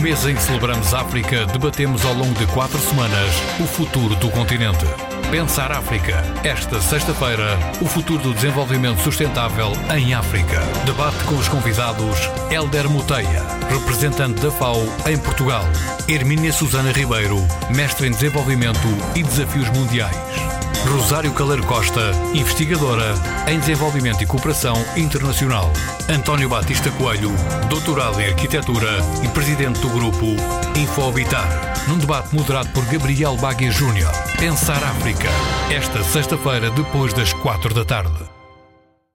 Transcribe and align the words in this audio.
mês 0.00 0.24
em 0.24 0.34
que 0.34 0.42
celebramos 0.42 0.94
África, 0.94 1.44
debatemos 1.46 2.04
ao 2.04 2.14
longo 2.14 2.32
de 2.34 2.46
quatro 2.46 2.78
semanas 2.78 3.34
o 3.60 3.64
futuro 3.64 4.14
do 4.16 4.30
continente. 4.30 4.86
Pensar 5.30 5.70
África. 5.72 6.24
Esta 6.42 6.80
sexta-feira, 6.80 7.58
o 7.80 7.86
futuro 7.86 8.22
do 8.22 8.34
desenvolvimento 8.34 9.00
sustentável 9.02 9.72
em 9.94 10.14
África. 10.14 10.60
Debate 10.86 11.22
com 11.24 11.34
os 11.36 11.48
convidados 11.48 12.18
Helder 12.50 12.88
Muteia, 12.88 13.42
representante 13.68 14.40
da 14.40 14.50
FAO 14.50 14.82
em 15.06 15.18
Portugal. 15.18 15.64
Hermínia 16.08 16.52
Susana 16.52 16.92
Ribeiro, 16.92 17.38
mestre 17.74 18.08
em 18.08 18.10
desenvolvimento 18.10 18.88
e 19.14 19.22
desafios 19.22 19.68
mundiais. 19.70 20.49
Rosário 20.88 21.32
Caleiro 21.32 21.64
Costa, 21.64 22.12
investigadora 22.34 23.14
em 23.46 23.58
Desenvolvimento 23.58 24.22
e 24.22 24.26
Cooperação 24.26 24.74
Internacional. 24.96 25.70
António 26.08 26.48
Batista 26.48 26.90
Coelho, 26.92 27.30
doutorado 27.68 28.20
em 28.20 28.28
Arquitetura 28.28 28.90
e 29.22 29.28
presidente 29.28 29.80
do 29.80 29.88
grupo 29.90 30.26
InfoHabitar. 30.76 31.48
Num 31.88 31.98
debate 31.98 32.34
moderado 32.34 32.68
por 32.70 32.84
Gabriel 32.86 33.36
Baguia 33.36 33.70
Júnior. 33.70 34.12
Pensar 34.38 34.82
África. 34.82 35.28
Esta 35.70 36.02
sexta-feira, 36.02 36.70
depois 36.70 37.12
das 37.12 37.32
quatro 37.32 37.74
da 37.74 37.84
tarde. 37.84 38.39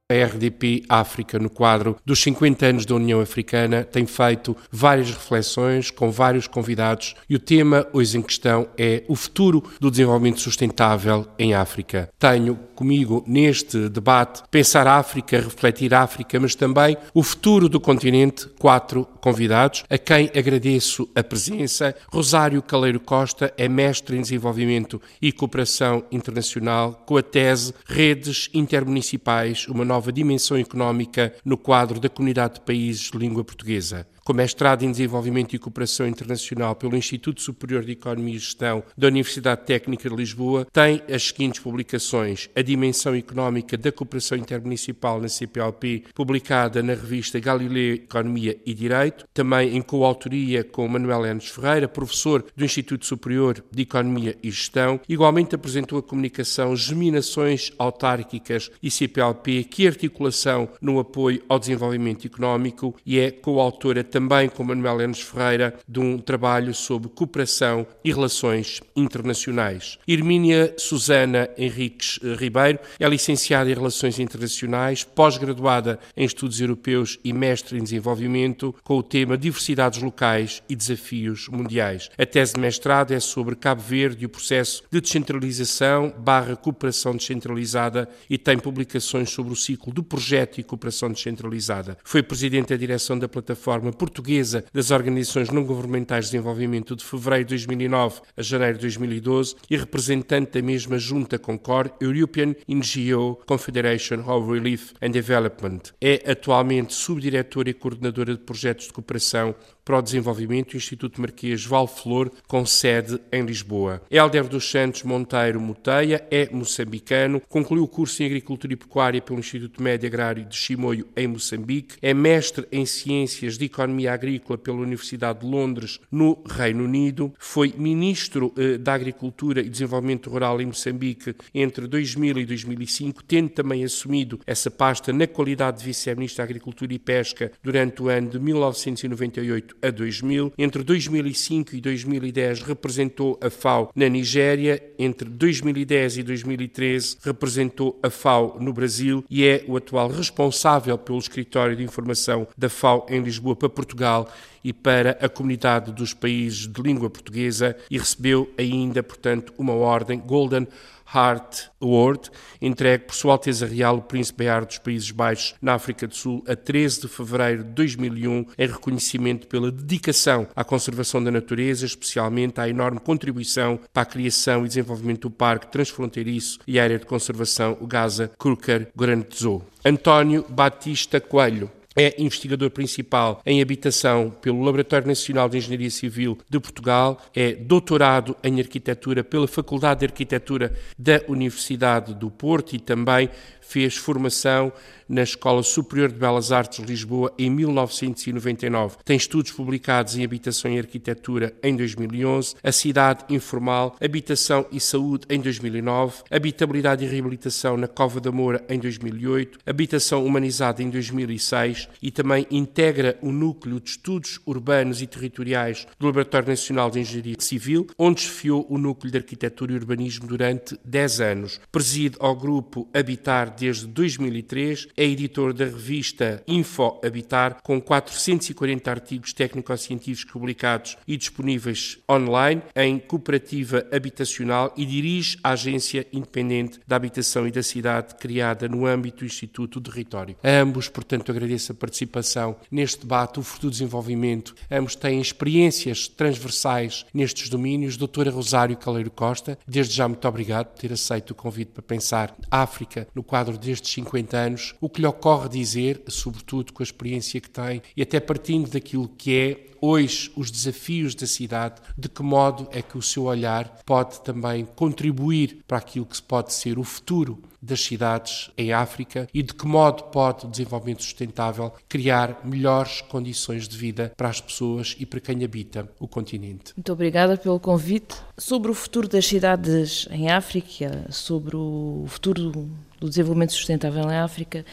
A 0.07 0.13
RDP 0.13 0.83
África, 0.87 1.39
no 1.39 1.49
quadro 1.49 1.97
dos 2.05 2.21
50 2.21 2.63
anos 2.63 2.85
da 2.85 2.93
União 2.93 3.19
Africana, 3.19 3.83
tem 3.83 4.05
feito 4.05 4.55
várias 4.71 5.09
reflexões 5.09 5.89
com 5.89 6.11
vários 6.11 6.45
convidados 6.45 7.15
e 7.27 7.35
o 7.35 7.39
tema 7.39 7.87
hoje 7.91 8.15
em 8.15 8.21
questão 8.21 8.67
é 8.77 9.03
o 9.07 9.15
futuro 9.15 9.63
do 9.79 9.89
desenvolvimento 9.89 10.39
sustentável 10.39 11.25
em 11.39 11.55
África. 11.55 12.07
Tenho 12.19 12.55
comigo 12.75 13.23
neste 13.25 13.89
debate 13.89 14.43
Pensar 14.51 14.85
África, 14.85 15.39
Refletir 15.39 15.91
África, 15.95 16.39
mas 16.39 16.53
também 16.53 16.95
o 17.11 17.23
futuro 17.23 17.67
do 17.67 17.79
continente, 17.79 18.47
quatro 18.59 19.07
convidados, 19.19 19.85
a 19.89 19.97
quem 19.97 20.29
agradeço 20.35 21.09
a 21.15 21.23
presença. 21.23 21.95
Rosário 22.13 22.61
Caleiro 22.61 22.99
Costa 22.99 23.51
é 23.57 23.67
mestre 23.67 24.17
em 24.17 24.21
Desenvolvimento 24.21 25.01
e 25.19 25.31
Cooperação 25.31 26.03
Internacional 26.11 26.93
com 27.07 27.17
a 27.17 27.23
tese 27.23 27.73
Redes 27.87 28.51
Intermunicipais, 28.53 29.67
uma 29.67 29.83
nova 29.83 29.94
dimensão 30.11 30.57
económica 30.57 31.33
no 31.43 31.57
quadro 31.57 31.99
da 31.99 32.09
Comunidade 32.09 32.55
de 32.55 32.61
Países 32.61 33.11
de 33.11 33.17
Língua 33.17 33.43
Portuguesa 33.43 34.07
com 34.25 34.33
mestrado 34.33 34.83
em 34.83 34.89
Desenvolvimento 34.89 35.55
e 35.55 35.59
Cooperação 35.59 36.07
Internacional 36.07 36.75
pelo 36.75 36.97
Instituto 36.97 37.43
Superior 37.43 37.85
de 37.85 37.91
Economia 37.91 38.35
e 38.35 38.39
Gestão 38.39 38.83
da 38.97 39.07
Universidade 39.07 39.61
Técnica 39.65 40.09
de 40.09 40.15
Lisboa, 40.15 40.65
tem 40.73 40.99
as 41.07 41.27
seguintes 41.27 41.59
publicações: 41.59 42.49
A 42.55 42.63
Dimensão 42.63 43.13
Económica 43.13 43.77
da 43.77 43.91
Cooperação 43.91 44.35
Intermunicipal 44.35 45.21
na 45.21 45.29
CPLP, 45.29 46.05
publicada 46.15 46.81
na 46.81 46.93
revista 46.95 47.39
Galileu 47.39 47.93
Economia 47.93 48.57
e 48.65 48.73
Direito, 48.73 49.27
também 49.31 49.77
em 49.77 49.81
coautoria 49.83 50.63
com 50.63 50.87
Manuel 50.87 51.27
Enes 51.27 51.49
Ferreira, 51.49 51.87
professor 51.87 52.43
do 52.55 52.65
Instituto 52.65 53.05
Superior 53.05 53.63
de 53.71 53.83
Economia 53.83 54.35
e 54.41 54.49
Gestão. 54.49 54.99
Igualmente 55.07 55.53
apresentou 55.53 55.99
a 55.99 56.03
comunicação 56.03 56.75
Geminações 56.75 57.71
Autárquicas 57.77 58.71
e 58.81 58.89
CPLP, 58.89 59.65
que 59.65 59.85
articulação 59.85 60.67
no 60.81 60.97
apoio 60.97 61.43
ao 61.47 61.59
desenvolvimento 61.59 62.25
económico 62.25 62.95
e 63.05 63.19
é 63.19 63.29
coautora 63.29 64.03
também 64.15 64.47
com 64.47 64.63
Manuel 64.63 65.01
Enes 65.01 65.19
Ferreira, 65.19 65.75
de 65.85 65.99
um 65.99 66.17
trabalho 66.17 66.73
sobre 66.73 67.09
cooperação 67.09 67.85
e 68.01 68.13
relações 68.13 68.79
internacionais. 68.95 69.99
Irmínia 70.07 70.73
Susana 70.77 71.49
Henriques 71.57 72.17
eh, 72.23 72.33
Ribeiro 72.33 72.79
é 72.97 73.09
licenciada 73.09 73.69
em 73.69 73.73
Relações 73.73 74.17
Internacionais, 74.17 75.03
pós-graduada 75.03 75.99
em 76.15 76.23
Estudos 76.23 76.61
Europeus 76.61 77.19
e 77.25 77.33
mestre 77.33 77.77
em 77.77 77.83
Desenvolvimento, 77.83 78.73
com 78.85 78.99
o 78.99 79.03
tema 79.03 79.37
Diversidades 79.37 80.01
Locais 80.01 80.63
e 80.69 80.77
Desafios 80.77 81.49
Mundiais. 81.49 82.09
A 82.17 82.25
tese 82.25 82.53
de 82.53 82.61
mestrado 82.61 83.11
é 83.11 83.19
sobre 83.19 83.53
Cabo 83.53 83.81
Verde 83.81 84.23
e 84.23 84.27
o 84.27 84.29
processo 84.29 84.81
de 84.89 85.01
descentralização 85.01 86.13
barra 86.17 86.55
cooperação 86.55 87.17
descentralizada 87.17 88.07
e 88.29 88.37
tem 88.37 88.57
publicações 88.57 89.29
sobre 89.29 89.51
o 89.51 89.57
ciclo 89.57 89.91
do 89.91 90.01
projeto 90.01 90.57
e 90.59 90.63
cooperação 90.63 91.11
descentralizada. 91.11 91.97
Foi 92.01 92.23
presidente 92.23 92.69
da 92.69 92.77
direção 92.77 93.19
da 93.19 93.27
plataforma 93.27 93.91
portuguesa 94.05 94.63
das 94.71 94.91
Organizações 94.91 95.49
Não 95.49 95.63
Governamentais 95.63 96.25
de 96.25 96.31
Desenvolvimento 96.31 96.95
de 96.95 97.03
fevereiro 97.03 97.45
de 97.45 97.55
2009 97.55 98.21
a 98.37 98.41
janeiro 98.41 98.75
de 98.75 98.81
2012 98.81 99.55
e 99.69 99.75
representante 99.75 100.51
da 100.51 100.61
mesma 100.61 100.99
junta 100.99 101.39
Concord, 101.39 101.91
European 101.99 102.55
NGO 102.67 103.41
Confederation 103.47 104.19
of 104.27 104.51
Relief 104.51 104.93
and 105.01 105.09
Development. 105.09 105.81
É 105.99 106.31
atualmente 106.31 106.93
subdiretora 106.93 107.69
e 107.69 107.73
coordenadora 107.73 108.33
de 108.33 108.41
projetos 108.41 108.87
de 108.87 108.93
cooperação 108.93 109.55
para 109.85 109.99
o 109.99 110.01
Desenvolvimento 110.01 110.71
do 110.71 110.77
Instituto 110.77 111.21
Marquês 111.21 111.63
Valflor, 111.63 112.31
com 112.47 112.65
sede 112.65 113.19
em 113.31 113.45
Lisboa. 113.45 114.01
Helder 114.09 114.47
dos 114.47 114.69
Santos 114.69 115.03
Monteiro 115.03 115.61
Muteia 115.61 116.25
é 116.31 116.49
moçambicano, 116.51 117.39
concluiu 117.47 117.83
o 117.83 117.87
curso 117.87 118.23
em 118.23 118.25
Agricultura 118.25 118.73
e 118.73 118.75
Pecuária 118.75 119.21
pelo 119.21 119.39
Instituto 119.39 119.81
Médio 119.83 120.07
Agrário 120.07 120.43
de 120.43 120.55
Chimoio, 120.55 121.07
em 121.15 121.27
Moçambique, 121.27 121.97
é 122.01 122.13
mestre 122.13 122.67
em 122.71 122.85
Ciências 122.85 123.59
de 123.59 123.65
Economia 123.65 124.11
Agrícola 124.11 124.57
pela 124.57 124.77
Universidade 124.77 125.41
de 125.41 125.45
Londres, 125.45 125.99
no 126.11 126.41
Reino 126.49 126.83
Unido, 126.83 127.31
foi 127.37 127.71
ministro 127.77 128.51
eh, 128.57 128.79
da 128.79 128.93
Agricultura 128.95 129.61
e 129.61 129.69
Desenvolvimento 129.69 130.29
Rural 130.31 130.59
em 130.59 130.65
Moçambique 130.65 131.35
entre 131.53 131.85
2000 131.85 132.39
e 132.39 132.45
2005, 132.45 133.23
tendo 133.23 133.49
também 133.49 133.83
assumido 133.83 134.39
essa 134.47 134.71
pasta 134.71 135.13
na 135.13 135.27
qualidade 135.27 135.79
de 135.79 135.85
vice-ministro 135.85 136.37
da 136.37 136.43
Agricultura 136.43 136.91
e 136.91 136.97
Pesca 136.97 137.51
durante 137.61 138.01
o 138.01 138.09
ano 138.09 138.29
de 138.29 138.39
1998 138.39 139.74
a 139.81 139.89
2000. 139.89 140.53
Entre 140.57 140.83
2005 140.83 141.75
e 141.75 141.81
2010 141.81 142.61
representou 142.61 143.39
a 143.41 143.49
FAO 143.49 143.91
na 143.95 144.07
Nigéria. 144.07 144.81
Entre 144.97 145.29
2010 145.29 146.17
e 146.17 146.23
2013 146.23 147.17
representou 147.23 147.99
a 148.01 148.09
FAO 148.09 148.57
no 148.59 148.73
Brasil 148.73 149.23
e 149.29 149.45
é 149.45 149.63
o 149.67 149.77
atual 149.77 150.09
responsável 150.09 150.97
pelo 150.97 151.19
escritório 151.19 151.75
de 151.75 151.83
informação 151.83 152.47
da 152.57 152.69
FAO 152.69 153.05
em 153.09 153.21
Lisboa 153.21 153.55
para 153.55 153.69
Portugal 153.69 154.29
e 154.63 154.73
para 154.73 155.11
a 155.21 155.29
comunidade 155.29 155.91
dos 155.91 156.11
países 156.11 156.67
de 156.67 156.81
língua 156.81 157.07
portuguesa 157.07 157.77
e 157.89 157.99
recebeu 157.99 158.51
ainda, 158.57 159.03
portanto, 159.03 159.53
uma 159.59 159.73
ordem 159.73 160.19
Golden 160.19 160.67
Heart 161.15 161.69
Award, 161.81 162.29
entregue 162.61 163.05
por 163.05 163.15
Sua 163.15 163.33
Alteza 163.33 163.65
Real 163.65 163.97
o 163.97 164.01
Príncipe 164.01 164.39
Bear 164.39 164.65
dos 164.65 164.77
Países 164.77 165.11
Baixos 165.11 165.55
na 165.61 165.75
África 165.75 166.05
do 166.07 166.15
Sul 166.15 166.43
a 166.47 166.55
13 166.55 167.01
de 167.01 167.07
fevereiro 167.07 167.63
de 167.63 167.69
2001, 167.71 168.45
em 168.57 168.67
reconhecimento 168.67 169.47
pela 169.47 169.71
dedicação 169.71 170.47
à 170.55 170.63
conservação 170.63 171.23
da 171.23 171.31
natureza, 171.31 171.85
especialmente 171.85 172.59
à 172.59 172.67
enorme 172.67 172.99
contribuição 172.99 173.79
para 173.93 174.03
a 174.03 174.05
criação 174.05 174.65
e 174.65 174.67
desenvolvimento 174.67 175.29
do 175.29 175.31
Parque 175.31 175.71
Transfronteiriço 175.71 176.59
e 176.67 176.79
Área 176.79 176.99
de 176.99 177.05
Conservação, 177.05 177.77
o 177.79 177.87
Gaza 177.87 178.31
Kruker 178.37 178.89
Grand 178.95 179.23
Zoo. 179.33 179.63
António 179.85 180.45
Batista 180.49 181.21
Coelho 181.21 181.71
é 181.95 182.21
investigador 182.21 182.69
principal 182.69 183.41
em 183.45 183.61
habitação 183.61 184.29
pelo 184.41 184.61
Laboratório 184.61 185.07
Nacional 185.07 185.47
de 185.47 185.57
Engenharia 185.57 185.89
Civil 185.89 186.37
de 186.49 186.59
Portugal, 186.59 187.21
é 187.33 187.53
doutorado 187.53 188.35
em 188.43 188.59
arquitetura 188.59 189.23
pela 189.23 189.47
Faculdade 189.47 190.01
de 190.01 190.05
Arquitetura 190.07 190.75
da 190.97 191.21
Universidade 191.27 192.13
do 192.13 192.29
Porto 192.29 192.75
e 192.75 192.79
também 192.79 193.29
fez 193.67 193.95
formação 193.95 194.71
na 195.07 195.23
Escola 195.23 195.63
Superior 195.63 196.11
de 196.11 196.19
Belas 196.19 196.51
Artes 196.51 196.79
de 196.79 196.85
Lisboa 196.85 197.33
em 197.37 197.49
1999. 197.49 198.97
Tem 199.03 199.17
estudos 199.17 199.51
publicados 199.51 200.15
em 200.15 200.23
Habitação 200.23 200.71
e 200.71 200.79
Arquitetura 200.79 201.53
em 201.61 201.75
2011, 201.75 202.55
A 202.63 202.71
Cidade 202.71 203.23
Informal, 203.29 203.95
Habitação 204.01 204.65
e 204.71 204.79
Saúde 204.79 205.25
em 205.29 205.39
2009, 205.39 206.23
Habitabilidade 206.31 207.05
e 207.05 207.07
Reabilitação 207.07 207.77
na 207.77 207.87
Cova 207.87 208.19
da 208.19 208.31
Moura 208.31 208.63
em 208.67 208.79
2008, 208.79 209.59
Habitação 209.65 210.25
Humanizada 210.25 210.81
em 210.81 210.89
2006 210.89 211.89
e 212.01 212.11
também 212.11 212.47
integra 212.49 213.17
o 213.21 213.31
Núcleo 213.31 213.79
de 213.79 213.91
Estudos 213.91 214.39
Urbanos 214.45 215.01
e 215.01 215.07
Territoriais 215.07 215.87
do 215.99 216.07
Laboratório 216.07 216.47
Nacional 216.47 216.89
de 216.89 216.99
Engenharia 216.99 217.35
Civil, 217.39 217.87
onde 217.97 218.21
desfiou 218.21 218.65
o 218.69 218.77
Núcleo 218.77 219.11
de 219.11 219.17
Arquitetura 219.17 219.73
e 219.73 219.75
Urbanismo 219.75 220.27
durante 220.27 220.77
10 220.83 221.21
anos. 221.21 221.61
Preside 221.71 222.17
ao 222.19 222.35
grupo 222.35 222.87
Habitar 222.93 223.54
desde 223.57 223.87
2003, 223.87 224.87
é 224.95 225.03
editor 225.03 225.53
da 225.53 225.65
revista 225.65 226.43
Info 226.47 226.99
Habitar, 227.03 227.57
com 227.63 227.79
440 227.79 228.91
artigos 228.91 229.33
técnico-científicos 229.33 230.31
publicados 230.31 230.97
e 231.07 231.17
disponíveis 231.17 231.99
online 232.09 232.61
em 232.75 232.99
cooperativa 232.99 233.85
habitacional 233.91 234.73
e 234.75 234.85
dirige 234.85 235.37
a 235.43 235.51
Agência 235.51 236.05
Independente 236.11 236.79
da 236.87 236.95
Habitação 236.95 237.47
e 237.47 237.51
da 237.51 237.63
Cidade, 237.63 238.15
criada 238.15 238.67
no 238.67 238.85
âmbito 238.85 239.19
do 239.19 239.25
Instituto 239.25 239.79
do 239.79 239.91
Território. 239.91 240.35
A 240.43 240.49
ambos, 240.49 240.87
portanto, 240.87 241.31
agradeço 241.31 241.71
a 241.71 241.75
participação 241.75 242.55
neste 242.69 243.01
debate, 243.01 243.39
o 243.39 243.43
futuro 243.43 243.71
desenvolvimento. 243.71 244.55
Ambos 244.69 244.95
têm 244.95 245.21
experiências 245.21 246.07
transversais 246.07 247.05
nestes 247.13 247.49
domínios. 247.49 247.97
Doutora 247.97 248.31
Rosário 248.31 248.77
Caleiro 248.77 249.11
Costa, 249.11 249.57
desde 249.67 249.95
já 249.95 250.07
muito 250.07 250.27
obrigado 250.27 250.67
por 250.67 250.79
ter 250.79 250.91
aceito 250.91 251.31
o 251.31 251.35
convite 251.35 251.71
para 251.71 251.81
pensar 251.81 252.35
África 252.49 253.07
no 253.13 253.23
quadro 253.23 253.44
quadro 253.45 253.57
destes 253.59 253.93
50 253.93 254.37
anos, 254.37 254.75
o 254.81 254.89
que 254.89 255.01
lhe 255.01 255.07
ocorre 255.07 255.49
dizer, 255.49 256.01
sobretudo 256.07 256.73
com 256.73 256.81
a 256.81 256.85
experiência 256.85 257.39
que 257.39 257.49
tem 257.49 257.81
e 257.95 258.01
até 258.01 258.19
partindo 258.19 258.69
daquilo 258.69 259.07
que 259.07 259.35
é 259.35 259.75
hoje 259.79 260.31
os 260.35 260.49
desafios 260.49 261.13
da 261.13 261.27
cidade, 261.27 261.81
de 261.95 262.09
que 262.09 262.23
modo 262.23 262.67
é 262.71 262.81
que 262.81 262.97
o 262.97 263.01
seu 263.01 263.25
olhar 263.25 263.81
pode 263.85 264.19
também 264.21 264.65
contribuir 264.75 265.59
para 265.67 265.77
aquilo 265.77 266.05
que 266.05 266.19
pode 266.21 266.53
ser 266.53 266.79
o 266.79 266.83
futuro 266.83 267.39
das 267.61 267.81
cidades 267.81 268.51
em 268.57 268.71
África 268.71 269.27
e 269.33 269.41
de 269.41 269.53
que 269.53 269.65
modo 269.65 270.03
pode 270.05 270.45
o 270.45 270.49
desenvolvimento 270.49 271.03
sustentável 271.03 271.73
criar 271.89 272.41
melhores 272.43 273.01
condições 273.01 273.67
de 273.67 273.75
vida 273.75 274.13
para 274.15 274.29
as 274.29 274.39
pessoas 274.39 274.95
e 274.99 275.05
para 275.05 275.19
quem 275.19 275.43
habita 275.43 275.89
o 275.99 276.07
continente. 276.07 276.73
Muito 276.75 276.93
obrigada 276.93 277.37
pelo 277.37 277.59
convite. 277.59 278.15
Sobre 278.37 278.69
o 278.69 278.73
futuro 278.73 279.07
das 279.07 279.25
cidades 279.25 280.07
em 280.11 280.29
África, 280.29 281.07
sobre 281.09 281.55
o 281.55 282.05
futuro 282.07 282.69
do 282.99 283.09
desenvolvimento 283.09 283.53
sustentável 283.53 284.03
em 284.09 284.15
África 284.15 284.65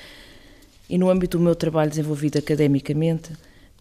e 0.89 0.99
no 0.99 1.11
âmbito 1.11 1.39
do 1.39 1.45
meu 1.45 1.55
trabalho 1.55 1.91
desenvolvido 1.91 2.39
academicamente, 2.39 3.33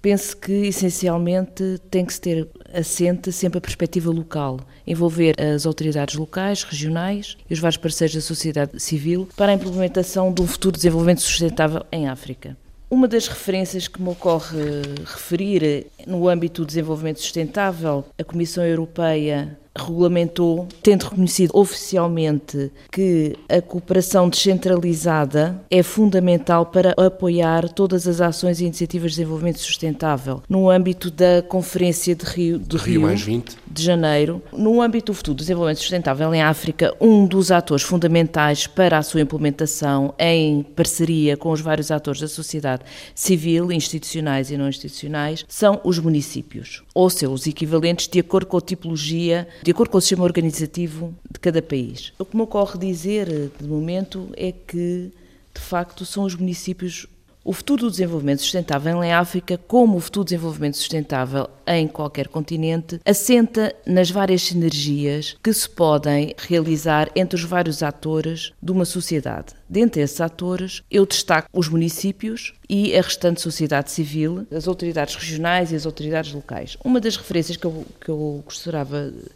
Penso 0.02 0.36
que, 0.36 0.52
essencialmente, 0.52 1.80
tem 1.92 2.04
que 2.04 2.14
se 2.14 2.20
ter 2.20 2.48
assente 2.74 3.32
sempre 3.32 3.60
a 3.60 3.62
perspectiva 3.62 4.10
local, 4.10 4.60
envolver 4.86 5.36
as 5.40 5.68
autoridades 5.68 6.16
locais, 6.16 6.64
regionais 6.64 7.38
e 7.48 7.54
os 7.54 7.60
vários 7.60 7.78
parceiros 7.78 8.16
da 8.16 8.22
sociedade 8.22 8.80
civil 8.80 9.30
para 9.38 9.52
a 9.52 9.56
implementação 9.56 10.34
de 10.34 10.42
um 10.42 10.48
futuro 10.48 10.76
desenvolvimento 10.76 11.22
sustentável 11.22 11.86
em 11.92 12.08
África. 12.08 12.58
Uma 12.90 13.08
das 13.08 13.28
referências 13.28 13.88
que 13.88 14.02
me 14.02 14.10
ocorre 14.10 14.58
referir 15.06 15.86
no 16.08 16.28
âmbito 16.28 16.64
do 16.64 16.68
desenvolvimento 16.68 17.22
sustentável, 17.22 18.04
a 18.18 18.24
Comissão 18.24 18.66
Europeia 18.66 19.56
regulamentou, 19.82 20.68
tendo 20.82 21.04
reconhecido 21.04 21.52
oficialmente 21.54 22.72
que 22.92 23.36
a 23.50 23.62
cooperação 23.62 24.30
descentralizada 24.30 25.62
é 25.70 25.84
fundamental 25.84 26.66
para 26.66 26.94
apoiar 26.98 27.70
todas 27.70 28.08
as 28.08 28.22
ações 28.22 28.60
e 28.60 28.66
iniciativas 28.66 29.12
de 29.12 29.18
desenvolvimento 29.18 29.60
sustentável. 29.60 30.42
No 30.48 30.70
âmbito 30.70 31.10
da 31.12 31.42
Conferência 31.42 32.16
de 32.16 32.26
Rio 32.26 32.60
de, 32.60 32.78
Rio, 32.78 33.08
20. 33.08 33.58
de 33.70 33.84
Janeiro, 33.84 34.42
no 34.52 34.82
âmbito 34.82 35.12
do 35.12 35.16
futuro 35.16 35.36
do 35.36 35.40
desenvolvimento 35.40 35.80
sustentável 35.80 36.34
em 36.34 36.42
África, 36.42 36.96
um 37.00 37.26
dos 37.26 37.52
atores 37.52 37.84
fundamentais 37.84 38.68
para 38.68 38.98
a 38.98 39.04
sua 39.04 39.22
implementação 39.22 40.14
em 40.18 40.64
parceria 40.64 41.36
com 41.36 41.52
os 41.52 41.62
vários 41.62 41.92
atores 41.92 42.22
da 42.22 42.28
sociedade 42.28 42.84
civil, 43.16 43.72
institucionais 43.72 44.52
e 44.52 44.58
não 44.58 44.70
institucionais, 44.70 45.46
são 45.48 45.80
os 45.84 46.00
municípios, 46.00 46.84
ou 46.94 47.10
seus 47.10 47.48
equivalentes 47.48 48.08
de 48.08 48.20
acordo 48.20 48.46
com 48.46 48.58
a 48.58 48.62
tipologia 48.62 49.48
de 49.64 49.71
acordo 49.72 49.92
com 49.92 49.98
o 49.98 50.02
sistema 50.02 50.24
organizativo 50.24 51.14
de 51.32 51.40
cada 51.40 51.62
país. 51.62 52.14
O 52.20 52.26
que 52.26 52.36
me 52.36 52.44
ocorre 52.44 52.78
dizer, 52.78 53.52
de 53.60 53.68
momento, 53.68 54.30
é 54.36 54.52
que, 54.52 55.12
de 55.54 55.62
facto, 55.62 56.06
são 56.06 56.24
os 56.24 56.36
municípios. 56.36 57.08
O 57.44 57.54
futuro 57.54 57.86
do 57.86 57.92
desenvolvimento 57.92 58.42
sustentável 58.42 59.04
em 59.04 59.12
África, 59.12 59.58
como 59.58 59.98
o 59.98 60.00
futuro 60.00 60.24
do 60.24 60.28
desenvolvimento 60.28 60.78
sustentável 60.78 61.50
em 61.66 61.88
qualquer 61.88 62.28
continente, 62.28 63.02
assenta 63.04 63.76
nas 63.84 64.12
várias 64.12 64.44
sinergias 64.44 65.36
que 65.44 65.52
se 65.52 65.68
podem 65.68 66.36
realizar 66.38 67.10
entre 67.16 67.36
os 67.36 67.44
vários 67.44 67.82
atores 67.82 68.54
de 68.62 68.72
uma 68.72 68.86
sociedade. 68.86 69.56
Dentre 69.72 70.02
esses 70.02 70.20
atores, 70.20 70.84
eu 70.92 71.06
destaco 71.06 71.48
os 71.54 71.70
municípios 71.70 72.54
e 72.70 72.94
a 72.94 73.02
restante 73.02 73.40
sociedade 73.40 73.90
civil, 73.90 74.46
as 74.52 74.68
autoridades 74.68 75.16
regionais 75.16 75.72
e 75.72 75.76
as 75.76 75.86
autoridades 75.86 76.34
locais. 76.34 76.78
Uma 76.84 77.00
das 77.00 77.16
referências 77.16 77.56
que 77.56 77.66
eu, 77.66 77.86
que 78.02 78.10
eu 78.10 78.44
gostaria 78.46 78.86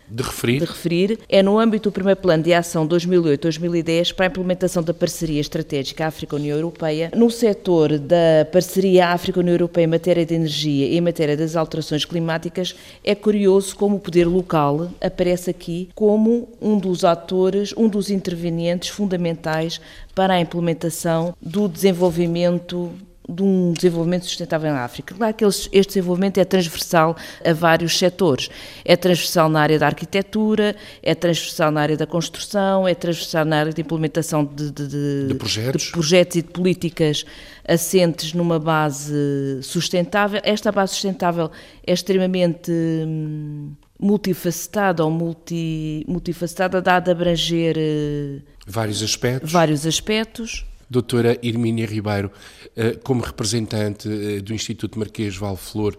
de 0.09 0.23
referir. 0.23 0.59
de 0.59 0.65
referir 0.65 1.19
é 1.29 1.41
no 1.41 1.57
âmbito 1.57 1.89
do 1.89 1.93
primeiro 1.93 2.19
plano 2.19 2.43
de 2.43 2.53
ação 2.53 2.85
2008-2010 2.85 4.13
para 4.13 4.25
a 4.25 4.27
implementação 4.27 4.83
da 4.83 4.93
parceria 4.93 5.39
estratégica 5.39 6.05
África-União 6.05 6.57
Europeia 6.57 7.11
no 7.15 7.31
setor 7.31 7.97
da 7.97 8.45
parceria 8.51 9.09
África-União 9.09 9.53
Europeia 9.53 9.85
em 9.85 9.87
matéria 9.87 10.25
de 10.25 10.33
energia 10.33 10.87
e 10.87 10.97
em 10.97 11.01
matéria 11.01 11.37
das 11.37 11.55
alterações 11.55 12.03
climáticas. 12.03 12.75
É 13.05 13.15
curioso 13.15 13.73
como 13.73 13.95
o 13.95 13.99
poder 14.01 14.25
local 14.25 14.91
aparece 14.99 15.49
aqui 15.49 15.87
como 15.95 16.49
um 16.61 16.77
dos 16.77 17.05
atores, 17.05 17.73
um 17.77 17.87
dos 17.87 18.09
intervenientes 18.09 18.89
fundamentais 18.89 19.79
para 20.15 20.35
a 20.35 20.39
implementação 20.39 21.35
do 21.41 21.67
desenvolvimento 21.67 22.91
de 23.27 23.41
um 23.41 23.73
desenvolvimento 23.73 24.25
sustentável 24.25 24.71
na 24.71 24.83
África. 24.83 25.15
Claro 25.15 25.33
que 25.33 25.43
este 25.45 25.87
desenvolvimento 25.87 26.37
é 26.37 26.45
transversal 26.45 27.15
a 27.43 27.53
vários 27.53 27.97
setores. 27.97 28.49
É 28.83 28.95
transversal 28.95 29.49
na 29.49 29.61
área 29.61 29.79
da 29.79 29.87
arquitetura, 29.87 30.75
é 31.01 31.15
transversal 31.15 31.71
na 31.71 31.81
área 31.81 31.97
da 31.97 32.05
construção, 32.05 32.87
é 32.87 32.93
transversal 32.93 33.43
na 33.45 33.57
área 33.59 33.73
de 33.73 33.81
implementação 33.81 34.45
de, 34.45 34.71
de, 34.71 34.87
de, 34.87 35.27
de 35.27 35.35
projetos. 35.35 35.83
de 35.83 35.91
projetos 35.91 36.35
e 36.37 36.41
de 36.43 36.49
políticas 36.49 37.25
assentes 37.67 38.33
numa 38.33 38.59
base 38.59 39.59
sustentável. 39.63 40.39
Esta 40.43 40.71
base 40.71 40.93
sustentável 40.93 41.49
é 41.85 41.93
extremamente 41.93 42.71
hum, 42.71 43.71
multifacetada 43.99 45.03
ou 45.03 45.11
multi, 45.11 46.03
multifacetada, 46.07 46.81
dada 46.81 47.11
a 47.11 47.13
abranger 47.13 47.75
eh, 47.77 48.41
vários 48.67 49.01
aspectos. 49.01 49.51
Vários 49.51 49.85
aspectos. 49.85 50.65
Doutora 50.89 51.37
Irmínia 51.41 51.85
Ribeiro, 51.85 52.31
eh, 52.75 52.99
como 53.03 53.21
representante 53.21 54.07
eh, 54.07 54.41
do 54.41 54.53
Instituto 54.53 54.99
Marquês 54.99 55.35
Valflor 55.35 55.97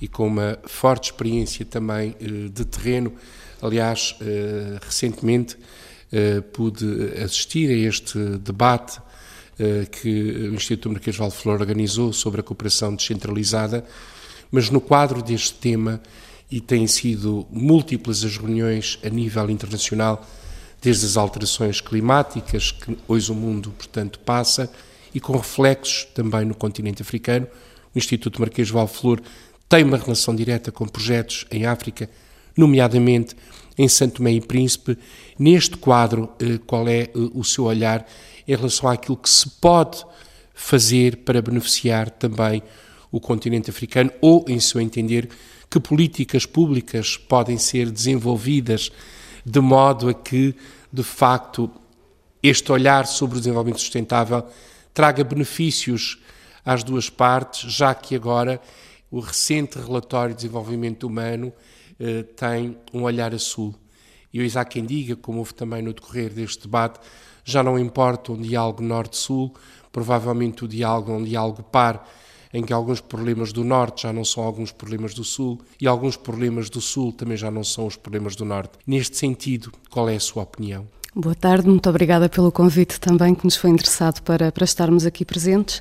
e 0.00 0.08
com 0.08 0.26
uma 0.26 0.58
forte 0.64 1.10
experiência 1.10 1.64
também 1.64 2.16
de 2.52 2.64
terreno, 2.64 3.12
aliás, 3.62 4.16
recentemente 4.82 5.56
pude 6.52 6.84
assistir 7.24 7.70
a 7.70 7.88
este 7.88 8.18
debate 8.38 9.00
que 10.02 10.48
o 10.50 10.54
Instituto 10.54 10.90
Marquês 10.90 11.16
Valflor 11.16 11.60
organizou 11.60 12.12
sobre 12.12 12.40
a 12.40 12.42
cooperação 12.42 12.94
descentralizada, 12.94 13.84
mas 14.50 14.68
no 14.68 14.80
quadro 14.80 15.22
deste 15.22 15.54
tema 15.54 16.02
e 16.54 16.60
têm 16.60 16.86
sido 16.86 17.44
múltiplas 17.50 18.22
as 18.22 18.36
reuniões 18.36 18.96
a 19.04 19.08
nível 19.08 19.50
internacional, 19.50 20.24
desde 20.80 21.04
as 21.04 21.16
alterações 21.16 21.80
climáticas 21.80 22.70
que 22.70 22.96
hoje 23.08 23.32
o 23.32 23.34
mundo, 23.34 23.74
portanto, 23.76 24.20
passa, 24.20 24.70
e 25.12 25.18
com 25.18 25.36
reflexos 25.36 26.04
também 26.14 26.44
no 26.44 26.54
continente 26.54 27.02
africano. 27.02 27.48
O 27.92 27.98
Instituto 27.98 28.40
Marquês 28.40 28.70
Valflor 28.70 29.20
tem 29.68 29.82
uma 29.82 29.96
relação 29.96 30.32
direta 30.32 30.70
com 30.70 30.86
projetos 30.86 31.44
em 31.50 31.66
África, 31.66 32.08
nomeadamente 32.56 33.34
em 33.76 33.88
Santo 33.88 34.18
Tomé 34.18 34.34
e 34.34 34.40
Príncipe. 34.40 34.96
Neste 35.36 35.76
quadro, 35.76 36.30
eh, 36.38 36.60
qual 36.64 36.86
é 36.86 37.00
eh, 37.00 37.10
o 37.34 37.42
seu 37.42 37.64
olhar 37.64 38.06
em 38.46 38.54
relação 38.54 38.88
àquilo 38.88 39.16
que 39.16 39.28
se 39.28 39.50
pode 39.60 40.06
fazer 40.54 41.16
para 41.16 41.42
beneficiar 41.42 42.10
também 42.10 42.62
o 43.10 43.18
continente 43.18 43.70
africano 43.70 44.12
ou, 44.20 44.44
em 44.46 44.60
seu 44.60 44.80
entender, 44.80 45.28
que 45.74 45.80
políticas 45.80 46.46
públicas 46.46 47.16
podem 47.16 47.58
ser 47.58 47.90
desenvolvidas 47.90 48.92
de 49.44 49.58
modo 49.58 50.08
a 50.08 50.14
que, 50.14 50.54
de 50.92 51.02
facto, 51.02 51.68
este 52.40 52.70
olhar 52.70 53.08
sobre 53.08 53.38
o 53.38 53.40
desenvolvimento 53.40 53.80
sustentável 53.80 54.46
traga 54.92 55.24
benefícios 55.24 56.22
às 56.64 56.84
duas 56.84 57.10
partes, 57.10 57.72
já 57.72 57.92
que 57.92 58.14
agora 58.14 58.60
o 59.10 59.18
recente 59.18 59.76
relatório 59.76 60.32
de 60.32 60.42
desenvolvimento 60.42 61.08
humano 61.08 61.52
eh, 61.98 62.22
tem 62.22 62.78
um 62.92 63.02
olhar 63.02 63.34
a 63.34 63.38
sul. 63.40 63.74
E 64.32 64.38
eu 64.38 64.60
há 64.60 64.64
quem 64.64 64.84
diga, 64.84 65.16
como 65.16 65.38
houve 65.38 65.54
também 65.54 65.82
no 65.82 65.92
decorrer 65.92 66.32
deste 66.32 66.62
debate, 66.62 67.00
já 67.44 67.64
não 67.64 67.76
importa 67.76 68.30
um 68.30 68.40
diálogo 68.40 68.80
norte-sul, 68.80 69.52
provavelmente 69.90 70.64
o 70.64 70.68
diálogo 70.68 71.10
é 71.10 71.16
um 71.16 71.24
diálogo 71.24 71.64
par 71.64 72.08
em 72.54 72.62
que 72.62 72.72
alguns 72.72 73.00
problemas 73.00 73.52
do 73.52 73.64
Norte 73.64 74.04
já 74.04 74.12
não 74.12 74.24
são 74.24 74.44
alguns 74.44 74.70
problemas 74.70 75.12
do 75.12 75.24
Sul 75.24 75.60
e 75.80 75.88
alguns 75.88 76.16
problemas 76.16 76.70
do 76.70 76.80
Sul 76.80 77.12
também 77.12 77.36
já 77.36 77.50
não 77.50 77.64
são 77.64 77.86
os 77.86 77.96
problemas 77.96 78.36
do 78.36 78.44
Norte. 78.44 78.78
Neste 78.86 79.16
sentido, 79.16 79.72
qual 79.90 80.08
é 80.08 80.14
a 80.14 80.20
sua 80.20 80.44
opinião? 80.44 80.86
Boa 81.16 81.34
tarde, 81.34 81.68
muito 81.68 81.88
obrigada 81.88 82.28
pelo 82.28 82.50
convite 82.50 82.98
também 83.00 83.34
que 83.34 83.44
nos 83.44 83.56
foi 83.56 83.70
interessado 83.70 84.20
para, 84.22 84.50
para 84.50 84.64
estarmos 84.64 85.04
aqui 85.04 85.24
presentes. 85.24 85.80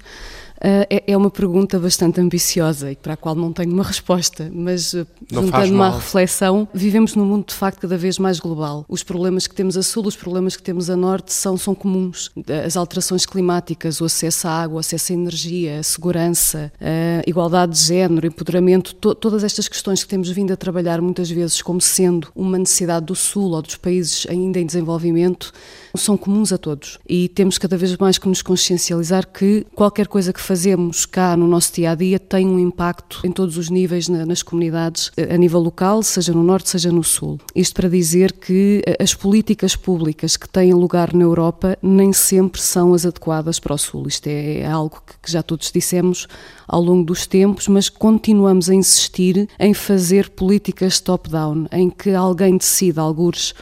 Uh, 0.64 0.88
é, 0.90 1.04
é, 1.08 1.18
uma 1.18 1.30
pergunta 1.30 1.78
bastante 1.78 2.22
ambiciosa 2.22 2.90
e 2.90 2.96
para 2.96 3.16
a 3.16 3.18
qual 3.18 3.36
não 3.36 3.52
tenho 3.52 3.74
uma 3.74 3.84
resposta, 3.84 4.50
mas 4.54 4.94
uh, 4.94 5.06
juntando 5.30 5.74
uma 5.74 5.90
reflexão, 5.90 6.66
vivemos 6.74 7.16
num 7.16 7.26
mundo 7.26 7.48
de 7.48 7.54
facto 7.54 7.82
cada 7.82 7.98
vez 7.98 8.18
mais 8.18 8.40
global. 8.40 8.86
Os 8.88 9.04
problemas 9.04 9.46
que 9.46 9.54
temos 9.54 9.76
a 9.76 9.84
sul, 9.84 10.08
os 10.08 10.16
problemas 10.16 10.56
que 10.56 10.64
temos 10.64 10.90
a 10.90 10.96
norte 10.96 11.34
são, 11.34 11.58
são 11.58 11.76
comuns. 11.76 12.32
As 12.66 12.78
alterações 12.78 13.26
climáticas, 13.26 14.00
o 14.00 14.06
acesso 14.06 14.48
à 14.48 14.52
água, 14.52 14.78
o 14.78 14.80
acesso 14.80 15.12
à 15.12 15.16
energia, 15.16 15.80
a 15.80 15.84
segurança, 15.84 16.72
a 16.80 17.30
igualdade 17.30 17.74
de 17.74 17.84
género, 17.84 18.26
empoderamento, 18.26 18.96
to, 18.96 19.14
todas 19.14 19.44
estas 19.44 19.68
questões 19.68 20.02
que 20.02 20.10
temos 20.10 20.30
vindo 20.30 20.54
a 20.54 20.56
trabalhar 20.56 21.02
muitas 21.02 21.30
vezes 21.30 21.62
como 21.62 21.82
sendo 21.82 22.30
uma 22.34 22.58
necessidade 22.58 23.06
do 23.06 23.16
sul 23.16 23.52
ou 23.52 23.62
dos 23.62 23.76
países 23.76 24.26
ainda 24.30 24.62
em 24.62 24.66
desenvolvimento, 24.66 25.52
são 25.96 26.18
comuns 26.18 26.52
a 26.52 26.58
todos. 26.58 27.00
E 27.08 27.28
temos 27.30 27.58
cada 27.58 27.78
vez 27.78 27.96
mais 27.98 28.18
que 28.18 28.28
nos 28.28 28.42
consciencializar 28.42 29.28
que 29.28 29.66
qualquer 29.76 30.08
coisa 30.08 30.34
que 30.34 30.42
fazemos 30.42 31.06
cá 31.06 31.38
no 31.38 31.48
nosso 31.48 31.74
dia 31.74 31.92
a 31.92 31.96
dia 31.96 32.20
tem 32.20 32.48
um 32.48 32.60
impacto 32.60 33.22
em 33.24 33.32
todos 33.32 33.58
os 33.58 33.70
níveis 33.70 34.08
nas 34.10 34.42
comunidades, 34.42 35.12
a 35.18 35.38
nível 35.38 35.60
local, 35.60 36.02
seja 36.04 36.34
no 36.34 36.44
norte, 36.44 36.70
seja 36.70 36.92
no 36.92 37.04
sul. 37.04 37.40
Isto 37.56 37.76
para 37.76 37.90
dizer 37.90 38.32
que 38.34 38.82
as 39.00 39.14
políticas 39.14 39.76
públicas 39.76 40.36
que 40.36 40.50
têm 40.50 40.74
lugar 40.74 41.14
na 41.14 41.24
Europa 41.24 41.78
nem 41.82 42.12
sempre 42.12 42.60
são 42.62 42.94
as 42.94 43.06
adequadas 43.06 43.60
para 43.60 43.76
o 43.76 43.78
sul. 43.78 44.08
Isto 44.08 44.28
é 44.28 44.66
algo 44.66 45.02
que 45.22 45.32
já 45.32 45.44
todos 45.44 45.72
dissemos 45.72 46.28
ao 46.68 46.82
longo 46.82 47.04
dos 47.06 47.28
tempos, 47.28 47.68
mas 47.68 47.90
continuamos 47.90 48.70
a 48.70 48.74
insistir 48.74 49.48
em 49.60 49.74
fazer 49.74 50.30
políticas 50.30 51.00
top-down, 51.00 51.68
em 51.72 51.90
que 51.90 52.12
alguém 52.12 52.58
decida, 52.58 53.02
algures, 53.02 53.54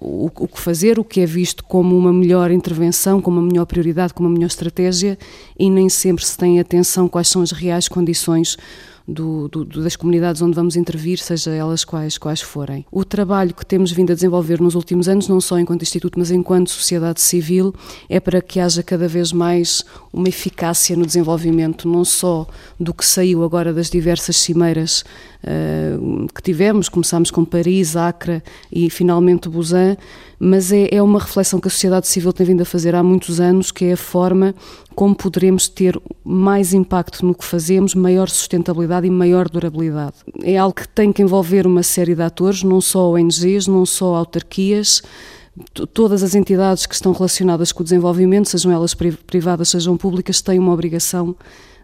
o, 0.00 0.26
o 0.26 0.48
que 0.48 0.60
fazer, 0.60 0.98
o 0.98 1.04
que 1.04 1.20
é 1.20 1.26
visto 1.26 1.64
como 1.64 1.96
uma 1.96 2.12
melhor 2.12 2.50
intervenção, 2.50 3.20
como 3.20 3.40
uma 3.40 3.46
melhor 3.46 3.66
prioridade, 3.66 4.14
como 4.14 4.28
uma 4.28 4.34
melhor 4.34 4.48
estratégia 4.48 5.18
e 5.58 5.70
nem 5.70 5.88
sempre 5.88 6.24
se 6.24 6.36
tem 6.36 6.60
atenção 6.60 7.08
quais 7.08 7.28
são 7.28 7.42
as 7.42 7.50
reais 7.50 7.88
condições 7.88 8.56
do, 9.06 9.46
do, 9.48 9.64
das 9.64 9.94
comunidades 9.94 10.42
onde 10.42 10.54
vamos 10.54 10.74
intervir, 10.74 11.18
seja 11.18 11.52
elas 11.52 11.84
quais, 11.84 12.18
quais 12.18 12.40
forem. 12.40 12.84
O 12.90 13.04
trabalho 13.04 13.54
que 13.54 13.64
temos 13.64 13.92
vindo 13.92 14.10
a 14.10 14.14
desenvolver 14.14 14.60
nos 14.60 14.74
últimos 14.74 15.08
anos, 15.08 15.28
não 15.28 15.40
só 15.40 15.58
enquanto 15.58 15.82
Instituto, 15.82 16.18
mas 16.18 16.30
enquanto 16.30 16.70
sociedade 16.70 17.20
civil, 17.20 17.72
é 18.08 18.18
para 18.18 18.42
que 18.42 18.58
haja 18.58 18.82
cada 18.82 19.06
vez 19.06 19.32
mais 19.32 19.84
uma 20.12 20.28
eficácia 20.28 20.96
no 20.96 21.06
desenvolvimento, 21.06 21.88
não 21.88 22.04
só 22.04 22.46
do 22.80 22.92
que 22.92 23.06
saiu 23.06 23.44
agora 23.44 23.72
das 23.72 23.88
diversas 23.88 24.36
cimeiras 24.36 25.04
uh, 25.46 26.26
que 26.34 26.42
tivemos, 26.42 26.88
começámos 26.88 27.30
com 27.30 27.44
Paris, 27.44 27.96
Acre 27.96 28.42
e 28.70 28.90
finalmente 28.90 29.48
Busan, 29.48 29.96
mas 30.38 30.72
é, 30.72 30.88
é 30.90 31.02
uma 31.02 31.18
reflexão 31.18 31.60
que 31.60 31.68
a 31.68 31.70
sociedade 31.70 32.06
civil 32.06 32.32
tem 32.32 32.46
vindo 32.46 32.62
a 32.62 32.64
fazer 32.64 32.94
há 32.94 33.02
muitos 33.02 33.40
anos, 33.40 33.70
que 33.70 33.86
é 33.86 33.92
a 33.92 33.96
forma 33.96 34.54
como 34.94 35.14
poderemos 35.14 35.68
ter 35.68 36.00
mais 36.24 36.72
impacto 36.72 37.24
no 37.24 37.34
que 37.34 37.44
fazemos, 37.44 37.94
maior 37.94 38.28
sustentabilidade 38.28 39.06
e 39.06 39.10
maior 39.10 39.48
durabilidade. 39.48 40.16
É 40.42 40.56
algo 40.56 40.74
que 40.74 40.88
tem 40.88 41.12
que 41.12 41.22
envolver 41.22 41.66
uma 41.66 41.82
série 41.82 42.14
de 42.14 42.22
atores, 42.22 42.62
não 42.62 42.80
só 42.80 43.12
ONGs, 43.12 43.66
não 43.66 43.86
só 43.86 44.14
autarquias, 44.16 45.02
todas 45.94 46.22
as 46.22 46.34
entidades 46.34 46.86
que 46.86 46.94
estão 46.94 47.12
relacionadas 47.12 47.72
com 47.72 47.80
o 47.80 47.84
desenvolvimento, 47.84 48.48
sejam 48.48 48.72
elas 48.72 48.94
privadas, 48.94 49.68
sejam 49.68 49.96
públicas, 49.96 50.40
têm 50.40 50.58
uma 50.58 50.72
obrigação 50.72 51.34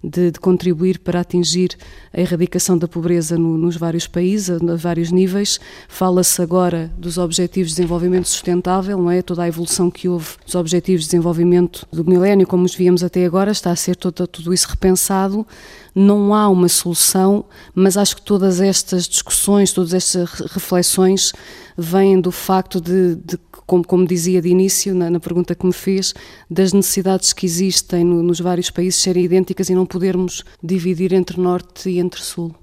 de, 0.02 0.30
de 0.30 0.40
contribuir 0.40 0.98
para 0.98 1.20
atingir 1.20 1.76
a 2.12 2.20
erradicação 2.20 2.76
da 2.76 2.88
pobreza 2.88 3.38
no, 3.38 3.56
nos 3.56 3.76
vários 3.76 4.06
países, 4.06 4.50
a, 4.50 4.72
a 4.72 4.76
vários 4.76 5.10
níveis. 5.10 5.60
Fala-se 5.88 6.42
agora 6.42 6.90
dos 6.98 7.18
Objetivos 7.18 7.70
de 7.70 7.76
Desenvolvimento 7.76 8.28
Sustentável, 8.28 8.98
não 8.98 9.10
é? 9.10 9.22
Toda 9.22 9.42
a 9.42 9.48
evolução 9.48 9.90
que 9.90 10.08
houve 10.08 10.30
dos 10.44 10.54
Objetivos 10.54 11.02
de 11.02 11.10
Desenvolvimento 11.10 11.86
do 11.92 12.04
milénio, 12.04 12.46
como 12.46 12.64
os 12.64 12.74
víamos 12.74 13.04
até 13.04 13.24
agora, 13.24 13.52
está 13.52 13.70
a 13.70 13.76
ser 13.76 13.96
todo, 13.96 14.26
tudo 14.26 14.52
isso 14.52 14.68
repensado. 14.68 15.46
Não 15.94 16.34
há 16.34 16.48
uma 16.48 16.68
solução, 16.68 17.44
mas 17.74 17.96
acho 17.96 18.16
que 18.16 18.22
todas 18.22 18.60
estas 18.60 19.06
discussões, 19.06 19.72
todas 19.72 19.92
estas 19.94 20.30
reflexões 20.40 21.32
vêm 21.76 22.20
do 22.20 22.30
facto 22.30 22.80
de, 22.80 23.16
de 23.16 23.38
como, 23.66 23.84
como, 23.84 24.06
dizia 24.06 24.40
de 24.42 24.48
início, 24.48 24.94
na, 24.94 25.10
na, 25.10 25.20
pergunta 25.20 25.54
que 25.54 25.66
me 25.66 25.72
fez, 25.72 26.14
das 26.50 26.72
necessidades 26.72 27.32
que 27.32 27.46
existem 27.46 28.04
no, 28.04 28.22
nos 28.22 28.40
vários 28.40 28.70
países 28.70 29.00
serem 29.00 29.24
idênticas 29.24 29.68
e 29.68 29.74
não 29.74 29.86
podermos 29.86 30.44
dividir 30.62 31.12
entre 31.12 31.40
Norte 31.40 31.88
e 31.88 31.98
entre 31.98 32.20
Sul. 32.20 32.54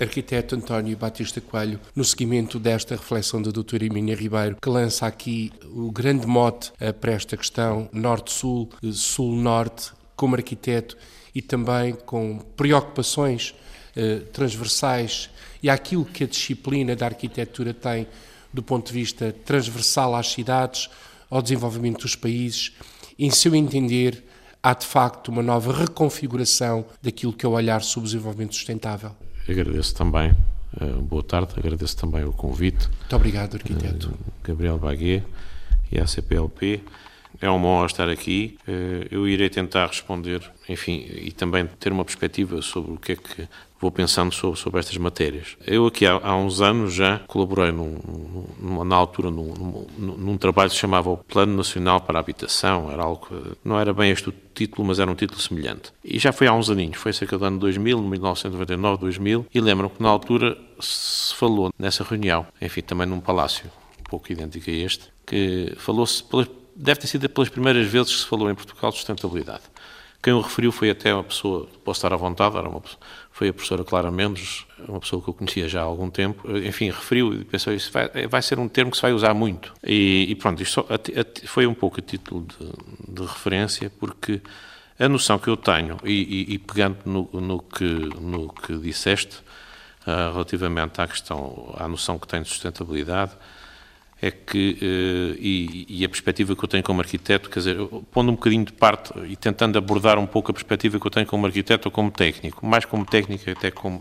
Arquiteto 0.00 0.56
António 0.56 0.96
Batista 0.96 1.40
Coelho, 1.40 1.78
no 1.94 2.04
seguimento 2.04 2.58
desta 2.58 2.96
reflexão 2.96 3.40
da 3.40 3.50
doutora 3.50 3.84
Emília 3.84 4.14
Ribeiro, 4.14 4.56
que 4.60 4.68
lança 4.68 5.06
aqui 5.06 5.52
o 5.64 5.90
grande 5.90 6.26
mote 6.26 6.72
eh, 6.80 6.92
para 6.92 7.12
esta 7.12 7.36
questão 7.36 7.88
Norte-Sul, 7.92 8.70
eh, 8.82 8.88
Sul-Norte, 8.92 9.92
como 10.16 10.34
arquiteto 10.34 10.96
e 11.34 11.40
também 11.40 11.94
com 11.94 12.38
preocupações 12.56 13.54
eh, 13.94 14.20
transversais 14.32 15.30
e 15.62 15.70
aquilo 15.70 16.04
que 16.04 16.24
a 16.24 16.26
disciplina 16.26 16.94
da 16.96 17.06
arquitetura 17.06 17.72
tem 17.72 18.06
do 18.52 18.62
ponto 18.62 18.88
de 18.88 18.92
vista 18.92 19.34
transversal 19.44 20.14
às 20.14 20.28
cidades, 20.28 20.88
ao 21.30 21.42
desenvolvimento 21.42 22.02
dos 22.02 22.16
países. 22.16 22.72
Em 23.18 23.30
seu 23.30 23.54
entender, 23.54 24.24
há 24.62 24.74
de 24.74 24.86
facto 24.86 25.28
uma 25.28 25.42
nova 25.42 25.72
reconfiguração 25.72 26.84
daquilo 27.02 27.32
que 27.32 27.44
é 27.44 27.48
o 27.48 27.52
olhar 27.52 27.82
sobre 27.82 28.08
o 28.08 28.10
desenvolvimento 28.10 28.54
sustentável. 28.54 29.12
Agradeço 29.48 29.94
também, 29.94 30.34
eh, 30.80 30.86
boa 31.00 31.22
tarde, 31.22 31.54
agradeço 31.56 31.96
também 31.96 32.24
o 32.24 32.32
convite. 32.32 32.88
Muito 32.88 33.16
obrigado, 33.16 33.54
arquiteto. 33.54 34.12
Eh, 34.12 34.48
Gabriel 34.48 34.78
Baguet 34.78 35.24
e 35.90 35.98
a 35.98 36.06
CPLP. 36.06 36.82
É 37.40 37.48
uma 37.48 37.68
honra 37.68 37.86
estar 37.86 38.08
aqui. 38.08 38.58
Eh, 38.66 39.08
eu 39.10 39.28
irei 39.28 39.48
tentar 39.48 39.86
responder, 39.86 40.42
enfim, 40.68 41.06
e 41.10 41.30
também 41.32 41.66
ter 41.78 41.92
uma 41.92 42.04
perspectiva 42.04 42.60
sobre 42.62 42.92
o 42.92 42.96
que 42.96 43.12
é 43.12 43.16
que 43.16 43.48
vou 43.80 43.90
pensando 43.90 44.32
sobre, 44.32 44.58
sobre 44.58 44.80
estas 44.80 44.96
matérias. 44.96 45.56
Eu 45.66 45.86
aqui 45.86 46.06
há, 46.06 46.20
há 46.22 46.36
uns 46.36 46.60
anos 46.60 46.92
já 46.92 47.20
colaborei 47.26 47.70
num, 47.70 47.98
num, 48.58 48.84
na 48.84 48.96
altura 48.96 49.30
num, 49.30 49.86
num, 49.96 50.16
num, 50.16 50.36
trabalho 50.36 50.68
que 50.68 50.74
se 50.74 50.80
chamava 50.80 51.10
o 51.10 51.16
Plano 51.16 51.56
Nacional 51.56 52.00
para 52.00 52.18
a 52.18 52.20
Habitação, 52.20 52.90
era 52.90 53.02
algo, 53.02 53.28
não 53.64 53.78
era 53.78 53.92
bem 53.92 54.10
este 54.10 54.28
o 54.28 54.34
título, 54.54 54.86
mas 54.86 54.98
era 54.98 55.10
um 55.10 55.14
título 55.14 55.40
semelhante. 55.40 55.92
E 56.04 56.18
já 56.18 56.32
foi 56.32 56.46
há 56.46 56.52
uns 56.52 56.70
aninhos, 56.70 56.96
foi 56.96 57.12
cerca 57.12 57.38
do 57.38 57.44
ano 57.44 57.58
2000, 57.58 58.02
1999, 58.02 59.00
2000, 59.00 59.46
e 59.54 59.60
lembro 59.60 59.90
que 59.90 60.02
na 60.02 60.08
altura 60.08 60.58
se 60.80 61.34
falou 61.34 61.72
nessa 61.78 62.02
reunião, 62.02 62.46
enfim, 62.60 62.82
também 62.82 63.06
num 63.06 63.20
palácio, 63.20 63.70
um 64.00 64.10
pouco 64.10 64.32
idêntico 64.32 64.68
a 64.68 64.72
este, 64.72 65.08
que 65.24 65.74
falou-se, 65.76 66.24
deve 66.74 67.00
ter 67.00 67.06
sido 67.06 67.28
pelas 67.28 67.48
primeiras 67.48 67.86
vezes 67.86 68.12
que 68.14 68.20
se 68.20 68.26
falou 68.26 68.50
em 68.50 68.54
Portugal 68.54 68.90
de 68.90 68.96
sustentabilidade. 68.96 69.62
Quem 70.22 70.32
o 70.32 70.40
referiu 70.40 70.72
foi 70.72 70.90
até 70.90 71.14
uma 71.14 71.22
pessoa, 71.22 71.68
posso 71.84 71.98
estar 71.98 72.12
à 72.12 72.16
vontade, 72.16 72.56
era 72.56 72.68
uma 72.68 72.80
pessoa, 72.80 73.00
foi 73.38 73.50
a 73.50 73.52
professora 73.52 73.84
Clara 73.84 74.10
Mendes, 74.10 74.66
uma 74.88 74.98
pessoa 74.98 75.22
que 75.22 75.28
eu 75.30 75.34
conhecia 75.34 75.68
já 75.68 75.82
há 75.82 75.84
algum 75.84 76.10
tempo, 76.10 76.50
enfim, 76.58 76.90
referiu 76.90 77.32
e 77.32 77.44
pensou, 77.44 77.72
isso 77.72 77.92
vai, 77.92 78.26
vai 78.26 78.42
ser 78.42 78.58
um 78.58 78.66
termo 78.68 78.90
que 78.90 78.96
se 78.96 79.02
vai 79.02 79.12
usar 79.12 79.32
muito. 79.32 79.72
E, 79.86 80.26
e 80.28 80.34
pronto, 80.34 80.60
isto 80.60 80.84
foi 81.46 81.64
um 81.64 81.72
pouco 81.72 82.00
a 82.00 82.02
título 82.02 82.44
de, 82.44 83.14
de, 83.14 83.22
referência, 83.22 83.92
porque 84.00 84.42
a 84.98 85.08
noção 85.08 85.38
que 85.38 85.46
eu 85.46 85.56
tenho, 85.56 85.98
e, 86.02 86.48
e, 86.50 86.54
e 86.54 86.58
pegando 86.58 86.98
no, 87.04 87.40
no, 87.40 87.60
que, 87.60 87.84
no 87.84 88.52
que 88.52 88.76
disseste, 88.76 89.36
uh, 90.04 90.32
relativamente 90.32 91.00
à 91.00 91.06
questão, 91.06 91.76
à 91.78 91.86
noção 91.86 92.18
que 92.18 92.26
tem 92.26 92.42
de 92.42 92.48
sustentabilidade, 92.48 93.30
é 94.20 94.30
que, 94.32 94.76
eh, 94.82 95.36
e, 95.38 95.86
e, 95.88 96.04
a 96.04 96.08
perspectiva 96.08 96.56
que 96.56 96.64
eu 96.64 96.68
tenho 96.68 96.82
como 96.82 97.00
arquiteto, 97.00 97.48
quer 97.48 97.60
dizer, 97.60 97.76
pondo 98.10 98.32
um 98.32 98.34
bocadinho 98.34 98.64
de 98.64 98.72
parte 98.72 99.12
e 99.28 99.36
tentando 99.36 99.78
abordar 99.78 100.18
um 100.18 100.26
pouco 100.26 100.50
a 100.50 100.54
perspectiva 100.54 100.98
que 100.98 101.06
eu 101.06 101.10
tenho 101.10 101.26
como 101.26 101.46
arquiteto 101.46 101.88
ou 101.88 101.92
como 101.92 102.10
técnico, 102.10 102.66
mais 102.66 102.84
como 102.84 103.04
técnico 103.06 103.48
até 103.48 103.70
como, 103.70 104.00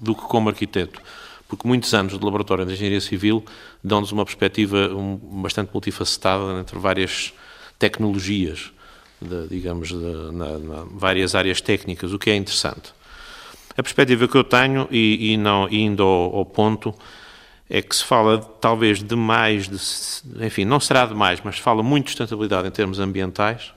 do 0.00 0.14
que 0.14 0.22
como 0.22 0.48
arquiteto, 0.48 1.02
porque 1.46 1.68
muitos 1.68 1.92
anos 1.92 2.18
de 2.18 2.24
laboratório 2.24 2.64
de 2.64 2.72
engenharia 2.72 3.00
civil 3.00 3.44
dão-nos 3.84 4.10
uma 4.10 4.24
perspectiva 4.24 4.88
bastante 5.32 5.70
multifacetada 5.72 6.60
entre 6.60 6.78
várias 6.78 7.34
tecnologias, 7.78 8.72
de, 9.20 9.48
digamos, 9.48 9.88
de, 9.88 10.32
na, 10.32 10.58
na, 10.58 10.86
várias 10.92 11.34
áreas 11.34 11.60
técnicas, 11.60 12.12
o 12.12 12.18
que 12.18 12.30
é 12.30 12.36
interessante. 12.36 12.94
A 13.76 13.82
perspectiva 13.82 14.26
que 14.26 14.36
eu 14.36 14.44
tenho, 14.44 14.88
e, 14.90 15.32
e 15.32 15.36
não 15.36 15.68
indo 15.68 16.02
ao, 16.02 16.36
ao 16.36 16.46
ponto, 16.46 16.94
é 17.70 17.82
que 17.82 17.94
se 17.94 18.04
fala 18.04 18.38
talvez 18.38 19.02
demais, 19.02 19.68
de, 19.68 20.44
enfim, 20.46 20.64
não 20.64 20.80
será 20.80 21.04
demais, 21.04 21.40
mas 21.44 21.56
se 21.56 21.62
fala 21.62 21.82
muito 21.82 22.06
de 22.06 22.10
sustentabilidade 22.12 22.66
em 22.66 22.70
termos 22.70 22.98
ambientais, 22.98 23.72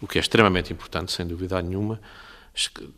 o 0.00 0.06
que 0.06 0.18
é 0.18 0.20
extremamente 0.20 0.72
importante, 0.72 1.12
sem 1.12 1.26
dúvida 1.26 1.60
nenhuma, 1.62 2.00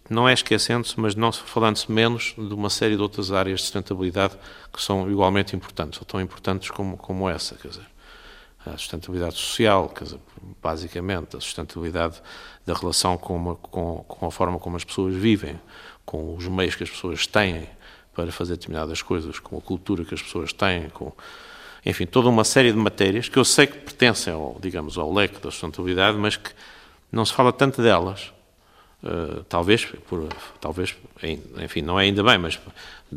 não 0.09 0.27
é 0.29 0.33
esquecendo-se, 0.33 0.99
mas 0.99 1.15
não 1.15 1.31
falando-se 1.31 1.91
menos 1.93 2.35
de 2.37 2.55
uma 2.55 2.71
série 2.71 2.97
de 2.97 3.03
outras 3.03 3.31
áreas 3.31 3.61
de 3.61 3.67
sustentabilidade 3.67 4.35
que 4.73 4.83
são 4.83 5.11
igualmente 5.11 5.55
importantes, 5.55 5.99
ou 6.01 6.07
tão 6.07 6.21
importantes 6.21 6.71
como, 6.71 6.97
como 6.97 7.29
essa, 7.29 7.55
quer 7.57 7.69
dizer, 7.69 7.87
a 8.65 8.73
sustentabilidade 8.73 9.37
social, 9.37 9.89
quer 9.91 10.05
dizer, 10.05 10.21
basicamente, 10.63 11.37
a 11.37 11.41
sustentabilidade 11.41 12.23
da 12.65 12.75
relação 12.75 13.19
com, 13.19 13.37
uma, 13.37 13.57
com, 13.57 14.05
com 14.07 14.27
a 14.27 14.31
forma 14.31 14.59
como 14.59 14.77
as 14.77 14.85
pessoas 14.85 15.15
vivem, 15.15 15.61
com 16.05 16.35
os 16.35 16.47
meios 16.47 16.75
que 16.75 16.83
as 16.83 16.91
pessoas 16.91 17.27
têm, 17.27 17.69
para 18.15 18.31
fazer 18.33 18.55
determinadas 18.55 19.03
coisas, 19.03 19.39
com 19.39 19.57
a 19.57 19.61
cultura 19.61 20.05
que 20.05 20.15
as 20.15 20.23
pessoas 20.23 20.53
têm, 20.53 20.89
com, 20.91 21.13
enfim, 21.85 22.07
toda 22.07 22.29
uma 22.29 22.45
série 22.45 22.73
de 22.73 22.79
matérias 22.79 23.29
que 23.29 23.39
eu 23.39 23.45
sei 23.45 23.67
que 23.67 23.79
pertencem, 23.79 24.33
ao, 24.33 24.59
digamos, 24.61 24.99
ao 24.99 25.13
leque 25.13 25.41
da 25.41 25.51
sustentabilidade, 25.51 26.19
mas 26.19 26.37
que 26.37 26.51
não 27.11 27.25
se 27.25 27.33
fala 27.33 27.53
tanto 27.53 27.83
delas, 27.83 28.33
uh, 29.03 29.43
talvez, 29.49 29.87
por, 30.09 30.29
talvez, 30.61 30.97
enfim, 31.63 31.83
não 31.83 31.99
é 31.99 32.05
ainda 32.05 32.23
bem, 32.23 32.39
mas 32.39 32.59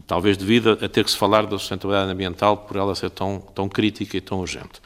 talvez 0.08 0.38
devido 0.38 0.78
a 0.82 0.90
ter 0.90 1.04
que 1.04 1.12
se 1.12 1.18
falar 1.18 1.46
da 1.46 1.58
sustentabilidade 1.58 2.12
ambiental 2.12 2.58
por 2.58 2.78
ela 2.78 2.96
ser 2.96 3.10
tão, 3.10 3.40
tão 3.54 3.68
crítica 3.68 4.18
e 4.18 4.22
tão 4.22 4.40
urgente. 4.40 4.82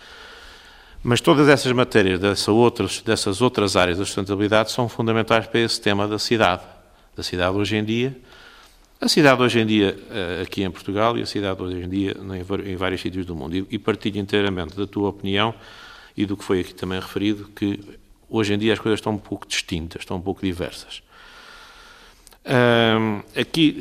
Mas 1.03 1.21
todas 1.21 1.47
essas 1.47 1.71
matérias 1.71 2.19
dessa 2.19 2.51
outras, 2.51 3.01
dessas 3.01 3.41
outras 3.41 3.75
áreas 3.75 3.97
da 3.97 4.05
sustentabilidade 4.05 4.71
são 4.71 4.89
fundamentais 4.89 5.45
para 5.47 5.59
esse 5.59 5.79
tema 5.79 6.07
da 6.07 6.19
cidade. 6.19 6.63
Da 7.15 7.23
cidade 7.23 7.55
hoje 7.55 7.77
em 7.77 7.83
dia, 7.83 8.17
a 8.99 9.07
cidade 9.07 9.41
hoje 9.41 9.59
em 9.59 9.65
dia, 9.65 9.97
eh, 10.09 10.41
aqui 10.41 10.63
em 10.63 10.71
Portugal, 10.71 11.17
e 11.17 11.21
a 11.21 11.25
cidade 11.25 11.61
hoje 11.61 11.83
em 11.83 11.89
dia 11.89 12.17
em 12.65 12.75
vários 12.75 13.01
sítios 13.01 13.25
do 13.25 13.35
mundo. 13.35 13.67
E 13.69 13.77
partilho 13.77 14.19
inteiramente 14.19 14.75
da 14.75 14.87
tua 14.87 15.09
opinião 15.09 15.53
e 16.15 16.25
do 16.25 16.35
que 16.35 16.43
foi 16.43 16.61
aqui 16.61 16.73
também 16.73 16.99
referido, 16.99 17.47
que 17.55 17.79
hoje 18.27 18.53
em 18.53 18.57
dia 18.57 18.73
as 18.73 18.79
coisas 18.79 18.99
estão 18.99 19.13
um 19.13 19.19
pouco 19.19 19.47
distintas, 19.47 20.01
estão 20.01 20.17
um 20.17 20.21
pouco 20.21 20.41
diversas. 20.41 21.03
aqui, 23.39 23.71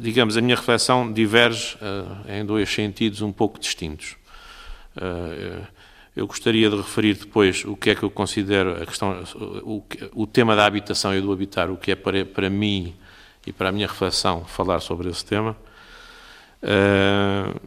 digamos, 0.00 0.36
a 0.36 0.40
minha 0.40 0.56
reflexão 0.56 1.12
diverge 1.12 1.76
uh, 1.76 2.32
em 2.32 2.44
dois 2.44 2.68
sentidos 2.68 3.22
um 3.22 3.30
pouco 3.30 3.60
distintos. 3.60 4.16
Uh, 4.96 5.64
eu 6.16 6.26
gostaria 6.26 6.68
de 6.70 6.76
referir 6.76 7.14
depois 7.14 7.64
o 7.64 7.76
que 7.76 7.90
é 7.90 7.94
que 7.94 8.02
eu 8.02 8.10
considero 8.10 8.82
a 8.82 8.86
questão, 8.86 9.22
o, 9.62 9.84
o 10.14 10.26
tema 10.26 10.56
da 10.56 10.64
habitação 10.64 11.14
e 11.14 11.20
do 11.20 11.30
habitar, 11.30 11.70
o 11.70 11.76
que 11.76 11.92
é 11.92 11.94
para, 11.94 12.24
para 12.24 12.48
mim 12.48 12.94
e 13.46 13.52
para 13.52 13.68
a 13.68 13.72
minha 13.72 13.86
reflexão 13.86 14.44
falar 14.44 14.80
sobre 14.80 15.08
esse 15.08 15.24
tema. 15.24 15.56
Uh, 16.62 17.60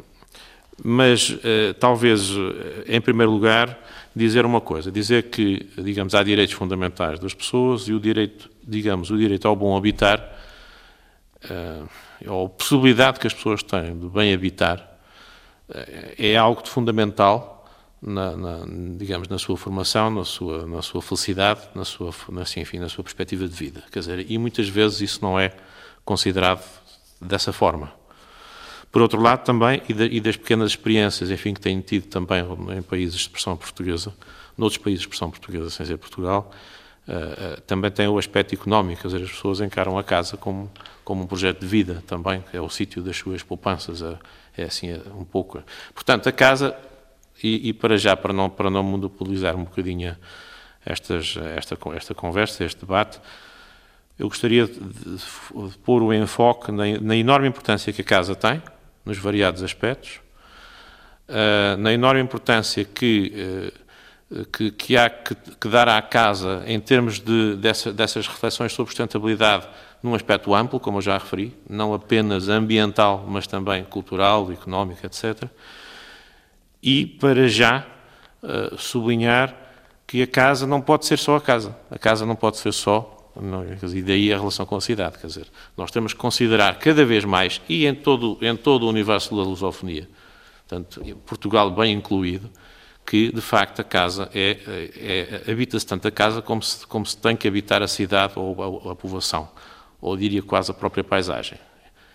mas 0.81 1.37
talvez, 1.77 2.29
em 2.87 3.01
primeiro 3.01 3.29
lugar, 3.29 3.77
dizer 4.15 4.45
uma 4.45 4.59
coisa, 4.59 4.91
dizer 4.91 5.29
que, 5.29 5.69
digamos, 5.77 6.15
há 6.15 6.23
direitos 6.23 6.53
fundamentais 6.53 7.19
das 7.19 7.33
pessoas 7.33 7.83
e 7.87 7.93
o 7.93 7.99
direito, 7.99 8.49
digamos, 8.63 9.09
o 9.11 9.17
direito 9.17 9.47
ao 9.47 9.55
bom 9.55 9.75
habitar, 9.77 10.19
uh, 11.45 11.89
ou 12.27 12.47
a 12.47 12.49
possibilidade 12.49 13.19
que 13.19 13.27
as 13.27 13.33
pessoas 13.33 13.63
têm 13.63 13.97
de 13.97 14.07
bem 14.07 14.33
habitar, 14.33 14.79
uh, 15.69 15.75
é 16.17 16.35
algo 16.35 16.61
de 16.63 16.69
fundamental 16.69 17.65
na, 18.01 18.35
na, 18.35 18.65
digamos, 18.97 19.27
na 19.27 19.37
sua 19.37 19.57
formação, 19.57 20.09
na 20.09 20.25
sua, 20.25 20.65
na 20.65 20.81
sua 20.81 21.01
felicidade, 21.01 21.61
na 21.75 21.85
sua, 21.85 22.13
na, 22.29 22.43
enfim, 22.57 22.79
na 22.79 22.89
sua 22.89 23.03
perspectiva 23.03 23.47
de 23.47 23.53
vida. 23.53 23.83
Quer 23.91 23.99
dizer, 23.99 24.25
e 24.29 24.37
muitas 24.37 24.67
vezes 24.67 25.01
isso 25.01 25.19
não 25.21 25.39
é 25.39 25.53
considerado 26.09 26.63
dessa 27.21 27.53
forma. 27.53 27.93
Por 28.91 28.99
outro 28.99 29.21
lado, 29.21 29.43
também, 29.43 29.79
e, 29.87 29.93
de, 29.93 30.05
e, 30.05 30.19
das 30.19 30.35
pequenas 30.35 30.71
experiências, 30.71 31.29
enfim, 31.29 31.53
que 31.53 31.61
tenho 31.61 31.79
tido 31.83 32.07
também 32.07 32.43
em 32.75 32.81
países 32.81 33.13
de 33.13 33.21
expressão 33.21 33.55
portuguesa, 33.55 34.11
noutros 34.57 34.79
países 34.79 35.01
de 35.01 35.05
expressão 35.05 35.29
portuguesa, 35.29 35.69
sem 35.69 35.85
ser 35.85 35.97
Portugal, 35.97 36.51
uh, 37.07 37.11
uh, 37.11 37.61
também 37.61 37.91
tem 37.91 38.07
o 38.07 38.17
aspecto 38.17 38.55
económico, 38.55 39.05
as 39.05 39.13
pessoas 39.13 39.61
encaram 39.61 39.99
a 39.99 40.03
casa 40.03 40.35
como, 40.35 40.71
como 41.05 41.21
um 41.21 41.27
projeto 41.27 41.59
de 41.59 41.67
vida 41.67 42.03
também, 42.07 42.43
é 42.51 42.59
o 42.59 42.69
sítio 42.69 43.03
das 43.03 43.15
suas 43.15 43.43
poupanças, 43.43 44.01
é, 44.01 44.17
é 44.57 44.63
assim, 44.63 44.89
é 44.89 44.99
um 45.15 45.23
pouco. 45.23 45.61
Portanto, 45.93 46.27
a 46.27 46.31
casa, 46.31 46.75
e, 47.43 47.69
e, 47.69 47.71
para 47.71 47.97
já, 47.99 48.17
para 48.17 48.33
não, 48.33 48.49
para 48.49 48.71
não 48.71 48.81
monopolizar 48.81 49.55
um 49.55 49.63
bocadinho 49.63 50.17
estas, 50.83 51.37
esta, 51.55 51.77
esta 51.93 52.15
conversa, 52.15 52.65
este 52.65 52.79
debate, 52.79 53.21
eu 54.19 54.27
gostaria 54.27 54.67
de, 54.67 54.73
de, 54.73 55.77
pôr 55.85 56.03
o 56.03 56.13
enfoque 56.13 56.73
na, 56.73 56.83
na 56.99 57.15
enorme 57.15 57.47
importância 57.47 57.93
que 57.93 58.01
a 58.01 58.03
casa 58.03 58.35
tem, 58.35 58.61
nos 59.05 59.17
variados 59.17 59.63
aspectos, 59.63 60.19
uh, 61.29 61.77
na 61.77 61.93
enorme 61.93 62.19
importância 62.19 62.83
que, 62.83 63.71
uh, 64.29 64.45
que, 64.47 64.71
que, 64.71 64.97
há 64.97 65.09
que, 65.09 65.33
que, 65.33 65.69
dar 65.69 65.87
à 65.87 66.01
casa 66.01 66.61
em 66.67 66.81
termos 66.81 67.17
de, 67.17 67.55
dessa, 67.55 67.93
dessas 67.93 68.27
reflexões 68.27 68.73
sobre 68.73 68.91
sustentabilidade 68.91 69.65
num 70.03 70.13
aspecto 70.13 70.53
amplo, 70.53 70.81
como 70.81 70.97
eu 70.97 71.01
já 71.01 71.17
referi, 71.17 71.55
não 71.69 71.93
apenas 71.93 72.49
ambiental, 72.49 73.25
mas 73.25 73.47
também 73.47 73.85
cultural, 73.85 74.51
económico, 74.51 75.05
etc. 75.05 75.43
E, 76.83 77.05
para 77.05 77.47
já, 77.47 77.85
uh, 78.43 78.77
sublinhar 78.77 79.55
que 80.05 80.21
a 80.21 80.27
casa 80.27 80.67
não 80.67 80.81
pode 80.81 81.05
ser 81.05 81.17
só 81.17 81.37
a 81.37 81.41
casa. 81.41 81.73
A 81.89 81.97
casa 81.97 82.25
não 82.25 82.35
pode 82.35 82.57
ser 82.57 82.73
só 82.73 83.18
não, 83.41 83.63
e 83.63 84.01
daí 84.01 84.33
a 84.33 84.37
relação 84.37 84.65
com 84.65 84.75
a 84.75 84.81
cidade. 84.81 85.17
Quer 85.17 85.27
dizer, 85.27 85.47
nós 85.77 85.91
temos 85.91 86.13
que 86.13 86.19
considerar 86.19 86.77
cada 86.79 87.05
vez 87.05 87.25
mais, 87.25 87.61
e 87.67 87.85
em 87.85 87.95
todo, 87.95 88.37
em 88.41 88.55
todo 88.55 88.83
o 88.83 88.89
universo 88.89 89.35
da 89.35 89.43
lusofonia, 89.43 90.07
portanto, 90.67 91.01
Portugal 91.25 91.71
bem 91.71 91.93
incluído, 91.93 92.49
que 93.05 93.31
de 93.31 93.41
facto 93.41 93.79
a 93.79 93.83
casa 93.83 94.29
é, 94.33 94.57
é, 94.95 95.41
é 95.47 95.51
habita-se 95.51 95.85
tanto 95.85 96.07
a 96.07 96.11
casa 96.11 96.41
como 96.41 96.61
se, 96.61 96.85
como 96.85 97.05
se 97.05 97.17
tem 97.17 97.35
que 97.35 97.47
habitar 97.47 97.81
a 97.81 97.87
cidade 97.87 98.33
ou 98.35 98.89
a, 98.89 98.91
a 98.91 98.95
povoação, 98.95 99.49
ou 99.99 100.15
diria 100.15 100.43
quase 100.43 100.69
a 100.71 100.73
própria 100.73 101.03
paisagem. 101.03 101.57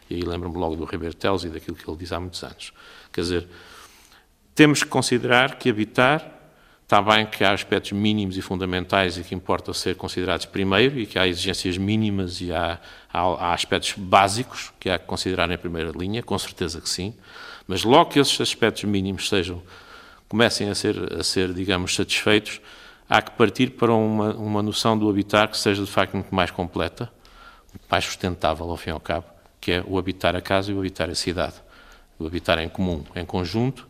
E 0.09 0.15
aí 0.15 0.23
lembro-me 0.23 0.57
logo 0.57 0.77
do 0.77 0.85
Ribeiro 0.85 1.15
Teles 1.15 1.45
e 1.45 1.49
daquilo 1.49 1.77
que 1.77 1.89
ele 1.89 1.97
diz 1.97 2.13
há 2.13 2.21
muitos 2.21 2.43
anos. 2.45 2.73
Quer 3.13 3.23
dizer, 3.23 3.49
temos 4.55 4.83
que 4.83 4.89
considerar 4.89 5.59
que 5.59 5.69
habitar 5.69 6.44
Está 6.85 7.01
bem 7.01 7.25
que 7.25 7.43
há 7.43 7.53
aspectos 7.53 7.93
mínimos 7.93 8.37
e 8.37 8.43
fundamentais 8.43 9.17
e 9.17 9.25
que 9.25 9.35
importa 9.35 9.73
ser 9.73 9.97
considerados 9.97 10.45
primeiro 10.45 10.99
e 11.01 11.07
que 11.07 11.19
há 11.19 11.27
exigências 11.27 11.79
mínimas 11.79 12.43
e 12.43 12.53
há, 12.53 12.79
há, 13.11 13.21
há, 13.21 13.55
aspectos 13.55 13.95
básicos 13.97 14.71
que 14.79 14.91
há 14.91 14.99
que 14.99 15.07
considerar 15.07 15.51
em 15.51 15.57
primeira 15.57 15.91
linha, 15.93 16.23
com 16.23 16.39
certeza 16.39 16.83
que 16.83 16.89
sim, 16.89 17.15
mas 17.67 17.85
logo 17.85 18.11
que 18.11 18.19
esses 18.19 18.39
aspectos 18.39 18.85
mínimos 18.85 19.31
sejam, 19.31 19.63
comecem 20.29 20.69
a 20.69 20.75
ser, 20.75 21.15
a 21.19 21.25
ser 21.25 21.55
digamos, 21.55 21.95
satisfeitos, 21.95 22.61
há 23.09 23.23
que 23.23 23.31
partir 23.31 23.71
para 23.71 23.95
uma, 23.95 24.35
uma 24.35 24.63
noção 24.63 24.97
do 24.97 25.09
habitar 25.09 25.49
que 25.49 25.57
seja 25.57 25.83
de 25.83 25.91
facto 25.91 26.13
muito 26.13 26.35
mais 26.35 26.51
completa, 26.51 27.11
muito 27.73 27.87
mais 27.91 28.05
sustentável 28.05 28.69
ao 28.69 28.77
fim 28.77 28.91
e 28.91 28.93
ao 28.93 29.01
cabo, 29.01 29.25
que 29.59 29.73
é 29.73 29.85
o 29.87 29.99
habitar 29.99 30.37
a 30.37 30.43
casa 30.43 30.71
e 30.71 30.75
o 30.75 30.81
habitar 30.81 31.09
a 31.09 31.15
cidade. 31.15 31.55
O 32.19 32.27
habitar 32.27 32.59
em 32.59 32.69
comum, 32.69 33.03
em 33.17 33.25
conjunto, 33.25 33.89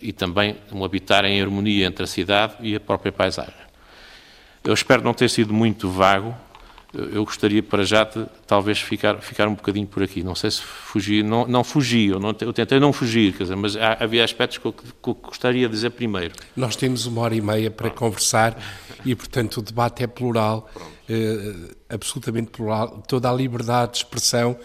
e 0.00 0.12
também 0.12 0.56
um 0.72 0.84
habitar 0.84 1.24
em 1.24 1.40
harmonia 1.40 1.86
entre 1.86 2.04
a 2.04 2.06
cidade 2.06 2.54
e 2.60 2.76
a 2.76 2.80
própria 2.80 3.10
paisagem. 3.10 3.54
Eu 4.62 4.74
espero 4.74 5.02
não 5.02 5.14
ter 5.14 5.30
sido 5.30 5.52
muito 5.52 5.90
vago, 5.90 6.34
eu 6.94 7.22
gostaria 7.24 7.62
para 7.62 7.84
já 7.84 8.04
de 8.04 8.26
talvez 8.46 8.80
ficar, 8.80 9.20
ficar 9.20 9.46
um 9.46 9.54
bocadinho 9.54 9.86
por 9.86 10.02
aqui. 10.02 10.22
Não 10.22 10.34
sei 10.34 10.50
se 10.50 10.62
fugi, 10.62 11.22
não, 11.22 11.46
não 11.46 11.62
fugi, 11.62 12.06
eu, 12.06 12.18
não, 12.18 12.34
eu 12.40 12.52
tentei 12.52 12.80
não 12.80 12.92
fugir, 12.92 13.34
quer 13.34 13.42
dizer, 13.42 13.56
mas 13.56 13.76
há, 13.76 13.98
havia 14.00 14.24
aspectos 14.24 14.58
que 14.58 14.66
eu, 14.66 14.72
que 14.72 15.08
eu, 15.08 15.14
gostaria 15.14 15.68
de 15.68 15.74
dizer 15.74 15.90
primeiro. 15.90 16.34
Nós 16.56 16.76
temos 16.76 17.04
uma 17.04 17.20
hora 17.22 17.34
e 17.34 17.40
meia 17.42 17.70
para 17.70 17.90
conversar 17.90 18.58
e, 19.04 19.14
portanto, 19.14 19.58
o 19.58 19.62
debate 19.62 20.02
é 20.02 20.06
plural, 20.06 20.70
eh, 21.08 21.74
absolutamente 21.90 22.50
plural. 22.50 23.02
Toda 23.06 23.30
a 23.30 23.34
liberdade 23.34 23.92
de 23.92 23.98
expressão 23.98 24.56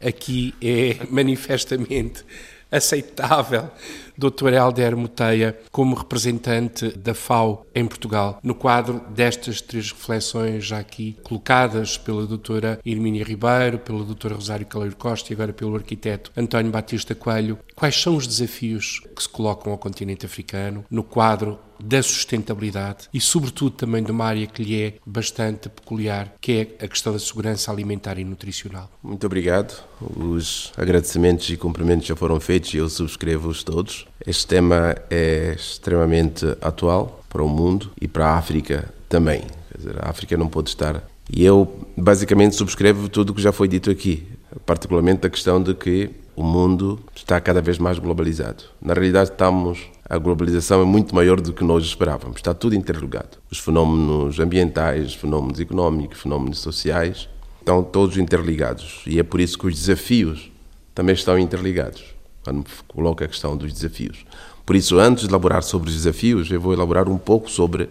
aqui 0.00 0.54
é 0.62 0.98
manifestamente 1.10 2.24
aceitável 2.72 3.70
Dr. 4.16 4.52
Helder 4.52 4.96
Moteia 4.96 5.58
como 5.70 5.94
representante 5.94 6.96
da 6.96 7.14
FAO 7.14 7.66
em 7.74 7.86
Portugal, 7.86 8.38
no 8.42 8.54
quadro 8.54 9.00
destas 9.10 9.60
três 9.60 9.90
reflexões 9.90 10.64
já 10.64 10.78
aqui 10.78 11.16
colocadas 11.22 11.96
pela 11.96 12.26
doutora 12.26 12.78
Irmínia 12.84 13.24
Ribeiro, 13.24 13.78
pela 13.78 14.04
doutora 14.04 14.34
Rosário 14.34 14.66
Caleiro 14.66 14.96
Costa 14.96 15.32
e 15.32 15.34
agora 15.34 15.52
pelo 15.52 15.74
arquiteto 15.74 16.30
António 16.36 16.70
Batista 16.70 17.14
Coelho, 17.14 17.58
quais 17.74 18.00
são 18.00 18.16
os 18.16 18.26
desafios 18.26 19.00
que 19.14 19.22
se 19.22 19.28
colocam 19.28 19.72
ao 19.72 19.78
continente 19.78 20.26
africano 20.26 20.84
no 20.90 21.02
quadro 21.02 21.58
da 21.82 22.02
sustentabilidade 22.02 23.08
e, 23.12 23.20
sobretudo, 23.20 23.72
também 23.72 24.02
de 24.02 24.10
uma 24.10 24.24
área 24.24 24.46
que 24.46 24.62
lhe 24.62 24.82
é 24.82 24.94
bastante 25.04 25.68
peculiar, 25.68 26.32
que 26.40 26.52
é 26.78 26.84
a 26.84 26.88
questão 26.88 27.12
da 27.12 27.18
segurança 27.18 27.70
alimentar 27.70 28.18
e 28.18 28.24
nutricional. 28.24 28.90
Muito 29.02 29.26
obrigado. 29.26 29.82
Os 30.00 30.72
agradecimentos 30.76 31.48
e 31.50 31.56
cumprimentos 31.56 32.06
já 32.06 32.16
foram 32.16 32.38
feitos 32.40 32.72
e 32.74 32.78
eu 32.78 32.88
subscrevo-os 32.88 33.62
todos. 33.62 34.06
Este 34.26 34.46
tema 34.46 34.94
é 35.10 35.54
extremamente 35.56 36.46
atual 36.60 37.22
para 37.28 37.42
o 37.42 37.48
mundo 37.48 37.90
e 38.00 38.06
para 38.06 38.26
a 38.26 38.38
África 38.38 38.92
também. 39.08 39.42
Dizer, 39.76 39.96
a 40.00 40.08
África 40.10 40.36
não 40.36 40.48
pode 40.48 40.68
estar. 40.68 41.02
E 41.30 41.44
eu, 41.44 41.86
basicamente, 41.96 42.54
subscrevo 42.54 43.08
tudo 43.08 43.30
o 43.30 43.34
que 43.34 43.42
já 43.42 43.52
foi 43.52 43.68
dito 43.68 43.90
aqui, 43.90 44.26
particularmente 44.66 45.26
a 45.26 45.30
questão 45.30 45.62
de 45.62 45.74
que 45.74 46.10
o 46.36 46.42
mundo 46.42 46.98
está 47.14 47.40
cada 47.40 47.60
vez 47.60 47.78
mais 47.78 47.98
globalizado. 47.98 48.64
Na 48.80 48.94
realidade, 48.94 49.30
estamos 49.30 49.78
a 50.08 50.18
globalização 50.18 50.82
é 50.82 50.84
muito 50.84 51.14
maior 51.14 51.40
do 51.40 51.52
que 51.52 51.64
nós 51.64 51.84
esperávamos. 51.84 52.36
Está 52.36 52.52
tudo 52.52 52.74
interligado. 52.74 53.38
Os 53.50 53.58
fenómenos 53.58 54.38
ambientais, 54.40 55.08
os 55.08 55.14
fenómenos 55.14 55.60
económicos, 55.60 56.18
os 56.18 56.22
fenómenos 56.22 56.58
sociais, 56.58 57.28
estão 57.60 57.82
todos 57.82 58.16
interligados. 58.16 59.02
E 59.06 59.18
é 59.18 59.22
por 59.22 59.40
isso 59.40 59.58
que 59.58 59.66
os 59.66 59.74
desafios 59.74 60.50
também 60.94 61.14
estão 61.14 61.38
interligados. 61.38 62.04
Quando 62.44 62.64
coloca 62.88 63.24
a 63.24 63.28
questão 63.28 63.56
dos 63.56 63.72
desafios. 63.72 64.24
Por 64.66 64.74
isso, 64.74 64.98
antes 64.98 65.24
de 65.24 65.30
elaborar 65.30 65.62
sobre 65.62 65.88
os 65.88 65.94
desafios, 65.94 66.50
eu 66.50 66.60
vou 66.60 66.72
elaborar 66.72 67.08
um 67.08 67.18
pouco 67.18 67.48
sobre 67.48 67.88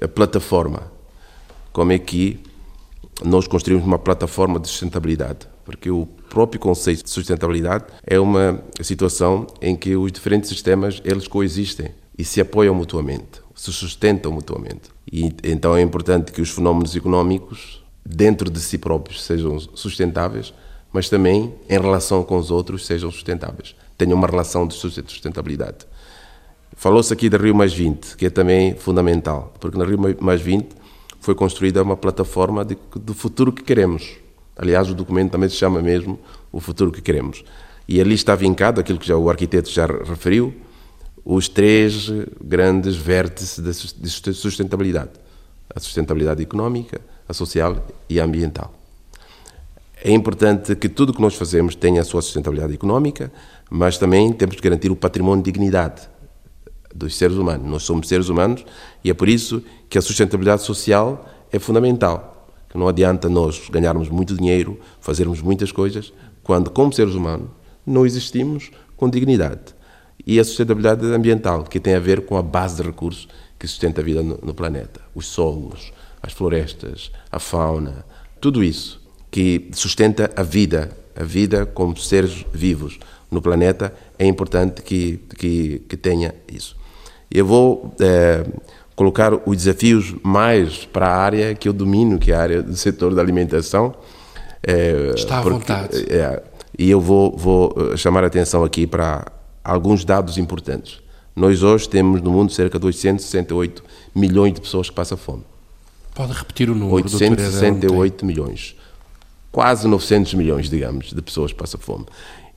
a 0.00 0.06
plataforma. 0.06 0.92
Como 1.72 1.92
é 1.92 1.98
que 1.98 2.38
nós 3.24 3.48
construímos 3.48 3.86
uma 3.86 3.98
plataforma 3.98 4.60
de 4.60 4.68
sustentabilidade 4.68 5.48
porque 5.66 5.90
o 5.90 6.06
próprio 6.30 6.60
conceito 6.60 7.02
de 7.02 7.10
sustentabilidade 7.10 7.86
é 8.06 8.18
uma 8.20 8.62
situação 8.80 9.48
em 9.60 9.74
que 9.74 9.96
os 9.96 10.12
diferentes 10.12 10.48
sistemas 10.48 11.02
eles 11.04 11.26
coexistem 11.26 11.90
e 12.16 12.24
se 12.24 12.40
apoiam 12.40 12.74
mutuamente, 12.74 13.42
se 13.54 13.72
sustentam 13.72 14.30
mutuamente. 14.30 14.88
E 15.12 15.34
então 15.42 15.76
é 15.76 15.82
importante 15.82 16.30
que 16.30 16.40
os 16.40 16.50
fenómenos 16.50 16.94
económicos 16.94 17.84
dentro 18.04 18.48
de 18.48 18.60
si 18.60 18.78
próprios 18.78 19.24
sejam 19.24 19.58
sustentáveis, 19.58 20.54
mas 20.92 21.08
também 21.08 21.52
em 21.68 21.78
relação 21.78 22.22
com 22.22 22.38
os 22.38 22.50
outros 22.52 22.86
sejam 22.86 23.10
sustentáveis, 23.10 23.74
tenham 23.98 24.16
uma 24.16 24.28
relação 24.28 24.68
de 24.68 24.74
sustentabilidade. 24.74 25.78
Falou-se 26.76 27.12
aqui 27.12 27.28
da 27.28 27.38
Rio 27.38 27.54
Mais 27.54 27.72
20, 27.72 28.16
que 28.16 28.26
é 28.26 28.30
também 28.30 28.74
fundamental, 28.76 29.52
porque 29.58 29.76
na 29.76 29.84
Rio 29.84 29.98
Mais 30.20 30.40
20 30.40 30.68
foi 31.18 31.34
construída 31.34 31.82
uma 31.82 31.96
plataforma 31.96 32.64
do 32.64 33.14
futuro 33.14 33.52
que 33.52 33.64
queremos 33.64 34.16
Aliás, 34.56 34.88
o 34.90 34.94
documento 34.94 35.32
também 35.32 35.48
se 35.48 35.56
chama 35.56 35.82
mesmo 35.82 36.18
O 36.50 36.60
Futuro 36.60 36.90
que 36.90 37.02
Queremos. 37.02 37.44
E 37.86 38.00
ali 38.00 38.14
está 38.14 38.34
vincado 38.34 38.80
aquilo 38.80 38.98
que 38.98 39.06
já 39.06 39.16
o 39.16 39.28
arquiteto 39.28 39.70
já 39.70 39.86
referiu, 39.86 40.54
os 41.24 41.48
três 41.48 42.10
grandes 42.42 42.96
vértices 42.96 43.94
de 43.96 44.32
sustentabilidade: 44.34 45.10
a 45.74 45.80
sustentabilidade 45.80 46.42
económica, 46.42 47.00
a 47.28 47.34
social 47.34 47.86
e 48.08 48.20
a 48.20 48.24
ambiental. 48.24 48.72
é 50.02 50.12
importante 50.12 50.76
que 50.76 50.88
tudo 50.88 51.12
que 51.12 51.20
nós 51.20 51.34
fazemos 51.34 51.74
tenha 51.74 52.00
a 52.00 52.04
sua 52.04 52.22
sustentabilidade 52.22 52.74
económica, 52.74 53.32
mas 53.68 53.98
também 53.98 54.32
temos 54.32 54.56
que 54.56 54.62
garantir 54.62 54.90
o 54.90 54.96
património 54.96 55.42
de 55.42 55.50
dignidade 55.50 56.02
dos 56.94 57.16
seres 57.16 57.36
humanos. 57.36 57.68
Nós 57.68 57.82
somos 57.82 58.06
seres 58.06 58.28
humanos 58.28 58.64
e 59.02 59.10
é 59.10 59.14
por 59.14 59.28
isso 59.28 59.62
que 59.88 59.98
a 59.98 60.02
sustentabilidade 60.02 60.62
social 60.62 61.26
é 61.50 61.58
fundamental. 61.58 62.35
Que 62.76 62.80
não 62.80 62.88
adianta 62.88 63.26
nós 63.26 63.70
ganharmos 63.70 64.10
muito 64.10 64.36
dinheiro, 64.36 64.78
fazermos 65.00 65.40
muitas 65.40 65.72
coisas, 65.72 66.12
quando, 66.42 66.70
como 66.70 66.92
seres 66.92 67.14
humanos, 67.14 67.48
não 67.86 68.04
existimos 68.04 68.70
com 68.98 69.08
dignidade. 69.08 69.74
E 70.26 70.38
a 70.38 70.44
sustentabilidade 70.44 71.06
ambiental, 71.06 71.64
que 71.64 71.80
tem 71.80 71.94
a 71.94 71.98
ver 71.98 72.26
com 72.26 72.36
a 72.36 72.42
base 72.42 72.76
de 72.76 72.82
recursos 72.82 73.28
que 73.58 73.66
sustenta 73.66 74.02
a 74.02 74.04
vida 74.04 74.22
no, 74.22 74.38
no 74.42 74.52
planeta: 74.52 75.00
os 75.14 75.24
solos, 75.24 75.90
as 76.22 76.34
florestas, 76.34 77.10
a 77.32 77.38
fauna, 77.38 78.04
tudo 78.42 78.62
isso 78.62 79.00
que 79.30 79.70
sustenta 79.72 80.30
a 80.36 80.42
vida, 80.42 80.94
a 81.18 81.24
vida 81.24 81.64
como 81.64 81.96
seres 81.96 82.44
vivos 82.52 82.98
no 83.30 83.40
planeta, 83.40 83.90
é 84.18 84.26
importante 84.26 84.82
que, 84.82 85.18
que, 85.38 85.78
que 85.88 85.96
tenha 85.96 86.34
isso. 86.46 86.76
Eu 87.30 87.46
vou 87.46 87.94
é, 88.00 88.44
colocar 88.96 89.34
os 89.46 89.56
desafios 89.58 90.14
mais 90.22 90.86
para 90.86 91.06
a 91.06 91.16
área 91.16 91.54
que 91.54 91.68
eu 91.68 91.72
domino, 91.72 92.18
que 92.18 92.32
é 92.32 92.34
a 92.34 92.40
área 92.40 92.62
do 92.62 92.74
setor 92.74 93.14
da 93.14 93.20
alimentação. 93.20 93.94
É, 94.62 95.12
Está 95.14 95.38
à 95.38 95.42
porque, 95.42 95.58
vontade. 95.58 96.06
É, 96.08 96.42
e 96.78 96.90
eu 96.90 97.00
vou, 97.00 97.36
vou 97.36 97.74
eh, 97.76 97.96
chamar 97.96 98.24
a 98.24 98.26
atenção 98.26 98.64
aqui 98.64 98.86
para 98.86 99.30
alguns 99.62 100.04
dados 100.04 100.38
importantes. 100.38 101.00
Nós 101.34 101.62
hoje 101.62 101.88
temos 101.88 102.22
no 102.22 102.30
mundo 102.30 102.50
cerca 102.50 102.78
de 102.78 102.86
868 102.86 103.84
milhões 104.14 104.54
de 104.54 104.60
pessoas 104.60 104.88
que 104.88 104.96
passam 104.96 105.16
fome. 105.16 105.42
Pode 106.14 106.32
repetir 106.32 106.70
o 106.70 106.74
número, 106.74 106.96
868 106.96 108.24
milhões. 108.24 108.74
Quase 109.52 109.86
900 109.86 110.34
milhões, 110.34 110.70
digamos, 110.70 111.12
de 111.12 111.22
pessoas 111.22 111.52
que 111.52 111.58
passam 111.58 111.78
fome. 111.78 112.06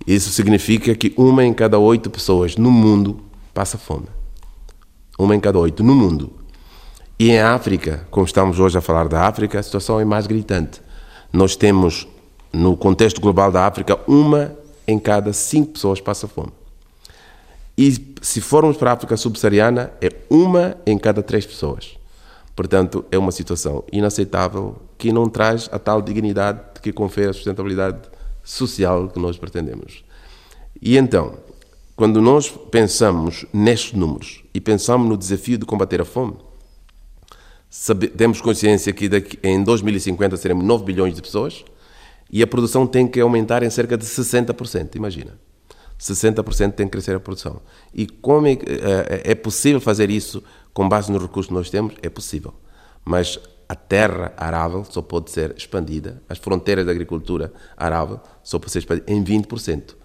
Isso 0.07 0.29
significa 0.31 0.95
que 0.95 1.13
uma 1.17 1.43
em 1.43 1.53
cada 1.53 1.77
oito 1.77 2.09
pessoas 2.09 2.55
no 2.55 2.71
mundo 2.71 3.19
passa 3.53 3.77
fome. 3.77 4.05
Uma 5.19 5.35
em 5.35 5.39
cada 5.41 5.59
oito 5.59 5.83
no 5.83 5.93
mundo. 5.93 6.31
E 7.19 7.31
em 7.31 7.39
África, 7.41 8.07
como 8.09 8.25
estamos 8.25 8.57
hoje 8.57 8.77
a 8.77 8.81
falar 8.81 9.09
da 9.09 9.27
África, 9.27 9.59
a 9.59 9.63
situação 9.63 9.99
é 9.99 10.05
mais 10.05 10.25
gritante. 10.25 10.81
Nós 11.33 11.57
temos, 11.57 12.07
no 12.53 12.77
contexto 12.77 13.19
global 13.19 13.51
da 13.51 13.67
África, 13.67 13.99
uma 14.07 14.55
em 14.87 14.97
cada 14.97 15.33
cinco 15.33 15.73
pessoas 15.73 15.99
passa 15.99 16.25
fome. 16.25 16.53
E 17.77 18.15
se 18.21 18.39
formos 18.39 18.77
para 18.77 18.91
a 18.91 18.93
África 18.93 19.17
subsaariana, 19.17 19.91
é 20.01 20.09
uma 20.29 20.77
em 20.87 20.97
cada 20.97 21.21
três 21.21 21.45
pessoas. 21.45 21.97
Portanto, 22.55 23.03
é 23.11 23.17
uma 23.17 23.33
situação 23.33 23.83
inaceitável 23.91 24.77
que 24.97 25.11
não 25.11 25.27
traz 25.27 25.69
a 25.69 25.77
tal 25.77 26.01
dignidade 26.01 26.61
que 26.81 26.93
confere 26.93 27.31
a 27.31 27.33
sustentabilidade 27.33 27.99
social 28.41 29.09
que 29.09 29.19
nós 29.19 29.37
pretendemos. 29.37 30.01
E 30.81 30.97
então, 30.97 31.33
quando 31.93 32.21
nós 32.21 32.49
pensamos 32.49 33.45
nestes 33.51 33.91
números 33.91 34.43
e 34.59 34.61
pensamos 34.61 35.07
no 35.07 35.15
desafio 35.15 35.57
de 35.57 35.65
combater 35.65 36.01
a 36.01 36.05
fome, 36.05 36.35
sabe, 37.69 38.09
temos 38.09 38.41
consciência 38.41 38.91
que 38.91 39.07
daqui, 39.07 39.39
em 39.41 39.63
2050 39.63 40.35
seremos 40.35 40.65
9 40.65 40.83
bilhões 40.83 41.15
de 41.15 41.21
pessoas 41.21 41.63
e 42.29 42.43
a 42.43 42.47
produção 42.47 42.85
tem 42.85 43.07
que 43.07 43.21
aumentar 43.21 43.63
em 43.63 43.69
cerca 43.69 43.97
de 43.97 44.05
60%, 44.05 44.95
imagina. 44.95 45.39
60% 45.97 46.73
tem 46.73 46.87
que 46.87 46.91
crescer 46.91 47.15
a 47.15 47.21
produção. 47.21 47.61
E 47.93 48.05
como 48.05 48.47
é, 48.47 48.51
é, 48.51 49.31
é 49.31 49.35
possível 49.35 49.79
fazer 49.79 50.09
isso 50.09 50.43
com 50.73 50.89
base 50.89 51.09
nos 51.09 51.21
recursos 51.21 51.47
que 51.47 51.53
nós 51.53 51.69
temos? 51.69 51.93
É 52.01 52.09
possível. 52.09 52.53
Mas 53.05 53.39
a 53.69 53.75
terra 53.75 54.33
arável 54.35 54.83
só 54.83 55.01
pode 55.01 55.31
ser 55.31 55.55
expandida, 55.55 56.21
as 56.27 56.37
fronteiras 56.37 56.85
da 56.85 56.91
agricultura 56.91 57.53
arável 57.77 58.19
só 58.43 58.59
podem 58.59 58.73
ser 58.73 58.79
expandidas 58.79 59.09
em 59.09 59.23
20%. 59.23 59.95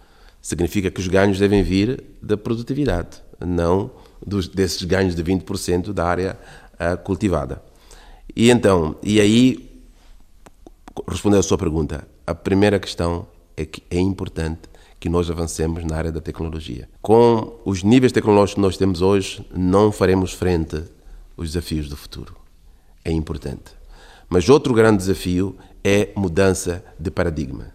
Significa 0.41 0.93
que 0.93 1.01
os 1.01 1.09
ganhos 1.09 1.41
devem 1.41 1.65
vir 1.65 2.05
da 2.23 2.37
produtividade, 2.37 3.21
não 3.45 3.91
dos, 4.27 4.49
desses 4.49 4.83
ganhos 4.83 5.15
de 5.15 5.23
20% 5.23 5.93
da 5.93 6.07
área 6.07 6.39
uh, 6.75 6.97
cultivada. 7.03 7.63
E 8.35 8.51
então, 8.51 8.97
e 9.03 9.21
aí, 9.21 9.71
respondendo 11.09 11.41
à 11.41 11.43
sua 11.43 11.59
pergunta, 11.59 12.07
a 12.27 12.35
primeira 12.35 12.79
questão 12.79 13.27
é 13.57 13.65
que 13.65 13.83
é 13.91 13.99
importante 13.99 14.63
que 14.99 15.09
nós 15.09 15.31
avancemos 15.31 15.85
na 15.85 15.97
área 15.97 16.11
da 16.11 16.21
tecnologia. 16.21 16.89
Com 17.03 17.61
os 17.65 17.83
níveis 17.83 18.13
tecnológicos 18.13 18.55
que 18.55 18.61
nós 18.61 18.77
temos 18.77 19.03
hoje, 19.03 19.47
não 19.55 19.93
faremos 19.93 20.33
frente 20.33 20.83
aos 21.37 21.53
desafios 21.53 21.89
do 21.89 21.97
futuro. 21.97 22.35
É 23.05 23.13
importante. 23.13 23.73
Mas 24.29 24.49
outro 24.49 24.73
grande 24.73 24.99
desafio 24.99 25.57
é 25.85 26.09
mudança 26.17 26.83
de 26.99 27.11
paradigma. 27.11 27.73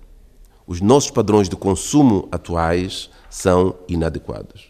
Os 0.66 0.82
nossos 0.82 1.12
padrões 1.12 1.48
de 1.48 1.56
consumo 1.56 2.28
atuais 2.32 3.10
são 3.30 3.76
inadequados. 3.88 4.69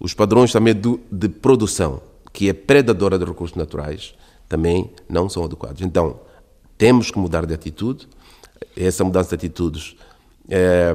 Os 0.00 0.14
padrões 0.14 0.52
também 0.52 0.74
de 1.10 1.28
produção, 1.28 2.00
que 2.32 2.48
é 2.48 2.52
predadora 2.52 3.18
de 3.18 3.24
recursos 3.24 3.56
naturais, 3.56 4.14
também 4.48 4.90
não 5.08 5.28
são 5.28 5.44
adequados. 5.44 5.82
Então, 5.82 6.20
temos 6.76 7.10
que 7.10 7.18
mudar 7.18 7.44
de 7.44 7.52
atitude. 7.52 8.08
Essa 8.76 9.04
mudança 9.04 9.30
de 9.30 9.34
atitudes 9.34 9.96
é, 10.48 10.94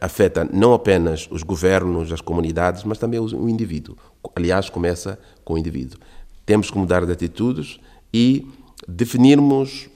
afeta 0.00 0.48
não 0.52 0.72
apenas 0.74 1.26
os 1.30 1.42
governos, 1.42 2.12
as 2.12 2.20
comunidades, 2.20 2.84
mas 2.84 2.98
também 2.98 3.18
o 3.18 3.48
indivíduo. 3.48 3.96
Aliás, 4.34 4.68
começa 4.68 5.18
com 5.44 5.54
o 5.54 5.58
indivíduo. 5.58 5.98
Temos 6.44 6.70
que 6.70 6.78
mudar 6.78 7.04
de 7.04 7.12
atitudes 7.12 7.80
e 8.12 8.46
definirmos 8.86 9.88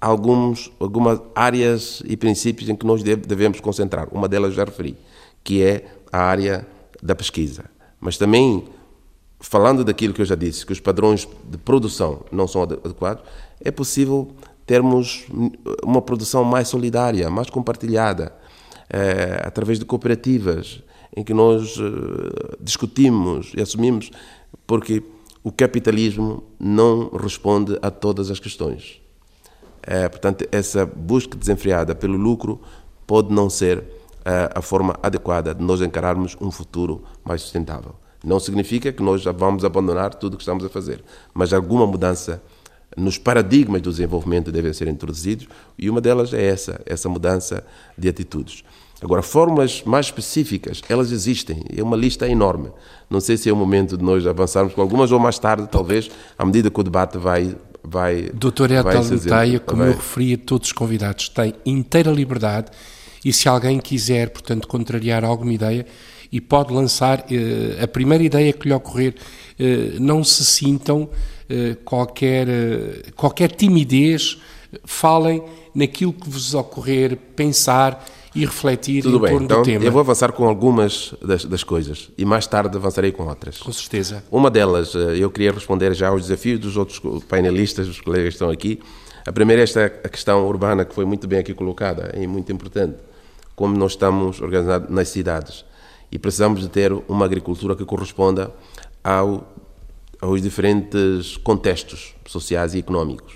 alguns, 0.00 0.70
algumas 0.78 1.20
áreas 1.34 2.02
e 2.04 2.16
princípios 2.16 2.68
em 2.68 2.76
que 2.76 2.86
nós 2.86 3.02
devemos 3.02 3.60
concentrar. 3.60 4.08
Uma 4.12 4.28
delas 4.28 4.54
já 4.54 4.64
referi, 4.64 4.96
que 5.42 5.62
é 5.62 5.86
a 6.12 6.18
área 6.18 6.66
da 7.02 7.14
pesquisa. 7.14 7.73
Mas 8.04 8.18
também, 8.18 8.64
falando 9.40 9.82
daquilo 9.82 10.12
que 10.12 10.20
eu 10.20 10.26
já 10.26 10.34
disse, 10.34 10.66
que 10.66 10.72
os 10.72 10.78
padrões 10.78 11.26
de 11.48 11.56
produção 11.56 12.20
não 12.30 12.46
são 12.46 12.62
adequados, 12.62 13.24
é 13.58 13.70
possível 13.70 14.30
termos 14.66 15.24
uma 15.82 16.02
produção 16.02 16.44
mais 16.44 16.68
solidária, 16.68 17.30
mais 17.30 17.48
compartilhada, 17.48 18.34
é, 18.90 19.40
através 19.42 19.78
de 19.78 19.86
cooperativas, 19.86 20.82
em 21.16 21.24
que 21.24 21.32
nós 21.32 21.78
uh, 21.78 22.56
discutimos 22.60 23.52
e 23.56 23.62
assumimos, 23.62 24.10
porque 24.66 25.02
o 25.42 25.50
capitalismo 25.50 26.44
não 26.60 27.08
responde 27.08 27.78
a 27.80 27.90
todas 27.90 28.30
as 28.30 28.38
questões. 28.38 29.00
É, 29.82 30.10
portanto, 30.10 30.46
essa 30.52 30.84
busca 30.84 31.38
desenfreada 31.38 31.94
pelo 31.94 32.18
lucro 32.18 32.60
pode 33.06 33.32
não 33.32 33.48
ser 33.48 33.82
a 34.54 34.62
forma 34.62 34.98
adequada 35.02 35.54
de 35.54 35.62
nós 35.62 35.80
encararmos 35.80 36.36
um 36.40 36.50
futuro 36.50 37.02
mais 37.24 37.42
sustentável. 37.42 37.94
Não 38.24 38.40
significa 38.40 38.90
que 38.90 39.02
nós 39.02 39.20
já 39.20 39.32
vamos 39.32 39.64
abandonar 39.64 40.14
tudo 40.14 40.34
o 40.34 40.36
que 40.36 40.42
estamos 40.42 40.64
a 40.64 40.68
fazer, 40.68 41.04
mas 41.34 41.52
alguma 41.52 41.86
mudança 41.86 42.42
nos 42.96 43.18
paradigmas 43.18 43.82
do 43.82 43.90
desenvolvimento 43.90 44.50
devem 44.50 44.72
ser 44.72 44.88
introduzidos 44.88 45.46
e 45.78 45.90
uma 45.90 46.00
delas 46.00 46.32
é 46.32 46.42
essa, 46.42 46.80
essa 46.86 47.08
mudança 47.08 47.64
de 47.98 48.08
atitudes. 48.08 48.64
Agora, 49.02 49.20
fórmulas 49.20 49.82
mais 49.84 50.06
específicas, 50.06 50.80
elas 50.88 51.12
existem, 51.12 51.62
é 51.76 51.82
uma 51.82 51.96
lista 51.96 52.26
enorme. 52.26 52.70
Não 53.10 53.20
sei 53.20 53.36
se 53.36 53.50
é 53.50 53.52
o 53.52 53.56
momento 53.56 53.98
de 53.98 54.04
nós 54.04 54.26
avançarmos 54.26 54.72
com 54.72 54.80
algumas 54.80 55.12
ou 55.12 55.18
mais 55.18 55.38
tarde, 55.38 55.68
talvez, 55.70 56.10
à 56.38 56.46
medida 56.46 56.70
que 56.70 56.80
o 56.80 56.82
debate 56.82 57.18
vai. 57.18 57.54
vai 57.82 58.30
Doutor 58.32 58.70
Edson 58.70 59.18
Taia, 59.28 59.60
como 59.60 59.82
vai... 59.82 59.90
eu 59.90 59.96
referi 59.96 60.34
a 60.34 60.38
todos 60.38 60.68
os 60.68 60.72
convidados, 60.72 61.28
tem 61.28 61.52
inteira 61.66 62.10
liberdade 62.10 62.70
e 63.24 63.32
se 63.32 63.48
alguém 63.48 63.78
quiser, 63.78 64.30
portanto, 64.30 64.68
contrariar 64.68 65.24
alguma 65.24 65.52
ideia, 65.52 65.86
e 66.34 66.40
pode 66.40 66.72
lançar 66.72 67.24
eh, 67.30 67.80
a 67.80 67.86
primeira 67.86 68.24
ideia 68.24 68.52
que 68.52 68.66
lhe 68.66 68.74
ocorrer, 68.74 69.14
eh, 69.56 69.92
não 70.00 70.24
se 70.24 70.44
sintam 70.44 71.08
eh, 71.48 71.76
qualquer, 71.84 72.48
qualquer 73.14 73.52
timidez, 73.52 74.38
falem 74.84 75.40
naquilo 75.72 76.12
que 76.12 76.28
vos 76.28 76.52
ocorrer, 76.52 77.16
pensar 77.36 78.04
e 78.34 78.44
refletir 78.44 79.04
Tudo 79.04 79.18
em 79.18 79.20
bem, 79.20 79.30
torno 79.30 79.44
então, 79.44 79.62
do 79.62 79.64
tema. 79.64 79.84
Eu 79.84 79.92
vou 79.92 80.00
avançar 80.00 80.32
com 80.32 80.48
algumas 80.48 81.14
das, 81.22 81.44
das, 81.44 81.62
coisas 81.62 82.10
e 82.18 82.24
mais 82.24 82.48
tarde 82.48 82.76
avançarei 82.76 83.12
com 83.12 83.28
outras. 83.28 83.58
Com 83.58 83.72
certeza. 83.72 84.24
Uma 84.28 84.50
delas, 84.50 84.92
eu 84.92 85.30
queria 85.30 85.52
responder 85.52 85.94
já 85.94 86.08
aos 86.08 86.22
desafios 86.22 86.58
dos 86.58 86.76
outros 86.76 87.00
painelistas, 87.28 87.86
os 87.86 88.00
colegas 88.00 88.30
que 88.30 88.34
estão 88.34 88.50
aqui. 88.50 88.80
A 89.24 89.30
primeira 89.30 89.62
é 89.62 89.64
esta 89.64 89.88
questão 89.88 90.44
urbana, 90.48 90.84
que 90.84 90.92
foi 90.92 91.04
muito 91.04 91.28
bem 91.28 91.38
aqui 91.38 91.54
colocada, 91.54 92.10
é 92.12 92.26
muito 92.26 92.50
importante. 92.50 92.96
Como 93.54 93.76
nós 93.76 93.92
estamos 93.92 94.40
organizados 94.40 94.90
nas 94.90 95.08
cidades 95.08 95.64
e 96.10 96.18
precisamos 96.18 96.60
de 96.60 96.68
ter 96.68 96.92
uma 97.08 97.24
agricultura 97.24 97.76
que 97.76 97.84
corresponda 97.84 98.52
ao 99.02 99.46
aos 100.24 100.40
diferentes 100.40 101.36
contextos 101.36 102.14
sociais 102.26 102.72
e 102.74 102.78
económicos. 102.78 103.34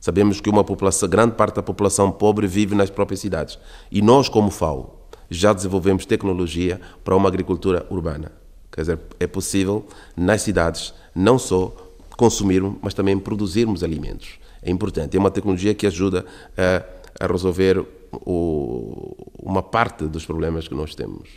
Sabemos 0.00 0.40
que 0.40 0.48
uma 0.48 0.62
população, 0.62 1.08
grande 1.08 1.34
parte 1.34 1.56
da 1.56 1.62
população 1.62 2.12
pobre 2.12 2.46
vive 2.46 2.76
nas 2.76 2.88
próprias 2.88 3.20
cidades. 3.20 3.58
E 3.90 4.00
nós, 4.00 4.28
como 4.28 4.50
FAO, 4.50 5.08
já 5.28 5.52
desenvolvemos 5.52 6.06
tecnologia 6.06 6.80
para 7.02 7.16
uma 7.16 7.28
agricultura 7.28 7.84
urbana. 7.90 8.30
Quer 8.70 8.82
dizer, 8.82 9.00
é 9.18 9.26
possível 9.26 9.84
nas 10.16 10.42
cidades 10.42 10.94
não 11.12 11.38
só 11.38 11.74
consumirmos, 12.16 12.76
mas 12.80 12.94
também 12.94 13.18
produzirmos 13.18 13.82
alimentos. 13.82 14.38
É 14.62 14.70
importante. 14.70 15.16
É 15.16 15.20
uma 15.20 15.30
tecnologia 15.30 15.74
que 15.74 15.86
ajuda 15.86 16.24
a, 16.56 16.84
a 17.20 17.26
resolver 17.26 17.84
o, 18.12 19.14
uma 19.42 19.62
parte 19.62 20.04
dos 20.04 20.24
problemas 20.24 20.68
que 20.68 20.74
nós 20.74 20.94
temos. 20.94 21.28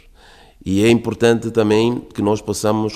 E 0.63 0.83
é 0.83 0.89
importante 0.89 1.49
também 1.49 1.99
que 2.13 2.21
nós 2.21 2.39
possamos 2.41 2.95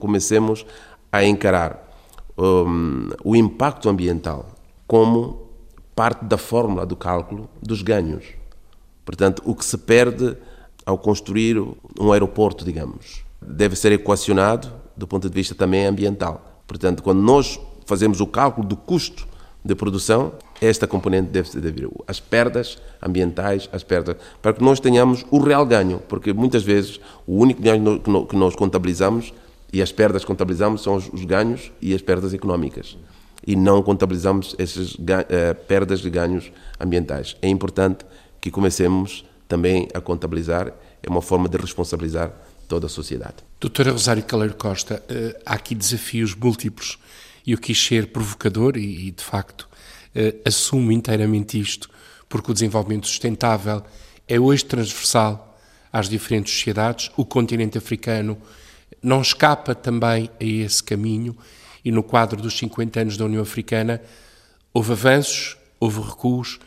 comecemos 0.00 0.66
a 1.12 1.24
encarar 1.24 1.88
um, 2.36 3.08
o 3.22 3.36
impacto 3.36 3.88
ambiental 3.88 4.46
como 4.86 5.48
parte 5.94 6.24
da 6.24 6.36
fórmula 6.36 6.84
do 6.84 6.96
cálculo 6.96 7.48
dos 7.62 7.82
ganhos. 7.82 8.24
Portanto, 9.04 9.42
o 9.44 9.54
que 9.54 9.64
se 9.64 9.78
perde 9.78 10.36
ao 10.84 10.98
construir 10.98 11.56
um 12.00 12.12
aeroporto, 12.12 12.64
digamos, 12.64 13.22
deve 13.40 13.76
ser 13.76 13.92
equacionado 13.92 14.72
do 14.96 15.06
ponto 15.06 15.28
de 15.28 15.34
vista 15.34 15.54
também 15.54 15.86
ambiental. 15.86 16.62
Portanto, 16.66 17.02
quando 17.02 17.20
nós 17.20 17.60
fazemos 17.86 18.20
o 18.20 18.26
cálculo 18.26 18.66
do 18.66 18.76
custo 18.76 19.27
de 19.64 19.74
produção, 19.74 20.32
esta 20.60 20.86
componente 20.86 21.30
deve 21.30 21.48
ser 21.48 21.60
vir. 21.72 21.88
As 22.06 22.20
perdas 22.20 22.78
ambientais, 23.02 23.68
as 23.72 23.82
perdas, 23.82 24.16
para 24.40 24.52
que 24.52 24.62
nós 24.62 24.80
tenhamos 24.80 25.24
o 25.30 25.38
real 25.38 25.66
ganho, 25.66 26.00
porque 26.08 26.32
muitas 26.32 26.62
vezes 26.62 27.00
o 27.26 27.36
único 27.38 27.62
ganho 27.62 28.00
que 28.00 28.36
nós 28.36 28.54
contabilizamos 28.54 29.32
e 29.72 29.82
as 29.82 29.92
perdas 29.92 30.24
contabilizamos 30.24 30.82
são 30.82 30.96
os 30.96 31.24
ganhos 31.24 31.72
e 31.80 31.94
as 31.94 32.00
perdas 32.00 32.32
económicas. 32.32 32.96
E 33.46 33.54
não 33.54 33.82
contabilizamos 33.82 34.54
essas 34.58 34.94
uh, 34.94 34.98
perdas 35.66 36.00
de 36.00 36.10
ganhos 36.10 36.50
ambientais. 36.80 37.36
É 37.40 37.48
importante 37.48 38.04
que 38.40 38.50
comecemos 38.50 39.24
também 39.46 39.88
a 39.94 40.00
contabilizar, 40.00 40.72
é 41.02 41.08
uma 41.08 41.22
forma 41.22 41.48
de 41.48 41.56
responsabilizar 41.56 42.32
toda 42.66 42.86
a 42.86 42.88
sociedade. 42.88 43.36
Doutora 43.60 43.92
Rosário 43.92 44.22
Caleiro 44.22 44.54
Costa, 44.54 45.02
uh, 45.10 45.40
há 45.44 45.54
aqui 45.54 45.74
desafios 45.74 46.34
múltiplos 46.34 46.98
eu 47.52 47.58
quis 47.58 47.82
ser 47.82 48.08
provocador 48.08 48.76
e, 48.76 49.08
e 49.08 49.10
de 49.10 49.22
facto, 49.22 49.62
uh, 50.14 50.40
assumo 50.44 50.92
inteiramente 50.92 51.58
isto, 51.58 51.88
porque 52.28 52.50
o 52.50 52.54
desenvolvimento 52.54 53.06
sustentável 53.06 53.82
é 54.26 54.38
hoje 54.38 54.64
transversal 54.64 55.58
às 55.92 56.08
diferentes 56.08 56.52
sociedades. 56.52 57.10
O 57.16 57.24
continente 57.24 57.78
africano 57.78 58.36
não 59.02 59.22
escapa 59.22 59.74
também 59.74 60.30
a 60.40 60.44
esse 60.44 60.82
caminho 60.82 61.36
e 61.84 61.90
no 61.90 62.02
quadro 62.02 62.40
dos 62.40 62.56
50 62.58 63.00
anos 63.00 63.16
da 63.16 63.24
União 63.24 63.42
Africana 63.42 64.02
houve 64.72 64.92
avanços, 64.92 65.56
houve 65.80 66.00
recuos, 66.00 66.58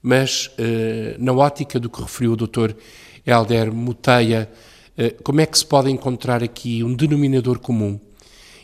mas 0.00 0.50
eh, 0.58 1.16
na 1.18 1.32
ótica 1.32 1.80
do 1.80 1.90
que 1.90 2.00
referiu 2.00 2.32
o 2.32 2.36
Dr. 2.36 2.72
Helder 3.26 3.72
Muteia, 3.72 4.48
eh, 4.96 5.10
como 5.24 5.40
é 5.40 5.46
que 5.46 5.58
se 5.58 5.66
pode 5.66 5.90
encontrar 5.90 6.42
aqui 6.42 6.84
um 6.84 6.94
denominador 6.94 7.58
comum 7.58 7.98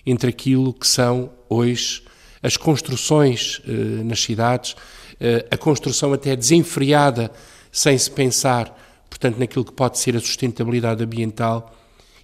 entre 0.07 0.31
aquilo 0.31 0.73
que 0.73 0.87
são 0.87 1.31
hoje 1.49 2.03
as 2.43 2.57
construções 2.57 3.61
eh, 3.67 3.73
nas 4.05 4.21
cidades, 4.21 4.77
a 5.51 5.57
construção 5.57 6.12
até 6.12 6.35
desenfreada, 6.37 7.31
sem 7.73 7.97
se 7.97 8.11
pensar, 8.11 8.77
portanto, 9.09 9.38
naquilo 9.38 9.64
que 9.64 9.73
pode 9.73 9.99
ser 9.99 10.17
a 10.17 10.21
sustentabilidade 10.21 11.03
ambiental 11.03 11.75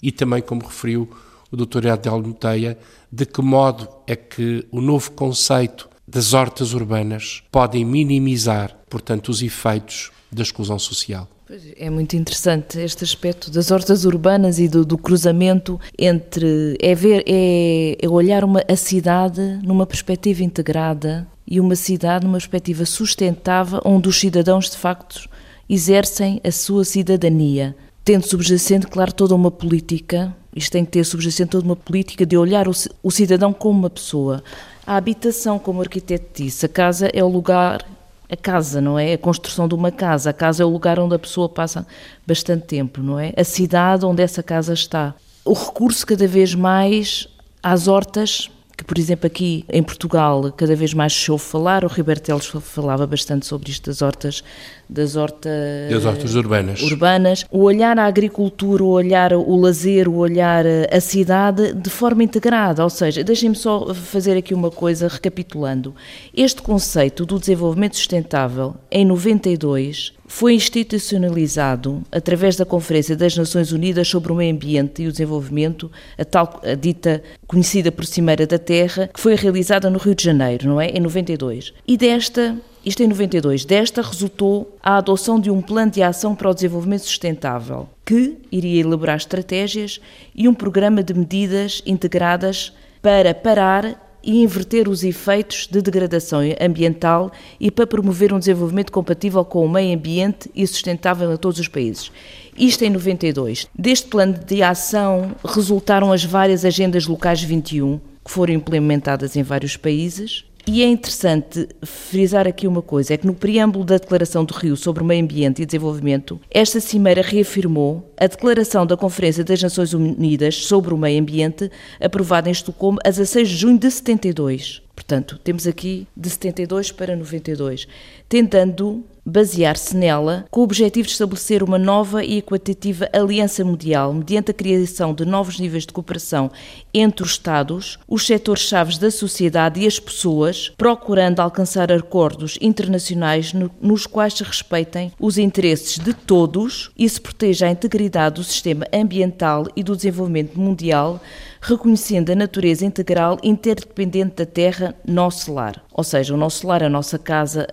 e 0.03 0.13
também, 0.13 0.43
como 0.43 0.67
referiu 0.67 1.09
o 1.51 1.57
Dr. 1.57 1.89
Adel 1.89 2.23
Muteia, 2.23 2.79
de 3.11 3.27
que 3.27 3.41
modo 3.41 3.89
é 4.07 4.15
que 4.15 4.67
o 4.71 4.81
novo 4.81 5.11
conceito 5.13 5.89
das 6.07 6.33
hortas 6.33 6.75
urbanas 6.75 7.43
podem 7.51 7.85
minimizar, 7.85 8.77
portanto, 8.89 9.29
os 9.29 9.43
efeitos 9.43 10.11
da 10.31 10.43
exclusão 10.43 10.79
social. 10.79 11.29
É 11.77 11.91
muito 11.91 12.15
interessante 12.15 12.79
este 12.79 13.03
aspecto 13.03 13.51
das 13.51 13.73
hortas 13.73 14.05
urbanas 14.05 14.61
e 14.61 14.69
do, 14.69 14.85
do 14.85 14.97
cruzamento 14.97 15.81
entre 15.99 16.77
é 16.81 16.95
ver 16.95 17.25
é, 17.27 17.97
é 18.01 18.09
olhar 18.09 18.45
uma, 18.45 18.63
a 18.69 18.77
cidade 18.77 19.59
numa 19.63 19.85
perspectiva 19.85 20.45
integrada 20.45 21.27
e 21.45 21.59
uma 21.59 21.75
cidade 21.75 22.25
numa 22.25 22.39
perspectiva 22.39 22.87
sustentável 22.87 23.81
onde 23.85 24.09
os 24.09 24.21
cidadãos 24.21 24.71
de 24.71 24.77
facto 24.77 25.29
exercem 25.69 26.41
a 26.45 26.53
sua 26.53 26.85
cidadania 26.85 27.75
tendo 28.05 28.27
subjacente, 28.27 28.87
claro, 28.87 29.13
toda 29.13 29.35
uma 29.35 29.51
política, 29.51 30.35
isto 30.55 30.73
tem 30.73 30.85
que 30.85 30.91
ter 30.91 31.05
subjacente 31.05 31.51
toda 31.51 31.65
uma 31.65 31.77
política 31.77 32.25
de 32.25 32.37
olhar 32.37 32.67
o, 32.67 32.73
o 33.03 33.11
cidadão 33.11 33.53
como 33.53 33.79
uma 33.79 33.91
pessoa. 33.91 34.43
A 34.87 34.97
habitação, 34.97 35.59
como 35.59 35.79
o 35.79 35.83
arquiteto 35.83 36.43
disse, 36.43 36.67
a 36.67 36.69
casa 36.69 37.09
é 37.13 37.23
o 37.23 37.29
lugar, 37.29 37.87
a 38.31 38.37
casa, 38.37 38.81
não 38.81 38.99
é? 38.99 39.15
A 39.15 39.19
construção 39.19 39.67
de 39.67 39.75
uma 39.75 39.91
casa. 39.91 40.31
A 40.31 40.33
casa 40.33 40.63
é 40.63 40.67
o 40.67 40.69
lugar 40.69 40.99
onde 40.99 41.15
a 41.15 41.19
pessoa 41.19 41.49
passa 41.49 41.87
bastante 42.27 42.67
tempo, 42.67 43.03
não 43.03 43.19
é? 43.19 43.33
A 43.37 43.45
cidade 43.45 44.05
onde 44.05 44.23
essa 44.23 44.43
casa 44.43 44.73
está. 44.73 45.15
O 45.45 45.53
recurso 45.53 46.07
cada 46.07 46.27
vez 46.27 46.55
mais 46.55 47.27
às 47.63 47.89
hortas 47.89 48.51
que, 48.81 48.85
por 48.85 48.99
exemplo, 48.99 49.27
aqui 49.27 49.63
em 49.69 49.83
Portugal 49.83 50.51
cada 50.57 50.75
vez 50.75 50.95
mais 50.95 51.13
se 51.13 51.31
ouve 51.31 51.45
falar, 51.45 51.85
o 51.85 51.87
Ribeiro 51.87 52.19
Teles 52.19 52.47
falava 52.47 53.07
bastante 53.07 53.45
sobre 53.45 53.71
isto 53.71 53.91
das 53.91 54.01
hortas, 54.01 54.43
das 54.89 55.17
hortas, 55.17 55.91
das 55.91 56.05
hortas 56.07 56.35
urbanas. 56.35 56.83
urbanas. 56.83 57.45
O 57.51 57.65
olhar 57.65 57.99
à 57.99 58.07
agricultura, 58.07 58.83
o 58.83 58.89
olhar 58.89 59.35
o 59.35 59.55
lazer, 59.57 60.09
o 60.09 60.17
olhar 60.17 60.65
a 60.91 61.01
cidade 61.01 61.75
de 61.75 61.91
forma 61.91 62.25
integrada, 62.25 62.83
ou 62.83 62.89
seja, 62.89 63.23
deixem-me 63.23 63.55
só 63.55 63.93
fazer 63.95 64.35
aqui 64.39 64.55
uma 64.55 64.71
coisa 64.71 65.09
recapitulando. 65.09 65.95
Este 66.35 66.63
conceito 66.63 67.27
do 67.27 67.39
desenvolvimento 67.39 67.97
sustentável 67.97 68.75
em 68.91 69.05
92 69.05 70.15
foi 70.31 70.55
institucionalizado 70.55 72.05
através 72.11 72.55
da 72.55 72.65
Conferência 72.65 73.17
das 73.17 73.37
Nações 73.37 73.73
Unidas 73.73 74.07
sobre 74.07 74.31
o 74.31 74.37
Meio 74.37 74.55
Ambiente 74.55 75.03
e 75.03 75.09
o 75.09 75.11
Desenvolvimento, 75.11 75.91
a 76.17 76.25
tal 76.25 76.61
a 76.65 76.75
dita 76.75 77.21
conhecida 77.49 77.91
por 77.91 78.07
Cimeira 78.07 78.47
da 78.47 78.57
Terra, 78.57 79.11
que 79.13 79.19
foi 79.19 79.35
realizada 79.35 79.91
no 79.91 79.99
Rio 79.99 80.15
de 80.15 80.23
Janeiro, 80.23 80.69
não 80.69 80.81
é? 80.81 80.87
Em 80.87 81.01
92. 81.01 81.75
E 81.87 81.97
desta 81.97 82.57
isto 82.85 83.03
em 83.03 83.09
92. 83.09 83.65
Desta 83.65 84.01
resultou 84.01 84.79
a 84.81 84.99
adoção 84.99 85.39
de 85.39 85.51
um 85.51 85.61
plano 85.61 85.91
de 85.91 86.03
ação 86.03 86.35
para 86.35 86.49
o 86.49 86.55
desenvolvimento 86.55 87.03
sustentável, 87.03 87.89
que 88.07 88.39
iria 88.53 88.81
elaborar 88.81 89.17
estratégias 89.17 90.01
e 90.35 90.49
um 90.49 90.55
programa 90.55 91.03
de 91.03 91.13
medidas 91.13 91.83
integradas 91.85 92.73
para 93.03 93.35
parar 93.35 94.10
e 94.23 94.43
inverter 94.43 94.89
os 94.89 95.03
efeitos 95.03 95.67
de 95.67 95.81
degradação 95.81 96.41
ambiental 96.61 97.33
e 97.59 97.71
para 97.71 97.87
promover 97.87 98.33
um 98.33 98.39
desenvolvimento 98.39 98.93
compatível 98.93 99.45
com 99.45 99.65
o 99.65 99.69
meio 99.69 99.97
ambiente 99.97 100.51
e 100.55 100.67
sustentável 100.67 101.33
em 101.33 101.37
todos 101.37 101.59
os 101.59 101.69
países. 101.69 102.11
Isto 102.57 102.85
em 102.85 102.91
92. 102.91 103.67
Deste 103.79 104.09
plano 104.09 104.35
de 104.35 104.63
ação 104.63 105.33
resultaram 105.45 106.13
as 106.13 106.25
várias 106.25 106.65
agendas 106.65 107.07
locais 107.07 107.43
21, 107.43 107.99
que 108.25 108.31
foram 108.31 108.55
implementadas 108.55 109.37
em 109.37 109.43
vários 109.43 109.77
países, 109.77 110.45
e 110.67 110.83
é 110.83 110.87
interessante 110.87 111.69
frisar 111.83 112.47
aqui 112.47 112.67
uma 112.67 112.83
coisa: 112.83 113.15
é 113.15 113.17
que 113.17 113.27
no 113.27 113.35
preâmbulo 113.35 113.85
da 113.85 113.97
Declaração 113.97 114.45
do 114.45 114.55
Rio 114.55 114.77
sobre 114.77 115.03
o 115.03 115.07
Meio 115.07 115.23
Ambiente 115.23 115.63
e 115.63 115.67
Desenvolvimento, 115.67 116.41
esta 116.51 116.81
cimeira 116.81 117.23
reafirmou 117.23 118.11
a 118.19 118.27
Declaração 118.27 118.87
da 118.87 118.97
Conferência 118.97 119.43
das 119.43 119.63
Nações 119.63 119.95
Unidas 119.95 120.57
sobre 120.57 120.93
o 120.93 120.99
Meio 120.99 121.21
Ambiente, 121.21 121.71
aprovada 122.01 122.49
em 122.49 122.53
Estocolmo 122.53 122.99
a 123.05 123.11
16 123.11 123.49
de 123.49 123.57
junho 123.57 123.79
de 123.79 123.91
72. 123.91 124.83
Portanto, 124.95 125.41
temos 125.43 125.67
aqui 125.67 126.07
de 126.15 126.29
72 126.29 126.93
para 126.93 127.17
92, 127.17 127.89
tentando 128.29 129.03
basear-se 129.25 129.97
nela 129.97 130.45
com 130.51 130.61
o 130.61 130.65
objetivo 130.65 131.07
de 131.07 131.13
estabelecer 131.13 131.63
uma 131.63 131.79
nova 131.79 132.25
e 132.25 132.39
equitativa 132.39 133.09
aliança 133.13 133.65
mundial 133.65 134.13
mediante 134.13 134.51
a 134.51 134.55
criação 134.55 135.13
de 135.13 135.25
novos 135.25 135.59
níveis 135.59 135.87
de 135.87 135.93
cooperação 135.93 136.51
entre 136.93 137.25
os 137.25 137.31
Estados, 137.33 137.99
os 138.07 138.27
setores-chave 138.27 138.99
da 138.99 139.11
sociedade 139.11 139.81
e 139.81 139.87
as 139.87 139.99
pessoas, 139.99 140.73
procurando 140.77 141.41
alcançar 141.41 141.91
acordos 141.93 142.59
internacionais 142.61 143.53
no, 143.53 143.71
nos 143.81 144.07
quais 144.07 144.35
se 144.35 144.45
respeitem 144.45 145.13
os 145.19 145.39
interesses 145.39 145.99
de 145.99 146.13
todos 146.13 146.91
e 146.97 147.09
se 147.09 147.21
proteja 147.21 147.67
a 147.67 147.71
integridade 147.71 148.37
do 148.37 148.45
sistema 148.45 148.87
ambiental 148.93 149.67
e 149.75 149.83
do 149.83 149.97
desenvolvimento 149.97 150.61
mundial, 150.61 151.21
reconhecendo 151.61 152.31
a 152.31 152.35
natureza 152.35 152.85
integral 152.85 153.39
interdependente 153.43 154.37
da 154.37 154.47
Terra, 154.47 154.95
nosso 155.07 155.53
lar. 155.53 155.83
Ou 155.93 156.05
seja, 156.05 156.35
o 156.35 156.37
nosso 156.37 156.67
lar, 156.67 156.83
a 156.83 156.89
nossa 156.89 157.19
casa, 157.19 157.67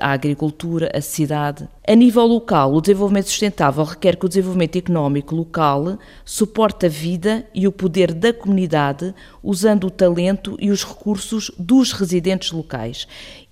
a 0.00 0.12
agricultura, 0.12 0.90
a 0.94 1.00
cidade. 1.00 1.68
A 1.86 1.94
nível 1.94 2.26
local, 2.26 2.74
o 2.74 2.80
desenvolvimento 2.80 3.28
sustentável 3.28 3.84
requer 3.84 4.16
que 4.16 4.26
o 4.26 4.28
desenvolvimento 4.28 4.76
económico 4.76 5.34
local 5.34 5.98
suporte 6.24 6.86
a 6.86 6.88
vida 6.88 7.46
e 7.54 7.66
o 7.66 7.72
poder 7.72 8.12
da 8.12 8.32
comunidade, 8.32 9.14
usando 9.42 9.88
o 9.88 9.90
talento 9.90 10.56
e 10.60 10.70
os 10.70 10.84
recursos 10.84 11.50
dos 11.58 11.92
residentes 11.92 12.52
locais. 12.52 13.06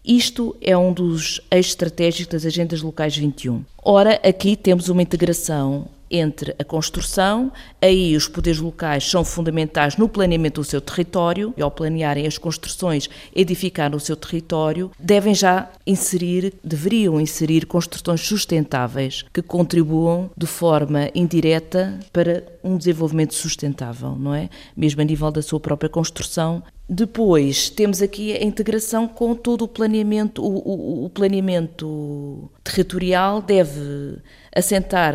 Isto 0.04 0.56
é 0.60 0.76
um 0.76 0.92
dos 0.92 1.40
eixos 1.50 1.72
estratégicos 1.72 2.32
das 2.32 2.46
Agendas 2.46 2.80
Locais 2.80 3.16
21. 3.16 3.64
Ora, 3.82 4.20
aqui 4.22 4.54
temos 4.54 4.88
uma 4.88 5.02
integração 5.02 5.88
entre 6.10 6.54
a 6.58 6.64
construção, 6.64 7.52
aí 7.80 8.16
os 8.16 8.28
poderes 8.28 8.60
locais 8.60 9.08
são 9.08 9.24
fundamentais 9.24 9.96
no 9.96 10.08
planeamento 10.08 10.60
do 10.60 10.64
seu 10.64 10.80
território, 10.80 11.52
e 11.56 11.62
ao 11.62 11.70
planearem 11.70 12.26
as 12.26 12.38
construções, 12.38 13.08
edificar 13.34 13.90
no 13.90 14.00
seu 14.00 14.16
território, 14.16 14.90
devem 14.98 15.34
já 15.34 15.70
inserir, 15.86 16.54
deveriam 16.62 17.20
inserir 17.20 17.66
construções 17.66 18.20
sustentáveis 18.20 19.24
que 19.32 19.42
contribuam 19.42 20.30
de 20.36 20.46
forma 20.46 21.10
indireta 21.14 21.98
para 22.12 22.44
um 22.62 22.76
desenvolvimento 22.76 23.34
sustentável, 23.34 24.16
não 24.16 24.34
é? 24.34 24.48
Mesmo 24.76 25.00
a 25.00 25.04
nível 25.04 25.30
da 25.30 25.42
sua 25.42 25.60
própria 25.60 25.88
construção, 25.88 26.62
Depois 26.88 27.68
temos 27.68 28.00
aqui 28.00 28.32
a 28.32 28.44
integração 28.44 29.08
com 29.08 29.34
todo 29.34 29.62
o 29.62 29.68
planeamento, 29.68 30.40
o, 30.40 30.58
o, 30.58 31.04
o 31.06 31.10
planeamento 31.10 32.48
territorial 32.62 33.42
deve 33.42 34.18
assentar 34.54 35.12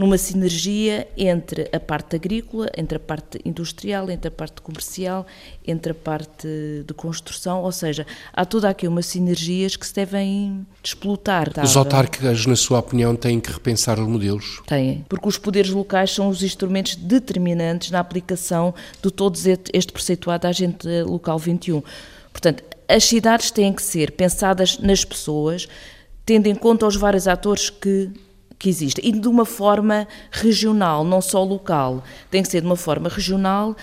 numa 0.00 0.16
sinergia 0.16 1.06
entre 1.14 1.68
a 1.70 1.78
parte 1.78 2.16
agrícola, 2.16 2.70
entre 2.74 2.96
a 2.96 2.98
parte 2.98 3.38
industrial, 3.44 4.08
entre 4.08 4.28
a 4.28 4.30
parte 4.30 4.62
comercial, 4.62 5.26
entre 5.62 5.92
a 5.92 5.94
parte 5.94 6.48
de 6.86 6.94
construção, 6.94 7.62
ou 7.62 7.70
seja, 7.70 8.06
há 8.32 8.46
toda 8.46 8.70
aqui 8.70 8.88
umas 8.88 9.04
sinergias 9.04 9.76
que 9.76 9.86
se 9.86 9.94
devem 9.94 10.66
explotar. 10.82 11.52
Os 11.62 11.76
autarcas, 11.76 12.46
na 12.46 12.56
sua 12.56 12.78
opinião, 12.78 13.14
têm 13.14 13.38
que 13.38 13.52
repensar 13.52 14.00
os 14.00 14.08
modelos? 14.08 14.62
Têm, 14.66 15.04
porque 15.06 15.28
os 15.28 15.36
poderes 15.36 15.70
locais 15.70 16.10
são 16.14 16.30
os 16.30 16.42
instrumentos 16.42 16.96
determinantes 16.96 17.90
na 17.90 18.00
aplicação 18.00 18.74
de 19.02 19.10
todo 19.10 19.38
este 19.70 19.92
preceituado 19.92 20.44
da 20.44 20.48
Agenda 20.48 21.04
Local 21.04 21.38
21. 21.38 21.82
Portanto, 22.32 22.64
as 22.88 23.04
cidades 23.04 23.50
têm 23.50 23.70
que 23.70 23.82
ser 23.82 24.12
pensadas 24.12 24.78
nas 24.78 25.04
pessoas, 25.04 25.68
tendo 26.24 26.46
em 26.46 26.54
conta 26.54 26.86
os 26.86 26.96
vários 26.96 27.28
atores 27.28 27.68
que 27.68 28.10
que 28.60 28.68
existe. 28.68 29.00
E 29.02 29.10
de 29.10 29.26
uma 29.26 29.46
forma 29.46 30.06
regional, 30.30 31.02
não 31.02 31.22
só 31.22 31.42
local. 31.42 32.04
Tem 32.30 32.42
que 32.42 32.48
ser 32.48 32.60
de 32.60 32.66
uma 32.66 32.76
forma 32.76 33.08
regional. 33.08 33.74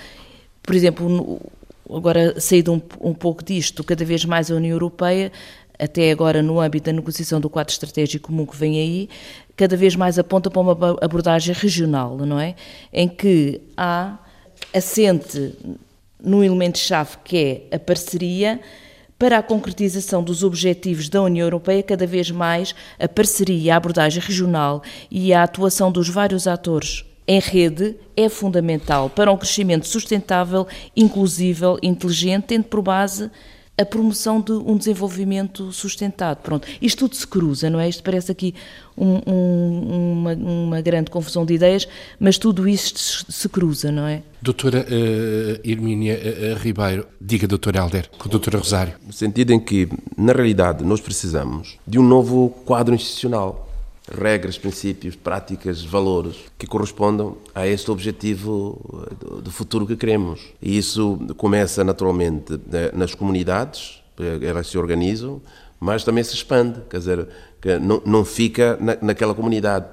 Por 0.61 0.75
exemplo, 0.75 1.41
agora 1.89 2.39
saído 2.39 2.71
um, 2.71 2.81
um 3.01 3.13
pouco 3.13 3.43
disto, 3.43 3.83
cada 3.83 4.05
vez 4.05 4.23
mais 4.23 4.51
a 4.51 4.55
União 4.55 4.71
Europeia, 4.71 5.31
até 5.79 6.11
agora 6.11 6.43
no 6.43 6.59
âmbito 6.59 6.85
da 6.85 6.93
negociação 6.93 7.41
do 7.41 7.49
quadro 7.49 7.71
estratégico 7.71 8.27
comum 8.27 8.45
que 8.45 8.55
vem 8.55 8.79
aí, 8.79 9.09
cada 9.55 9.75
vez 9.75 9.95
mais 9.95 10.19
aponta 10.19 10.49
para 10.51 10.61
uma 10.61 10.73
abordagem 11.01 11.55
regional, 11.55 12.15
não 12.17 12.39
é? 12.39 12.55
Em 12.93 13.09
que 13.09 13.59
há 13.75 14.19
assente 14.73 15.55
num 16.23 16.43
elemento-chave 16.43 17.17
que 17.23 17.65
é 17.71 17.75
a 17.75 17.79
parceria, 17.79 18.59
para 19.17 19.37
a 19.37 19.43
concretização 19.43 20.23
dos 20.23 20.43
objetivos 20.43 21.09
da 21.09 21.21
União 21.21 21.45
Europeia, 21.45 21.81
cada 21.81 22.05
vez 22.05 22.29
mais 22.29 22.75
a 22.99 23.07
parceria, 23.07 23.73
a 23.73 23.77
abordagem 23.77 24.21
regional 24.21 24.83
e 25.09 25.33
a 25.33 25.43
atuação 25.43 25.91
dos 25.91 26.07
vários 26.07 26.47
atores 26.47 27.03
em 27.27 27.39
rede 27.39 27.95
é 28.15 28.29
fundamental 28.29 29.09
para 29.09 29.31
um 29.31 29.37
crescimento 29.37 29.85
sustentável, 29.85 30.65
inclusível, 30.95 31.77
inteligente, 31.83 32.45
tendo 32.47 32.63
por 32.63 32.81
base 32.81 33.29
a 33.77 33.85
promoção 33.85 34.41
de 34.41 34.51
um 34.51 34.75
desenvolvimento 34.75 35.71
sustentado. 35.71 36.39
Pronto, 36.41 36.67
isto 36.81 37.07
tudo 37.07 37.15
se 37.15 37.27
cruza, 37.27 37.69
não 37.69 37.79
é? 37.79 37.87
Isto 37.87 38.01
parece 38.01 38.31
aqui 38.31 38.55
um, 38.97 39.21
um, 39.27 40.11
uma, 40.13 40.33
uma, 40.33 40.81
grande 40.81 41.11
confusão 41.11 41.45
de 41.45 41.53
ideias, 41.53 41.87
mas 42.19 42.39
tudo 42.39 42.67
isto 42.67 42.99
se 42.99 43.47
cruza, 43.47 43.91
não 43.91 44.07
é? 44.07 44.23
Doutora 44.41 44.79
uh, 44.79 45.69
Hermínia 45.69 46.15
uh, 46.15 46.59
Ribeiro, 46.59 47.05
diga, 47.21 47.47
doutora 47.47 47.81
Alder, 47.81 48.09
com 48.17 48.27
a 48.27 48.31
doutora 48.31 48.57
Rosário. 48.57 48.95
No 49.05 49.13
sentido 49.13 49.51
em 49.53 49.59
que, 49.59 49.87
na 50.17 50.33
realidade, 50.33 50.83
nós 50.83 50.99
precisamos 50.99 51.77
de 51.85 51.99
um 51.99 52.03
novo 52.03 52.49
quadro 52.65 52.95
institucional 52.95 53.66
regras, 54.07 54.57
princípios, 54.57 55.15
práticas, 55.15 55.83
valores 55.83 56.37
que 56.57 56.65
correspondam 56.65 57.37
a 57.53 57.67
este 57.67 57.91
objetivo 57.91 58.79
eh, 59.11 59.41
do 59.41 59.51
futuro 59.51 59.85
que 59.85 59.95
queremos. 59.95 60.53
E 60.61 60.77
isso 60.77 61.19
começa 61.35 61.83
naturalmente 61.83 62.59
eh, 62.71 62.91
nas 62.93 63.13
comunidades, 63.13 64.01
eh, 64.17 64.39
elas 64.41 64.67
se 64.67 64.77
organizam, 64.77 65.41
mas 65.79 66.03
também 66.03 66.23
se 66.23 66.33
expande, 66.33 66.79
quer 66.89 66.97
dizer, 66.97 67.27
que 67.61 67.77
não, 67.77 68.01
não 68.05 68.25
fica 68.25 68.77
na, 68.79 68.97
naquela 69.01 69.35
comunidade, 69.35 69.85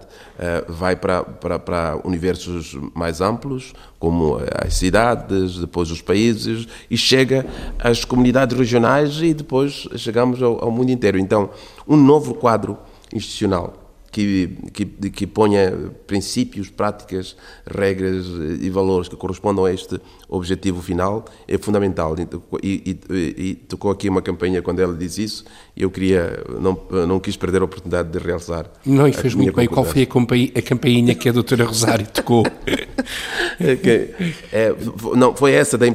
vai 0.66 0.96
para, 0.96 1.22
para, 1.22 1.58
para 1.58 2.00
universos 2.04 2.74
mais 2.94 3.20
amplos, 3.20 3.74
como 3.98 4.38
as 4.64 4.74
cidades, 4.74 5.58
depois 5.58 5.90
os 5.90 6.00
países, 6.00 6.66
e 6.90 6.96
chega 6.96 7.46
às 7.78 8.04
comunidades 8.04 8.56
regionais 8.56 9.20
e 9.20 9.34
depois 9.34 9.86
chegamos 9.96 10.42
ao, 10.42 10.64
ao 10.64 10.70
mundo 10.70 10.90
inteiro. 10.90 11.18
Então, 11.18 11.50
um 11.86 11.96
novo 11.96 12.34
quadro 12.34 12.78
institucional 13.12 13.83
que, 14.14 14.56
que, 14.72 14.84
que 15.10 15.26
ponha 15.26 15.90
princípios, 16.06 16.70
práticas, 16.70 17.36
regras 17.66 18.24
e 18.60 18.70
valores 18.70 19.08
que 19.08 19.16
correspondam 19.16 19.64
a 19.64 19.72
este 19.72 20.00
objetivo 20.28 20.80
final 20.80 21.24
é 21.48 21.58
fundamental. 21.58 22.14
E, 22.62 22.96
e, 23.10 23.34
e 23.36 23.54
tocou 23.56 23.90
aqui 23.90 24.08
uma 24.08 24.22
campanha 24.22 24.62
quando 24.62 24.78
ela 24.78 24.94
diz 24.94 25.18
isso 25.18 25.44
eu 25.76 25.90
queria, 25.90 26.44
não, 26.60 26.78
não 27.08 27.18
quis 27.18 27.36
perder 27.36 27.60
a 27.60 27.64
oportunidade 27.64 28.08
de 28.08 28.18
realçar. 28.24 28.70
Não, 28.86 29.08
e 29.08 29.12
fez 29.12 29.34
muito 29.34 29.52
bem. 29.52 29.66
Qual 29.66 29.84
foi 29.84 30.02
a 30.02 30.06
campainha, 30.06 30.52
a 30.54 30.62
campainha 30.62 31.14
que 31.16 31.28
a 31.28 31.32
doutora 31.32 31.64
Rosário 31.64 32.06
tocou? 32.06 32.44
é, 33.58 34.14
é, 34.52 34.76
não, 35.16 35.34
foi 35.34 35.54
essa 35.54 35.76
da, 35.76 35.86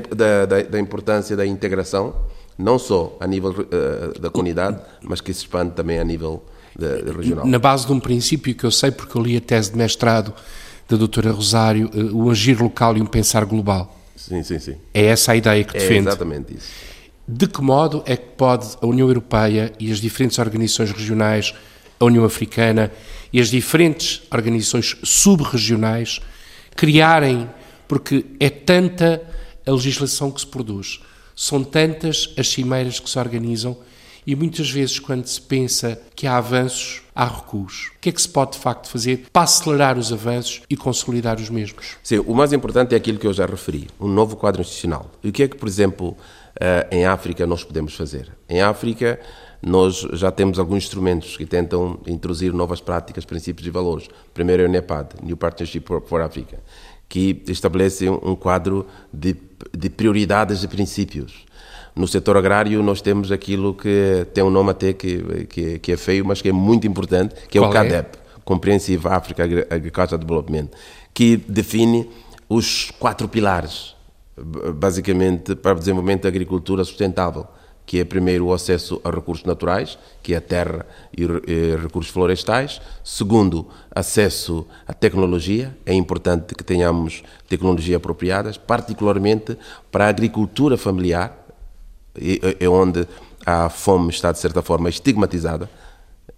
da, 0.45 0.61
da 0.63 0.79
importância 0.79 1.37
da 1.37 1.45
integração, 1.45 2.13
não 2.57 2.77
só 2.77 3.15
a 3.21 3.25
nível 3.25 3.51
uh, 3.51 4.19
da 4.19 4.29
comunidade, 4.29 4.81
mas 5.01 5.21
que 5.21 5.33
se 5.33 5.43
expande 5.43 5.71
também 5.71 5.97
a 5.97 6.03
nível 6.03 6.43
regional. 6.87 7.45
Na 7.45 7.59
base 7.59 7.85
de 7.85 7.93
um 7.93 7.99
princípio 7.99 8.53
que 8.55 8.63
eu 8.63 8.71
sei, 8.71 8.91
porque 8.91 9.17
eu 9.17 9.21
li 9.21 9.37
a 9.37 9.41
tese 9.41 9.71
de 9.71 9.77
mestrado 9.77 10.33
da 10.87 10.97
doutora 10.97 11.31
Rosário, 11.31 11.89
eh, 11.93 12.11
o 12.11 12.29
agir 12.29 12.59
local 12.59 12.97
e 12.97 13.01
um 13.01 13.05
pensar 13.05 13.45
global. 13.45 13.95
Sim, 14.15 14.43
sim, 14.43 14.59
sim. 14.59 14.75
É 14.93 15.05
essa 15.05 15.31
a 15.31 15.35
ideia 15.35 15.63
que 15.63 15.73
defende. 15.73 16.07
É 16.07 16.11
exatamente 16.11 16.55
isso. 16.55 16.67
De 17.27 17.47
que 17.47 17.61
modo 17.61 18.03
é 18.05 18.17
que 18.17 18.29
pode 18.35 18.67
a 18.81 18.87
União 18.87 19.07
Europeia 19.07 19.71
e 19.79 19.91
as 19.91 19.99
diferentes 19.99 20.39
organizações 20.39 20.91
regionais, 20.91 21.53
a 21.99 22.05
União 22.05 22.25
Africana 22.25 22.91
e 23.31 23.39
as 23.39 23.49
diferentes 23.49 24.23
organizações 24.31 24.97
subregionais 25.03 26.19
criarem, 26.75 27.47
porque 27.87 28.25
é 28.39 28.49
tanta 28.49 29.21
a 29.65 29.71
legislação 29.71 30.31
que 30.31 30.41
se 30.41 30.47
produz, 30.47 31.01
são 31.35 31.63
tantas 31.63 32.33
as 32.35 32.49
cimeiras 32.49 32.99
que 32.99 33.09
se 33.09 33.19
organizam 33.19 33.77
e 34.25 34.35
muitas 34.35 34.69
vezes, 34.69 34.99
quando 34.99 35.25
se 35.25 35.41
pensa 35.41 35.99
que 36.15 36.27
há 36.27 36.37
avanços, 36.37 37.01
há 37.15 37.25
recuos. 37.25 37.91
O 37.95 37.99
que 37.99 38.09
é 38.09 38.11
que 38.11 38.21
se 38.21 38.29
pode 38.29 38.53
de 38.53 38.59
facto 38.59 38.89
fazer 38.89 39.25
para 39.31 39.43
acelerar 39.43 39.97
os 39.97 40.13
avanços 40.13 40.61
e 40.69 40.77
consolidar 40.77 41.37
os 41.37 41.49
mesmos? 41.49 41.97
Sim, 42.03 42.19
o 42.19 42.33
mais 42.33 42.53
importante 42.53 42.93
é 42.93 42.97
aquilo 42.97 43.17
que 43.17 43.27
eu 43.27 43.33
já 43.33 43.45
referi, 43.45 43.87
um 43.99 44.07
novo 44.07 44.35
quadro 44.35 44.61
institucional. 44.61 45.09
E 45.23 45.29
o 45.29 45.31
que 45.31 45.43
é 45.43 45.47
que, 45.47 45.57
por 45.57 45.67
exemplo, 45.67 46.15
eh, 46.59 46.87
em 46.91 47.05
África 47.05 47.45
nós 47.45 47.63
podemos 47.63 47.93
fazer? 47.95 48.31
Em 48.47 48.61
África 48.61 49.19
nós 49.61 50.07
já 50.13 50.31
temos 50.31 50.57
alguns 50.57 50.83
instrumentos 50.83 51.35
que 51.35 51.45
tentam 51.45 51.99
introduzir 52.07 52.53
novas 52.53 52.79
práticas, 52.79 53.25
princípios 53.25 53.67
e 53.67 53.69
valores. 53.69 54.07
Primeiro 54.33 54.63
é 54.63 54.65
o 54.65 54.69
NEPAD, 54.69 55.15
New 55.21 55.35
Partnership 55.35 55.83
for 56.05 56.21
Africa, 56.21 56.59
que 57.09 57.43
estabelece 57.47 58.09
um 58.09 58.35
quadro 58.35 58.87
de, 59.11 59.35
de 59.77 59.89
prioridades 59.89 60.63
e 60.63 60.67
princípios 60.67 61.45
no 61.99 62.07
setor 62.07 62.37
agrário 62.37 62.81
nós 62.81 63.01
temos 63.01 63.29
aquilo 63.29 63.73
que 63.73 64.25
tem 64.33 64.41
um 64.41 64.49
nome 64.49 64.71
até 64.71 64.93
que, 64.93 65.45
que, 65.47 65.79
que 65.79 65.91
é 65.91 65.97
feio, 65.97 66.25
mas 66.25 66.41
que 66.41 66.47
é 66.47 66.53
muito 66.53 66.87
importante, 66.87 67.35
que 67.49 67.57
é 67.57 67.61
Qual 67.61 67.69
o 67.69 67.73
CADEP, 67.73 68.15
é? 68.15 68.39
Comprehensive 68.45 69.05
Africa 69.09 69.43
Agricultural 69.43 70.17
Development, 70.17 70.69
que 71.13 71.35
define 71.35 72.09
os 72.47 72.89
quatro 72.97 73.27
pilares, 73.27 73.95
basicamente, 74.75 75.55
para 75.55 75.75
o 75.75 75.79
desenvolvimento 75.79 76.23
da 76.23 76.29
agricultura 76.29 76.85
sustentável, 76.85 77.45
que 77.85 77.99
é 77.99 78.05
primeiro 78.05 78.45
o 78.45 78.53
acesso 78.53 79.01
a 79.03 79.09
recursos 79.09 79.43
naturais, 79.45 79.97
que 80.23 80.33
é 80.33 80.37
a 80.37 80.41
terra 80.41 80.85
e 81.11 81.25
recursos 81.75 82.13
florestais. 82.13 82.79
Segundo, 83.03 83.67
acesso 83.93 84.65
à 84.87 84.93
tecnologia. 84.93 85.75
É 85.85 85.93
importante 85.93 86.55
que 86.55 86.63
tenhamos 86.63 87.23
tecnologia 87.49 87.97
apropriadas, 87.97 88.57
particularmente 88.57 89.57
para 89.91 90.05
a 90.05 90.09
agricultura 90.09 90.77
familiar, 90.77 91.38
é 92.59 92.67
onde 92.67 93.07
a 93.45 93.69
fome 93.69 94.09
está, 94.09 94.31
de 94.31 94.39
certa 94.39 94.61
forma, 94.61 94.89
estigmatizada. 94.89 95.69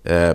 É, 0.04 0.34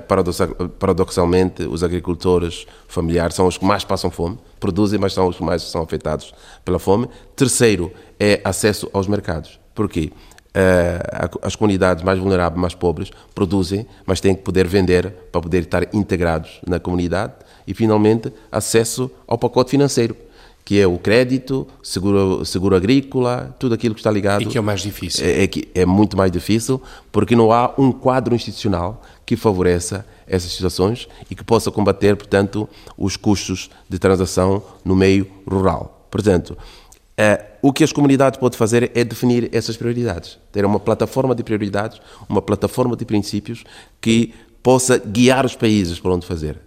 paradoxalmente, 0.78 1.64
os 1.64 1.82
agricultores 1.82 2.66
familiares 2.86 3.34
são 3.34 3.46
os 3.46 3.58
que 3.58 3.64
mais 3.64 3.84
passam 3.84 4.10
fome, 4.10 4.38
produzem, 4.60 4.98
mas 4.98 5.12
são 5.12 5.26
os 5.26 5.36
que 5.36 5.42
mais 5.42 5.62
são 5.62 5.82
afetados 5.82 6.32
pela 6.64 6.78
fome. 6.78 7.08
Terceiro 7.34 7.92
é 8.18 8.40
acesso 8.44 8.88
aos 8.92 9.08
mercados. 9.08 9.58
Porquê? 9.74 10.12
É, 10.54 11.00
as 11.42 11.56
comunidades 11.56 12.04
mais 12.04 12.18
vulneráveis, 12.18 12.60
mais 12.60 12.74
pobres, 12.74 13.10
produzem, 13.34 13.86
mas 14.06 14.20
têm 14.20 14.34
que 14.34 14.42
poder 14.42 14.66
vender 14.66 15.10
para 15.32 15.40
poder 15.40 15.62
estar 15.64 15.94
integrados 15.94 16.60
na 16.66 16.78
comunidade. 16.78 17.32
E, 17.66 17.74
finalmente, 17.74 18.32
acesso 18.50 19.10
ao 19.26 19.36
pacote 19.36 19.72
financeiro 19.72 20.16
que 20.66 20.80
é 20.80 20.86
o 20.86 20.98
crédito, 20.98 21.64
seguro, 21.80 22.44
seguro 22.44 22.74
agrícola, 22.74 23.54
tudo 23.56 23.72
aquilo 23.72 23.94
que 23.94 24.00
está 24.00 24.10
ligado. 24.10 24.42
E 24.42 24.46
que 24.46 24.58
é 24.58 24.60
o 24.60 24.64
mais 24.64 24.80
difícil. 24.80 25.24
É, 25.24 25.44
é, 25.44 25.48
é 25.76 25.86
muito 25.86 26.16
mais 26.16 26.32
difícil, 26.32 26.82
porque 27.12 27.36
não 27.36 27.52
há 27.52 27.72
um 27.78 27.92
quadro 27.92 28.34
institucional 28.34 29.00
que 29.24 29.36
favoreça 29.36 30.04
essas 30.26 30.50
situações 30.50 31.06
e 31.30 31.36
que 31.36 31.44
possa 31.44 31.70
combater, 31.70 32.16
portanto, 32.16 32.68
os 32.98 33.16
custos 33.16 33.70
de 33.88 33.96
transação 33.96 34.60
no 34.84 34.96
meio 34.96 35.28
rural. 35.48 36.08
Portanto, 36.10 36.58
é, 37.16 37.44
o 37.62 37.72
que 37.72 37.84
as 37.84 37.92
comunidades 37.92 38.40
podem 38.40 38.58
fazer 38.58 38.90
é 38.92 39.04
definir 39.04 39.48
essas 39.52 39.76
prioridades, 39.76 40.36
ter 40.50 40.64
uma 40.64 40.80
plataforma 40.80 41.32
de 41.32 41.44
prioridades, 41.44 42.00
uma 42.28 42.42
plataforma 42.42 42.96
de 42.96 43.04
princípios 43.04 43.62
que 44.00 44.34
possa 44.64 44.98
guiar 44.98 45.46
os 45.46 45.54
países 45.54 46.00
para 46.00 46.12
onde 46.12 46.26
fazer. 46.26 46.65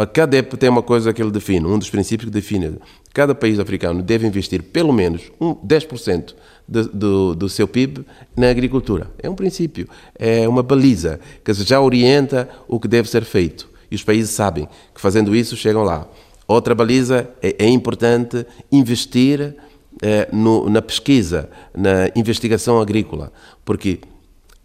A 0.00 0.06
CADEP 0.06 0.56
tem 0.56 0.70
uma 0.70 0.82
coisa 0.82 1.12
que 1.12 1.20
ele 1.20 1.30
define, 1.30 1.66
um 1.66 1.78
dos 1.78 1.90
princípios 1.90 2.30
que 2.30 2.32
define. 2.32 2.78
Cada 3.12 3.34
país 3.34 3.58
africano 3.58 4.02
deve 4.02 4.26
investir 4.26 4.62
pelo 4.62 4.94
menos 4.94 5.30
um 5.38 5.54
10% 5.54 6.34
do, 6.66 6.88
do, 6.88 7.34
do, 7.34 7.48
seu 7.50 7.68
PIB 7.68 8.06
na 8.34 8.48
agricultura. 8.48 9.10
É 9.22 9.28
um 9.28 9.34
princípio, 9.34 9.86
é 10.18 10.48
uma 10.48 10.62
baliza 10.62 11.20
que 11.44 11.52
já 11.52 11.78
orienta 11.82 12.48
o 12.66 12.80
que 12.80 12.88
deve 12.88 13.10
ser 13.10 13.24
feito. 13.26 13.68
E 13.90 13.94
os 13.94 14.02
países 14.02 14.30
sabem 14.30 14.66
que 14.94 15.02
fazendo 15.02 15.36
isso 15.36 15.54
chegam 15.54 15.82
lá. 15.82 16.08
Outra 16.48 16.74
baliza 16.74 17.28
é, 17.42 17.56
é 17.58 17.68
importante 17.68 18.46
investir 18.72 19.54
é, 20.00 20.30
no, 20.32 20.70
na 20.70 20.80
pesquisa, 20.80 21.50
na 21.76 22.08
investigação 22.16 22.80
agrícola, 22.80 23.30
porque 23.66 24.00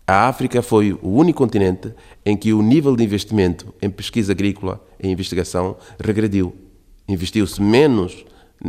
a 0.07 0.27
África 0.27 0.61
foi 0.61 0.93
o 1.01 1.09
único 1.09 1.39
continente 1.39 1.93
em 2.25 2.37
que 2.37 2.53
o 2.53 2.61
nível 2.61 2.95
de 2.95 3.03
investimento 3.03 3.73
em 3.81 3.89
pesquisa 3.89 4.33
agrícola 4.33 4.79
e 5.01 5.07
investigação 5.07 5.75
regrediu. 5.99 6.55
Investiu-se 7.07 7.61
menos 7.61 8.25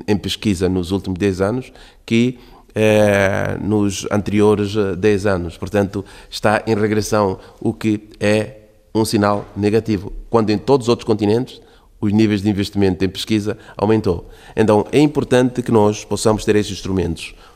em 0.09 0.17
pesquisa 0.17 0.69
nos 0.69 0.91
últimos 0.91 1.19
10 1.19 1.41
anos 1.41 1.73
que 2.05 2.39
eh, 2.75 3.57
nos 3.61 4.07
anteriores 4.11 4.75
10 4.99 5.27
anos. 5.27 5.57
Portanto, 5.57 6.05
está 6.31 6.63
em 6.67 6.75
regressão, 6.75 7.39
o 7.61 7.73
que 7.73 8.09
é 8.19 8.57
um 8.95 9.05
sinal 9.05 9.47
negativo, 9.57 10.13
quando 10.31 10.51
em 10.51 10.59
todos 10.59 10.87
os 10.87 10.89
outros 10.89 11.07
continentes 11.07 11.61
os 12.01 12.13
níveis 12.13 12.43
de 12.43 12.51
investimento 12.51 13.05
em 13.05 13.09
pesquisa 13.09 13.59
aumentou. 13.77 14.29
Então 14.55 14.87
é 14.93 15.01
importante 15.01 15.63
que 15.63 15.73
nós 15.73 16.05
possamos 16.05 16.45
ter 16.45 16.57
esses 16.57 16.73
instrumentos 16.73 17.35
eh, 17.35 17.56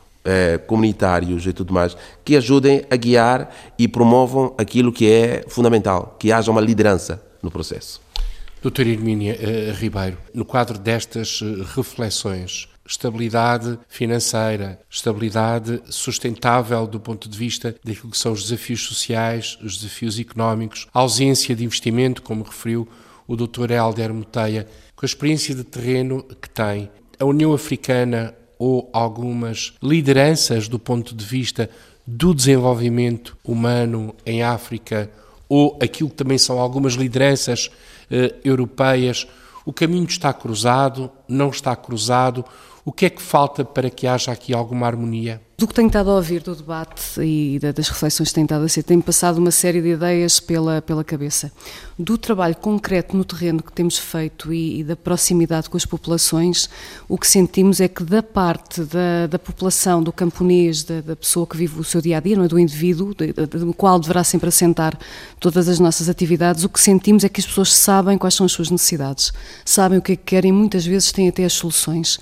comunitários 0.66 1.46
e 1.46 1.52
tudo 1.52 1.72
mais 1.72 1.96
que 2.24 2.36
ajudem 2.36 2.84
a 2.90 2.96
guiar 2.96 3.54
e 3.78 3.88
promovam 3.88 4.54
aquilo 4.58 4.92
que 4.92 5.10
é 5.10 5.44
fundamental, 5.48 6.16
que 6.18 6.30
haja 6.30 6.50
uma 6.50 6.60
liderança 6.60 7.22
no 7.42 7.50
processo. 7.50 8.00
Doutora 8.62 8.90
Hermínia 8.90 9.38
eh, 9.40 9.72
Ribeiro, 9.72 10.18
no 10.34 10.44
quadro 10.44 10.78
destas 10.78 11.40
eh, 11.42 11.64
reflexões, 11.74 12.68
estabilidade 12.86 13.78
financeira, 13.88 14.78
estabilidade 14.90 15.80
sustentável 15.88 16.86
do 16.86 17.00
ponto 17.00 17.26
de 17.26 17.38
vista 17.38 17.74
daquilo 17.82 18.10
que 18.10 18.18
são 18.18 18.32
os 18.32 18.42
desafios 18.42 18.82
sociais, 18.82 19.56
os 19.62 19.78
desafios 19.78 20.18
económicos, 20.18 20.86
ausência 20.92 21.56
de 21.56 21.64
investimento, 21.64 22.20
como 22.20 22.44
referiu 22.44 22.86
o 23.26 23.34
Dr. 23.34 23.70
Helder 23.70 24.12
Moteia, 24.12 24.66
com 24.94 25.06
a 25.06 25.08
experiência 25.08 25.54
de 25.54 25.64
terreno 25.64 26.22
que 26.22 26.50
tem, 26.50 26.90
a 27.18 27.24
União 27.24 27.54
Africana 27.54 28.34
ou 28.60 28.90
algumas 28.92 29.72
lideranças 29.82 30.68
do 30.68 30.78
ponto 30.78 31.14
de 31.14 31.24
vista 31.24 31.70
do 32.06 32.34
desenvolvimento 32.34 33.34
humano 33.42 34.14
em 34.26 34.42
África, 34.42 35.10
ou 35.48 35.78
aquilo 35.82 36.10
que 36.10 36.16
também 36.16 36.36
são 36.36 36.60
algumas 36.60 36.92
lideranças 36.92 37.70
eh, 38.10 38.34
europeias, 38.44 39.26
o 39.64 39.72
caminho 39.72 40.04
está 40.04 40.30
cruzado, 40.34 41.10
não 41.26 41.48
está 41.48 41.74
cruzado, 41.74 42.44
o 42.84 42.92
que 42.92 43.06
é 43.06 43.10
que 43.10 43.20
falta 43.20 43.64
para 43.64 43.90
que 43.90 44.06
haja 44.06 44.32
aqui 44.32 44.54
alguma 44.54 44.86
harmonia? 44.86 45.40
Do 45.58 45.68
que 45.68 45.74
tenho 45.74 45.88
estado 45.88 46.08
a 46.10 46.14
ouvir 46.14 46.40
do 46.40 46.54
debate 46.54 47.20
e 47.20 47.58
das 47.58 47.86
reflexões 47.88 48.30
que 48.30 48.34
têm 48.34 48.44
estado 48.44 48.64
a 48.64 48.68
ser, 48.68 48.82
tem 48.82 48.98
passado 48.98 49.36
uma 49.36 49.50
série 49.50 49.82
de 49.82 49.88
ideias 49.88 50.40
pela, 50.40 50.80
pela 50.80 51.04
cabeça. 51.04 51.52
Do 51.98 52.16
trabalho 52.16 52.56
concreto 52.56 53.14
no 53.14 53.26
terreno 53.26 53.62
que 53.62 53.70
temos 53.70 53.98
feito 53.98 54.54
e, 54.54 54.80
e 54.80 54.84
da 54.84 54.96
proximidade 54.96 55.68
com 55.68 55.76
as 55.76 55.84
populações, 55.84 56.70
o 57.06 57.18
que 57.18 57.26
sentimos 57.26 57.78
é 57.78 57.88
que 57.88 58.02
da 58.02 58.22
parte 58.22 58.80
da, 58.84 59.26
da 59.26 59.38
população, 59.38 60.02
do 60.02 60.10
camponês, 60.10 60.82
da, 60.82 61.02
da, 61.02 61.14
pessoa 61.14 61.46
que 61.46 61.58
vive 61.58 61.78
o 61.78 61.84
seu 61.84 62.00
dia 62.00 62.16
a 62.16 62.20
dia, 62.20 62.42
é? 62.42 62.48
do 62.48 62.58
indivíduo, 62.58 63.14
do 63.14 63.74
qual 63.74 64.00
deverá 64.00 64.24
sempre 64.24 64.48
assentar 64.48 64.98
todas 65.38 65.68
as 65.68 65.78
nossas 65.78 66.08
atividades, 66.08 66.64
o 66.64 66.70
que 66.70 66.80
sentimos 66.80 67.22
é 67.22 67.28
que 67.28 67.38
as 67.42 67.46
pessoas 67.46 67.74
sabem 67.74 68.16
quais 68.16 68.32
são 68.32 68.46
as 68.46 68.52
suas 68.52 68.70
necessidades, 68.70 69.30
sabem 69.62 69.98
o 69.98 70.02
que 70.02 70.12
é 70.12 70.16
que 70.16 70.24
querem, 70.24 70.52
muitas 70.52 70.86
vezes 70.86 71.12
têm 71.12 71.28
até 71.28 71.44
as 71.44 71.52
soluções. 71.52 72.18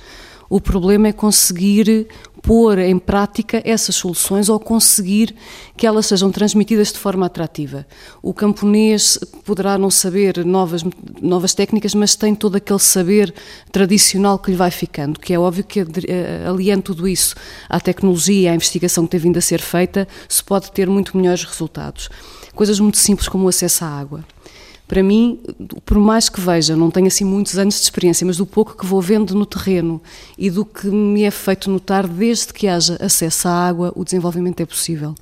O 0.51 0.61
problema 0.61 1.09
é 1.09 1.13
conseguir 1.13 2.09
pôr 2.43 2.79
em 2.79 2.99
prática 2.99 3.61
essas 3.65 3.97
soluções 3.97 4.49
ou 4.49 4.59
conseguir 4.59 5.35
que 5.77 5.87
elas 5.87 6.07
sejam 6.07 6.31
transmitidas 6.31 6.93
de 6.93 6.99
forma 6.99 7.27
atrativa. 7.27 7.87
O 8.23 8.33
camponês 8.33 9.19
poderá 9.45 9.77
não 9.77 9.91
saber 9.91 10.45
novas, 10.47 10.83
novas 11.21 11.53
técnicas, 11.55 11.95
mas 11.95 12.17
tem 12.17 12.35
todo 12.35 12.57
aquele 12.57 12.79
saber 12.79 13.35
tradicional 13.71 14.39
que 14.39 14.51
lhe 14.51 14.57
vai 14.57 14.71
ficando, 14.71 15.21
que 15.21 15.35
é 15.35 15.39
óbvio 15.39 15.65
que 15.65 15.81
eh, 15.81 16.47
aliando 16.49 16.83
tudo 16.83 17.07
isso 17.07 17.35
à 17.69 17.79
tecnologia 17.79 18.43
e 18.43 18.49
à 18.49 18.55
investigação 18.55 19.05
que 19.05 19.11
tem 19.11 19.21
vindo 19.21 19.37
a 19.37 19.43
ser 19.43 19.61
feita, 19.61 20.09
se 20.29 20.43
pode 20.43 20.73
ter 20.73 20.89
muito 20.89 21.17
melhores 21.17 21.45
resultados. 21.45 22.09
Coisas 22.55 22.81
muito 22.81 22.97
simples 22.97 23.29
como 23.29 23.45
o 23.45 23.49
acesso 23.49 23.85
à 23.85 23.89
água. 23.89 24.25
Para 24.89 25.03
mim, 25.03 25.39
por 25.85 25.99
mais 25.99 26.31
que 26.31 26.41
veja, 26.41 26.75
não 26.75 26.91
tenho 26.91 27.09
assim 27.09 27.23
muitos 27.23 27.59
anos 27.59 27.75
de 27.75 27.83
experiência, 27.83 28.27
mas 28.27 28.39
do 28.39 28.47
pouco 28.47 28.75
que 28.75 28.87
vou 28.87 29.03
vendo 29.03 29.35
no 29.35 29.45
terreno 29.45 30.01
e 30.37 30.49
do 30.49 30.65
que 30.65 30.87
me 30.89 31.25
é 31.25 31.31
feito 31.31 31.71
notar, 31.71 32.09
desde 32.09 32.55
que 32.55 32.67
haja 32.67 32.97
acesso 32.99 33.49
à 33.49 33.69
água, 33.69 33.93
o 33.95 34.03
desenvolvimento 34.03 34.61
é 34.61 34.67
possível. 34.67 35.15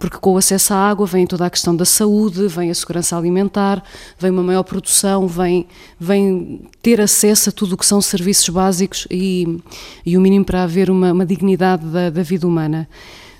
Porque 0.00 0.18
com 0.18 0.32
o 0.32 0.36
acesso 0.36 0.74
à 0.74 0.78
água 0.78 1.06
vem 1.06 1.28
toda 1.28 1.46
a 1.46 1.50
questão 1.50 1.76
da 1.76 1.84
saúde, 1.84 2.48
vem 2.48 2.72
a 2.72 2.74
segurança 2.74 3.16
alimentar, 3.16 3.84
vem 4.18 4.32
uma 4.32 4.42
maior 4.42 4.64
produção, 4.64 5.28
vem, 5.28 5.68
vem 5.98 6.62
ter 6.82 7.00
acesso 7.00 7.50
a 7.50 7.52
tudo 7.52 7.74
o 7.74 7.78
que 7.78 7.86
são 7.86 8.00
serviços 8.02 8.48
básicos 8.48 9.06
e, 9.08 9.60
e 10.04 10.18
o 10.18 10.20
mínimo 10.20 10.44
para 10.44 10.64
haver 10.64 10.90
uma, 10.90 11.12
uma 11.12 11.24
dignidade 11.24 11.86
da, 11.86 12.10
da 12.10 12.22
vida 12.24 12.48
humana 12.48 12.88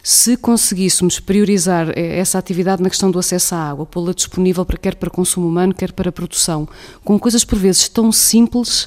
se 0.07 0.37
conseguíssemos 0.37 1.19
priorizar 1.19 1.89
eh, 1.97 2.19
essa 2.19 2.39
atividade 2.39 2.83
na 2.83 2.91
questão 2.91 3.11
do 3.11 3.19
acesso 3.19 3.55
à 3.55 3.71
água, 3.71 3.87
pô-la 3.87 4.13
disponível 4.13 4.63
para, 4.63 4.77
quer 4.77 4.97
para 4.97 5.09
consumo 5.09 5.49
humano, 5.49 5.73
quer 5.73 5.93
para 5.93 6.13
produção, 6.13 6.69
com 7.03 7.19
coisas 7.19 7.43
por 7.43 7.59
vezes 7.59 7.89
tão 7.89 8.13
simples 8.13 8.87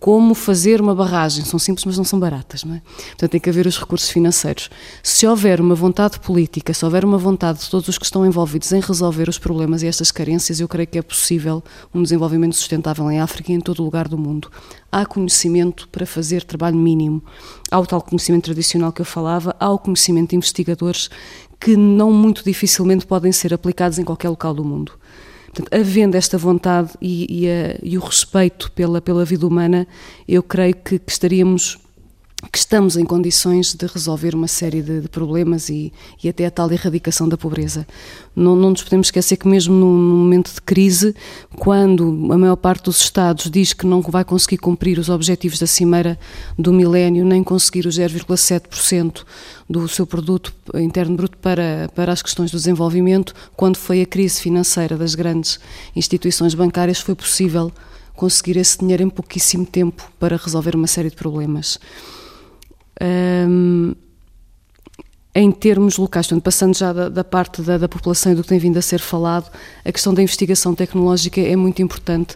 como 0.00 0.34
fazer 0.34 0.80
uma 0.80 0.94
barragem. 0.94 1.44
São 1.44 1.58
simples, 1.58 1.84
mas 1.84 1.96
não 1.96 2.04
são 2.04 2.18
baratas, 2.18 2.64
não 2.64 2.74
é? 2.74 2.82
Portanto, 3.08 3.30
tem 3.30 3.40
que 3.40 3.50
haver 3.50 3.66
os 3.66 3.78
recursos 3.78 4.10
financeiros. 4.10 4.70
Se 5.02 5.26
houver 5.26 5.60
uma 5.60 5.74
vontade 5.74 6.18
política, 6.20 6.72
se 6.72 6.84
houver 6.84 7.04
uma 7.04 7.18
vontade 7.18 7.60
de 7.60 7.70
todos 7.70 7.88
os 7.88 7.98
que 7.98 8.04
estão 8.04 8.24
envolvidos 8.24 8.72
em 8.72 8.80
resolver 8.80 9.28
os 9.28 9.38
problemas 9.38 9.82
e 9.82 9.86
estas 9.86 10.10
carências, 10.10 10.60
eu 10.60 10.68
creio 10.68 10.86
que 10.86 10.98
é 10.98 11.02
possível 11.02 11.62
um 11.94 12.02
desenvolvimento 12.02 12.54
sustentável 12.54 13.10
em 13.10 13.20
África 13.20 13.52
e 13.52 13.54
em 13.54 13.60
todo 13.60 13.82
lugar 13.82 14.08
do 14.08 14.16
mundo. 14.16 14.50
Há 14.90 15.04
conhecimento 15.04 15.88
para 15.88 16.06
fazer 16.06 16.44
trabalho 16.44 16.76
mínimo. 16.76 17.22
Há 17.70 17.78
o 17.78 17.86
tal 17.86 18.00
conhecimento 18.00 18.44
tradicional 18.44 18.92
que 18.92 19.00
eu 19.00 19.06
falava, 19.06 19.54
há 19.58 19.70
o 19.70 19.78
conhecimento 19.78 20.30
de 20.30 20.36
investigadores 20.36 21.10
que 21.60 21.76
não 21.76 22.12
muito 22.12 22.44
dificilmente 22.44 23.06
podem 23.06 23.32
ser 23.32 23.52
aplicados 23.52 23.98
em 23.98 24.04
qualquer 24.04 24.28
local 24.28 24.54
do 24.54 24.64
mundo. 24.64 24.92
Portanto, 25.58 25.74
havendo 25.74 26.16
esta 26.16 26.38
vontade 26.38 26.92
e, 27.00 27.44
e, 27.44 27.50
a, 27.50 27.78
e, 27.82 27.98
o 27.98 28.00
respeito 28.00 28.70
pela, 28.72 29.00
pela 29.00 29.24
vida 29.24 29.44
humana, 29.44 29.88
eu 30.28 30.40
creio 30.40 30.74
que, 30.76 30.98
que 31.00 31.10
estaríamos 31.10 31.78
que 32.52 32.58
estamos 32.58 32.96
em 32.96 33.04
condições 33.04 33.74
de 33.74 33.84
resolver 33.86 34.34
uma 34.34 34.46
série 34.46 34.80
de, 34.80 35.00
de 35.00 35.08
problemas 35.08 35.68
e, 35.68 35.92
e, 36.22 36.28
até 36.28 36.46
a 36.46 36.50
tal 36.50 36.70
erradicação 36.70 37.28
da 37.28 37.36
pobreza. 37.36 37.86
Não, 38.34 38.54
não 38.54 38.70
nos 38.70 38.82
podemos 38.82 39.08
esquecer 39.08 39.36
que 39.36 39.48
mesmo 39.48 39.74
num, 39.74 39.98
momento 40.18 40.54
de 40.54 40.60
crise, 40.60 41.16
quando 41.56 42.28
a 42.32 42.38
maior 42.38 42.54
parte 42.54 42.84
dos 42.84 43.00
Estados 43.00 43.50
diz 43.50 43.72
que 43.72 43.84
não 43.84 44.00
vai 44.00 44.24
conseguir 44.24 44.58
cumprir 44.58 45.00
os 45.00 45.08
objetivos 45.08 45.58
da 45.58 45.66
Cimeira 45.66 46.18
do 46.56 46.72
milénio, 46.72 47.24
nem 47.24 47.42
conseguir 47.42 47.86
os 47.86 47.98
0,7% 47.98 49.24
do 49.68 49.88
seu 49.88 50.06
produto 50.06 50.54
interno 50.74 51.16
bruto 51.16 51.36
para, 51.38 51.90
para 51.94 52.12
as 52.12 52.22
questões 52.22 52.52
do 52.52 52.56
desenvolvimento, 52.56 53.34
quando 53.56 53.76
foi 53.76 54.00
a 54.00 54.06
crise 54.06 54.40
financeira 54.40 54.96
das 54.96 55.16
grandes 55.16 55.58
instituições 55.94 56.54
bancárias, 56.54 57.00
foi 57.00 57.16
possível 57.16 57.72
conseguir 58.14 58.56
esse 58.56 58.78
dinheiro 58.78 59.02
em 59.02 59.10
pouquíssimo 59.10 59.66
tempo 59.66 60.08
para 60.18 60.36
resolver 60.36 60.76
uma 60.76 60.86
série 60.86 61.10
de 61.10 61.16
problemas 61.16 61.78
um, 63.00 63.94
em 65.34 65.52
termos 65.52 65.98
locais, 65.98 66.26
portanto, 66.26 66.42
passando 66.42 66.76
já 66.76 66.92
da, 66.92 67.08
da 67.08 67.22
parte 67.22 67.62
da, 67.62 67.78
da, 67.78 67.88
população 67.88 68.32
e 68.32 68.34
do 68.34 68.42
que 68.42 68.48
tem 68.48 68.58
vindo 68.58 68.76
a 68.76 68.82
ser 68.82 68.98
falado, 68.98 69.50
a 69.84 69.92
questão 69.92 70.12
da 70.12 70.22
investigação 70.22 70.74
tecnológica 70.74 71.40
é 71.40 71.54
muito 71.54 71.80
importante. 71.80 72.34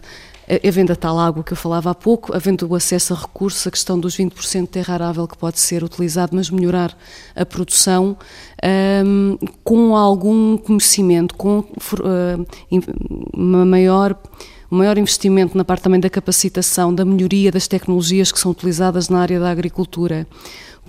Havendo 0.67 0.91
a 0.91 0.95
tal 0.95 1.17
água 1.17 1.41
que 1.41 1.53
eu 1.53 1.57
falava 1.57 1.89
há 1.89 1.95
pouco, 1.95 2.35
havendo 2.35 2.67
o 2.67 2.75
acesso 2.75 3.13
a 3.13 3.17
recursos, 3.17 3.65
a 3.65 3.71
questão 3.71 3.97
dos 3.97 4.17
20% 4.17 4.61
de 4.61 4.67
terra 4.67 4.93
arável 4.93 5.25
que 5.25 5.37
pode 5.37 5.57
ser 5.57 5.83
utilizado, 5.83 6.35
mas 6.35 6.49
melhorar 6.49 6.97
a 7.33 7.45
produção 7.45 8.17
um, 9.05 9.37
com 9.63 9.95
algum 9.95 10.57
conhecimento, 10.57 11.33
com 11.35 11.59
uh, 11.59 12.45
uma 13.33 13.65
maior 13.65 14.17
um 14.73 14.77
maior 14.77 14.97
investimento 14.97 15.55
na 15.55 15.63
parte 15.63 15.83
também 15.83 15.99
da 15.99 16.09
capacitação, 16.09 16.93
da 16.93 17.05
melhoria 17.05 17.51
das 17.51 17.67
tecnologias 17.67 18.31
que 18.31 18.39
são 18.39 18.49
utilizadas 18.49 19.07
na 19.07 19.19
área 19.19 19.39
da 19.39 19.51
agricultura, 19.51 20.25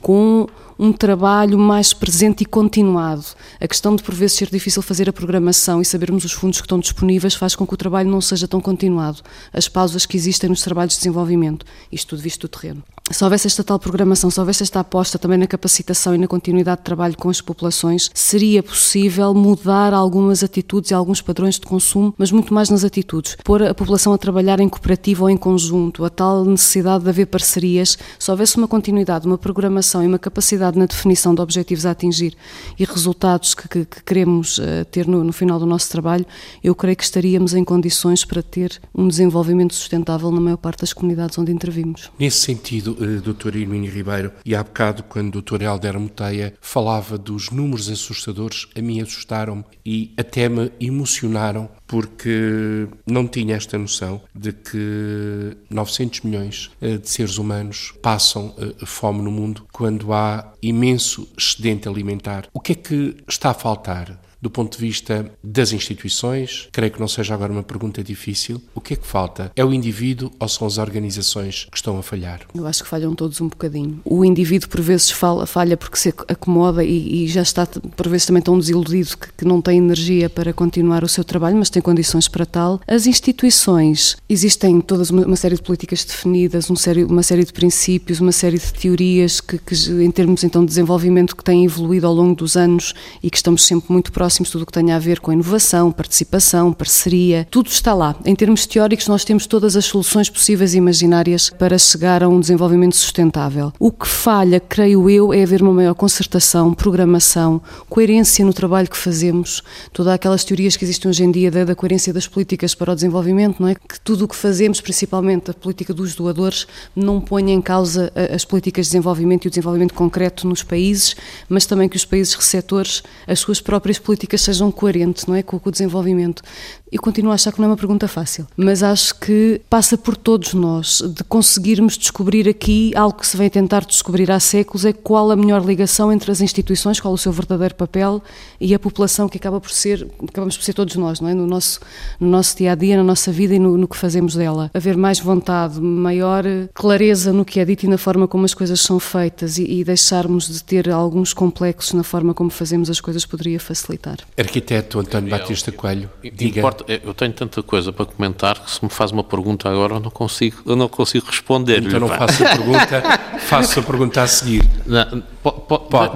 com 0.00 0.46
um 0.78 0.92
trabalho 0.92 1.58
mais 1.58 1.92
presente 1.92 2.42
e 2.42 2.46
continuado. 2.46 3.24
A 3.60 3.68
questão 3.68 3.94
de, 3.94 4.02
por 4.02 4.14
vezes, 4.14 4.36
ser 4.36 4.50
difícil 4.50 4.82
fazer 4.82 5.08
a 5.08 5.12
programação 5.12 5.80
e 5.80 5.84
sabermos 5.84 6.24
os 6.24 6.32
fundos 6.32 6.60
que 6.60 6.66
estão 6.66 6.78
disponíveis 6.78 7.34
faz 7.34 7.54
com 7.54 7.66
que 7.66 7.74
o 7.74 7.76
trabalho 7.76 8.10
não 8.10 8.20
seja 8.20 8.48
tão 8.48 8.60
continuado. 8.60 9.22
As 9.52 9.68
pausas 9.68 10.06
que 10.06 10.16
existem 10.16 10.50
nos 10.50 10.62
trabalhos 10.62 10.94
de 10.94 11.00
desenvolvimento, 11.00 11.64
isto 11.90 12.10
tudo 12.10 12.22
visto 12.22 12.42
do 12.42 12.48
terreno. 12.48 12.82
Se 13.10 13.22
houvesse 13.22 13.46
esta 13.46 13.62
tal 13.62 13.78
programação, 13.78 14.30
se 14.30 14.40
houvesse 14.40 14.62
esta 14.62 14.80
aposta 14.80 15.18
também 15.18 15.36
na 15.36 15.46
capacitação 15.46 16.14
e 16.14 16.18
na 16.18 16.26
continuidade 16.26 16.78
de 16.78 16.84
trabalho 16.84 17.14
com 17.18 17.28
as 17.28 17.38
populações, 17.38 18.10
seria 18.14 18.62
possível 18.62 19.34
mudar 19.34 19.92
algumas 19.92 20.42
atitudes 20.42 20.90
e 20.90 20.94
alguns 20.94 21.20
padrões 21.20 21.56
de 21.56 21.66
consumo, 21.66 22.14
mas 22.16 22.32
muito 22.32 22.54
mais 22.54 22.70
nas 22.70 22.82
atitudes. 22.82 23.36
Pôr 23.44 23.62
a 23.62 23.74
população 23.74 24.14
a 24.14 24.18
trabalhar 24.18 24.58
em 24.58 24.70
cooperativa 24.70 25.24
ou 25.24 25.28
em 25.28 25.36
conjunto, 25.36 26.02
a 26.02 26.08
tal 26.08 26.46
necessidade 26.46 27.04
de 27.04 27.10
haver 27.10 27.26
parcerias, 27.26 27.98
se 28.18 28.30
houvesse 28.30 28.56
uma 28.56 28.66
continuidade, 28.66 29.26
uma 29.26 29.36
programação 29.36 30.02
e 30.02 30.06
uma 30.06 30.18
capacidade 30.18 30.63
na 30.72 30.86
definição 30.86 31.34
de 31.34 31.40
objetivos 31.40 31.86
a 31.86 31.90
atingir 31.90 32.34
e 32.78 32.84
resultados 32.84 33.54
que, 33.54 33.68
que, 33.68 33.84
que 33.84 34.02
queremos 34.02 34.58
uh, 34.58 34.84
ter 34.90 35.06
no, 35.06 35.22
no 35.22 35.32
final 35.32 35.58
do 35.58 35.66
nosso 35.66 35.90
trabalho, 35.90 36.24
eu 36.62 36.74
creio 36.74 36.96
que 36.96 37.04
estaríamos 37.04 37.54
em 37.54 37.64
condições 37.64 38.24
para 38.24 38.42
ter 38.42 38.80
um 38.94 39.08
desenvolvimento 39.08 39.74
sustentável 39.74 40.30
na 40.30 40.40
maior 40.40 40.56
parte 40.56 40.80
das 40.80 40.92
comunidades 40.92 41.36
onde 41.38 41.52
intervimos. 41.52 42.10
Nesse 42.18 42.38
sentido, 42.38 42.96
uh, 43.00 43.20
Dr. 43.20 43.56
Irmínio 43.56 43.92
Ribeiro, 43.92 44.32
e 44.44 44.54
há 44.54 44.62
bocado, 44.62 45.02
quando 45.04 45.36
o 45.36 45.42
Dr. 45.42 45.62
Helder 45.62 45.98
Moteia 45.98 46.54
falava 46.60 47.18
dos 47.18 47.50
números 47.50 47.88
assustadores, 47.88 48.66
a 48.76 48.80
mim 48.80 49.00
assustaram-me 49.00 49.64
e 49.84 50.12
até 50.16 50.48
me 50.48 50.70
emocionaram, 50.80 51.68
porque 51.86 52.88
não 53.06 53.26
tinha 53.26 53.56
esta 53.56 53.76
noção 53.78 54.22
de 54.34 54.52
que 54.52 55.56
900 55.70 56.22
milhões 56.22 56.70
uh, 56.80 56.98
de 56.98 57.08
seres 57.08 57.38
humanos 57.38 57.92
passam 58.02 58.54
uh, 58.58 58.86
fome 58.86 59.22
no 59.22 59.30
mundo 59.30 59.66
quando 59.72 60.12
há 60.12 60.52
imenso 60.62 61.28
excedente 61.36 61.88
alimentar. 61.88 62.48
O 62.52 62.60
que 62.60 62.72
é 62.72 62.74
que 62.74 63.16
está 63.28 63.50
a 63.50 63.54
faltar? 63.54 64.18
Do 64.44 64.50
ponto 64.50 64.76
de 64.76 64.78
vista 64.78 65.24
das 65.42 65.72
instituições? 65.72 66.68
Creio 66.70 66.92
que 66.92 67.00
não 67.00 67.08
seja 67.08 67.32
agora 67.32 67.50
uma 67.50 67.62
pergunta 67.62 68.04
difícil. 68.04 68.60
O 68.74 68.80
que 68.80 68.92
é 68.92 68.96
que 68.96 69.06
falta? 69.06 69.50
É 69.56 69.64
o 69.64 69.72
indivíduo 69.72 70.30
ou 70.38 70.46
são 70.46 70.66
as 70.66 70.76
organizações 70.76 71.66
que 71.70 71.78
estão 71.78 71.98
a 71.98 72.02
falhar? 72.02 72.42
Eu 72.54 72.66
acho 72.66 72.82
que 72.82 72.88
falham 72.90 73.14
todos 73.14 73.40
um 73.40 73.48
bocadinho. 73.48 74.02
O 74.04 74.22
indivíduo, 74.22 74.68
por 74.68 74.82
vezes, 74.82 75.10
falha 75.10 75.78
porque 75.78 75.96
se 75.96 76.10
acomoda 76.28 76.84
e, 76.84 77.24
e 77.24 77.26
já 77.26 77.40
está, 77.40 77.64
por 77.64 78.06
vezes, 78.06 78.26
também 78.26 78.42
tão 78.42 78.58
desiludido 78.58 79.16
que, 79.16 79.32
que 79.32 79.44
não 79.46 79.62
tem 79.62 79.78
energia 79.78 80.28
para 80.28 80.52
continuar 80.52 81.04
o 81.04 81.08
seu 81.08 81.24
trabalho, 81.24 81.56
mas 81.56 81.70
tem 81.70 81.80
condições 81.80 82.28
para 82.28 82.44
tal. 82.44 82.82
As 82.86 83.06
instituições, 83.06 84.18
existem 84.28 84.78
todas 84.82 85.08
uma, 85.08 85.36
série 85.36 85.54
de 85.54 85.62
políticas 85.62 86.04
definidas, 86.04 86.68
um 86.70 86.74
uma 87.08 87.22
série 87.22 87.46
de 87.46 87.52
princípios, 87.52 88.20
uma 88.20 88.32
série 88.32 88.58
de 88.58 88.74
teorias 88.74 89.40
que, 89.40 89.56
que, 89.56 89.74
em 89.90 90.10
termos 90.10 90.44
então 90.44 90.60
de 90.60 90.68
desenvolvimento, 90.68 91.34
que 91.34 91.42
têm 91.42 91.64
evoluído 91.64 92.06
ao 92.06 92.12
longo 92.12 92.34
dos 92.34 92.58
anos 92.58 92.92
e 93.22 93.30
que 93.30 93.38
estamos 93.38 93.64
sempre 93.64 93.90
muito 93.90 94.12
próximos 94.12 94.33
próximos, 94.34 94.50
tudo 94.50 94.62
o 94.62 94.66
que 94.66 94.72
tenha 94.72 94.96
a 94.96 94.98
ver 94.98 95.20
com 95.20 95.32
inovação, 95.32 95.92
participação, 95.92 96.72
parceria, 96.72 97.46
tudo 97.50 97.68
está 97.68 97.94
lá. 97.94 98.16
Em 98.24 98.34
termos 98.34 98.66
teóricos, 98.66 99.06
nós 99.06 99.24
temos 99.24 99.46
todas 99.46 99.76
as 99.76 99.84
soluções 99.84 100.28
possíveis 100.28 100.74
e 100.74 100.78
imaginárias 100.78 101.50
para 101.50 101.78
chegar 101.78 102.22
a 102.22 102.28
um 102.28 102.40
desenvolvimento 102.40 102.96
sustentável. 102.96 103.72
O 103.78 103.92
que 103.92 104.08
falha, 104.08 104.58
creio 104.58 105.08
eu, 105.08 105.32
é 105.32 105.44
haver 105.44 105.62
uma 105.62 105.72
maior 105.72 105.94
concertação, 105.94 106.74
programação, 106.74 107.62
coerência 107.88 108.44
no 108.44 108.52
trabalho 108.52 108.88
que 108.88 108.96
fazemos, 108.96 109.62
todas 109.92 110.12
aquelas 110.12 110.42
teorias 110.42 110.76
que 110.76 110.84
existem 110.84 111.08
hoje 111.08 111.22
em 111.22 111.30
dia 111.30 111.50
da, 111.50 111.64
da 111.64 111.74
coerência 111.76 112.12
das 112.12 112.26
políticas 112.26 112.74
para 112.74 112.90
o 112.90 112.94
desenvolvimento, 112.94 113.60
não 113.60 113.68
é? 113.68 113.76
Que 113.76 114.00
tudo 114.00 114.24
o 114.24 114.28
que 114.28 114.34
fazemos, 114.34 114.80
principalmente 114.80 115.52
a 115.52 115.54
política 115.54 115.94
dos 115.94 116.16
doadores, 116.16 116.66
não 116.96 117.20
ponha 117.20 117.54
em 117.54 117.62
causa 117.62 118.12
as 118.34 118.44
políticas 118.44 118.86
de 118.86 118.92
desenvolvimento 118.92 119.44
e 119.44 119.48
o 119.48 119.50
desenvolvimento 119.50 119.94
concreto 119.94 120.48
nos 120.48 120.64
países, 120.64 121.14
mas 121.48 121.66
também 121.66 121.88
que 121.88 121.96
os 121.96 122.04
países 122.04 122.34
receptores, 122.34 123.02
as 123.28 123.38
suas 123.38 123.60
próprias 123.60 123.98
políticas 123.98 124.23
políticas 124.24 124.40
sejam 124.40 124.70
coerentes 124.70 125.26
não 125.26 125.34
é, 125.34 125.42
com 125.42 125.60
o 125.62 125.70
desenvolvimento. 125.70 126.42
Eu 126.90 127.00
continuo 127.00 127.32
a 127.32 127.34
achar 127.34 127.52
que 127.52 127.58
não 127.58 127.66
é 127.66 127.70
uma 127.70 127.76
pergunta 127.76 128.06
fácil, 128.08 128.46
mas 128.56 128.82
acho 128.82 129.18
que 129.18 129.60
passa 129.68 129.98
por 129.98 130.16
todos 130.16 130.54
nós 130.54 131.02
de 131.04 131.24
conseguirmos 131.24 131.98
descobrir 131.98 132.48
aqui 132.48 132.92
algo 132.96 133.18
que 133.18 133.26
se 133.26 133.36
vem 133.36 133.50
tentar 133.50 133.84
descobrir 133.84 134.30
há 134.30 134.38
séculos, 134.40 134.84
é 134.84 134.92
qual 134.92 135.30
a 135.30 135.36
melhor 135.36 135.64
ligação 135.64 136.12
entre 136.12 136.30
as 136.30 136.40
instituições, 136.40 137.00
qual 137.00 137.12
o 137.12 137.18
seu 137.18 137.32
verdadeiro 137.32 137.74
papel 137.74 138.22
e 138.64 138.74
a 138.74 138.78
população 138.78 139.28
que 139.28 139.36
acaba 139.36 139.60
por 139.60 139.70
ser, 139.70 140.08
acabamos 140.26 140.56
por 140.56 140.64
ser 140.64 140.72
todos 140.72 140.96
nós, 140.96 141.20
não 141.20 141.28
é? 141.28 141.34
No 141.34 141.46
nosso, 141.46 141.80
no 142.18 142.30
nosso 142.30 142.56
dia 142.56 142.72
a 142.72 142.74
dia, 142.74 142.96
na 142.96 143.04
nossa 143.04 143.30
vida 143.30 143.54
e 143.54 143.58
no, 143.58 143.76
no 143.76 143.86
que 143.86 143.94
fazemos 143.94 144.34
dela. 144.34 144.70
Haver 144.72 144.96
mais 144.96 145.20
vontade, 145.20 145.78
maior 145.78 146.44
clareza 146.72 147.30
no 147.30 147.44
que 147.44 147.60
é 147.60 147.64
dito 147.66 147.84
e 147.84 147.88
na 147.88 147.98
forma 147.98 148.26
como 148.26 148.46
as 148.46 148.54
coisas 148.54 148.80
são 148.80 148.98
feitas 148.98 149.58
e, 149.58 149.70
e 149.70 149.84
deixarmos 149.84 150.48
de 150.48 150.64
ter 150.64 150.88
alguns 150.88 151.34
complexos 151.34 151.92
na 151.92 152.02
forma 152.02 152.32
como 152.32 152.48
fazemos 152.48 152.88
as 152.88 153.02
coisas 153.02 153.26
poderia 153.26 153.60
facilitar. 153.60 154.16
Arquiteto 154.38 154.98
António 154.98 155.28
Batista 155.28 155.70
Coelho, 155.70 156.08
diga. 156.22 156.60
Importa 156.60 156.84
é, 156.88 157.02
eu 157.04 157.12
tenho 157.12 157.34
tanta 157.34 157.62
coisa 157.62 157.92
para 157.92 158.06
comentar 158.06 158.64
que 158.64 158.70
se 158.70 158.82
me 158.82 158.88
faz 158.88 159.10
uma 159.10 159.22
pergunta 159.22 159.68
agora 159.68 159.96
eu 159.96 160.00
não 160.00 160.10
consigo, 160.10 160.62
eu 160.64 160.74
não 160.74 160.88
consigo 160.88 161.26
responder. 161.26 161.82
Então 161.82 162.00
não 162.00 162.08
faço 162.08 162.42
a 162.42 162.48
pergunta, 162.48 163.02
faço 163.46 163.80
a 163.80 163.82
pergunta 163.82 164.22
a 164.22 164.26
seguir. 164.26 164.62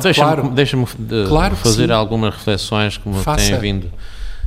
Deixa-me 0.03 0.33
claro. 0.33 0.49
deixa 0.49 0.77
claro 1.29 1.57
fazer 1.57 1.93
algumas 1.93 2.35
reflexões 2.35 2.97
que 2.97 3.09
me 3.09 3.23
Faça. 3.23 3.51
têm 3.51 3.59
vindo. 3.59 3.93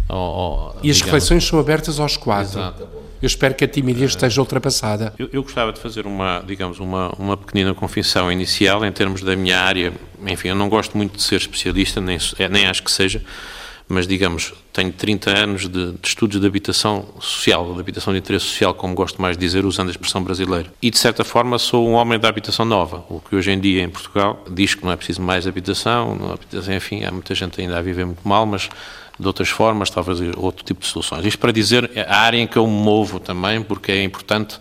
Ao, 0.09 0.17
ao, 0.17 0.77
e 0.81 0.89
as 0.89 1.01
reflexões 1.01 1.45
são 1.45 1.59
abertas 1.59 1.99
aos 1.99 2.17
quatro. 2.17 2.59
Exato. 2.59 2.87
Eu 3.21 3.27
espero 3.27 3.53
que 3.53 3.63
a 3.63 3.67
timidez 3.67 4.11
esteja 4.11 4.41
ultrapassada. 4.41 5.13
Eu, 5.19 5.29
eu, 5.31 5.43
gostava 5.43 5.71
de 5.71 5.79
fazer 5.79 6.07
uma, 6.07 6.43
digamos, 6.45 6.79
uma, 6.79 7.13
uma 7.19 7.37
pequenina 7.37 7.71
confissão 7.75 8.31
inicial 8.31 8.83
em 8.83 8.91
termos 8.91 9.21
da 9.21 9.35
minha 9.35 9.59
área. 9.59 9.93
Enfim, 10.25 10.47
eu 10.47 10.55
não 10.55 10.67
gosto 10.67 10.97
muito 10.97 11.17
de 11.17 11.21
ser 11.21 11.35
especialista, 11.35 12.01
nem, 12.01 12.17
nem 12.49 12.65
acho 12.65 12.81
que 12.81 12.91
seja, 12.91 13.21
mas 13.91 14.07
digamos, 14.07 14.53
tenho 14.71 14.91
30 14.91 15.37
anos 15.37 15.61
de, 15.67 15.91
de, 15.91 16.07
estudos 16.07 16.39
de 16.39 16.47
habitação 16.47 17.05
social, 17.19 17.73
de 17.73 17.79
habitação 17.81 18.13
de 18.13 18.19
interesse 18.19 18.45
social, 18.45 18.73
como 18.73 18.95
gosto 18.95 19.21
mais 19.21 19.35
de 19.35 19.45
dizer, 19.45 19.65
usando 19.65 19.89
a 19.89 19.91
expressão 19.91 20.23
brasileira. 20.23 20.71
E, 20.81 20.89
de 20.89 20.97
certa 20.97 21.25
forma, 21.25 21.59
sou 21.59 21.89
um 21.89 21.93
homem 21.93 22.17
da 22.17 22.29
habitação 22.29 22.65
nova, 22.65 23.03
o 23.09 23.19
que 23.19 23.35
hoje 23.35 23.51
em 23.51 23.59
dia 23.59 23.83
em 23.83 23.89
Portugal 23.89 24.43
diz 24.49 24.75
que 24.75 24.85
não 24.85 24.93
é 24.93 24.95
preciso 24.95 25.21
mais 25.21 25.45
habitação, 25.45 26.15
não 26.15 26.29
é 26.29 26.33
habitação 26.33 26.73
enfim, 26.73 27.03
há 27.03 27.11
muita 27.11 27.35
gente 27.35 27.59
ainda 27.59 27.77
a 27.77 27.81
viver 27.81 28.05
muito 28.05 28.25
mal, 28.25 28.45
mas 28.45 28.69
de 29.19 29.27
outras 29.27 29.49
formas, 29.49 29.89
talvez 29.89 30.19
outro 30.37 30.63
tipo 30.63 30.79
de 30.79 30.87
soluções. 30.87 31.25
Isto 31.25 31.39
para 31.39 31.51
dizer 31.51 31.91
a 32.07 32.17
área 32.17 32.37
em 32.37 32.47
que 32.47 32.57
eu 32.57 32.65
me 32.65 32.73
movo 32.73 33.19
também, 33.19 33.61
porque 33.61 33.91
é 33.91 34.03
importante, 34.03 34.57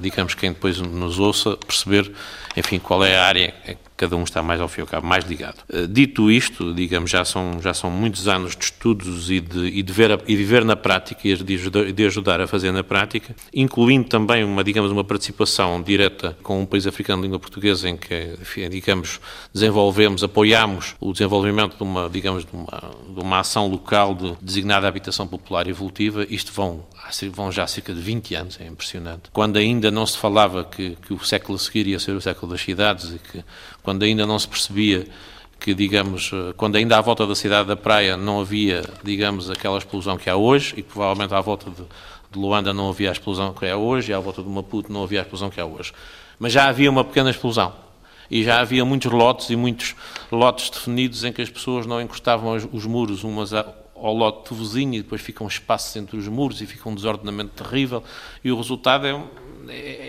digamos, 0.00 0.34
quem 0.34 0.52
depois 0.52 0.80
nos 0.80 1.20
ouça, 1.20 1.56
perceber, 1.56 2.10
enfim, 2.56 2.80
qual 2.80 3.04
é 3.04 3.16
a 3.16 3.24
área 3.24 3.54
cada 4.02 4.16
um 4.16 4.24
está 4.24 4.42
mais 4.42 4.60
ao 4.60 4.66
fio 4.66 4.84
cabo, 4.84 5.06
mais 5.06 5.24
ligado. 5.24 5.62
Eh, 5.72 5.86
dito 5.86 6.28
isto, 6.28 6.74
digamos, 6.74 7.08
já 7.08 7.24
são, 7.24 7.60
já 7.62 7.72
são 7.72 7.88
muitos 7.88 8.26
anos 8.26 8.56
de 8.56 8.64
estudos 8.64 9.30
e 9.30 9.38
de, 9.38 9.66
e 9.66 9.80
de, 9.80 9.92
ver, 9.92 10.10
a, 10.10 10.18
e 10.26 10.34
de 10.34 10.42
ver 10.42 10.64
na 10.64 10.74
prática 10.74 11.20
e 11.28 11.36
de 11.36 11.92
de 11.92 12.06
ajudar 12.06 12.40
a 12.40 12.48
fazer 12.48 12.72
na 12.72 12.82
prática, 12.82 13.32
incluindo 13.54 14.08
também 14.08 14.42
uma, 14.42 14.64
digamos, 14.64 14.90
uma 14.90 15.04
participação 15.04 15.80
direta 15.80 16.36
com 16.42 16.60
um 16.60 16.66
país 16.66 16.84
africano 16.84 17.22
de 17.22 17.28
língua 17.28 17.38
portuguesa 17.38 17.88
em 17.88 17.96
que, 17.96 18.36
digamos, 18.68 19.20
desenvolvemos, 19.54 20.24
apoiamos 20.24 20.96
o 20.98 21.12
desenvolvimento 21.12 21.76
de 21.76 21.82
uma, 21.84 22.10
digamos, 22.10 22.44
de 22.44 22.52
uma, 22.52 22.90
de 23.14 23.20
uma 23.20 23.38
ação 23.38 23.68
local 23.68 24.16
de 24.16 24.34
designada 24.42 24.88
habitação 24.88 25.28
popular 25.28 25.68
evolutiva, 25.68 26.26
isto 26.28 26.52
vão 26.52 26.84
vão 27.32 27.52
já 27.52 27.66
cerca 27.66 27.92
de 27.92 28.00
20 28.00 28.34
anos, 28.34 28.58
é 28.60 28.66
impressionante. 28.66 29.24
Quando 29.32 29.58
ainda 29.58 29.90
não 29.90 30.06
se 30.06 30.16
falava 30.16 30.64
que, 30.64 30.96
que 30.96 31.12
o 31.12 31.22
século 31.24 31.56
a 31.56 31.58
seguir 31.58 31.86
ia 31.86 31.98
ser 31.98 32.12
o 32.12 32.20
século 32.20 32.52
das 32.52 32.60
cidades 32.60 33.12
e 33.14 33.18
que 33.18 33.44
quando 33.82 34.02
ainda 34.02 34.26
não 34.26 34.38
se 34.38 34.48
percebia 34.48 35.06
que, 35.58 35.74
digamos, 35.74 36.30
eh, 36.32 36.52
quando 36.56 36.76
ainda 36.76 36.98
à 36.98 37.00
volta 37.00 37.26
da 37.26 37.34
cidade 37.34 37.68
da 37.68 37.76
praia 37.76 38.16
não 38.16 38.40
havia, 38.40 38.82
digamos, 39.04 39.48
aquela 39.50 39.78
explosão 39.78 40.16
que 40.16 40.28
há 40.28 40.36
hoje 40.36 40.74
e 40.76 40.82
provavelmente 40.82 41.34
à 41.34 41.40
volta 41.40 41.70
de, 41.70 41.82
de 42.30 42.38
Luanda 42.38 42.72
não 42.72 42.88
havia 42.88 43.10
a 43.10 43.12
explosão 43.12 43.54
que 43.54 43.66
há 43.66 43.76
hoje 43.76 44.10
e 44.10 44.14
à 44.14 44.18
volta 44.18 44.42
de 44.42 44.48
Maputo 44.48 44.92
não 44.92 45.04
havia 45.04 45.20
a 45.20 45.22
explosão 45.22 45.50
que 45.50 45.60
há 45.60 45.64
hoje. 45.64 45.92
Mas 46.38 46.52
já 46.52 46.68
havia 46.68 46.90
uma 46.90 47.04
pequena 47.04 47.30
explosão 47.30 47.72
e 48.28 48.42
já 48.42 48.60
havia 48.60 48.84
muitos 48.84 49.12
lotes 49.12 49.50
e 49.50 49.56
muitos 49.56 49.94
lotes 50.32 50.70
definidos 50.70 51.22
em 51.22 51.32
que 51.32 51.42
as 51.42 51.50
pessoas 51.50 51.86
não 51.86 52.00
encostavam 52.00 52.54
os, 52.54 52.66
os 52.72 52.84
muros 52.84 53.22
umas 53.22 53.54
a, 53.54 53.64
ao 53.94 54.14
lote 54.14 54.52
vizinho 54.52 54.94
e 54.94 55.02
depois 55.02 55.20
ficam 55.20 55.46
espaços 55.46 55.94
entre 55.94 56.16
os 56.16 56.26
muros 56.26 56.60
e 56.60 56.66
fica 56.66 56.88
um 56.88 56.94
desordenamento 56.94 57.62
terrível 57.62 58.02
e 58.42 58.50
o 58.50 58.56
resultado 58.56 59.06
é, 59.06 59.12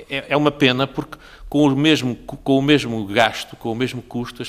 é, 0.09 0.25
é 0.29 0.37
uma 0.37 0.51
pena 0.51 0.85
porque 0.85 1.17
com 1.53 1.67
o 1.67 1.75
mesmo, 1.75 2.15
com 2.15 2.57
o 2.57 2.61
mesmo 2.63 3.05
gasto, 3.05 3.55
com 3.55 3.71
o 3.71 3.75
mesmo 3.75 4.01
custo, 4.01 4.43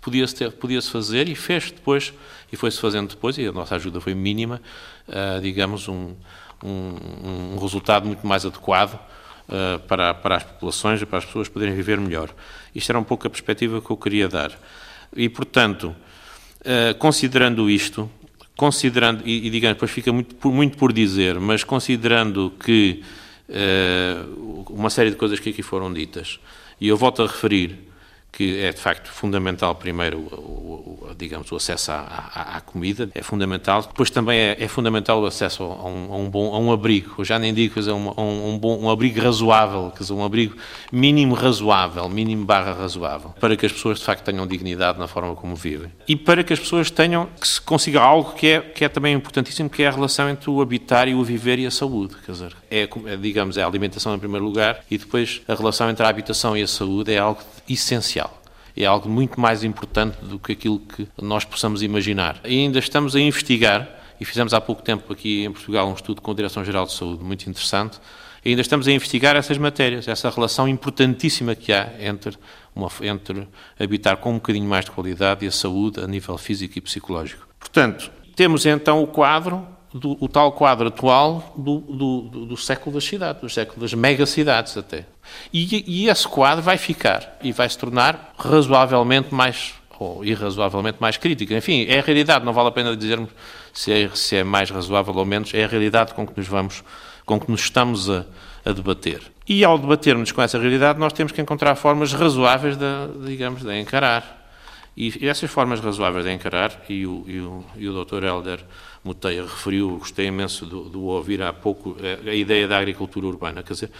podia-se 0.00 0.48
podia 0.50 0.80
fazer 0.80 1.28
e 1.28 1.34
fez 1.34 1.72
depois, 1.72 2.12
e 2.52 2.56
foi-se 2.56 2.78
fazendo 2.78 3.08
depois, 3.08 3.36
e 3.38 3.46
a 3.46 3.50
nossa 3.50 3.74
ajuda 3.74 4.00
foi 4.00 4.14
mínima, 4.14 4.62
uh, 5.08 5.40
digamos, 5.40 5.88
um, 5.88 6.14
um, 6.62 7.54
um, 7.54 7.58
resultado 7.60 8.06
muito 8.06 8.24
mais 8.24 8.46
adequado 8.46 8.94
uh, 8.94 9.80
para, 9.88 10.14
para 10.14 10.36
as 10.36 10.44
populações 10.44 11.02
e 11.02 11.06
para 11.06 11.18
as 11.18 11.24
pessoas 11.24 11.48
poderem 11.48 11.74
viver 11.74 11.98
melhor. 11.98 12.30
Isto 12.72 12.92
era 12.92 13.00
um 13.00 13.04
pouco 13.04 13.26
a 13.26 13.30
perspectiva 13.30 13.80
que 13.80 13.90
eu 13.90 13.96
queria 13.96 14.28
dar. 14.28 14.52
E, 15.16 15.28
portanto, 15.28 15.92
uh, 16.60 16.94
considerando 16.98 17.68
isto, 17.68 18.08
considerando, 18.56 19.22
e, 19.26 19.48
e 19.48 19.50
digamos, 19.50 19.74
depois 19.74 19.90
fica 19.90 20.12
muito 20.12 20.52
muito 20.52 20.78
por 20.78 20.92
dizer, 20.92 21.40
mas 21.40 21.64
considerando 21.64 22.52
que 22.64 23.02
uma 24.68 24.90
série 24.90 25.10
de 25.10 25.16
coisas 25.16 25.38
que 25.40 25.50
aqui 25.50 25.62
foram 25.62 25.92
ditas, 25.92 26.40
e 26.80 26.88
eu 26.88 26.96
volto 26.96 27.22
a 27.22 27.26
referir 27.26 27.94
que 28.36 28.58
é 28.58 28.72
de 28.72 28.80
facto 28.80 29.08
fundamental, 29.12 29.76
primeiro, 29.76 30.18
o, 30.18 31.08
o, 31.08 31.14
digamos, 31.16 31.50
o 31.52 31.56
acesso 31.56 31.92
à, 31.92 31.94
à, 31.94 32.56
à, 32.56 32.60
comida, 32.60 33.08
é 33.14 33.22
fundamental. 33.22 33.82
Depois 33.82 34.10
também 34.10 34.38
é, 34.38 34.56
é 34.58 34.66
fundamental 34.66 35.22
o 35.22 35.26
acesso 35.26 35.62
a 35.62 35.88
um, 35.88 36.12
a 36.12 36.16
um, 36.16 36.28
bom 36.28 36.52
a 36.52 36.58
um 36.58 36.72
abrigo. 36.72 37.14
Eu 37.18 37.24
já 37.24 37.38
nem 37.38 37.54
digo 37.54 37.74
dizer, 37.76 37.92
um, 37.92 38.08
um, 38.18 38.58
bom, 38.58 38.76
um 38.80 38.90
abrigo 38.90 39.20
razoável, 39.20 39.92
quer 39.92 40.00
dizer, 40.00 40.14
um 40.14 40.24
abrigo 40.24 40.56
mínimo 40.90 41.34
razoável, 41.34 42.08
mínimo 42.08 42.44
barra 42.44 42.72
razoável, 42.72 43.30
para 43.38 43.56
que 43.56 43.66
as 43.66 43.72
pessoas 43.72 44.00
de 44.00 44.04
facto 44.04 44.24
tenham 44.24 44.46
dignidade 44.46 44.98
na 44.98 45.06
forma 45.06 45.34
como 45.36 45.54
vivem. 45.54 45.92
E 46.08 46.16
para 46.16 46.42
que 46.42 46.52
as 46.52 46.58
pessoas 46.58 46.90
tenham, 46.90 47.28
que 47.40 47.46
se 47.46 47.60
consiga 47.60 48.00
algo 48.00 48.32
que 48.32 48.48
é, 48.48 48.60
que 48.60 48.84
é 48.84 48.88
também 48.88 49.14
importantíssimo, 49.14 49.70
que 49.70 49.84
é 49.84 49.86
a 49.86 49.92
relação 49.92 50.28
entre 50.28 50.50
o 50.50 50.60
habitar 50.60 51.06
e 51.06 51.14
o 51.14 51.22
viver 51.22 51.60
e 51.60 51.66
a 51.66 51.70
saúde. 51.70 52.16
Quer 52.26 52.32
dizer, 52.32 52.56
é, 52.74 53.12
é 53.12 53.16
digamos, 53.16 53.56
é 53.56 53.62
a 53.62 53.66
alimentação 53.66 54.14
em 54.14 54.18
primeiro 54.18 54.44
lugar 54.44 54.84
e 54.90 54.98
depois 54.98 55.42
a 55.46 55.54
relação 55.54 55.88
entre 55.90 56.04
a 56.04 56.08
habitação 56.08 56.56
e 56.56 56.62
a 56.62 56.66
saúde 56.66 57.12
é 57.12 57.18
algo 57.18 57.42
essencial 57.68 58.42
é 58.76 58.84
algo 58.84 59.08
muito 59.08 59.40
mais 59.40 59.62
importante 59.62 60.16
do 60.24 60.38
que 60.38 60.52
aquilo 60.52 60.80
que 60.80 61.06
nós 61.20 61.44
possamos 61.44 61.82
imaginar. 61.82 62.40
E 62.44 62.58
ainda 62.58 62.78
estamos 62.78 63.14
a 63.14 63.20
investigar, 63.20 63.88
e 64.20 64.24
fizemos 64.24 64.52
há 64.52 64.60
pouco 64.60 64.82
tempo 64.82 65.12
aqui 65.12 65.44
em 65.44 65.52
Portugal 65.52 65.88
um 65.88 65.94
estudo 65.94 66.20
com 66.20 66.30
a 66.32 66.34
Direção-Geral 66.34 66.86
de 66.86 66.92
Saúde 66.92 67.22
muito 67.22 67.48
interessante, 67.48 68.00
e 68.44 68.50
ainda 68.50 68.60
estamos 68.60 68.86
a 68.86 68.92
investigar 68.92 69.36
essas 69.36 69.56
matérias, 69.56 70.06
essa 70.06 70.28
relação 70.28 70.68
importantíssima 70.68 71.54
que 71.54 71.72
há 71.72 71.94
entre, 71.98 72.36
uma, 72.74 72.90
entre 73.00 73.48
habitar 73.78 74.18
com 74.18 74.32
um 74.32 74.34
bocadinho 74.34 74.68
mais 74.68 74.84
de 74.84 74.90
qualidade 74.90 75.44
e 75.44 75.48
a 75.48 75.52
saúde 75.52 76.00
a 76.00 76.06
nível 76.06 76.36
físico 76.36 76.76
e 76.76 76.80
psicológico. 76.80 77.46
Portanto, 77.58 78.10
temos 78.36 78.66
então 78.66 79.02
o 79.02 79.06
quadro 79.06 79.66
do, 79.94 80.16
o 80.20 80.28
tal 80.28 80.50
quadro 80.50 80.88
atual 80.88 81.54
do, 81.56 81.78
do, 81.78 82.46
do, 82.46 82.56
século 82.56 82.94
das 82.94 83.04
cidades, 83.04 83.40
do 83.40 83.48
século 83.48 83.80
das 83.80 83.94
megacidades 83.94 84.76
até. 84.76 85.06
E, 85.52 85.84
e 85.86 86.08
esse 86.08 86.26
quadro 86.26 86.64
vai 86.64 86.76
ficar 86.76 87.38
e 87.40 87.52
vai 87.52 87.68
se 87.68 87.78
tornar 87.78 88.34
razoavelmente 88.36 89.32
mais 89.32 89.72
ou 89.96 90.24
irrazoavelmente 90.24 90.98
mais 91.00 91.16
crítico. 91.16 91.54
Enfim, 91.54 91.86
é 91.88 92.00
a 92.00 92.02
realidade, 92.02 92.44
não 92.44 92.52
vale 92.52 92.68
a 92.68 92.72
pena 92.72 92.96
dizermos 92.96 93.30
se 93.72 93.92
é, 93.92 94.10
se 94.12 94.34
é 94.34 94.42
mais 94.42 94.68
razoável 94.68 95.14
ou 95.14 95.24
menos, 95.24 95.54
é 95.54 95.62
a 95.62 95.68
realidade 95.68 96.12
com 96.12 96.26
que 96.26 96.36
nos 96.36 96.48
vamos, 96.48 96.82
com 97.24 97.38
que 97.38 97.48
nos 97.48 97.60
estamos 97.60 98.10
a, 98.10 98.26
a 98.64 98.72
debater. 98.72 99.22
E 99.46 99.64
ao 99.64 99.78
debatermos 99.78 100.32
com 100.32 100.42
essa 100.42 100.58
realidade, 100.58 100.98
nós 100.98 101.12
temos 101.12 101.32
que 101.32 101.40
encontrar 101.40 101.76
formas 101.76 102.12
razoáveis 102.12 102.76
de, 102.76 102.84
digamos, 103.26 103.62
de 103.62 103.78
encarar. 103.78 104.42
E 104.96 105.26
essas 105.28 105.50
formas 105.50 105.80
razoáveis 105.80 106.24
de 106.24 106.32
encarar, 106.32 106.72
e 106.88 107.06
o, 107.06 107.24
e 107.26 107.40
o, 107.40 107.64
e 107.76 107.88
o 107.88 108.04
Dr. 108.04 108.24
Helder 108.24 108.60
Muteia 109.04 109.42
referiu, 109.42 109.98
gostei 109.98 110.26
imenso 110.26 110.64
do, 110.64 111.04
ouvir 111.04 111.42
há 111.42 111.52
pouco, 111.52 111.96
a, 112.00 112.30
a 112.30 112.34
ideia 112.34 112.66
da 112.66 112.78
agricultura 112.78 113.26
urbana. 113.26 113.62
Quer 113.62 113.74
dizer, 113.74 113.90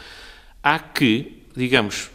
há 0.62 0.78
que, 0.78 1.44
digamos, 1.54 2.10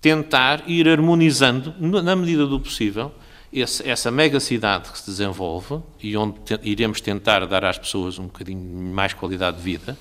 tentar 0.00 0.68
ir 0.68 0.86
harmonizando, 0.86 1.74
na 1.80 2.14
medida 2.14 2.46
do 2.46 2.60
possível, 2.60 3.10
esse, 3.50 3.88
essa 3.88 4.10
mega 4.10 4.38
cidade 4.40 4.90
que 4.90 4.98
se 4.98 5.06
desenvolve 5.06 5.80
e 6.02 6.16
onde 6.16 6.40
te, 6.40 6.60
iremos 6.62 7.00
tentar 7.00 7.46
dar 7.46 7.64
às 7.64 7.78
pessoas 7.78 8.18
um 8.18 8.24
bocadinho 8.24 8.60
mais 8.92 9.14
qualidade 9.14 9.56
de 9.56 9.62
vida, 9.62 9.96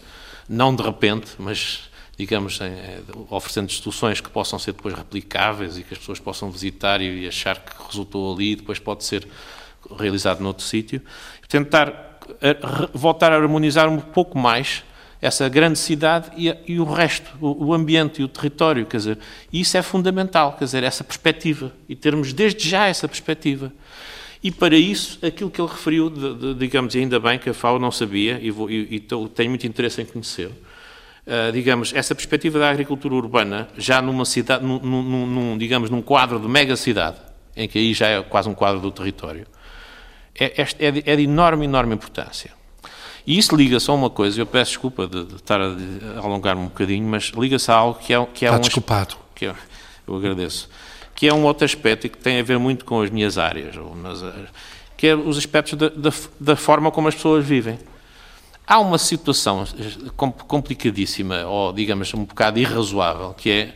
não 0.50 0.76
de 0.76 0.84
repente, 0.84 1.32
mas 1.40 1.90
digamos, 2.18 2.60
eh, 2.62 3.02
oferecendo 3.30 3.72
soluções 3.72 4.22
que 4.22 4.30
possam 4.30 4.60
ser 4.60 4.74
depois 4.74 4.94
replicáveis 4.94 5.78
e 5.78 5.84
que 5.84 5.94
as 5.94 6.00
pessoas 6.00 6.20
possam 6.20 6.52
visitar 6.52 7.02
e 7.02 7.28
achar 7.28 7.60
que 7.60 7.72
resultou 7.88 8.34
ali 8.34 8.52
e 8.52 8.56
depois 8.58 8.80
pode 8.80 9.04
ser 9.04 9.28
realizado 9.98 10.42
noutro 10.42 10.64
sítio. 10.64 11.02
Tentar 11.48 12.13
voltar 12.94 13.32
a 13.32 13.36
harmonizar 13.36 13.90
um 13.90 14.00
pouco 14.00 14.38
mais 14.38 14.84
essa 15.24 15.48
grande 15.48 15.80
cidade 15.80 16.30
e, 16.36 16.54
e 16.68 16.80
o 16.82 16.84
resto, 16.84 17.32
o, 17.40 17.68
o, 17.68 17.74
ambiente 17.74 18.22
e 18.22 18.26
o 18.26 18.28
território, 18.28 18.86
quer 18.86 18.98
dizer, 18.98 19.18
isso 19.54 19.78
é 19.78 19.82
fundamental, 19.82 20.52
quer 20.60 20.66
dizer, 20.66 20.84
essa 20.84 21.02
perspectiva, 21.02 21.72
e 21.88 21.96
termos 21.96 22.34
desde 22.34 22.68
já 22.68 22.88
essa 22.88 23.08
perspectiva. 23.08 23.72
E 24.44 24.52
para 24.52 24.76
isso, 24.76 25.26
aquilo 25.26 25.50
que 25.50 25.62
ele 25.62 25.70
referiu, 25.70 26.10
de, 26.10 26.34
de, 26.36 26.54
digamos, 26.56 26.94
ainda 26.94 27.22
bem 27.22 27.40
que 27.40 27.50
a 27.50 27.54
FAO 27.54 27.80
não 27.80 27.90
sabia, 27.90 28.38
e, 28.42 28.52
vou, 28.52 28.70
e, 28.70 28.96
e 28.96 29.00
tenho 29.00 29.50
muito 29.50 29.66
interesse 29.66 30.02
em 30.02 30.06
conhecer, 30.06 30.48
uh, 30.48 31.54
digamos, 31.54 31.94
essa 31.94 32.14
perspectiva 32.14 32.60
da 32.60 32.70
agricultura 32.70 33.16
urbana, 33.16 33.70
já 33.78 34.02
numa 34.02 34.26
cidade, 34.26 34.66
num, 34.66 34.80
num, 34.80 35.26
num, 35.26 35.58
digamos, 35.58 35.90
num 35.90 36.02
quadro 36.02 36.38
de 36.38 36.50
mega 36.50 36.76
cidade, 36.76 37.16
em 37.56 37.66
que 37.66 37.80
aí 37.80 37.94
já 37.94 38.08
é 38.08 38.22
quase 38.22 38.50
um 38.50 38.54
quadro 38.54 38.82
do 38.82 38.92
território, 38.92 39.48
é, 40.40 40.62
é, 40.62 40.68
é, 40.80 40.92
de, 40.92 41.04
é 41.06 41.16
de 41.16 41.24
enorme, 41.24 41.66
enorme 41.66 41.94
importância. 41.94 42.52
E 43.26 43.38
isso 43.38 43.56
liga-se 43.56 43.90
a 43.90 43.94
uma 43.94 44.10
coisa, 44.10 44.40
eu 44.40 44.46
peço 44.46 44.72
desculpa 44.72 45.08
de, 45.08 45.24
de 45.24 45.36
estar 45.36 45.60
a, 45.62 45.76
alongar 46.18 46.58
um 46.58 46.66
bocadinho, 46.66 47.08
mas 47.08 47.32
liga-se 47.36 47.72
a 47.72 47.76
algo 47.76 48.00
que 48.00 48.14
é, 48.14 48.26
que 48.34 48.46
é 48.46 48.50
Está 48.50 48.58
um... 48.58 48.62
desculpado. 48.62 49.16
Que 49.34 49.46
é, 49.48 49.56
eu 50.08 50.16
agradeço. 50.16 50.70
Que 51.16 51.28
é 51.28 51.34
um 51.34 51.44
outro 51.44 51.64
aspecto 51.64 52.08
e 52.08 52.10
que 52.10 52.18
tem 52.18 52.40
a 52.40 52.44
ver 52.44 52.60
muito 52.60 52.84
com 52.84 53.02
as 53.02 53.10
minhas 53.10 53.38
áreas, 53.38 53.78
ou 53.78 53.96
nas, 53.96 54.22
que 54.98 55.08
é 55.08 55.16
os 55.16 55.38
aspectos 55.38 55.78
da, 55.78 55.90
da, 55.90 56.12
da 56.40 56.56
forma 56.56 56.92
como 56.92 57.08
as 57.08 57.16
pessoas 57.16 57.46
vivem. 57.46 57.80
Há 58.66 58.80
uma 58.80 58.98
situação 58.98 59.66
complicadíssima, 60.48 61.46
ou 61.46 61.74
digamos 61.74 62.14
um 62.14 62.24
bocado 62.24 62.58
irrazoável, 62.58 63.34
que 63.34 63.50
é 63.50 63.60
eh, 63.60 63.74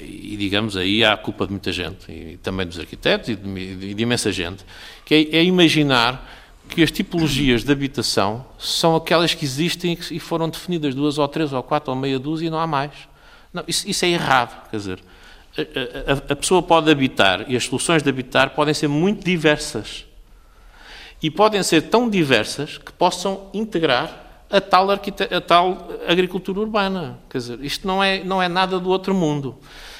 e 0.00 0.36
digamos 0.38 0.76
aí 0.76 1.04
há 1.04 1.14
a 1.14 1.16
culpa 1.16 1.46
de 1.46 1.52
muita 1.52 1.72
gente, 1.72 2.10
e 2.10 2.38
também 2.42 2.66
dos 2.66 2.78
arquitetos 2.78 3.28
e 3.30 3.36
de, 3.36 3.94
de 3.94 4.02
imensa 4.02 4.30
gente, 4.30 4.64
que 5.04 5.14
é, 5.14 5.38
é, 5.38 5.44
imaginar 5.44 6.24
que 6.68 6.82
as 6.82 6.90
tipologias 6.90 7.64
de 7.64 7.72
habitação 7.72 8.44
são 8.58 8.96
aquelas 8.96 9.34
que 9.34 9.44
existem 9.44 9.98
e 10.10 10.18
foram 10.18 10.48
definidas 10.48 10.94
duas 10.94 11.18
ou 11.18 11.28
três 11.28 11.52
ou 11.52 11.62
quatro 11.62 11.92
ou 11.92 11.98
meia 11.98 12.18
dúzia 12.18 12.46
e 12.46 12.50
não 12.50 12.58
há 12.58 12.66
mais. 12.66 12.92
Não, 13.52 13.64
isso, 13.66 13.88
isso 13.88 14.04
é 14.04 14.08
errado, 14.08 14.68
quer 14.70 14.76
dizer, 14.76 15.00
a, 15.56 16.12
a, 16.12 16.32
a 16.32 16.36
pessoa 16.36 16.62
pode 16.62 16.90
habitar 16.90 17.44
e 17.48 17.56
as 17.56 17.64
soluções 17.64 18.02
de 18.02 18.08
habitar 18.08 18.50
podem 18.50 18.74
ser 18.74 18.88
muito 18.88 19.24
diversas. 19.24 20.04
E 21.22 21.30
podem 21.30 21.62
ser 21.62 21.82
tão 21.82 22.10
diversas 22.10 22.78
que 22.78 22.92
possam 22.92 23.48
integrar 23.54 24.25
a 24.50 24.60
tal, 24.60 24.90
a 24.90 25.40
tal 25.40 25.88
agricultura 26.06 26.60
urbana. 26.60 27.18
Quer 27.28 27.38
dizer, 27.38 27.64
isto 27.64 27.86
não 27.86 28.02
é, 28.02 28.22
não 28.22 28.42
é 28.42 28.48
nada 28.48 28.78
do 28.78 28.88
outro 28.88 29.14
mundo. 29.14 29.58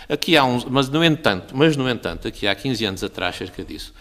Aqui 0.09 0.37
há 0.37 0.45
uns, 0.45 0.65
mas 0.65 0.89
no 0.89 1.05
entanto, 1.05 1.57
mas 1.57 1.77
no 1.77 1.89
entanto, 1.89 2.29
aqui 2.29 2.47
há 2.47 2.55
15 2.55 2.85
anos 2.85 3.05
atrás, 3.05 3.37
cerca 3.37 3.65
disso, 3.65 3.93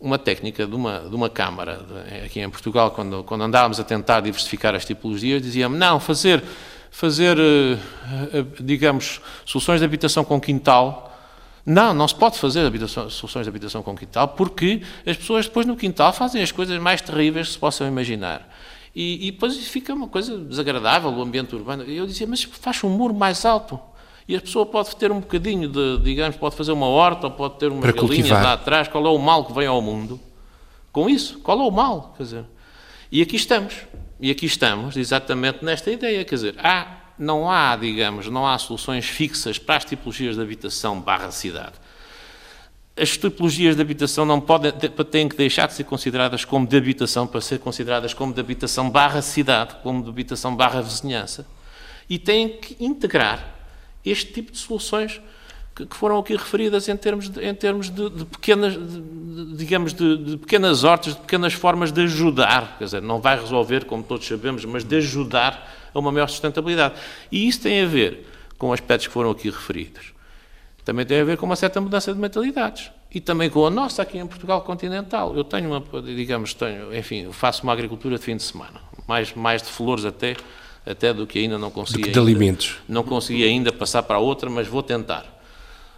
uma 0.00 0.18
técnica 0.18 0.66
de 0.66 0.74
uma, 0.74 1.00
de 1.00 1.14
uma 1.14 1.28
Câmara, 1.28 1.80
de, 1.86 2.24
aqui 2.24 2.40
em 2.40 2.48
Portugal, 2.48 2.90
quando, 2.90 3.22
quando 3.24 3.44
andávamos 3.44 3.78
a 3.78 3.84
tentar 3.84 4.20
diversificar 4.20 4.74
as 4.74 4.84
tipologias, 4.84 5.42
dizia-me, 5.42 5.76
não, 5.76 6.00
fazer, 6.00 6.42
fazer 6.90 7.36
uh, 7.38 7.78
uh, 8.38 8.62
digamos, 8.62 9.20
soluções 9.44 9.80
de 9.80 9.84
habitação 9.84 10.24
com 10.24 10.40
quintal, 10.40 11.14
não, 11.66 11.94
não 11.94 12.06
se 12.06 12.14
pode 12.14 12.38
fazer 12.38 12.70
soluções 13.10 13.44
de 13.44 13.48
habitação 13.48 13.82
com 13.82 13.96
quintal, 13.96 14.28
porque 14.28 14.82
as 15.06 15.16
pessoas 15.16 15.46
depois 15.46 15.66
no 15.66 15.76
quintal 15.76 16.12
fazem 16.12 16.42
as 16.42 16.52
coisas 16.52 16.78
mais 16.78 17.00
terríveis 17.00 17.48
que 17.48 17.52
se 17.54 17.58
possam 17.58 17.86
imaginar. 17.86 18.46
E, 18.94 19.28
e 19.28 19.30
depois 19.32 19.56
fica 19.66 19.92
uma 19.92 20.06
coisa 20.06 20.38
desagradável 20.38 21.10
o 21.10 21.22
ambiente 21.22 21.54
urbano. 21.54 21.82
Eu 21.82 22.06
dizia, 22.06 22.26
mas 22.26 22.42
faz 22.44 22.82
um 22.84 22.90
muro 22.90 23.12
mais 23.12 23.44
alto. 23.44 23.78
E 24.26 24.36
a 24.36 24.40
pessoa 24.40 24.64
pode 24.64 24.94
ter 24.96 25.10
um 25.10 25.20
bocadinho 25.20 25.68
de, 25.68 25.98
digamos, 25.98 26.36
pode 26.36 26.56
fazer 26.56 26.72
uma 26.72 26.86
horta 26.86 27.26
ou 27.26 27.32
pode 27.32 27.58
ter 27.58 27.70
umas 27.70 27.90
galinhas 27.90 28.30
lá 28.30 28.52
atrás. 28.54 28.88
Qual 28.88 29.04
é 29.04 29.10
o 29.10 29.18
mal 29.18 29.44
que 29.44 29.52
vem 29.52 29.66
ao 29.66 29.82
mundo 29.82 30.20
com 30.92 31.10
isso? 31.10 31.40
Qual 31.40 31.60
é 31.60 31.62
o 31.62 31.70
mal? 31.70 32.14
Quer 32.16 32.22
dizer, 32.22 32.44
e 33.10 33.20
aqui 33.20 33.36
estamos. 33.36 33.74
E 34.20 34.30
aqui 34.30 34.46
estamos 34.46 34.96
exatamente 34.96 35.64
nesta 35.64 35.90
ideia. 35.90 36.24
Quer 36.24 36.34
dizer, 36.36 36.54
há, 36.58 37.00
não 37.18 37.50
há, 37.50 37.76
digamos, 37.76 38.28
não 38.28 38.46
há 38.46 38.56
soluções 38.58 39.04
fixas 39.04 39.58
para 39.58 39.76
as 39.76 39.84
tipologias 39.84 40.36
de 40.36 40.42
habitação 40.42 41.00
barra 41.00 41.30
cidade 41.30 41.83
as 42.96 43.16
tipologias 43.16 43.74
de 43.74 43.82
habitação 43.82 44.24
não 44.24 44.40
podem, 44.40 44.70
têm 45.10 45.28
que 45.28 45.36
deixar 45.36 45.66
de 45.66 45.74
ser 45.74 45.84
consideradas 45.84 46.44
como 46.44 46.64
de 46.64 46.76
habitação 46.76 47.26
para 47.26 47.40
ser 47.40 47.58
consideradas 47.58 48.14
como 48.14 48.32
de 48.32 48.38
habitação 48.38 48.88
barra 48.88 49.20
cidade, 49.20 49.74
como 49.82 50.02
de 50.02 50.08
habitação 50.08 50.54
barra 50.54 50.80
vizinhança, 50.80 51.44
e 52.08 52.18
têm 52.18 52.48
que 52.50 52.76
integrar 52.78 53.52
este 54.04 54.32
tipo 54.32 54.52
de 54.52 54.58
soluções 54.58 55.20
que, 55.74 55.86
que 55.86 55.96
foram 55.96 56.18
aqui 56.18 56.36
referidas 56.36 56.88
em 56.88 56.96
termos 56.96 57.28
de, 57.28 57.44
em 57.44 57.52
termos 57.52 57.90
de, 57.90 58.08
de 58.10 58.24
pequenas, 58.26 58.74
de, 58.74 59.56
digamos, 59.56 59.92
de, 59.92 60.36
pequenas 60.36 60.84
hortas, 60.84 61.14
de 61.14 61.20
pequenas 61.20 61.52
formas 61.52 61.90
de 61.90 62.02
ajudar, 62.02 62.76
quer 62.78 62.84
dizer, 62.84 63.02
não 63.02 63.20
vai 63.20 63.40
resolver, 63.40 63.86
como 63.86 64.04
todos 64.04 64.24
sabemos, 64.24 64.64
mas 64.64 64.84
de 64.84 64.96
ajudar 64.96 65.90
a 65.92 65.98
uma 65.98 66.12
maior 66.12 66.28
sustentabilidade. 66.28 66.94
E 67.32 67.48
isso 67.48 67.60
tem 67.62 67.82
a 67.82 67.86
ver 67.86 68.24
com 68.56 68.72
aspectos 68.72 69.08
que 69.08 69.12
foram 69.12 69.32
aqui 69.32 69.50
referidos 69.50 70.13
também 70.84 71.06
tem 71.06 71.20
a 71.20 71.24
ver 71.24 71.38
com 71.38 71.46
uma 71.46 71.56
certa 71.56 71.80
mudança 71.80 72.12
de 72.12 72.20
mentalidades. 72.20 72.90
E 73.10 73.20
também 73.20 73.48
com 73.48 73.64
a 73.66 73.70
nossa 73.70 74.02
aqui 74.02 74.18
em 74.18 74.26
Portugal 74.26 74.60
continental. 74.62 75.34
Eu 75.34 75.44
tenho 75.44 75.70
uma, 75.70 76.02
digamos, 76.02 76.52
tenho, 76.52 76.94
enfim, 76.94 77.30
faço 77.32 77.62
uma 77.62 77.72
agricultura 77.72 78.18
de 78.18 78.22
fim 78.22 78.36
de 78.36 78.42
semana, 78.42 78.80
mais, 79.06 79.32
mais 79.34 79.62
de 79.62 79.68
flores 79.68 80.04
até, 80.04 80.36
até 80.84 81.14
do 81.14 81.26
que 81.26 81.38
ainda 81.38 81.56
não 81.56 81.70
consegui. 81.70 82.10
De 82.10 82.18
alimentos. 82.18 82.76
Não 82.88 83.02
consegui 83.02 83.44
ainda 83.44 83.72
passar 83.72 84.02
para 84.02 84.18
outra, 84.18 84.50
mas 84.50 84.66
vou 84.66 84.82
tentar. 84.82 85.24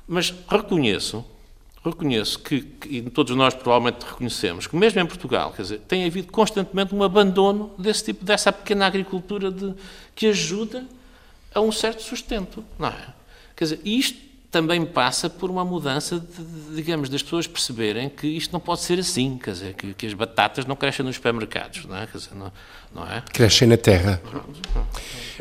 Mas 0.07 0.32
reconheço, 0.49 1.24
reconheço 1.84 2.39
que, 2.39 2.61
que, 2.61 2.97
e 2.99 3.03
todos 3.03 3.34
nós 3.34 3.55
provavelmente 3.55 4.05
reconhecemos, 4.05 4.68
que 4.68 4.76
mesmo 4.76 5.01
em 5.01 5.07
Portugal, 5.07 5.53
quer 5.57 5.62
dizer, 5.62 5.80
tem 5.80 6.05
havido 6.05 6.30
constantemente 6.30 6.95
um 6.95 7.03
abandono 7.03 7.72
desse 7.76 8.05
tipo, 8.05 8.24
dessa 8.24 8.53
pequena 8.53 8.87
agricultura 8.87 9.51
de, 9.51 9.74
que 10.14 10.26
ajuda 10.26 10.87
a 11.53 11.61
um 11.61 11.72
certo 11.72 12.03
sustento, 12.03 12.62
não 12.78 12.89
é? 12.89 13.14
Quer 13.57 13.64
dizer, 13.64 13.80
isto 13.84 14.26
também 14.51 14.84
passa 14.84 15.28
por 15.28 15.51
uma 15.51 15.64
mudança, 15.64 16.18
de, 16.18 16.76
digamos, 16.76 17.09
das 17.09 17.22
pessoas 17.22 17.47
perceberem 17.47 18.09
que 18.09 18.26
isto 18.26 18.53
não 18.53 18.61
pode 18.61 18.80
ser 18.80 18.99
assim, 18.99 19.38
quer 19.42 19.53
dizer, 19.53 19.74
que, 19.74 19.94
que 19.94 20.07
as 20.07 20.14
batatas 20.14 20.64
não 20.64 20.76
crescem 20.76 21.05
nos 21.05 21.16
supermercados, 21.16 21.84
não 21.84 21.97
é? 21.97 22.07
Dizer, 22.07 22.34
não, 22.34 22.53
não 22.94 23.05
é? 23.05 23.22
Crescem 23.32 23.68
na 23.68 23.76
terra. 23.76 24.20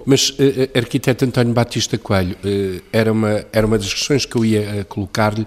Mas, 0.06 0.30
uh, 0.30 0.36
arquiteto 0.76 1.26
António 1.26 1.54
Batista 1.54 1.98
Coelho, 1.98 2.36
uh, 2.44 2.82
era, 2.92 3.12
uma, 3.12 3.46
era 3.52 3.66
uma 3.66 3.78
das 3.78 3.94
questões 3.94 4.26
que 4.26 4.36
eu 4.36 4.44
ia 4.44 4.82
uh, 4.82 4.86
colocar-lhe, 4.86 5.46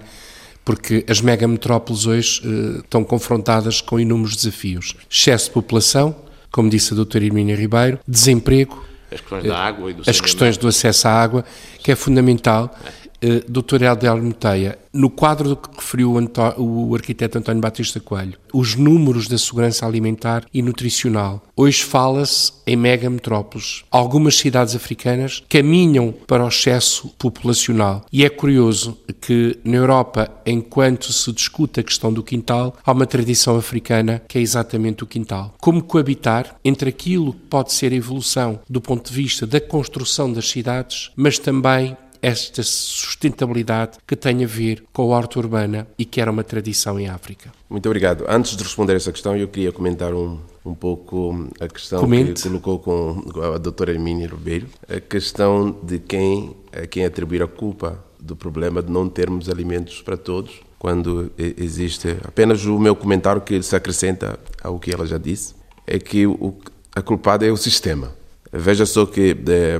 porque 0.63 1.05
as 1.07 1.21
megametrópoles 1.21 2.05
hoje 2.05 2.41
estão 2.77 3.03
confrontadas 3.03 3.81
com 3.81 3.99
inúmeros 3.99 4.35
desafios. 4.35 4.95
Excesso 5.09 5.45
de 5.45 5.51
população, 5.51 6.15
como 6.51 6.69
disse 6.69 6.93
a 6.93 6.95
doutora 6.95 7.25
Irmínia 7.25 7.55
Ribeiro, 7.55 7.99
desemprego, 8.07 8.85
as 9.11 9.21
questões 9.21 9.43
da 9.43 9.57
água 9.57 9.89
e 9.89 9.93
do 9.93 10.03
As 10.07 10.21
questões 10.21 10.57
do 10.57 10.67
acesso 10.67 11.07
à 11.07 11.11
água, 11.11 11.43
que 11.79 11.91
é 11.91 11.95
fundamental. 11.95 12.75
É. 12.85 12.98
Uh, 13.23 13.51
Dr. 13.51 13.83
Helder 13.83 14.15
Moteia, 14.15 14.79
no 14.93 15.09
quadro 15.09 15.55
que 15.55 15.69
referiu 15.75 16.13
o 16.57 16.95
arquiteto 16.95 17.37
António 17.37 17.61
Batista 17.61 17.99
Coelho, 17.99 18.39
os 18.53 18.75
números 18.75 19.27
da 19.27 19.37
segurança 19.37 19.85
alimentar 19.85 20.45
e 20.53 20.61
nutricional, 20.61 21.43
hoje 21.55 21.83
fala-se 21.83 22.53
em 22.65 22.75
megametrópoles. 22.75 23.83
Algumas 23.91 24.35
cidades 24.37 24.75
africanas 24.75 25.43
caminham 25.49 26.13
para 26.25 26.43
o 26.43 26.47
excesso 26.47 27.09
populacional 27.19 28.05
e 28.11 28.23
é 28.23 28.29
curioso 28.29 28.97
que 29.21 29.59
na 29.63 29.77
Europa, 29.77 30.31
enquanto 30.45 31.11
se 31.11 31.31
discute 31.31 31.79
a 31.79 31.83
questão 31.83 32.11
do 32.11 32.23
quintal, 32.23 32.75
há 32.83 32.91
uma 32.91 33.05
tradição 33.05 33.57
africana 33.57 34.21
que 34.27 34.37
é 34.37 34.41
exatamente 34.41 35.03
o 35.03 35.07
quintal. 35.07 35.53
Como 35.59 35.83
coabitar 35.83 36.55
entre 36.63 36.89
aquilo 36.89 37.33
que 37.33 37.39
pode 37.49 37.73
ser 37.73 37.91
a 37.91 37.95
evolução 37.95 38.59
do 38.69 38.81
ponto 38.81 39.09
de 39.09 39.15
vista 39.15 39.45
da 39.45 39.61
construção 39.61 40.31
das 40.31 40.49
cidades, 40.49 41.11
mas 41.15 41.37
também 41.37 41.95
esta 42.21 42.63
sustentabilidade 42.63 43.97
que 44.05 44.15
tem 44.15 44.43
a 44.43 44.47
ver 44.47 44.83
com 44.91 45.03
a 45.03 45.17
horta 45.17 45.39
urbana 45.39 45.87
e 45.97 46.05
que 46.05 46.19
era 46.19 46.31
uma 46.31 46.43
tradição 46.43 46.99
em 46.99 47.07
África. 47.07 47.51
Muito 47.69 47.85
obrigado. 47.85 48.25
Antes 48.27 48.55
de 48.55 48.63
responder 48.63 48.95
essa 48.95 49.11
questão, 49.11 49.35
eu 49.35 49.47
queria 49.47 49.71
comentar 49.71 50.13
um, 50.13 50.39
um 50.65 50.73
pouco 50.73 51.47
a 51.59 51.67
questão 51.67 51.99
Comente. 52.01 52.43
que 52.43 52.49
colocou 52.59 52.79
com 52.79 53.41
a 53.41 53.57
doutora 53.57 53.91
Hermínia 53.91 54.27
Ribeiro, 54.27 54.67
a 54.87 54.99
questão 54.99 55.77
de 55.83 55.99
quem, 55.99 56.55
a 56.71 56.85
quem 56.85 57.05
atribuir 57.05 57.41
a 57.41 57.47
culpa 57.47 58.03
do 58.19 58.35
problema 58.35 58.81
de 58.83 58.91
não 58.91 59.07
termos 59.07 59.49
alimentos 59.49 60.01
para 60.01 60.17
todos, 60.17 60.61
quando 60.77 61.31
existe 61.37 62.17
apenas 62.23 62.65
o 62.65 62.77
meu 62.79 62.95
comentário 62.95 63.41
que 63.41 63.61
se 63.61 63.75
acrescenta 63.75 64.39
ao 64.61 64.79
que 64.79 64.93
ela 64.93 65.05
já 65.05 65.17
disse, 65.17 65.55
é 65.85 65.97
que 65.99 66.27
o, 66.27 66.55
a 66.95 67.01
culpada 67.01 67.45
é 67.45 67.51
o 67.51 67.57
sistema. 67.57 68.13
Veja 68.51 68.85
só 68.85 69.05
que 69.05 69.35
é, 69.47 69.79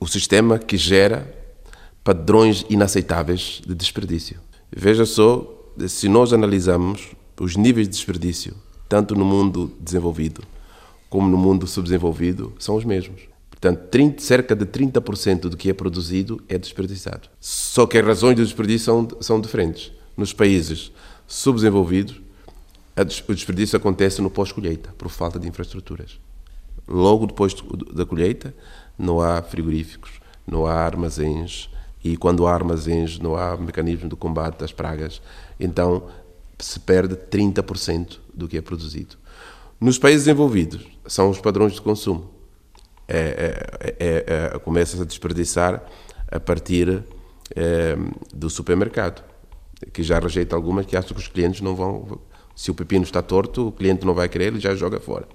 o 0.00 0.06
sistema 0.06 0.58
que 0.58 0.76
gera 0.76 1.41
padrões 2.04 2.64
inaceitáveis 2.68 3.62
de 3.66 3.74
desperdício. 3.74 4.40
Veja 4.74 5.04
só, 5.06 5.46
se 5.86 6.08
nós 6.08 6.32
analisamos 6.32 7.10
os 7.40 7.56
níveis 7.56 7.88
de 7.88 7.94
desperdício, 7.94 8.54
tanto 8.88 9.14
no 9.14 9.24
mundo 9.24 9.72
desenvolvido 9.80 10.42
como 11.08 11.28
no 11.28 11.36
mundo 11.36 11.66
subdesenvolvido, 11.66 12.54
são 12.58 12.74
os 12.74 12.84
mesmos. 12.84 13.20
Portanto, 13.50 13.88
30, 13.90 14.22
cerca 14.22 14.56
de 14.56 14.64
30% 14.64 15.40
do 15.40 15.56
que 15.56 15.68
é 15.68 15.74
produzido 15.74 16.42
é 16.48 16.56
desperdiçado. 16.56 17.28
Só 17.38 17.86
que 17.86 17.98
as 17.98 18.04
razões 18.04 18.34
do 18.34 18.42
desperdício 18.42 18.86
são, 18.86 19.08
são 19.20 19.40
diferentes. 19.40 19.92
Nos 20.16 20.32
países 20.32 20.90
subdesenvolvidos, 21.26 22.20
o 23.28 23.34
desperdício 23.34 23.76
acontece 23.76 24.22
no 24.22 24.30
pós-colheita, 24.30 24.94
por 24.96 25.08
falta 25.08 25.38
de 25.38 25.46
infraestruturas. 25.46 26.18
Logo 26.88 27.26
depois 27.26 27.54
da 27.92 28.04
colheita, 28.04 28.54
não 28.98 29.20
há 29.20 29.42
frigoríficos, 29.42 30.12
não 30.46 30.66
há 30.66 30.74
armazéns, 30.74 31.70
e 32.04 32.16
quando 32.16 32.46
há 32.46 32.54
armazéns 32.54 33.18
não 33.18 33.36
há 33.36 33.56
mecanismo 33.56 34.08
de 34.08 34.16
combate 34.16 34.58
das 34.58 34.72
pragas, 34.72 35.22
então 35.58 36.08
se 36.58 36.80
perde 36.80 37.14
30% 37.14 38.18
do 38.32 38.48
que 38.48 38.56
é 38.56 38.60
produzido. 38.60 39.16
Nos 39.80 39.98
países 39.98 40.24
desenvolvidos, 40.24 40.86
são 41.06 41.30
os 41.30 41.40
padrões 41.40 41.72
de 41.72 41.80
consumo. 41.80 42.30
É, 43.08 43.66
é, 43.80 43.96
é, 43.98 44.50
é 44.54 44.58
começa 44.60 45.00
a 45.00 45.04
desperdiçar 45.04 45.82
a 46.30 46.40
partir 46.40 47.04
é, 47.54 47.96
do 48.32 48.48
supermercado, 48.48 49.22
que 49.92 50.02
já 50.02 50.18
rejeita 50.18 50.54
algumas 50.54 50.86
que 50.86 50.96
acha 50.96 51.12
que 51.12 51.20
os 51.20 51.28
clientes 51.28 51.60
não 51.60 51.74
vão. 51.74 52.20
Se 52.54 52.70
o 52.70 52.74
pepino 52.74 53.04
está 53.04 53.22
torto, 53.22 53.68
o 53.68 53.72
cliente 53.72 54.06
não 54.06 54.14
vai 54.14 54.28
querer, 54.28 54.46
ele 54.46 54.60
já 54.60 54.74
joga 54.74 55.00
fora. 55.00 55.26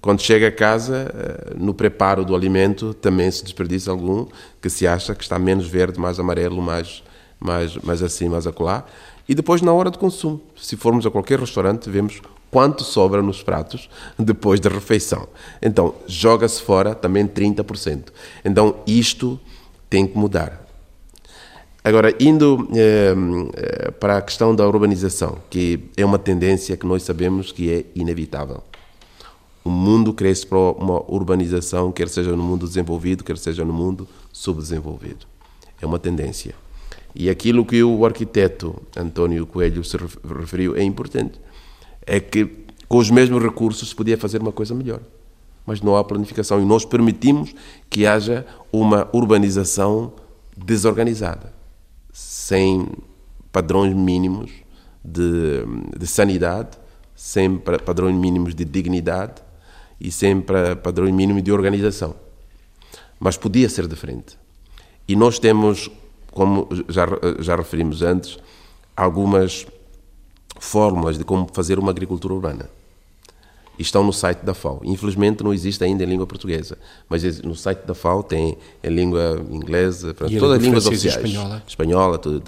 Quando 0.00 0.22
chega 0.22 0.48
a 0.48 0.52
casa, 0.52 1.12
eh, 1.12 1.54
no 1.56 1.74
preparo 1.74 2.24
do 2.24 2.34
alimento, 2.34 2.94
também 2.94 3.30
se 3.30 3.42
desperdiça 3.42 3.90
algum 3.90 4.26
que 4.60 4.70
se 4.70 4.86
acha 4.86 5.14
que 5.14 5.22
está 5.22 5.38
menos 5.38 5.66
verde, 5.66 5.98
mais 5.98 6.20
amarelo, 6.20 6.62
mais, 6.62 7.02
mais, 7.40 7.76
mais 7.78 8.02
assim, 8.02 8.28
mais 8.28 8.46
acolá. 8.46 8.84
E 9.28 9.34
depois, 9.34 9.60
na 9.60 9.72
hora 9.72 9.90
de 9.90 9.98
consumo, 9.98 10.40
se 10.56 10.76
formos 10.76 11.04
a 11.04 11.10
qualquer 11.10 11.38
restaurante, 11.40 11.90
vemos 11.90 12.22
quanto 12.50 12.84
sobra 12.84 13.20
nos 13.20 13.42
pratos 13.42 13.90
depois 14.18 14.60
da 14.60 14.70
refeição. 14.70 15.26
Então, 15.60 15.94
joga-se 16.06 16.62
fora 16.62 16.94
também 16.94 17.26
30%. 17.26 18.04
Então, 18.44 18.76
isto 18.86 19.38
tem 19.90 20.06
que 20.06 20.16
mudar. 20.16 20.64
Agora, 21.82 22.14
indo 22.20 22.68
eh, 22.74 23.90
para 23.98 24.18
a 24.18 24.22
questão 24.22 24.54
da 24.54 24.66
urbanização, 24.66 25.38
que 25.48 25.80
é 25.96 26.04
uma 26.04 26.18
tendência 26.18 26.76
que 26.76 26.86
nós 26.86 27.02
sabemos 27.02 27.50
que 27.50 27.72
é 27.72 27.84
inevitável 27.94 28.62
o 29.64 29.70
mundo 29.70 30.12
cresce 30.14 30.46
para 30.46 30.58
uma 30.58 31.02
urbanização, 31.10 31.92
quer 31.92 32.08
seja 32.08 32.34
no 32.34 32.42
mundo 32.42 32.66
desenvolvido, 32.66 33.24
quer 33.24 33.36
seja 33.36 33.64
no 33.64 33.72
mundo 33.72 34.08
subdesenvolvido. 34.32 35.26
É 35.80 35.86
uma 35.86 35.98
tendência. 35.98 36.54
E 37.14 37.28
aquilo 37.28 37.64
que 37.64 37.82
o 37.82 38.04
arquiteto 38.04 38.74
António 38.96 39.46
Coelho 39.46 39.82
se 39.84 39.96
referiu 39.96 40.76
é 40.76 40.82
importante. 40.82 41.40
É 42.06 42.20
que 42.20 42.46
com 42.88 42.98
os 42.98 43.10
mesmos 43.10 43.42
recursos 43.42 43.90
se 43.90 43.94
podia 43.94 44.16
fazer 44.16 44.40
uma 44.40 44.52
coisa 44.52 44.74
melhor. 44.74 45.00
Mas 45.66 45.82
não 45.82 45.96
há 45.96 46.02
planificação 46.02 46.60
e 46.62 46.64
nós 46.64 46.84
permitimos 46.84 47.54
que 47.90 48.06
haja 48.06 48.46
uma 48.72 49.08
urbanização 49.12 50.12
desorganizada, 50.56 51.52
sem 52.12 52.88
padrões 53.52 53.94
mínimos 53.94 54.50
de, 55.04 55.64
de 55.98 56.06
sanidade, 56.06 56.78
sem 57.14 57.58
padrões 57.58 58.16
mínimos 58.16 58.54
de 58.54 58.64
dignidade 58.64 59.42
e 60.00 60.10
sempre 60.10 60.76
padrões 60.76 61.12
mínimos 61.12 61.42
de 61.42 61.52
organização. 61.52 62.14
Mas 63.18 63.36
podia 63.36 63.68
ser 63.68 63.86
diferente. 63.86 64.38
E 65.06 65.16
nós 65.16 65.38
temos, 65.38 65.90
como 66.30 66.68
já, 66.88 67.06
já 67.40 67.56
referimos 67.56 68.02
antes, 68.02 68.38
algumas 68.96 69.66
fórmulas 70.60 71.18
de 71.18 71.24
como 71.24 71.48
fazer 71.52 71.78
uma 71.78 71.90
agricultura 71.90 72.34
urbana. 72.34 72.70
Estão 73.78 74.02
no 74.02 74.12
site 74.12 74.40
da 74.40 74.54
FAO. 74.54 74.80
Infelizmente 74.82 75.44
não 75.44 75.54
existe 75.54 75.84
ainda 75.84 76.02
em 76.02 76.06
língua 76.06 76.26
portuguesa, 76.26 76.76
mas 77.08 77.40
no 77.42 77.54
site 77.54 77.86
da 77.86 77.94
FAO 77.94 78.22
tem 78.22 78.58
em 78.82 78.90
língua 78.90 79.40
inglesa, 79.50 80.12
todas 80.12 80.58
as 80.58 80.62
línguas 80.62 80.86
oficiais. 80.86 81.16
Espanhola. 81.16 81.62
Espanhola, 81.66 82.18
tudo. 82.18 82.42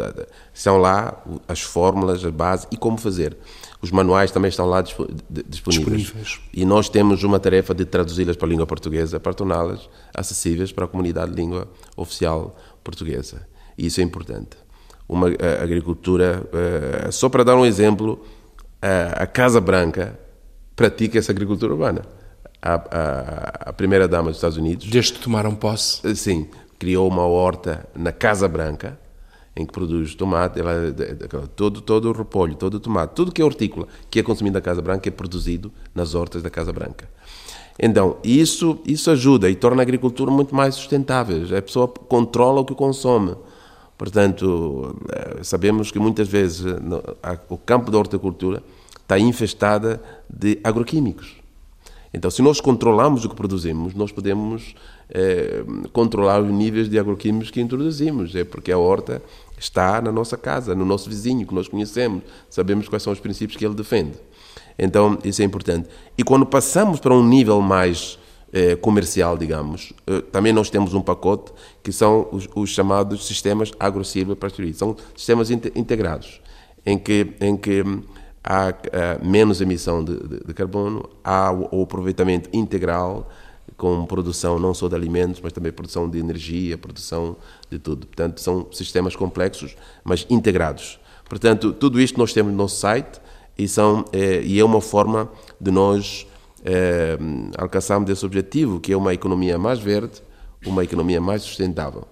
Estão 0.53 0.79
lá 0.79 1.23
as 1.47 1.61
fórmulas, 1.61 2.25
a 2.25 2.31
base 2.31 2.67
e 2.73 2.77
como 2.77 2.99
fazer. 2.99 3.37
Os 3.81 3.91
manuais 3.91 4.31
também 4.31 4.49
estão 4.49 4.67
lá 4.67 4.83
disponíveis. 4.83 5.23
disponíveis. 5.49 6.41
E 6.53 6.65
nós 6.65 6.89
temos 6.89 7.23
uma 7.23 7.39
tarefa 7.39 7.75
de 7.75 7.85
traduzi-las 7.85 8.37
para 8.37 8.47
a 8.47 8.51
língua 8.51 8.67
portuguesa, 8.67 9.21
para 9.21 9.33
torná-las 9.33 9.89
acessíveis 10.13 10.73
para 10.73 10.85
a 10.85 10.89
comunidade 10.89 11.31
de 11.31 11.37
língua 11.37 11.69
oficial 11.97 12.57
portuguesa. 12.83 13.47
E 13.79 13.87
isso 13.87 14.01
é 14.01 14.05
importante. 14.05 14.57
Uma 15.09 15.29
agricultura, 15.63 16.43
uh, 17.07 17.13
só 17.13 17.29
para 17.29 17.43
dar 17.43 17.57
um 17.57 17.65
exemplo, 17.65 18.23
a 19.17 19.27
Casa 19.27 19.61
Branca 19.61 20.19
pratica 20.81 21.19
essa 21.19 21.31
agricultura 21.31 21.75
urbana. 21.75 22.07
A, 22.63 22.75
a, 22.75 23.69
a 23.69 23.73
primeira-dama 23.75 24.29
dos 24.29 24.39
Estados 24.39 24.57
Unidos. 24.57 24.89
Desde 24.89 25.13
que 25.13 25.21
tomaram 25.21 25.55
posse? 25.55 26.01
Eh, 26.07 26.15
sim, 26.15 26.49
criou 26.79 27.07
uma 27.07 27.27
horta 27.27 27.87
na 27.95 28.13
Casa 28.13 28.49
Branca 28.49 28.99
em 29.55 29.67
que 29.67 29.73
produz 29.73 30.15
tomate, 30.15 30.59
ela, 30.59 30.73
todo, 31.55 31.83
todo 31.83 32.09
o 32.09 32.13
repolho, 32.13 32.55
todo 32.55 32.75
o 32.75 32.81
tomate, 32.81 33.15
tudo 33.15 33.31
que 33.31 33.43
é 33.43 33.45
hortícola, 33.45 33.87
que 34.11 34.21
é 34.21 34.23
consumido 34.23 34.55
na 34.55 34.61
Casa 34.63 34.81
Branca, 34.81 35.07
é 35.07 35.13
produzido 35.13 35.71
nas 35.95 36.15
hortas 36.15 36.43
da 36.43 36.49
Casa 36.49 36.73
Branca. 36.73 37.07
Então, 37.79 38.17
isso, 38.25 38.79
isso 38.87 39.11
ajuda 39.11 39.51
e 39.51 39.55
torna 39.55 39.83
a 39.83 39.85
agricultura 39.85 40.31
muito 40.31 40.55
mais 40.55 40.77
sustentável. 40.77 41.43
A 41.57 41.61
pessoa 41.61 41.89
controla 41.89 42.61
o 42.63 42.65
que 42.65 42.75
consome. 42.75 43.37
Portanto, 43.99 44.97
eh, 45.13 45.41
sabemos 45.43 45.91
que 45.91 45.99
muitas 45.99 46.27
vezes 46.27 46.65
o 47.51 47.59
campo 47.59 47.91
da 47.91 47.99
horticultura 47.99 48.63
está 49.11 49.19
infestada 49.19 50.01
de 50.29 50.61
agroquímicos. 50.63 51.35
Então, 52.15 52.31
se 52.31 52.43
nós 52.43 52.61
controlamos 52.61 53.25
o 53.25 53.29
que 53.29 53.35
produzimos, 53.35 53.93
nós 53.95 54.13
podemos 54.13 54.75
é, 55.09 55.65
controlar 55.93 56.41
os 56.41 56.51
níveis 56.51 56.89
de 56.89 56.99
agroquímicos 56.99 57.51
que 57.51 57.61
introduzimos. 57.61 58.35
É 58.35 58.45
porque 58.45 58.71
a 58.71 58.79
horta 58.79 59.21
está 59.59 60.01
na 60.01 60.13
nossa 60.13 60.37
casa, 60.37 60.75
no 60.75 60.85
nosso 60.85 61.09
vizinho, 61.09 61.47
que 61.47 61.55
nós 61.55 61.67
conhecemos, 61.67 62.23
sabemos 62.49 62.89
quais 62.89 63.03
são 63.03 63.13
os 63.13 63.21
princípios 63.21 63.57
que 63.57 63.65
ele 63.65 63.75
defende. 63.75 64.15
Então, 64.79 65.19
isso 65.25 65.43
é 65.43 65.45
importante. 65.45 65.89
E 66.17 66.23
quando 66.23 66.47
passamos 66.47 67.01
para 67.01 67.15
um 67.15 67.27
nível 67.27 67.61
mais 67.61 68.19
eh, 68.53 68.77
comercial, 68.77 69.37
digamos, 69.37 69.93
eh, 70.07 70.21
também 70.33 70.53
nós 70.53 70.71
temos 70.71 70.95
um 70.95 71.03
pacote 71.03 71.53
que 71.83 71.93
são 71.93 72.29
os, 72.33 72.49
os 72.55 72.71
chamados 72.71 73.27
sistemas 73.27 73.73
agro-silvopastoril. 73.79 74.75
São 74.75 74.97
sistemas 75.17 75.51
integrados, 75.51 76.41
em 76.87 76.99
que, 76.99 77.35
em 77.41 77.57
que 77.57 77.85
há 78.43 78.71
uh, 78.71 79.27
menos 79.27 79.61
emissão 79.61 80.03
de, 80.03 80.17
de, 80.17 80.45
de, 80.45 80.55
carbono, 80.55 81.09
há 81.23 81.53
o, 81.53 81.81
o 81.81 81.83
aproveitamento 81.83 82.49
integral 82.53 83.29
com 83.77 84.05
produção 84.05 84.59
não 84.59 84.75
só 84.75 84.89
de 84.89 84.95
alimentos, 84.95 85.41
mas 85.41 85.53
também 85.53 85.73
produção 85.73 86.09
de 86.09 86.19
energia, 86.19 86.77
produção 86.77 87.37
de 87.71 87.79
tudo. 87.79 88.07
Portanto, 88.07 88.41
são 88.41 88.67
sistemas 88.73 89.17
complexos, 89.17 89.77
mas 90.05 90.27
integrados. 90.29 91.01
Portanto, 91.29 91.73
tudo 91.73 92.01
isto 92.01 92.19
nós 92.19 92.33
temos 92.33 92.53
no 92.53 92.59
nosso 92.59 92.77
site 92.77 93.21
e, 93.57 93.69
são, 93.69 94.05
é, 94.13 94.43
e 94.43 94.59
é 94.59 94.65
uma 94.65 94.81
forma 94.81 95.31
de 95.61 95.71
nós 95.71 96.27
é, 96.65 97.19
alcançarmos 97.57 98.11
esse 98.11 98.25
objetivo, 98.27 98.81
que 98.81 98.93
é 98.93 98.97
uma 98.97 99.15
economia 99.15 99.59
mais 99.59 99.79
verde, 99.79 100.23
uma 100.67 100.85
economia 100.85 101.21
mais 101.21 101.43
sustentável. 101.43 102.05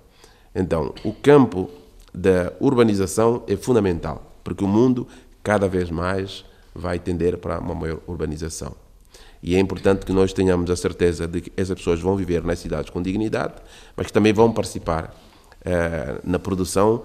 Então, 0.54 0.94
o 1.04 1.12
campo 1.12 1.68
da 2.14 2.52
urbanização 2.60 3.42
é 3.46 3.56
fundamental, 3.56 4.32
porque 4.42 4.64
o 4.64 4.68
mundo 4.68 5.06
cada 5.48 5.66
vez 5.66 5.90
mais 5.90 6.44
vai 6.74 6.98
tender 6.98 7.38
para 7.38 7.58
uma 7.58 7.74
maior 7.74 8.00
urbanização. 8.06 8.76
E 9.42 9.56
é 9.56 9.58
importante 9.58 10.04
que 10.04 10.12
nós 10.12 10.30
tenhamos 10.30 10.70
a 10.70 10.76
certeza 10.76 11.26
de 11.26 11.40
que 11.40 11.52
essas 11.56 11.74
pessoas 11.74 12.00
vão 12.00 12.14
viver 12.16 12.44
nas 12.44 12.58
cidades 12.58 12.90
com 12.90 13.00
dignidade, 13.00 13.54
mas 13.96 14.08
que 14.08 14.12
também 14.12 14.30
vão 14.30 14.52
participar 14.52 15.16
eh, 15.64 16.20
na 16.22 16.38
produção, 16.38 17.02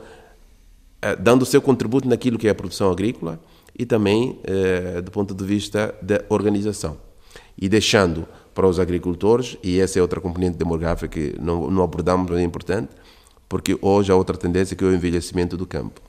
eh, 1.02 1.16
dando 1.16 1.44
o 1.44 1.46
seu 1.46 1.62
contributo 1.62 2.06
naquilo 2.06 2.38
que 2.38 2.50
é 2.50 2.52
a 2.52 2.56
produção 2.56 2.91
agrícola 2.91 3.39
e 3.80 3.86
também 3.86 4.38
eh, 4.44 5.00
do 5.00 5.10
ponto 5.10 5.34
de 5.34 5.46
vista 5.46 5.96
da 6.02 6.20
organização. 6.28 6.98
E 7.58 7.70
deixando 7.70 8.28
para 8.54 8.68
os 8.68 8.78
agricultores, 8.78 9.58
e 9.64 9.80
essa 9.80 10.00
é 10.00 10.02
outra 10.02 10.20
componente 10.20 10.58
demográfica 10.58 11.08
que 11.08 11.34
não, 11.39 11.72
não 11.72 11.82
abordamos, 11.82 12.30
mas 12.30 12.41
é 12.41 12.44
importante, 12.44 12.89
porque 13.48 13.78
hoje 13.82 14.12
há 14.12 14.16
outra 14.18 14.36
tendência 14.36 14.76
que 14.76 14.84
é 14.84 14.88
o 14.88 14.94
envelhecimento 14.94 15.56
do 15.56 15.66
campo. 15.66 16.02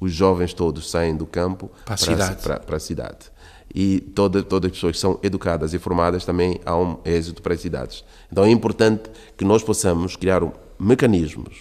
Os 0.00 0.12
jovens 0.12 0.54
todos 0.54 0.90
saem 0.90 1.14
do 1.14 1.26
campo 1.26 1.70
para 1.84 1.94
a 1.94 1.96
cidade. 1.96 2.42
Para, 2.42 2.58
para 2.58 2.76
a 2.78 2.80
cidade. 2.80 3.30
E 3.72 4.00
toda, 4.00 4.42
todas 4.42 4.70
as 4.70 4.76
pessoas 4.76 4.96
que 4.96 5.00
são 5.00 5.20
educadas 5.22 5.74
e 5.74 5.78
formadas 5.78 6.24
também 6.24 6.58
há 6.64 6.76
um 6.76 6.98
êxito 7.04 7.42
para 7.42 7.54
as 7.54 7.60
cidades. 7.60 8.02
Então 8.32 8.44
é 8.44 8.50
importante 8.50 9.10
que 9.36 9.44
nós 9.44 9.62
possamos 9.62 10.16
criar 10.16 10.42
mecanismos 10.78 11.56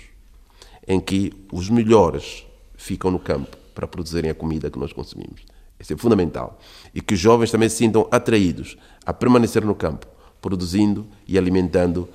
em 0.88 1.00
que 1.00 1.34
os 1.52 1.70
melhores 1.70 2.46
ficam 2.76 3.12
no 3.12 3.20
campo 3.20 3.58
para 3.76 3.86
produzirem 3.86 4.32
a 4.32 4.34
comida 4.34 4.72
que 4.72 4.80
nós 4.80 4.94
consumimos. 4.94 5.42
Isso 5.80 5.94
é 5.94 5.98
fundamental. 5.98 6.60
E 6.96 7.02
que 7.02 7.14
os 7.14 7.20
jovens 7.20 7.52
também 7.52 7.70
se 7.70 7.78
sintam 7.78 8.08
atraídos 8.10 8.78
a 9.06 9.14
permanecer 9.14 9.64
no 9.64 9.76
campo, 9.76 10.08
produzindo 10.42 11.08
e 11.28 11.38
alimentando 11.38 12.10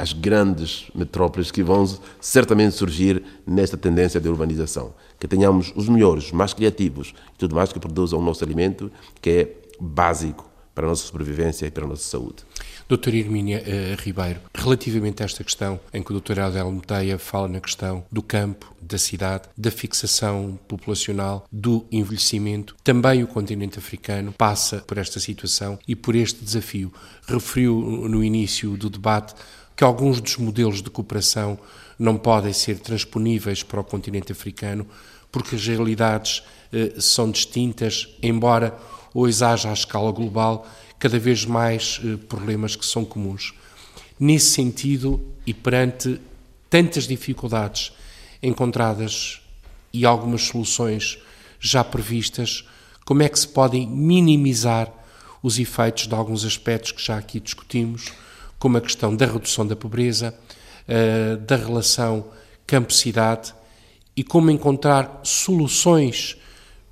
as 0.00 0.14
grandes 0.14 0.86
metrópoles 0.94 1.50
que 1.50 1.62
vão 1.62 1.84
certamente 2.18 2.74
surgir 2.74 3.22
nesta 3.46 3.76
tendência 3.76 4.18
de 4.18 4.30
urbanização. 4.30 4.94
Que 5.18 5.28
tenhamos 5.28 5.74
os 5.76 5.90
melhores, 5.90 6.32
mais 6.32 6.54
criativos 6.54 7.12
e 7.34 7.38
tudo 7.38 7.54
mais 7.54 7.70
que 7.70 7.78
produzam 7.78 8.18
o 8.18 8.22
nosso 8.22 8.42
alimento, 8.42 8.90
que 9.20 9.30
é 9.30 9.56
básico 9.78 10.50
para 10.74 10.86
a 10.86 10.88
nossa 10.88 11.06
sobrevivência 11.06 11.66
e 11.66 11.70
para 11.70 11.84
a 11.84 11.88
nossa 11.88 12.08
saúde. 12.08 12.44
Doutora 12.88 13.16
Hermínia 13.16 13.62
uh, 13.62 14.02
Ribeiro, 14.02 14.40
relativamente 14.54 15.22
a 15.22 15.26
esta 15.26 15.44
questão 15.44 15.78
em 15.92 16.02
que 16.02 16.12
o 16.12 16.18
Dr. 16.18 16.40
Adel 16.40 16.80
Teia 16.86 17.18
fala 17.18 17.46
na 17.46 17.60
questão 17.60 18.02
do 18.10 18.22
campo, 18.22 18.74
da 18.80 18.96
cidade, 18.96 19.48
da 19.56 19.70
fixação 19.70 20.58
populacional, 20.66 21.46
do 21.52 21.84
envelhecimento, 21.92 22.74
também 22.82 23.22
o 23.22 23.26
continente 23.26 23.78
africano 23.78 24.32
passa 24.32 24.78
por 24.78 24.96
esta 24.96 25.20
situação 25.20 25.78
e 25.86 25.94
por 25.94 26.16
este 26.16 26.42
desafio. 26.42 26.90
Referiu 27.28 27.78
no 28.08 28.24
início 28.24 28.76
do 28.76 28.88
debate 28.88 29.34
que 29.80 29.84
alguns 29.84 30.20
dos 30.20 30.36
modelos 30.36 30.82
de 30.82 30.90
cooperação 30.90 31.58
não 31.98 32.18
podem 32.18 32.52
ser 32.52 32.78
transponíveis 32.80 33.62
para 33.62 33.80
o 33.80 33.84
continente 33.84 34.30
africano 34.30 34.86
porque 35.32 35.56
as 35.56 35.66
realidades 35.66 36.42
eh, 36.70 36.96
são 36.98 37.30
distintas, 37.30 38.06
embora 38.22 38.78
hoje 39.14 39.42
haja 39.42 39.70
à 39.70 39.72
escala 39.72 40.12
global 40.12 40.68
cada 40.98 41.18
vez 41.18 41.46
mais 41.46 41.98
eh, 42.04 42.18
problemas 42.28 42.76
que 42.76 42.84
são 42.84 43.06
comuns. 43.06 43.54
Nesse 44.18 44.50
sentido, 44.50 45.18
e 45.46 45.54
perante 45.54 46.20
tantas 46.68 47.08
dificuldades 47.08 47.90
encontradas 48.42 49.40
e 49.94 50.04
algumas 50.04 50.42
soluções 50.42 51.16
já 51.58 51.82
previstas, 51.82 52.66
como 53.06 53.22
é 53.22 53.30
que 53.30 53.38
se 53.38 53.48
podem 53.48 53.88
minimizar 53.88 54.92
os 55.42 55.58
efeitos 55.58 56.06
de 56.06 56.14
alguns 56.14 56.44
aspectos 56.44 56.92
que 56.92 57.02
já 57.02 57.16
aqui 57.16 57.40
discutimos? 57.40 58.12
Como 58.60 58.76
a 58.76 58.80
questão 58.80 59.16
da 59.16 59.26
redução 59.26 59.66
da 59.66 59.74
pobreza, 59.74 60.32
eh, 60.86 61.36
da 61.36 61.56
relação 61.56 62.26
campo-cidade 62.66 63.54
e 64.14 64.22
como 64.22 64.50
encontrar 64.50 65.20
soluções, 65.24 66.36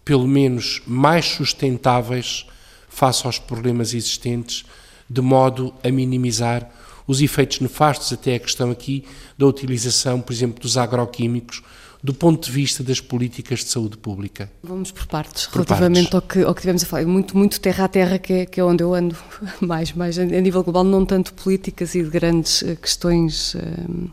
pelo 0.04 0.26
menos 0.26 0.82
mais 0.86 1.26
sustentáveis, 1.26 2.46
face 2.88 3.26
aos 3.26 3.38
problemas 3.38 3.92
existentes, 3.92 4.64
de 5.08 5.20
modo 5.20 5.74
a 5.84 5.90
minimizar 5.90 6.68
os 7.06 7.20
efeitos 7.20 7.60
nefastos, 7.60 8.12
até 8.12 8.34
a 8.34 8.40
questão 8.40 8.70
aqui 8.70 9.04
da 9.36 9.46
utilização, 9.46 10.22
por 10.22 10.32
exemplo, 10.32 10.60
dos 10.60 10.78
agroquímicos, 10.78 11.62
do 12.08 12.14
ponto 12.14 12.46
de 12.46 12.50
vista 12.50 12.82
das 12.82 13.02
políticas 13.02 13.58
de 13.58 13.66
saúde 13.66 13.98
pública? 13.98 14.50
Vamos 14.62 14.90
por 14.90 15.06
partes, 15.06 15.44
por 15.44 15.56
relativamente 15.56 16.10
partes. 16.10 16.14
Ao, 16.14 16.22
que, 16.22 16.42
ao 16.42 16.54
que 16.54 16.62
tivemos 16.62 16.82
a 16.82 16.86
falar. 16.86 17.04
Muito, 17.04 17.36
muito 17.36 17.60
terra 17.60 17.84
a 17.84 17.88
terra, 17.88 18.18
que 18.18 18.32
é, 18.32 18.46
que 18.46 18.58
é 18.58 18.64
onde 18.64 18.82
eu 18.82 18.94
ando 18.94 19.14
mais, 19.60 19.92
mais 19.92 20.18
a 20.18 20.24
nível 20.24 20.64
global, 20.64 20.84
não 20.84 21.04
tanto 21.04 21.34
políticas 21.34 21.94
e 21.94 22.02
de 22.02 22.08
grandes 22.08 22.62
eh, 22.62 22.76
questões 22.76 23.54
uh, 23.56 23.60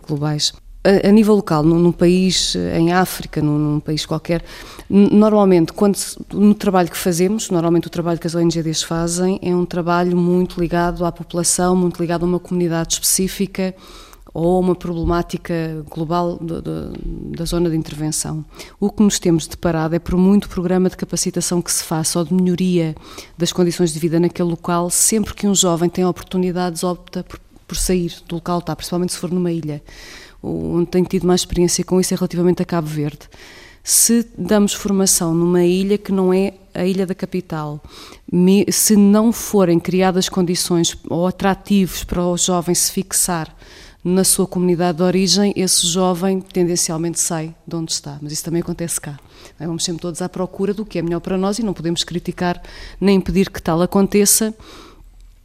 globais. 0.05 0.51
A, 0.83 1.07
a, 1.07 1.11
nível 1.13 1.35
local, 1.35 1.63
num, 1.63 1.79
num, 1.79 1.93
país, 1.93 2.53
eh, 2.57 2.77
em 2.77 2.91
África, 2.91 3.41
num, 3.41 3.57
num 3.57 3.79
país 3.79 4.05
qualquer, 4.05 4.43
normalmente, 4.89 5.71
quando, 5.71 5.97
no 6.33 6.53
trabalho 6.53 6.89
que 6.89 6.97
fazemos, 6.97 7.49
normalmente 7.49 7.87
o 7.87 7.89
trabalho 7.89 8.19
que 8.19 8.27
as 8.27 8.35
ONGs 8.35 8.83
fazem 8.83 9.39
é 9.41 9.55
um 9.55 9.65
trabalho 9.65 10.17
muito 10.17 10.59
ligado 10.59 11.05
à 11.05 11.13
população, 11.13 11.77
muito 11.77 12.01
ligado 12.01 12.23
a 12.23 12.27
uma 12.27 12.41
comunidade 12.41 12.95
específica, 12.95 13.73
ou 14.35 14.59
uma 14.59 14.75
problemática 14.75 15.81
global 15.89 16.37
da 16.41 17.45
zona 17.45 17.69
de 17.69 17.77
intervenção. 17.77 18.43
O 18.77 18.91
que 18.91 19.01
nos 19.01 19.17
temos 19.17 19.47
deparado 19.47 19.95
é 19.95 19.99
por 19.99 20.17
muito 20.17 20.49
programa 20.49 20.89
de 20.89 20.97
capacitação 20.97 21.61
que 21.61 21.71
se 21.71 21.81
faça 21.81 22.19
ou 22.19 22.25
de 22.25 22.33
melhoria 22.33 22.93
das 23.37 23.53
condições 23.53 23.93
de 23.93 23.99
vida 23.99 24.19
naquele 24.19 24.49
local, 24.49 24.89
sempre 24.89 25.33
que 25.33 25.47
um 25.47 25.55
jovem 25.55 25.89
tem 25.89 26.03
oportunidades, 26.05 26.83
opta 26.83 27.23
por, 27.23 27.39
por 27.65 27.77
sair 27.77 28.13
do 28.27 28.35
local 28.35 28.59
está, 28.59 28.75
principalmente 28.75 29.13
se 29.13 29.19
for 29.19 29.31
numa 29.31 29.53
ilha. 29.53 29.81
Onde 30.43 30.87
tenho 30.87 31.05
tido 31.05 31.25
mais 31.25 31.39
experiência 31.39 31.85
com 31.85 32.01
isso 32.01 32.13
é 32.13 32.17
relativamente 32.17 32.61
a 32.61 32.65
Cabo 32.65 32.89
Verde. 32.89 33.29
Se 33.81 34.27
damos 34.37 34.73
formação 34.73 35.33
numa 35.33 35.63
ilha 35.63 35.97
que 35.97 36.11
não 36.11 36.33
é 36.33 36.55
a 36.73 36.85
ilha 36.85 37.05
da 37.05 37.15
capital, 37.15 37.81
se 38.69 38.97
não 38.97 39.31
forem 39.31 39.79
criadas 39.79 40.27
condições 40.27 40.97
ou 41.09 41.25
atrativos 41.25 42.03
para 42.03 42.21
o 42.21 42.35
jovem 42.35 42.75
se 42.75 42.91
fixar 42.91 43.54
na 44.05 44.23
sua 44.23 44.45
comunidade 44.45 44.99
de 44.99 45.03
origem, 45.03 45.51
esse 45.55 45.87
jovem 45.87 46.39
tendencialmente 46.39 47.19
sai 47.19 47.55
de 47.67 47.75
onde 47.75 47.91
está. 47.91 48.19
Mas 48.21 48.33
isso 48.33 48.43
também 48.43 48.61
acontece 48.61 49.01
cá. 49.01 49.19
Vamos 49.57 49.83
sempre 49.83 49.99
todos 49.99 50.21
à 50.21 50.29
procura 50.29 50.75
do 50.75 50.85
que 50.85 50.99
é 50.99 51.01
melhor 51.01 51.19
para 51.21 51.39
nós 51.39 51.57
e 51.57 51.63
não 51.63 51.73
podemos 51.73 52.03
criticar 52.03 52.61
nem 53.01 53.15
impedir 53.15 53.49
que 53.49 53.59
tal 53.59 53.81
aconteça 53.81 54.53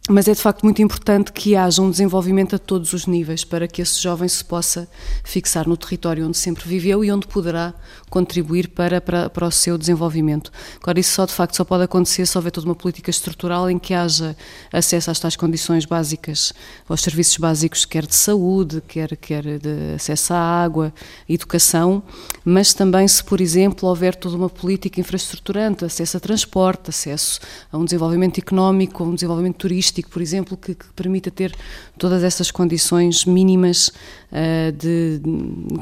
mas 0.09 0.27
é 0.27 0.33
de 0.33 0.41
facto 0.41 0.63
muito 0.63 0.81
importante 0.81 1.31
que 1.31 1.55
haja 1.55 1.83
um 1.83 1.91
desenvolvimento 1.91 2.57
a 2.57 2.59
todos 2.59 2.95
os 2.95 3.07
níveis 3.07 3.45
para 3.45 3.69
que 3.69 3.83
esse 3.83 4.01
jovem 4.01 4.29
se 4.29 4.43
possa 4.43 4.89
fixar 5.23 5.69
no 5.69 5.77
território 5.77 6.27
onde 6.27 6.39
sempre 6.39 6.67
viveu 6.67 7.05
e 7.05 7.13
onde 7.13 7.27
poderá 7.27 7.75
contribuir 8.09 8.69
para, 8.69 9.01
para, 9.01 9.29
para 9.29 9.47
o 9.47 9.51
seu 9.51 9.77
desenvolvimento. 9.77 10.51
Agora, 10.83 10.99
isso 10.99 11.13
só 11.13 11.27
de 11.27 11.33
facto 11.33 11.55
só 11.55 11.65
pode 11.65 11.85
acontecer 11.85 12.27
se 12.27 12.37
houver 12.37 12.51
toda 12.51 12.67
uma 12.67 12.75
política 12.75 13.11
estrutural 13.11 13.71
em 13.71 13.79
que 13.79 13.93
haja 13.93 14.35
acesso 14.73 15.11
às 15.11 15.21
tais 15.21 15.37
condições 15.37 15.85
básicas, 15.85 16.53
aos 16.89 17.03
serviços 17.03 17.37
básicos, 17.37 17.85
quer 17.85 18.07
de 18.07 18.15
saúde, 18.15 18.83
quer, 18.89 19.17
quer 19.17 19.59
de 19.59 19.95
acesso 19.95 20.33
à 20.33 20.39
água, 20.39 20.93
educação, 21.29 22.03
mas 22.45 22.73
também 22.73 23.07
se, 23.07 23.23
por 23.23 23.41
exemplo, 23.41 23.89
houver 23.89 24.17
toda 24.17 24.35
uma 24.35 24.49
política 24.49 24.99
infraestruturante, 24.99 25.85
acesso 25.85 26.17
a 26.17 26.21
transporte, 26.21 26.89
acesso 26.89 27.39
a 27.71 27.77
um 27.77 27.85
desenvolvimento 27.85 28.39
económico, 28.39 29.05
a 29.05 29.07
um 29.07 29.15
desenvolvimento 29.15 29.57
turístico 29.57 29.90
turístico, 29.91 30.11
por 30.11 30.23
exemplo, 30.23 30.57
que, 30.57 30.75
que 30.75 30.87
permita 30.95 31.31
ter 31.31 31.55
todas 31.99 32.23
essas 32.23 32.51
condições 32.51 33.25
mínimas 33.25 33.89
uh, 33.89 34.73
de, 34.73 35.21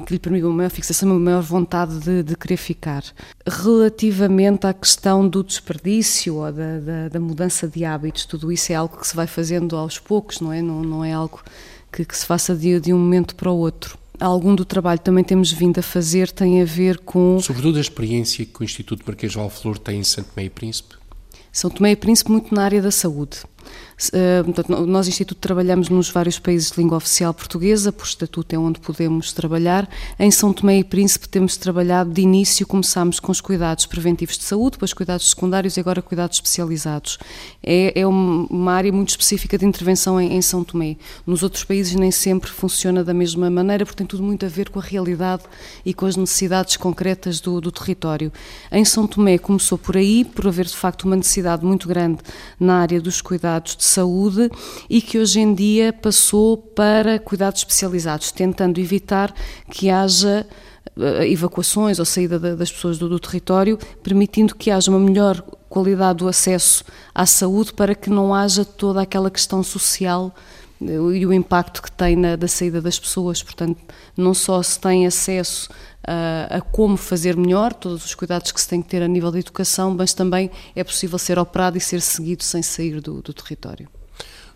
que 0.06 0.14
lhe 0.14 0.18
permitam 0.18 0.50
uma 0.50 0.56
maior 0.56 0.70
fixação, 0.70 1.10
uma 1.10 1.18
maior 1.18 1.42
vontade 1.42 1.98
de, 1.98 2.22
de, 2.22 2.36
querer 2.36 2.56
ficar. 2.56 3.04
Relativamente 3.46 4.66
à 4.66 4.72
questão 4.72 5.28
do 5.28 5.44
desperdício 5.44 6.36
ou 6.36 6.52
da, 6.52 6.80
da, 6.80 7.08
da, 7.08 7.20
mudança 7.20 7.68
de 7.68 7.84
hábitos, 7.84 8.24
tudo 8.24 8.50
isso 8.50 8.72
é 8.72 8.74
algo 8.74 8.96
que 8.96 9.06
se 9.06 9.14
vai 9.14 9.26
fazendo 9.26 9.76
aos 9.76 9.98
poucos, 9.98 10.40
não 10.40 10.52
é? 10.52 10.62
Não, 10.62 10.82
não 10.82 11.04
é 11.04 11.12
algo 11.12 11.42
que, 11.92 12.04
que 12.04 12.16
se 12.16 12.26
faça 12.26 12.54
de, 12.54 12.80
de 12.80 12.92
um 12.92 12.98
momento 12.98 13.34
para 13.34 13.50
o 13.50 13.56
outro 13.56 13.98
algum 14.20 14.52
do 14.52 14.64
trabalho 14.64 14.98
que 14.98 15.04
também 15.04 15.22
temos 15.22 15.52
vindo 15.52 15.78
a 15.78 15.82
fazer 15.82 16.32
tem 16.32 16.60
a 16.60 16.64
ver 16.64 16.98
com... 16.98 17.38
Sobretudo 17.40 17.78
a 17.78 17.80
experiência 17.80 18.44
que 18.44 18.60
o 18.60 18.64
Instituto 18.64 19.04
Marquês 19.06 19.30
de 19.30 19.38
Valflor 19.38 19.78
tem 19.78 20.00
em 20.00 20.02
Santo 20.02 20.30
Meio 20.36 20.50
Príncipe? 20.50 20.96
São 21.52 21.70
Tomé 21.70 21.92
e 21.92 21.96
Príncipe 21.96 22.30
muito 22.30 22.54
na 22.54 22.62
área 22.62 22.80
da 22.80 22.90
saúde. 22.90 23.38
Eh, 24.12 24.42
portanto, 24.44 24.86
nós, 24.86 25.08
Instituto, 25.08 25.38
trabalhamos 25.38 25.88
nos 25.88 26.08
vários 26.08 26.38
países 26.38 26.70
de 26.70 26.80
língua 26.80 26.96
oficial 26.96 27.34
portuguesa, 27.34 27.90
por 27.90 28.06
estatuto 28.06 28.54
é 28.54 28.58
onde 28.58 28.78
podemos 28.78 29.32
trabalhar. 29.32 29.88
Em 30.18 30.30
São 30.30 30.52
Tomé 30.52 30.78
e 30.78 30.84
Príncipe 30.84 31.28
temos 31.28 31.56
trabalhado 31.56 32.10
de 32.10 32.20
início, 32.20 32.66
começámos 32.66 33.18
com 33.18 33.32
os 33.32 33.40
cuidados 33.40 33.86
preventivos 33.86 34.38
de 34.38 34.44
saúde, 34.44 34.72
depois 34.72 34.92
cuidados 34.92 35.30
secundários 35.30 35.76
e 35.76 35.80
agora 35.80 36.00
cuidados 36.00 36.36
especializados. 36.36 37.18
É, 37.62 38.00
é 38.00 38.06
uma 38.06 38.72
área 38.72 38.92
muito 38.92 39.10
específica 39.10 39.58
de 39.58 39.66
intervenção 39.66 40.20
em, 40.20 40.34
em 40.34 40.42
São 40.42 40.62
Tomé. 40.62 40.96
Nos 41.26 41.42
outros 41.42 41.64
países 41.64 41.94
nem 41.94 42.10
sempre 42.10 42.50
funciona 42.50 43.02
da 43.02 43.12
mesma 43.12 43.50
maneira, 43.50 43.84
porque 43.84 43.98
tem 43.98 44.06
tudo 44.06 44.22
muito 44.22 44.46
a 44.46 44.48
ver 44.48 44.70
com 44.70 44.78
a 44.78 44.82
realidade 44.82 45.42
e 45.84 45.92
com 45.92 46.06
as 46.06 46.16
necessidades 46.16 46.76
concretas 46.76 47.40
do, 47.40 47.60
do 47.60 47.72
território. 47.72 48.32
Em 48.70 48.84
São 48.84 49.06
Tomé 49.06 49.38
começou 49.38 49.76
por 49.76 49.96
aí, 49.96 50.24
por 50.24 50.46
haver 50.46 50.66
de 50.66 50.76
facto 50.76 51.04
uma 51.04 51.16
necessidade 51.16 51.64
muito 51.64 51.88
grande 51.88 52.18
na 52.60 52.80
área 52.80 53.00
dos 53.00 53.20
cuidados 53.20 53.74
de 53.76 53.87
saúde 53.88 54.50
e 54.88 55.00
que 55.00 55.18
hoje 55.18 55.40
em 55.40 55.54
dia 55.54 55.92
passou 55.92 56.56
para 56.56 57.18
cuidados 57.18 57.60
especializados, 57.60 58.30
tentando 58.30 58.78
evitar 58.78 59.34
que 59.70 59.90
haja 59.90 60.46
eh, 60.96 61.30
evacuações 61.30 61.98
ou 61.98 62.04
saída 62.04 62.38
das 62.38 62.72
pessoas 62.72 62.98
do, 62.98 63.08
do, 63.08 63.20
território, 63.20 63.78
permitindo 64.02 64.54
que 64.54 64.70
haja 64.70 64.90
uma 64.90 64.98
melhor 64.98 65.40
qualidade 65.68 66.18
do 66.18 66.28
acesso 66.28 66.84
à 67.14 67.24
saúde 67.24 67.72
para 67.72 67.94
que 67.94 68.10
não 68.10 68.34
haja 68.34 68.64
toda 68.64 69.02
aquela 69.02 69.30
questão 69.30 69.62
social 69.62 70.34
eh, 70.82 70.92
e 70.92 71.26
o 71.26 71.32
impacto 71.32 71.82
que 71.82 71.92
tem 71.92 72.16
na 72.16 72.36
da 72.36 72.48
saída 72.48 72.80
das 72.80 72.98
pessoas. 72.98 73.42
Portanto, 73.42 73.80
não 74.16 74.34
só 74.34 74.62
se 74.62 74.78
tem 74.80 75.06
acesso 75.06 75.68
a, 76.06 76.60
como 76.60 76.96
fazer 76.96 77.36
melhor, 77.36 77.72
todos 77.74 78.04
os 78.04 78.14
cuidados 78.14 78.52
que 78.52 78.60
se 78.60 78.68
tem 78.68 78.80
que 78.80 78.88
ter 78.88 79.02
a 79.02 79.08
nível 79.08 79.30
de 79.30 79.38
educação, 79.38 79.94
mas 79.94 80.14
também 80.14 80.50
é 80.74 80.82
possível 80.82 81.18
ser 81.18 81.38
operado 81.38 81.76
e 81.76 81.80
ser 81.80 82.00
seguido 82.00 82.42
sem 82.42 82.62
sair 82.62 83.00
do, 83.00 83.20
do 83.20 83.32
território. 83.32 83.88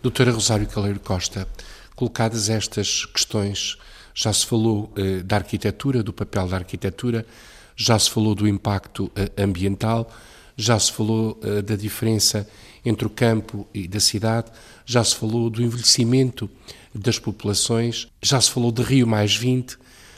Doutora 0.01 0.31
Rosário 0.31 0.67
Caleiro 0.67 0.99
Costa, 0.99 1.47
colocadas 1.95 2.49
estas 2.49 3.05
questões, 3.05 3.77
já 4.13 4.31
se 4.33 4.45
falou 4.45 4.91
eh, 4.95 5.23
da 5.23 5.37
arquitetura, 5.37 6.03
do 6.03 6.13
papel 6.13 6.47
da 6.47 6.57
arquitetura, 6.57 7.25
já 7.75 7.97
se 7.97 8.09
falou 8.09 8.35
do 8.35 8.47
impacto 8.47 9.11
eh, 9.15 9.31
ambiental, 9.37 10.11
já 10.55 10.77
se 10.77 10.91
falou 10.91 11.39
eh, 11.41 11.61
da 11.61 11.75
diferença 11.75 12.47
entre 12.85 13.07
o 13.07 13.09
campo 13.09 13.67
e 13.73 13.87
da 13.87 13.99
cidade, 13.99 14.51
já 14.85 15.03
se 15.03 15.15
falou 15.15 15.49
do 15.49 15.63
envelhecimento 15.63 16.49
das 16.93 17.17
populações, 17.17 18.07
já 18.21 18.39
se 18.39 18.51
falou 18.51 18.71
de 18.71 18.83
Rio 18.83 19.07
mais 19.07 19.35
20, 19.35 19.77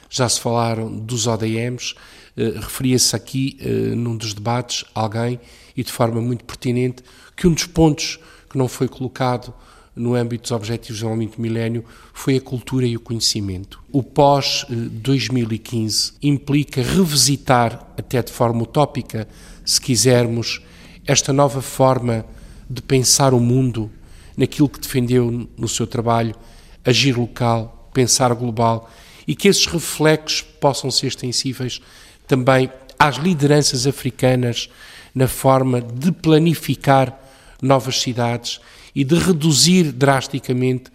já 0.10 0.28
se 0.30 0.40
falaram 0.40 0.92
dos 0.92 1.28
ODMs, 1.28 1.94
eh, 2.38 2.54
referia-se 2.56 3.16
aqui, 3.16 3.58
eh, 3.62 3.96
num 3.96 4.18
dos 4.18 4.34
debates, 4.34 4.84
alguém, 4.94 5.40
e 5.76 5.84
de 5.84 5.92
forma 5.92 6.22
muito 6.22 6.46
pertinente, 6.46 7.04
que 7.36 7.48
um 7.48 7.54
dos 7.54 7.66
pontos 7.66 8.20
que 8.50 8.58
não 8.58 8.68
foi 8.68 8.88
colocado 8.88 9.54
no 9.96 10.14
âmbito 10.14 10.44
dos 10.44 10.52
Objetivos 10.52 10.98
de 10.98 11.04
Desenvolvimento 11.04 11.42
Milénio 11.42 11.86
foi 12.14 12.36
a 12.36 12.42
cultura 12.42 12.86
e 12.86 12.98
o 12.98 13.00
conhecimento. 13.00 13.82
O 13.92 14.04
pós-2015 14.04 16.14
implica 16.22 16.82
revisitar, 16.82 17.88
até 17.98 18.22
de 18.22 18.32
forma 18.32 18.64
utópica, 18.64 19.28
se 19.64 19.80
quisermos, 19.80 20.62
esta 21.08 21.32
nova 21.32 21.62
forma 21.62 22.26
de 22.70 22.82
pensar 22.82 23.34
o 23.34 23.40
mundo 23.40 23.90
naquilo 24.36 24.68
que 24.68 24.80
defendeu 24.80 25.48
no 25.58 25.68
seu 25.68 25.88
trabalho, 25.88 26.36
agir 26.84 27.18
local, 27.18 27.90
pensar 27.94 28.34
global 28.34 28.90
e 29.28 29.36
que 29.36 29.48
esses 29.48 29.66
reflexos 29.66 30.42
possam 30.42 30.92
ser 30.92 31.08
extensíveis 31.08 31.82
também 32.28 32.70
às 32.98 33.18
lideranças 33.18 33.86
africanas 33.86 34.70
na 35.14 35.28
forma 35.28 35.82
de 35.82 36.12
planificar 36.12 37.18
novas 37.62 38.02
cidades 38.02 38.60
e 38.94 39.04
de 39.04 39.16
reduzir 39.16 39.92
drasticamente 39.92 40.92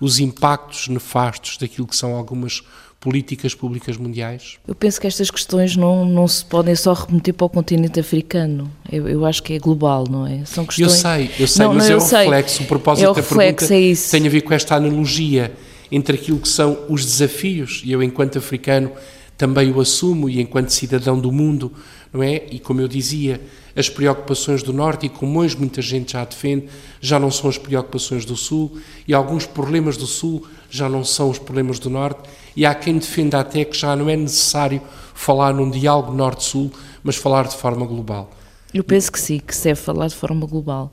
os 0.00 0.18
impactos 0.18 0.88
nefastos 0.88 1.56
daquilo 1.58 1.86
que 1.86 1.96
são 1.96 2.14
algumas 2.14 2.62
políticas 2.98 3.54
públicas 3.54 3.96
mundiais? 3.96 4.58
Eu 4.68 4.74
penso 4.74 5.00
que 5.00 5.06
estas 5.06 5.30
questões 5.30 5.74
não, 5.74 6.04
não 6.04 6.28
se 6.28 6.44
podem 6.44 6.74
só 6.76 6.92
remeter 6.92 7.32
para 7.32 7.46
o 7.46 7.48
continente 7.48 7.98
africano. 7.98 8.70
Eu, 8.90 9.08
eu 9.08 9.24
acho 9.24 9.42
que 9.42 9.54
é 9.54 9.58
global, 9.58 10.04
não 10.08 10.26
é? 10.26 10.44
São 10.44 10.66
questões... 10.66 10.92
Eu 10.92 10.98
sei, 10.98 11.30
eu 11.38 11.46
sei, 11.46 11.64
não, 11.64 11.74
mas 11.74 11.88
não, 11.88 11.94
é 11.94 11.96
o 11.96 12.00
reflexo. 12.00 12.62
O 12.62 12.66
propósito 12.66 13.04
é 13.04 13.08
o 13.08 13.14
da 13.14 13.20
reflexo, 13.20 13.68
pergunta 13.68 14.06
é 14.06 14.10
tem 14.10 14.26
a 14.26 14.30
ver 14.30 14.40
com 14.42 14.54
esta 14.54 14.76
analogia 14.76 15.52
entre 15.90 16.16
aquilo 16.16 16.38
que 16.38 16.48
são 16.48 16.84
os 16.88 17.04
desafios, 17.04 17.82
e 17.84 17.92
eu, 17.92 18.02
enquanto 18.02 18.38
africano, 18.38 18.92
também 19.36 19.72
o 19.72 19.80
assumo, 19.80 20.28
e 20.28 20.40
enquanto 20.40 20.70
cidadão 20.70 21.18
do 21.18 21.32
mundo, 21.32 21.72
não 22.12 22.22
é? 22.22 22.44
E 22.50 22.58
como 22.58 22.80
eu 22.80 22.88
dizia, 22.88 23.40
as 23.74 23.88
preocupações 23.88 24.62
do 24.62 24.72
Norte, 24.72 25.06
e 25.06 25.08
como 25.08 25.40
hoje 25.40 25.56
muita 25.56 25.80
gente 25.80 26.12
já 26.12 26.24
defende, 26.24 26.66
já 27.00 27.18
não 27.18 27.30
são 27.30 27.48
as 27.48 27.56
preocupações 27.56 28.24
do 28.24 28.36
Sul, 28.36 28.78
e 29.08 29.14
alguns 29.14 29.46
problemas 29.46 29.96
do 29.96 30.06
Sul 30.06 30.46
já 30.68 30.88
não 30.88 31.04
são 31.04 31.30
os 31.30 31.38
problemas 31.38 31.78
do 31.78 31.88
Norte, 31.88 32.28
e 32.54 32.66
há 32.66 32.74
quem 32.74 32.98
defenda 32.98 33.40
até 33.40 33.64
que 33.64 33.76
já 33.76 33.96
não 33.96 34.08
é 34.08 34.16
necessário 34.16 34.82
falar 35.14 35.54
num 35.54 35.70
diálogo 35.70 36.12
Norte-Sul, 36.12 36.70
mas 37.02 37.16
falar 37.16 37.46
de 37.46 37.56
forma 37.56 37.86
global. 37.86 38.30
Eu 38.72 38.84
penso 38.84 39.10
que 39.10 39.18
sim, 39.18 39.38
que 39.38 39.54
se 39.54 39.64
deve 39.64 39.80
falar 39.80 40.06
de 40.06 40.14
forma 40.14 40.46
global. 40.46 40.92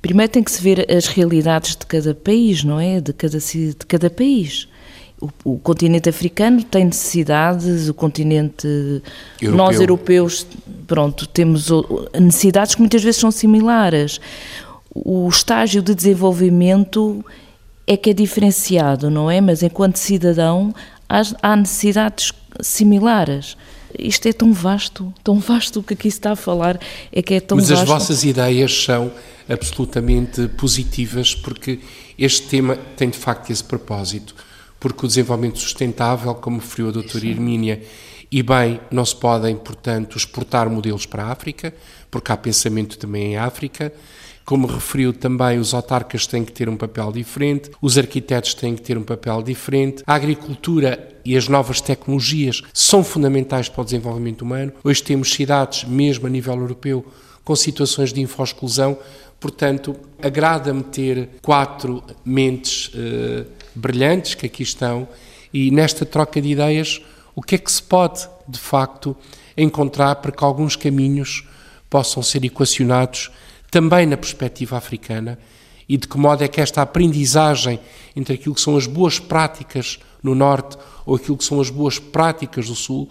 Primeiro 0.00 0.32
tem 0.32 0.42
que 0.42 0.50
se 0.50 0.62
ver 0.62 0.90
as 0.90 1.06
realidades 1.06 1.76
de 1.76 1.84
cada 1.86 2.14
país, 2.14 2.64
não 2.64 2.80
é? 2.80 3.00
De 3.00 3.12
cada, 3.12 3.38
de 3.38 3.86
cada 3.86 4.08
país. 4.08 4.66
O, 5.20 5.28
o 5.44 5.58
continente 5.58 6.08
africano 6.08 6.64
tem 6.64 6.86
necessidades, 6.86 7.88
o 7.88 7.94
continente. 7.94 8.66
Europeu. 8.66 9.54
Nós, 9.54 9.78
europeus, 9.78 10.46
pronto, 10.86 11.26
temos 11.26 11.68
necessidades 12.18 12.74
que 12.74 12.80
muitas 12.80 13.02
vezes 13.02 13.20
são 13.20 13.30
similares. 13.30 14.18
O 14.94 15.28
estágio 15.28 15.82
de 15.82 15.94
desenvolvimento 15.94 17.22
é 17.86 17.96
que 17.96 18.10
é 18.10 18.12
diferenciado, 18.14 19.10
não 19.10 19.30
é? 19.30 19.40
Mas 19.40 19.62
enquanto 19.62 19.96
cidadão, 19.96 20.74
há 21.42 21.56
necessidades 21.56 22.32
similares. 22.60 23.56
Isto 23.98 24.28
é 24.28 24.32
tão 24.32 24.52
vasto, 24.52 25.12
tão 25.22 25.38
vasto 25.38 25.80
o 25.80 25.82
que 25.82 25.94
aqui 25.94 26.10
se 26.10 26.18
está 26.18 26.32
a 26.32 26.36
falar, 26.36 26.78
é 27.12 27.22
que 27.22 27.34
é 27.34 27.40
tão 27.40 27.56
Mas 27.56 27.68
vasto. 27.68 27.82
as 27.82 27.88
vossas 27.88 28.24
ideias 28.24 28.84
são 28.84 29.12
absolutamente 29.48 30.48
positivas, 30.48 31.34
porque 31.34 31.80
este 32.18 32.46
tema 32.46 32.76
tem 32.96 33.10
de 33.10 33.18
facto 33.18 33.50
esse 33.50 33.64
propósito, 33.64 34.34
porque 34.78 35.04
o 35.04 35.08
desenvolvimento 35.08 35.58
sustentável, 35.58 36.34
como 36.34 36.58
referiu 36.58 36.88
a 36.88 36.92
doutora 36.92 37.26
Hermínia, 37.26 37.82
e 38.32 38.42
bem, 38.42 38.80
não 38.90 39.04
se 39.04 39.16
podem, 39.16 39.56
portanto, 39.56 40.16
exportar 40.16 40.70
modelos 40.70 41.04
para 41.04 41.24
a 41.24 41.32
África, 41.32 41.74
porque 42.10 42.30
há 42.30 42.36
pensamento 42.36 42.96
também 42.96 43.32
em 43.32 43.36
África, 43.36 43.92
como 44.50 44.66
referiu 44.66 45.12
também, 45.12 45.60
os 45.60 45.72
autarcas 45.72 46.26
têm 46.26 46.44
que 46.44 46.50
ter 46.50 46.68
um 46.68 46.76
papel 46.76 47.12
diferente, 47.12 47.70
os 47.80 47.96
arquitetos 47.96 48.52
têm 48.52 48.74
que 48.74 48.82
ter 48.82 48.98
um 48.98 49.02
papel 49.04 49.44
diferente, 49.44 50.02
a 50.04 50.12
agricultura 50.12 51.08
e 51.24 51.36
as 51.36 51.46
novas 51.46 51.80
tecnologias 51.80 52.60
são 52.74 53.04
fundamentais 53.04 53.68
para 53.68 53.82
o 53.82 53.84
desenvolvimento 53.84 54.42
humano. 54.42 54.72
Hoje 54.82 55.04
temos 55.04 55.32
cidades, 55.32 55.84
mesmo 55.84 56.26
a 56.26 56.30
nível 56.30 56.56
europeu, 56.56 57.06
com 57.44 57.54
situações 57.54 58.12
de 58.12 58.20
info-exclusão, 58.22 58.98
portanto, 59.38 59.94
agrada-me 60.20 60.82
ter 60.82 61.28
quatro 61.40 62.02
mentes 62.24 62.90
eh, 62.96 63.44
brilhantes 63.72 64.34
que 64.34 64.46
aqui 64.46 64.64
estão 64.64 65.06
e 65.54 65.70
nesta 65.70 66.04
troca 66.04 66.42
de 66.42 66.48
ideias, 66.48 67.00
o 67.36 67.40
que 67.40 67.54
é 67.54 67.58
que 67.58 67.70
se 67.70 67.84
pode, 67.84 68.28
de 68.48 68.58
facto, 68.58 69.16
encontrar 69.56 70.16
para 70.16 70.32
que 70.32 70.42
alguns 70.42 70.74
caminhos 70.74 71.46
possam 71.88 72.20
ser 72.20 72.44
equacionados 72.44 73.30
também 73.70 74.06
na 74.06 74.16
perspectiva 74.16 74.76
africana 74.76 75.38
e 75.88 75.96
de 75.96 76.06
que 76.06 76.18
modo 76.18 76.42
é 76.42 76.48
que 76.48 76.60
esta 76.60 76.82
aprendizagem 76.82 77.80
entre 78.14 78.34
aquilo 78.34 78.54
que 78.54 78.60
são 78.60 78.76
as 78.76 78.86
boas 78.86 79.18
práticas 79.18 79.98
no 80.22 80.34
Norte 80.34 80.76
ou 81.04 81.16
aquilo 81.16 81.36
que 81.36 81.44
são 81.44 81.60
as 81.60 81.70
boas 81.70 81.98
práticas 81.98 82.68
do 82.68 82.74
Sul 82.74 83.08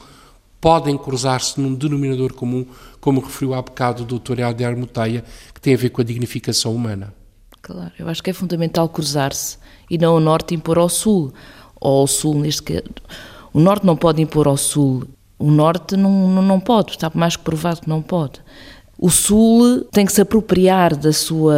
podem 0.61 0.97
cruzar-se 0.97 1.59
num 1.59 1.73
denominador 1.73 2.33
comum, 2.33 2.65
como 2.99 3.21
referiu 3.21 3.53
há 3.53 3.61
bocado 3.61 4.03
o 4.03 4.19
Dr. 4.19 4.39
Helder 4.39 4.77
Muteia, 4.77 5.23
que 5.53 5.61
tem 5.61 5.73
a 5.73 5.77
ver 5.77 5.89
com 5.89 6.01
a 6.01 6.03
dignificação 6.03 6.75
humana. 6.75 7.13
Claro, 7.61 7.91
eu 7.97 8.07
acho 8.07 8.23
que 8.23 8.29
é 8.29 8.33
fundamental 8.33 8.87
cruzar-se 8.89 9.57
e 9.89 9.97
não 9.97 10.15
o 10.15 10.19
Norte 10.19 10.55
impor 10.55 10.77
ao 10.77 10.89
Sul, 10.89 11.33
ou 11.79 12.01
ao 12.01 12.07
Sul 12.07 12.35
neste 12.35 12.63
caso. 12.63 12.83
O 13.53 13.59
Norte 13.59 13.85
não 13.85 13.95
pode 13.95 14.21
impor 14.21 14.47
ao 14.47 14.57
Sul, 14.57 15.07
o 15.37 15.49
Norte 15.49 15.95
não, 15.95 16.27
não, 16.27 16.41
não 16.41 16.59
pode, 16.59 16.91
está 16.91 17.09
mais 17.13 17.35
que 17.35 17.43
provado 17.43 17.81
que 17.81 17.89
não 17.89 18.01
pode. 18.01 18.41
O 19.01 19.09
Sul 19.09 19.85
tem 19.93 20.05
que 20.05 20.11
se 20.11 20.19
apropriar 20.19 20.93
da 20.93 21.13
sua, 21.13 21.55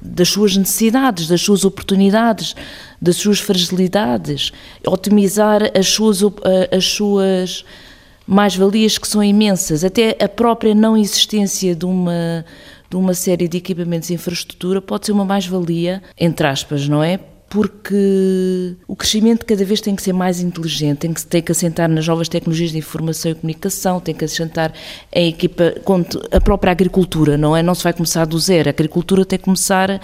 das 0.00 0.28
suas 0.28 0.56
necessidades, 0.56 1.26
das 1.26 1.40
suas 1.40 1.64
oportunidades, 1.64 2.54
das 3.02 3.16
suas 3.16 3.40
fragilidades, 3.40 4.52
otimizar 4.86 5.62
as 5.76 5.88
suas, 5.88 6.20
as 6.70 6.84
suas 6.84 7.64
mais-valias 8.24 8.96
que 8.98 9.08
são 9.08 9.22
imensas. 9.22 9.82
Até 9.82 10.16
a 10.22 10.28
própria 10.28 10.76
não 10.76 10.96
existência 10.96 11.74
de 11.74 11.86
uma, 11.86 12.44
de 12.88 12.96
uma 12.96 13.14
série 13.14 13.48
de 13.48 13.56
equipamentos 13.58 14.06
de 14.06 14.14
infraestrutura 14.14 14.80
pode 14.80 15.06
ser 15.06 15.12
uma 15.12 15.24
mais-valia, 15.24 16.00
entre 16.16 16.46
aspas, 16.46 16.86
não 16.86 17.02
é? 17.02 17.18
Porque 17.54 18.74
o 18.88 18.96
crescimento 18.96 19.46
cada 19.46 19.64
vez 19.64 19.80
tem 19.80 19.94
que 19.94 20.02
ser 20.02 20.12
mais 20.12 20.40
inteligente, 20.40 20.98
tem 20.98 21.14
que, 21.14 21.24
tem 21.24 21.40
que 21.40 21.52
assentar 21.52 21.88
nas 21.88 22.04
novas 22.04 22.28
tecnologias 22.28 22.72
de 22.72 22.78
informação 22.78 23.30
e 23.30 23.34
comunicação, 23.36 24.00
tem 24.00 24.12
que 24.12 24.24
assentar 24.24 24.72
em 25.12 25.28
equipa, 25.28 25.72
a 26.32 26.40
própria 26.40 26.72
agricultura, 26.72 27.38
não 27.38 27.56
é? 27.56 27.62
Não 27.62 27.72
se 27.72 27.84
vai 27.84 27.92
começar 27.92 28.24
do 28.24 28.36
zero, 28.40 28.68
a 28.68 28.70
agricultura 28.70 29.24
tem 29.24 29.38
que 29.38 29.44
começar, 29.44 30.00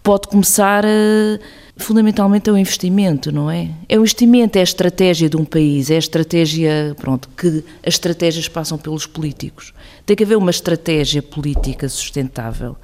pode 0.00 0.28
começar 0.28 0.84
eh, 0.84 1.40
fundamentalmente 1.76 2.48
é 2.48 2.52
o 2.52 2.56
investimento, 2.56 3.32
não 3.32 3.50
é? 3.50 3.68
É 3.88 3.98
o 3.98 4.02
investimento, 4.02 4.56
é 4.56 4.60
a 4.60 4.62
estratégia 4.62 5.28
de 5.28 5.36
um 5.36 5.44
país, 5.44 5.90
é 5.90 5.96
a 5.96 5.98
estratégia, 5.98 6.94
pronto, 7.00 7.28
que 7.36 7.64
as 7.84 7.94
estratégias 7.94 8.46
passam 8.46 8.78
pelos 8.78 9.06
políticos. 9.06 9.74
Tem 10.06 10.14
que 10.14 10.22
haver 10.22 10.38
uma 10.38 10.52
estratégia 10.52 11.20
política 11.20 11.88
sustentável, 11.88 12.76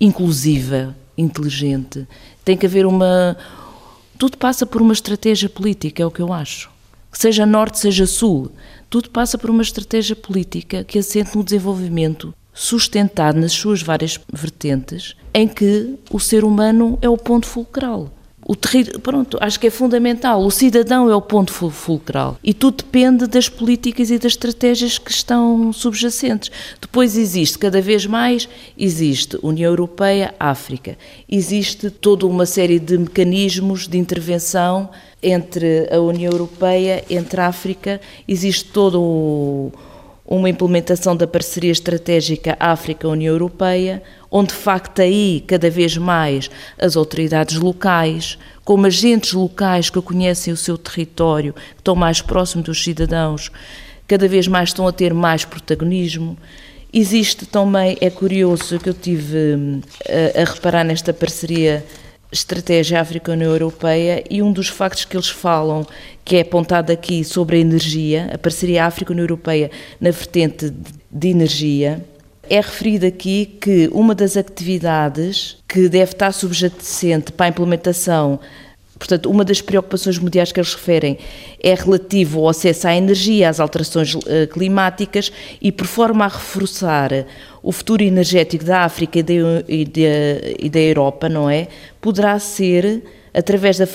inclusiva, 0.00 0.96
inteligente. 1.18 2.06
Tem 2.48 2.56
que 2.56 2.64
haver 2.64 2.86
uma, 2.86 3.36
tudo 4.16 4.38
passa 4.38 4.64
por 4.64 4.80
uma 4.80 4.94
estratégia 4.94 5.50
política, 5.50 6.02
é 6.02 6.06
o 6.06 6.10
que 6.10 6.22
eu 6.22 6.32
acho. 6.32 6.70
Que 7.12 7.18
seja 7.18 7.44
norte, 7.44 7.78
seja 7.78 8.06
sul, 8.06 8.50
tudo 8.88 9.10
passa 9.10 9.36
por 9.36 9.50
uma 9.50 9.60
estratégia 9.60 10.16
política 10.16 10.82
que 10.82 10.98
assente 10.98 11.36
no 11.36 11.44
desenvolvimento 11.44 12.32
sustentado 12.54 13.38
nas 13.38 13.52
suas 13.52 13.82
várias 13.82 14.18
vertentes, 14.32 15.14
em 15.34 15.46
que 15.46 15.96
o 16.10 16.18
ser 16.18 16.42
humano 16.42 16.98
é 17.02 17.08
o 17.10 17.18
ponto 17.18 17.46
fulcral. 17.46 18.10
O. 18.48 18.56
Pronto, 19.02 19.36
acho 19.42 19.60
que 19.60 19.66
é 19.66 19.70
fundamental. 19.70 20.42
O 20.42 20.50
cidadão 20.50 21.10
é 21.10 21.14
o 21.14 21.20
ponto 21.20 21.52
fulcral. 21.52 22.38
E 22.42 22.54
tudo 22.54 22.78
depende 22.78 23.26
das 23.26 23.46
políticas 23.46 24.10
e 24.10 24.18
das 24.18 24.32
estratégias 24.32 24.96
que 24.96 25.10
estão 25.10 25.70
subjacentes. 25.70 26.50
Depois 26.80 27.18
existe, 27.18 27.58
cada 27.58 27.82
vez 27.82 28.06
mais, 28.06 28.48
existe 28.76 29.38
União 29.42 29.70
Europeia, 29.70 30.34
África. 30.40 30.96
Existe 31.28 31.90
toda 31.90 32.26
uma 32.26 32.46
série 32.46 32.78
de 32.78 32.96
mecanismos 32.96 33.86
de 33.86 33.98
intervenção 33.98 34.88
entre 35.22 35.86
a 35.92 36.00
União 36.00 36.32
Europeia, 36.32 37.04
entre 37.10 37.42
a 37.42 37.48
África. 37.48 38.00
Existe 38.26 38.64
todo 38.64 38.98
o 38.98 39.72
uma 40.30 40.50
implementação 40.50 41.16
da 41.16 41.26
parceria 41.26 41.72
estratégica 41.72 42.54
África-União 42.60 43.32
Europeia, 43.32 44.02
onde 44.30 44.48
de 44.48 44.58
facto 44.58 45.00
aí 45.00 45.42
cada 45.46 45.70
vez 45.70 45.96
mais 45.96 46.50
as 46.78 46.96
autoridades 46.96 47.56
locais, 47.56 48.38
como 48.62 48.84
agentes 48.84 49.32
locais 49.32 49.88
que 49.88 50.02
conhecem 50.02 50.52
o 50.52 50.56
seu 50.56 50.76
território, 50.76 51.54
que 51.54 51.80
estão 51.80 51.94
mais 51.94 52.20
próximos 52.20 52.66
dos 52.66 52.84
cidadãos, 52.84 53.50
cada 54.06 54.28
vez 54.28 54.46
mais 54.46 54.68
estão 54.68 54.86
a 54.86 54.92
ter 54.92 55.14
mais 55.14 55.46
protagonismo. 55.46 56.36
Existe 56.92 57.46
também, 57.46 57.96
é 57.98 58.10
curioso 58.10 58.78
que 58.78 58.90
eu 58.90 58.94
tive 58.94 59.56
hum, 59.56 59.80
a, 60.06 60.42
a 60.42 60.44
reparar 60.44 60.84
nesta 60.84 61.14
parceria 61.14 61.82
estratégia 62.30 63.00
África-União 63.00 63.50
Europeia 63.50 64.22
e 64.30 64.42
um 64.42 64.52
dos 64.52 64.68
factos 64.68 65.04
que 65.04 65.16
eles 65.16 65.28
falam, 65.28 65.86
que 66.24 66.36
é 66.36 66.40
apontado 66.42 66.92
aqui 66.92 67.24
sobre 67.24 67.56
a 67.56 67.60
energia, 67.60 68.30
a 68.32 68.38
parceria 68.38 68.84
África-União 68.84 69.24
Europeia 69.24 69.70
na 70.00 70.10
vertente 70.10 70.72
de 71.10 71.28
energia, 71.28 72.04
é 72.50 72.56
referido 72.56 73.06
aqui 73.06 73.58
que 73.60 73.88
uma 73.92 74.14
das 74.14 74.36
atividades 74.36 75.58
que 75.68 75.88
deve 75.88 76.12
estar 76.12 76.32
subjacente 76.32 77.32
para 77.32 77.46
a 77.46 77.48
implementação 77.50 78.40
Portanto, 78.98 79.30
uma 79.30 79.44
das 79.44 79.60
preocupações 79.60 80.18
mundiais 80.18 80.50
que 80.50 80.58
eles 80.58 80.74
referem 80.74 81.18
é 81.62 81.74
relativo 81.74 82.40
ao 82.40 82.48
acesso 82.48 82.88
à 82.88 82.94
energia, 82.94 83.48
às 83.48 83.60
alterações 83.60 84.16
eh, 84.26 84.46
climáticas 84.46 85.30
e 85.62 85.70
por 85.70 85.86
forma 85.86 86.24
a 86.24 86.28
reforçar 86.28 87.10
o 87.62 87.70
futuro 87.70 88.02
energético 88.02 88.64
da 88.64 88.80
África 88.80 89.18
e 89.18 89.22
da, 89.22 89.32
e 89.68 89.88
e 90.58 90.68
da 90.68 90.80
Europa, 90.80 91.28
não 91.28 91.48
é? 91.48 91.68
Poderá 92.00 92.38
ser 92.38 93.02
através 93.32 93.78
da, 93.78 93.86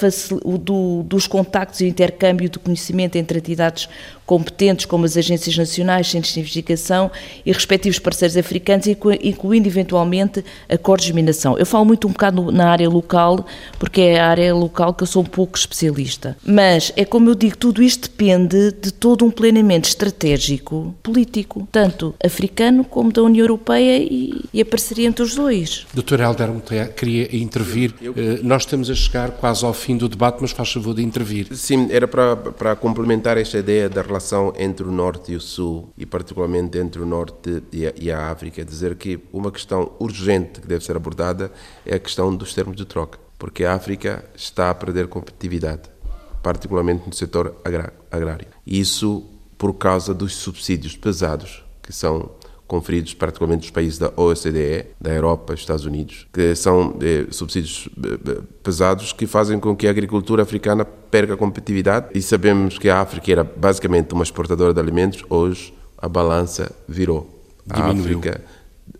do, 0.59 1.03
dos 1.03 1.27
contactos 1.27 1.81
e 1.81 1.87
intercâmbio 1.87 2.49
de 2.49 2.59
conhecimento 2.59 3.17
entre 3.17 3.39
entidades 3.39 3.89
competentes, 4.25 4.85
como 4.85 5.05
as 5.05 5.17
agências 5.17 5.57
nacionais, 5.57 6.07
centros 6.07 6.33
de 6.33 6.39
investigação 6.39 7.11
e 7.45 7.51
respectivos 7.51 7.99
parceiros 7.99 8.37
africanos, 8.37 8.87
incluindo 8.87 9.67
eventualmente 9.67 10.43
acordos 10.69 11.05
de 11.05 11.13
minação. 11.13 11.57
Eu 11.57 11.65
falo 11.65 11.85
muito 11.85 12.07
um 12.07 12.11
bocado 12.11 12.51
na 12.51 12.69
área 12.69 12.89
local, 12.89 13.45
porque 13.77 14.01
é 14.01 14.19
a 14.19 14.27
área 14.27 14.53
local 14.53 14.93
que 14.93 15.03
eu 15.03 15.07
sou 15.07 15.21
um 15.21 15.25
pouco 15.25 15.57
especialista. 15.57 16.37
Mas 16.45 16.91
é 16.95 17.05
como 17.05 17.29
eu 17.29 17.35
digo, 17.35 17.57
tudo 17.57 17.81
isto 17.81 18.09
depende 18.09 18.71
de 18.71 18.91
todo 18.91 19.25
um 19.25 19.31
planeamento 19.31 19.87
estratégico 19.87 20.95
político, 21.03 21.67
tanto 21.71 22.15
africano 22.23 22.83
como 22.83 23.11
da 23.11 23.21
União 23.21 23.43
Europeia 23.43 23.97
e, 23.99 24.45
e 24.53 24.61
a 24.61 24.65
parceria 24.65 25.07
entre 25.07 25.23
os 25.23 25.35
dois. 25.35 25.85
Doutor 25.93 26.19
Helder 26.19 26.49
queria 26.95 27.35
intervir. 27.35 27.93
Eh, 28.01 28.39
nós 28.43 28.63
estamos 28.63 28.89
a 28.89 28.95
chegar 28.95 29.31
quase 29.31 29.65
ao 29.65 29.73
fim 29.73 29.97
do 29.97 30.07
debate, 30.07 30.37
mas 30.41 30.51
faz 30.51 30.71
favor 30.71 30.93
de 30.93 31.03
intervir. 31.03 31.47
Sim, 31.55 31.87
era 31.91 32.07
para, 32.07 32.35
para 32.35 32.75
complementar 32.75 33.37
esta 33.37 33.57
ideia 33.57 33.89
da 33.89 34.01
relação 34.13 34.53
entre 34.57 34.87
o 34.87 34.91
Norte 34.91 35.31
e 35.31 35.35
o 35.35 35.41
Sul, 35.41 35.91
e 35.97 36.05
particularmente 36.05 36.77
entre 36.77 37.01
o 37.01 37.05
Norte 37.05 37.63
e 37.71 37.87
a, 37.87 37.93
e 37.99 38.11
a 38.11 38.29
África, 38.29 38.63
dizer 38.63 38.95
que 38.95 39.19
uma 39.33 39.51
questão 39.51 39.91
urgente 39.99 40.61
que 40.61 40.67
deve 40.67 40.85
ser 40.85 40.95
abordada 40.95 41.51
é 41.85 41.95
a 41.95 41.99
questão 41.99 42.35
dos 42.35 42.53
termos 42.53 42.75
de 42.75 42.85
troca, 42.85 43.17
porque 43.39 43.65
a 43.65 43.73
África 43.73 44.23
está 44.35 44.69
a 44.69 44.75
perder 44.75 45.07
competitividade, 45.07 45.89
particularmente 46.43 47.07
no 47.07 47.13
setor 47.13 47.55
agrário. 48.11 48.47
Isso 48.65 49.25
por 49.57 49.73
causa 49.73 50.13
dos 50.13 50.35
subsídios 50.35 50.95
pesados 50.95 51.63
que 51.81 51.91
são 51.91 52.31
conferidos 52.67 53.13
particularmente 53.13 53.61
dos 53.61 53.71
países 53.71 53.99
da 53.99 54.11
OCDE, 54.15 54.85
da 54.99 55.11
Europa, 55.11 55.53
Estados 55.53 55.85
Unidos, 55.85 56.27
que 56.33 56.55
são 56.55 56.97
eh, 57.01 57.27
subsídios 57.29 57.89
eh, 57.97 58.41
pesados 58.63 59.13
que 59.13 59.27
fazem 59.27 59.59
com 59.59 59.75
que 59.75 59.87
a 59.87 59.91
agricultura 59.91 60.43
africana 60.43 60.85
perca 60.85 61.37
competitividade 61.37 62.07
e 62.13 62.21
sabemos 62.21 62.77
que 62.77 62.89
a 62.89 62.99
África 62.99 63.31
era 63.31 63.43
basicamente 63.43 64.13
uma 64.13 64.23
exportadora 64.23 64.73
de 64.73 64.79
alimentos, 64.79 65.23
hoje 65.29 65.73
a 65.97 66.07
balança 66.07 66.71
virou. 66.87 67.29
Diminuiu. 67.65 67.95
A 67.95 67.99
África 67.99 68.41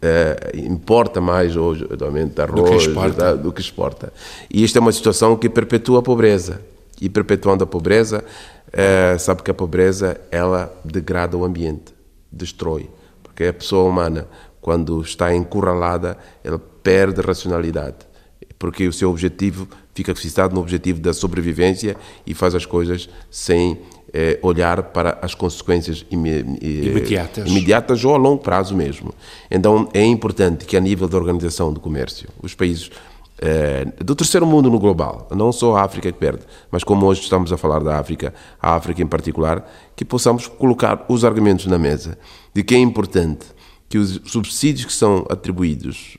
eh, 0.02 0.52
importa 0.56 1.22
mais 1.22 1.56
hoje, 1.56 1.88
atualmente, 1.92 2.40
arroz 2.42 2.88
do 2.88 2.94
que, 2.94 3.44
do 3.44 3.52
que 3.52 3.62
exporta. 3.62 4.12
E 4.52 4.64
isto 4.64 4.78
é 4.78 4.82
uma 4.82 4.92
situação 4.92 5.36
que 5.36 5.50
perpetua 5.50 6.00
a 6.00 6.02
pobreza. 6.02 6.62
E 7.02 7.10
perpetuando 7.10 7.64
a 7.64 7.68
pobreza, 7.68 8.24
eh, 8.72 9.18
sabe 9.18 9.44
que 9.44 9.52
a 9.52 9.54
pobreza, 9.54 10.20
ela 10.32 10.74
degrada 10.86 11.36
o 11.36 11.44
ambiente, 11.44 11.94
destrói 12.32 12.90
porque 13.34 13.46
a 13.46 13.54
pessoa 13.54 13.90
humana, 13.90 14.28
quando 14.62 15.02
está 15.02 15.36
encurralada, 15.36 16.16
ela 16.44 16.60
perde 16.60 17.20
racionalidade, 17.20 17.98
porque 18.60 18.88
o 18.88 18.94
seu 18.94 19.10
objetivo 19.10 19.68
fica 19.96 20.14
fixado 20.14 20.54
no 20.54 20.62
objetivo 20.62 21.02
da 21.02 21.14
sobrevivência 21.14 21.98
e 22.28 22.36
faz 22.36 22.54
as 22.54 22.66
coisas 22.66 23.10
sem 23.32 23.80
eh, 24.14 24.38
olhar 24.44 24.84
para 24.84 25.18
as 25.20 25.34
consequências 25.34 26.06
imediatas. 26.12 27.50
imediatas 27.50 28.06
ou 28.06 28.14
a 28.14 28.18
longo 28.18 28.44
prazo 28.44 28.76
mesmo. 28.76 29.12
Então 29.50 29.90
é 29.94 30.06
importante 30.06 30.66
que 30.66 30.78
a 30.78 30.80
nível 30.80 31.08
da 31.08 31.18
organização 31.18 31.74
do 31.74 31.80
comércio, 31.80 32.30
os 32.42 32.54
países 32.54 32.92
eh, 33.40 33.86
do 34.04 34.16
terceiro 34.16 34.46
mundo 34.46 34.70
no 34.70 34.80
global, 34.80 35.28
não 35.32 35.52
só 35.52 35.76
a 35.76 35.84
África 35.84 36.12
que 36.12 36.18
perde, 36.18 36.44
mas 36.72 36.84
como 36.84 37.06
hoje 37.06 37.22
estamos 37.22 37.52
a 37.52 37.58
falar 37.58 37.84
da 37.84 37.98
África, 37.98 38.34
a 38.62 38.76
África 38.76 39.02
em 39.02 39.08
particular, 39.08 39.70
que 39.96 40.06
possamos 40.06 40.48
colocar 40.48 41.06
os 41.10 41.26
argumentos 41.26 41.66
na 41.66 41.78
mesa 41.78 42.18
de 42.54 42.64
que 42.64 42.76
é 42.76 42.78
importante 42.78 43.46
que 43.90 43.98
os 43.98 44.22
subsídios 44.26 44.86
que 44.86 44.94
são 44.94 45.26
atribuídos, 45.30 46.18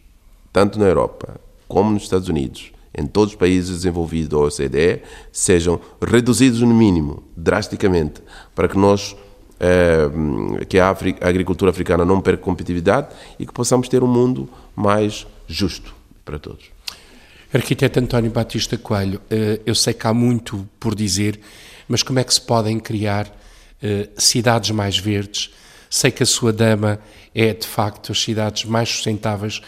tanto 0.52 0.78
na 0.78 0.86
Europa 0.86 1.40
como 1.66 1.90
nos 1.90 2.02
Estados 2.04 2.28
Unidos, 2.28 2.72
em 2.96 3.06
todos 3.06 3.32
os 3.32 3.38
países 3.38 3.70
desenvolvidos 3.70 4.28
da 4.28 4.38
OCDE, 4.38 5.02
sejam 5.32 5.80
reduzidos 6.00 6.60
no 6.60 6.74
mínimo, 6.74 7.22
drasticamente, 7.36 8.22
para 8.54 8.68
que 8.68 8.78
nós 8.78 9.16
eh, 9.58 10.10
que 10.68 10.78
a, 10.78 10.90
África, 10.90 11.24
a 11.24 11.28
agricultura 11.28 11.70
africana 11.70 12.04
não 12.04 12.20
perca 12.20 12.42
competitividade 12.42 13.08
e 13.38 13.46
que 13.46 13.52
possamos 13.52 13.88
ter 13.88 14.02
um 14.02 14.08
mundo 14.08 14.48
mais 14.76 15.26
justo 15.46 15.94
para 16.24 16.38
todos. 16.38 16.74
Arquiteto 17.55 18.00
António 18.00 18.32
Batista 18.32 18.76
Coelho, 18.76 19.20
eh, 19.30 19.61
eu 19.64 19.76
sei 19.76 19.94
que 19.94 20.05
há 20.09 20.12
muito 20.12 20.68
por 20.80 20.92
dizer, 20.92 21.38
mas 21.86 22.02
como 22.02 22.18
é 22.18 22.24
que 22.24 22.34
se 22.34 22.40
podem 22.40 22.80
criar 22.80 23.32
eh, 23.80 24.09
cidades 24.18 24.72
mais 24.72 24.98
verdes? 24.98 25.55
Sei 25.88 26.11
que 26.11 26.24
a 26.24 26.26
sua 26.26 26.52
dama 26.52 26.98
é, 27.32 27.55
de 27.55 27.64
facto, 27.64 28.11
as 28.11 28.20
cidades 28.20 28.64
mais 28.64 28.88
sustentáveis. 28.88 29.61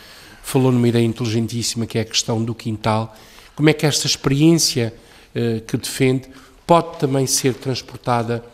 Falou 0.43 0.73
numa 0.73 0.89
ideia 0.89 1.05
inteligentíssima 1.05 1.87
que 1.87 1.97
é 1.97 2.01
a 2.01 2.05
questão 2.05 2.43
do 2.43 2.57
quintal. 2.57 3.17
Como 3.55 3.71
é 3.71 3.73
que 3.73 3.87
esta 3.87 4.09
experiência 4.09 4.93
eh, 5.33 5.63
que 5.65 5.77
defende 5.77 6.29
pode 6.67 6.99
também 6.99 7.25
ser 7.25 7.55
transportada 7.55 8.45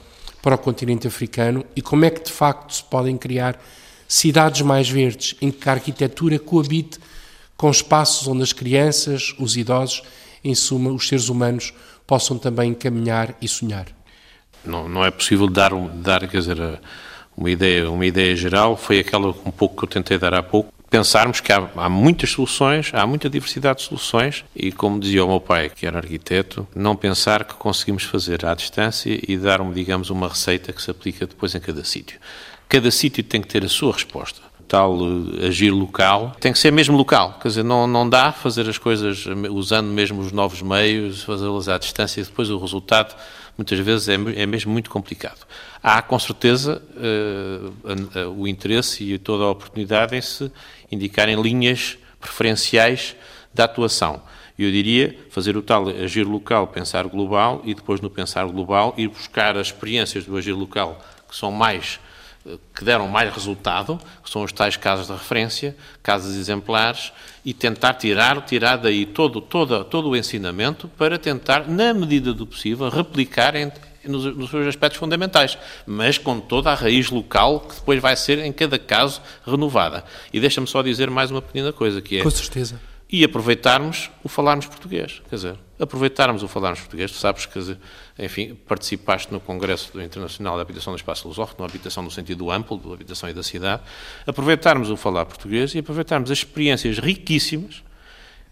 para 0.43 0.57
o 0.57 0.59
continente 0.59 1.07
africano 1.07 1.65
e 1.75 1.81
como 1.81 2.05
é 2.05 2.11
que, 2.11 2.23
de 2.23 2.33
facto, 2.33 2.75
se 2.75 2.85
podem 2.85 3.17
criar 3.17 3.59
cidades 4.07 4.61
mais 4.61 4.91
verdes 4.91 5.37
em 5.41 5.51
que 5.51 5.67
a 5.71 5.73
arquitetura 5.73 6.39
coabite 6.39 6.99
com 7.63 7.71
espaços 7.71 8.27
onde 8.27 8.43
as 8.43 8.53
crianças, 8.53 9.37
os 9.39 9.57
idosos, 9.57 10.03
em 10.43 10.53
suma, 10.53 10.91
os 10.91 11.07
seres 11.07 11.29
humanos, 11.29 11.73
possam 12.05 12.37
também 12.37 12.75
caminhar 12.75 13.37
e 13.41 13.47
sonhar. 13.47 13.87
Não, 14.65 14.89
não 14.89 15.05
é 15.05 15.13
possível 15.13 15.47
dar, 15.47 15.71
dar 15.95 16.27
quer 16.27 16.39
dizer, 16.39 16.59
uma 17.37 17.49
ideia, 17.49 17.89
uma 17.89 18.05
ideia 18.05 18.35
geral, 18.35 18.77
foi 18.77 18.99
aquela 18.99 19.29
um 19.29 19.53
pouco 19.53 19.77
que 19.77 19.85
eu 19.85 19.89
tentei 19.89 20.19
dar 20.19 20.35
há 20.35 20.43
pouco, 20.43 20.73
pensarmos 20.91 21.39
que 21.39 21.53
há, 21.53 21.71
há, 21.77 21.89
muitas 21.89 22.31
soluções, 22.31 22.91
há 22.93 23.07
muita 23.07 23.31
diversidade 23.31 23.79
de 23.79 23.85
soluções 23.85 24.45
e, 24.57 24.73
como 24.73 24.99
dizia 24.99 25.25
o 25.25 25.29
meu 25.29 25.41
pai, 25.41 25.71
que 25.71 25.87
era 25.87 25.99
arquiteto, 25.99 26.67
não 26.75 26.97
pensar 26.97 27.45
que 27.45 27.55
conseguimos 27.55 28.03
fazer 28.03 28.45
à 28.45 28.57
distância 28.57 29.21
e 29.25 29.37
dar, 29.37 29.63
digamos, 29.73 30.11
uma 30.11 30.29
receita 30.29 30.73
que 30.73 30.83
se 30.83 30.91
aplica 30.91 31.29
depois 31.29 31.55
em 31.55 31.61
cada 31.61 31.85
sítio. 31.85 32.19
Cada 32.69 32.91
sítio 32.91 33.23
tem 33.23 33.41
que 33.41 33.47
ter 33.47 33.65
a 33.65 33.69
sua 33.69 33.93
resposta 33.93 34.52
tal 34.73 34.97
uh, 34.97 35.47
agir 35.47 35.71
local, 35.71 36.35
tem 36.41 36.51
que 36.51 36.59
ser 36.59 36.73
mesmo 36.73 36.97
local. 36.97 37.39
Quer 37.43 37.49
dizer, 37.49 37.63
não, 37.63 37.87
não 37.87 38.09
dá 38.09 38.33
fazer 38.33 38.67
as 38.71 38.79
coisas 38.79 39.27
usando 39.51 39.89
mesmo 39.89 40.23
os 40.23 40.33
novos 40.33 40.63
meios, 40.63 41.23
fazê-las 41.25 41.69
à 41.69 41.77
distância 41.77 42.23
e 42.23 42.25
depois 42.25 42.49
o 42.49 42.57
resultado 42.59 43.15
muitas 43.59 43.79
vezes 43.81 44.09
é, 44.09 44.15
é 44.15 44.47
mesmo 44.47 44.73
muito 44.73 44.89
complicado. 44.89 45.47
Há, 45.83 46.01
com 46.01 46.19
certeza, 46.19 46.81
uh, 46.97 48.31
o 48.35 48.49
interesse 48.49 49.05
e 49.05 49.19
toda 49.19 49.45
a 49.45 49.51
oportunidade 49.51 50.17
em 50.17 50.23
se 50.23 50.51
indicarem 50.91 51.39
linhas 51.39 51.99
preferenciais 52.19 53.15
da 53.53 53.65
atuação. 53.65 54.23
Eu 54.59 54.71
diria 54.71 55.19
fazer 55.29 55.55
o 55.55 55.61
tal 55.61 55.87
agir 55.89 56.25
local, 56.25 56.67
pensar 56.69 57.07
global 57.09 57.61
e 57.63 57.75
depois 57.75 58.01
no 58.01 58.09
pensar 58.09 58.47
global 58.47 58.95
ir 58.97 59.09
buscar 59.09 59.55
as 59.59 59.67
experiências 59.67 60.25
do 60.25 60.35
agir 60.35 60.53
local 60.53 60.99
que 61.29 61.37
são 61.37 61.51
mais 61.51 62.01
que 62.75 62.85
deram 62.85 63.09
mais 63.09 63.33
resultado, 63.33 64.01
que 64.23 64.31
são 64.31 64.43
os 64.43 64.53
tais 64.53 64.77
casos 64.77 65.07
de 65.07 65.13
referência, 65.13 65.77
casos 66.03 66.37
exemplares, 66.37 67.13
e 67.45 67.55
tentar 67.55 67.95
tirar, 67.95 68.45
tirar 68.45 68.77
daí 68.77 69.07
todo, 69.07 69.41
todo, 69.41 69.85
todo 69.85 70.11
o 70.11 70.17
ensinamento 70.17 70.89
para 70.89 71.19
tentar, 71.19 71.69
na 71.69 71.95
medida 71.95 72.33
do 72.33 72.47
possível, 72.47 72.89
replicar 72.89 73.55
em, 73.55 73.71
nos, 74.05 74.25
nos, 74.37 74.51
seus 74.51 74.67
aspectos 74.67 74.99
fundamentais, 74.99 75.57
mas 75.87 76.19
com 76.19 76.41
toda 76.41 76.71
a 76.71 76.75
raiz 76.75 77.11
local 77.11 77.61
que 77.61 77.77
depois 77.77 78.01
vai 78.01 78.17
ser, 78.17 78.39
em 78.39 78.53
cada 78.53 78.79
caso, 78.79 79.21
renovada. 79.47 80.05
E 80.33 80.41
deixa-me 80.41 80.67
só 80.67 80.83
dizer 80.83 81.11
mais 81.11 81.31
uma 81.31 81.43
pequena 81.43 81.73
coisa, 81.73 82.01
que 82.01 82.19
é... 82.19 82.23
Com 82.23 82.31
certeza 82.31 82.81
e 83.13 83.23
aproveitarmos 83.23 84.11
o 84.25 84.29
falarmos 84.29 84.65
português. 84.65 85.21
Quer 85.29 85.37
dizer, 85.37 85.57
aproveitarmos 85.83 86.43
o 86.43 86.49
falarmos 86.49 86.81
português. 86.81 87.11
Tu 87.11 87.19
sabes 87.19 87.47
que, 87.47 87.77
enfim, 88.19 88.55
participaste 88.55 89.33
no 89.33 89.41
Congresso 89.41 90.01
Internacional 90.01 90.57
da 90.57 90.63
Habitação 90.63 90.93
do 90.93 90.97
Espaço 90.97 91.27
Lusófono, 91.27 91.65
habitação 91.65 92.03
no 92.03 92.11
sentido 92.11 92.51
amplo, 92.51 92.79
da 92.79 92.95
habitação 92.95 93.29
e 93.29 93.33
da 93.33 93.43
cidade. 93.43 93.83
Aproveitarmos 94.27 94.91
o 94.91 94.97
falar 94.97 95.27
português 95.27 95.75
e 95.75 95.79
aproveitarmos 95.79 96.31
as 96.31 96.39
experiências 96.39 96.99
riquíssimas 96.99 97.83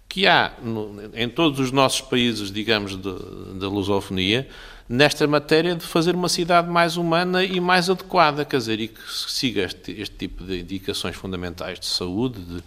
que 0.09 0.27
há 0.27 0.52
no, 0.61 0.93
em 1.15 1.28
todos 1.28 1.61
os 1.61 1.70
nossos 1.70 2.01
países, 2.01 2.51
digamos, 2.51 2.97
da 2.97 3.69
lusofonia, 3.69 4.48
nesta 4.89 5.24
matéria 5.28 5.77
de 5.77 5.85
fazer 5.85 6.16
uma 6.16 6.28
cidade 6.28 6.69
mais 6.69 6.97
humana 6.97 7.44
e 7.44 7.61
mais 7.61 7.89
adequada, 7.89 8.44
quer 8.44 8.57
dizer, 8.57 8.81
e 8.81 8.89
que 8.89 9.01
siga 9.09 9.62
este, 9.62 9.93
este 9.93 10.16
tipo 10.16 10.43
de 10.43 10.59
indicações 10.59 11.15
fundamentais 11.15 11.78
de 11.78 11.86
saúde, 11.86 12.40
de, 12.40 12.62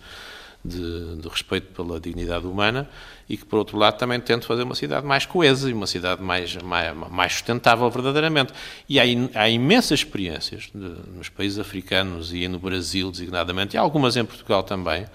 de, 0.64 1.18
de, 1.18 1.28
respeito 1.28 1.74
pela 1.74 2.00
dignidade 2.00 2.48
humana 2.48 2.90
e 3.30 3.38
que, 3.38 3.46
por 3.46 3.58
outro 3.58 3.78
lado, 3.78 3.98
também 3.98 4.20
tente 4.20 4.46
fazer 4.46 4.64
uma 4.64 4.76
cidade 4.76 5.06
mais 5.06 5.26
coesa 5.26 5.70
e 5.70 5.74
uma 5.74 5.88
cidade 5.88 6.22
mais, 6.22 6.56
mais, 6.58 6.96
mais 7.10 7.34
sustentável 7.34 7.90
verdadeiramente. 7.90 8.54
E 8.88 9.00
há, 9.00 9.04
há 9.36 9.50
imensas 9.50 10.00
experiências 10.00 10.70
de, 10.74 10.96
nos 11.16 11.30
países 11.30 11.60
africanos 11.60 12.34
e 12.34 12.48
no 12.48 12.60
Brasil, 12.60 13.10
designadamente, 13.12 13.76
e 13.76 13.78
algumas 13.78 14.18
em 14.18 14.26
Portugal 14.26 14.64
também, 14.64 15.06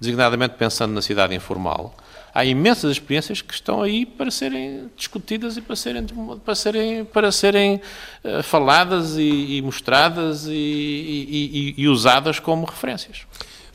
designadamente 0.00 0.54
pensando 0.56 0.92
na 0.92 1.02
cidade 1.02 1.34
informal. 1.34 1.96
Há 2.34 2.44
imensas 2.44 2.90
experiências 2.90 3.40
que 3.40 3.54
estão 3.54 3.80
aí 3.80 4.04
para 4.04 4.28
serem 4.28 4.90
discutidas 4.96 5.56
e 5.56 5.60
para 5.60 5.76
serem, 5.76 6.04
para 6.44 6.54
serem, 6.56 7.04
para 7.04 7.30
serem 7.30 7.80
uh, 8.24 8.42
faladas 8.42 9.16
e, 9.16 9.56
e 9.56 9.62
mostradas 9.62 10.46
e, 10.46 10.50
e, 10.52 11.74
e 11.78 11.88
usadas 11.88 12.40
como 12.40 12.66
referências. 12.66 13.24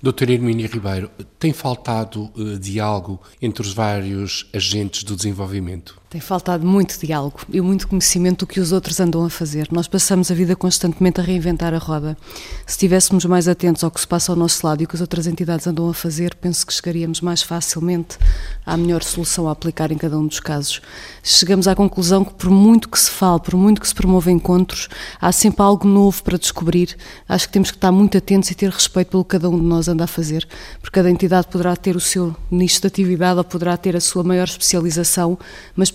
Doutor 0.01 0.29
Hermínio 0.29 0.69
Ribeiro, 0.69 1.11
tem 1.37 1.51
faltado 1.51 2.31
uh, 2.35 2.57
diálogo 2.57 3.21
entre 3.41 3.61
os 3.61 3.73
vários 3.73 4.49
agentes 4.53 5.03
do 5.03 5.13
desenvolvimento? 5.13 5.98
Tem 6.09 6.19
faltado 6.19 6.65
muito 6.65 6.99
diálogo 6.99 7.41
e 7.53 7.61
muito 7.61 7.87
conhecimento 7.87 8.39
do 8.39 8.47
que 8.47 8.59
os 8.59 8.71
outros 8.71 8.99
andam 8.99 9.23
a 9.23 9.29
fazer. 9.29 9.67
Nós 9.71 9.87
passamos 9.87 10.31
a 10.31 10.33
vida 10.33 10.55
constantemente 10.55 11.21
a 11.21 11.23
reinventar 11.23 11.71
a 11.71 11.77
roda. 11.77 12.17
Se 12.65 12.71
estivéssemos 12.73 13.25
mais 13.25 13.47
atentos 13.47 13.83
ao 13.83 13.91
que 13.91 14.01
se 14.01 14.07
passa 14.07 14.31
ao 14.31 14.35
nosso 14.35 14.65
lado 14.65 14.81
e 14.81 14.85
o 14.85 14.87
que 14.87 14.95
as 14.95 15.01
outras 15.01 15.27
entidades 15.27 15.67
andam 15.67 15.87
a 15.87 15.93
fazer, 15.93 16.33
penso 16.33 16.65
que 16.65 16.73
chegaríamos 16.73 17.21
mais 17.21 17.43
facilmente 17.43 18.17
à 18.65 18.75
melhor 18.75 19.03
solução 19.03 19.47
a 19.47 19.51
aplicar 19.51 19.91
em 19.91 19.99
cada 19.99 20.17
um 20.17 20.25
dos 20.25 20.39
casos. 20.39 20.81
Chegamos 21.21 21.67
à 21.67 21.75
conclusão 21.75 22.25
que, 22.25 22.33
por 22.33 22.49
muito 22.49 22.89
que 22.89 22.99
se 22.99 23.11
fale, 23.11 23.41
por 23.41 23.55
muito 23.55 23.79
que 23.79 23.87
se 23.87 23.93
promova 23.93 24.31
encontros, 24.31 24.89
há 25.21 25.31
sempre 25.31 25.61
algo 25.61 25.87
novo 25.87 26.23
para 26.23 26.39
descobrir. 26.39 26.97
Acho 27.27 27.45
que 27.45 27.53
temos 27.53 27.69
que 27.69 27.77
estar 27.77 27.91
muito 27.91 28.17
atentos 28.17 28.49
e 28.49 28.55
ter 28.55 28.71
respeito 28.71 29.11
pelo 29.11 29.23
que 29.23 29.29
cada 29.37 29.47
um 29.47 29.59
de 29.59 29.65
nós 29.65 29.87
anda 29.87 30.05
a 30.05 30.07
fazer, 30.07 30.47
porque 30.81 30.95
cada 30.95 31.11
entidade 31.11 31.45
poderá 31.49 31.75
ter 31.75 31.95
o 31.95 31.99
seu 31.99 32.35
nicho 32.49 32.81
de 32.81 32.87
atividade 32.87 33.37
ou 33.37 33.43
poderá 33.43 33.77
ter 33.77 33.95
a 33.95 34.01
sua 34.01 34.23
maior 34.23 34.45
especialização, 34.45 35.37
mas 35.75 35.91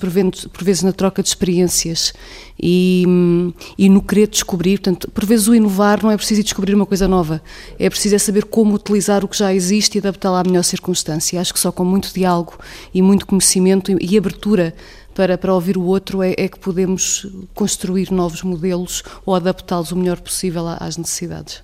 por, 0.52 0.64
vezes 0.64 0.82
na 0.82 0.92
troca 0.92 1.22
de 1.22 1.28
experiências 1.28 2.12
e, 2.60 3.04
e 3.76 3.88
no 3.88 4.02
querer 4.02 4.28
descobrir. 4.28 4.78
Portanto, 4.78 5.10
por 5.10 5.24
vezes 5.24 5.48
o 5.48 5.54
inovar 5.54 6.02
não 6.02 6.10
é 6.10 6.16
preciso 6.16 6.42
descobrir 6.42 6.74
uma 6.74 6.86
coisa 6.86 7.06
nova, 7.08 7.42
é 7.78 7.88
preciso 7.88 8.14
é 8.14 8.18
saber 8.18 8.44
como 8.44 8.74
utilizar 8.74 9.24
o 9.24 9.28
que 9.28 9.36
já 9.36 9.52
existe 9.52 9.96
e 9.96 9.98
adaptá-lo 9.98 10.36
à 10.36 10.44
melhor 10.44 10.64
circunstância. 10.64 11.40
Acho 11.40 11.52
que 11.52 11.60
só 11.60 11.70
com 11.72 11.84
muito 11.84 12.12
diálogo 12.12 12.58
e 12.92 13.02
muito 13.02 13.26
conhecimento 13.26 13.92
e, 13.92 14.14
e 14.14 14.18
abertura 14.18 14.74
para, 15.14 15.38
para 15.38 15.54
ouvir 15.54 15.76
o 15.76 15.84
outro 15.84 16.22
é, 16.22 16.34
é, 16.36 16.48
que 16.48 16.58
podemos 16.58 17.26
construir 17.54 18.10
novos 18.10 18.42
modelos 18.42 19.02
ou 19.24 19.34
adaptá-los 19.34 19.92
o 19.92 19.96
melhor 19.96 20.20
possível 20.20 20.66
às 20.68 20.96
necessidades. 20.96 21.62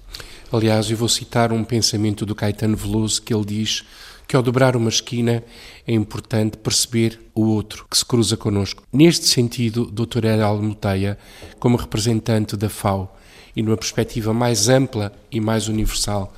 Aliás, 0.53 0.91
eu 0.91 0.97
vou 0.97 1.09
citar 1.09 1.53
um 1.53 1.62
pensamento 1.62 2.25
do 2.25 2.35
Caetano 2.35 2.77
Veloso 2.77 3.23
que 3.23 3.33
ele 3.33 3.45
diz 3.45 3.85
que 4.31 4.36
ao 4.36 4.44
dobrar 4.44 4.77
uma 4.77 4.89
esquina 4.89 5.43
é 5.85 5.93
importante 5.93 6.57
perceber 6.57 7.20
o 7.35 7.47
outro 7.47 7.85
que 7.90 7.98
se 7.98 8.05
cruza 8.05 8.36
connosco. 8.36 8.85
Neste 8.93 9.27
sentido, 9.27 9.86
Dr. 9.86 10.24
Heraldo 10.24 10.62
Moteia, 10.62 11.19
como 11.59 11.77
representante 11.77 12.57
da 12.57 12.69
FAO 12.69 13.12
e 13.57 13.61
numa 13.61 13.77
perspectiva 13.77 14.32
mais 14.32 14.69
ampla 14.69 15.12
e 15.32 15.40
mais 15.40 15.66
universal, 15.66 16.32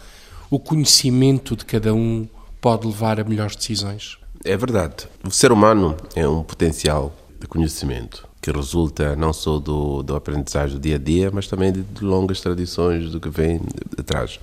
o 0.48 0.58
conhecimento 0.58 1.54
de 1.54 1.66
cada 1.66 1.92
um 1.92 2.26
pode 2.62 2.86
levar 2.86 3.20
a 3.20 3.24
melhores 3.24 3.56
decisões? 3.56 4.16
É 4.42 4.56
verdade. 4.56 5.06
O 5.22 5.30
ser 5.30 5.52
humano 5.52 5.94
é 6.16 6.26
um 6.26 6.42
potencial 6.42 7.14
de 7.38 7.46
conhecimento 7.46 8.26
que 8.40 8.50
resulta 8.50 9.14
não 9.16 9.34
só 9.34 9.58
do, 9.58 10.02
do 10.02 10.16
aprendizagem 10.16 10.78
do 10.78 10.80
dia 10.80 10.96
a 10.96 10.98
dia, 10.98 11.30
mas 11.30 11.46
também 11.46 11.70
de, 11.70 11.82
de 11.82 12.02
longas 12.02 12.40
tradições 12.40 13.10
do 13.10 13.20
que 13.20 13.28
vem 13.28 13.58
de 13.58 14.02
trás. 14.02 14.40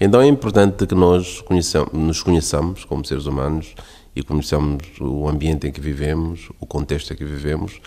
Então 0.00 0.22
é 0.22 0.26
importante 0.26 0.86
que 0.86 0.94
nós 0.94 1.44
nos 1.92 2.22
conheçamos 2.22 2.86
como 2.86 3.04
seres 3.04 3.26
humanos 3.26 3.74
e 4.16 4.22
conheçamos 4.22 4.82
o 4.98 5.28
ambiente 5.28 5.66
em 5.66 5.70
que 5.72 5.80
vivemos, 5.80 6.48
o 6.58 6.64
contexto 6.64 7.12
em 7.12 7.16
que 7.16 7.24
vivemos, 7.24 7.82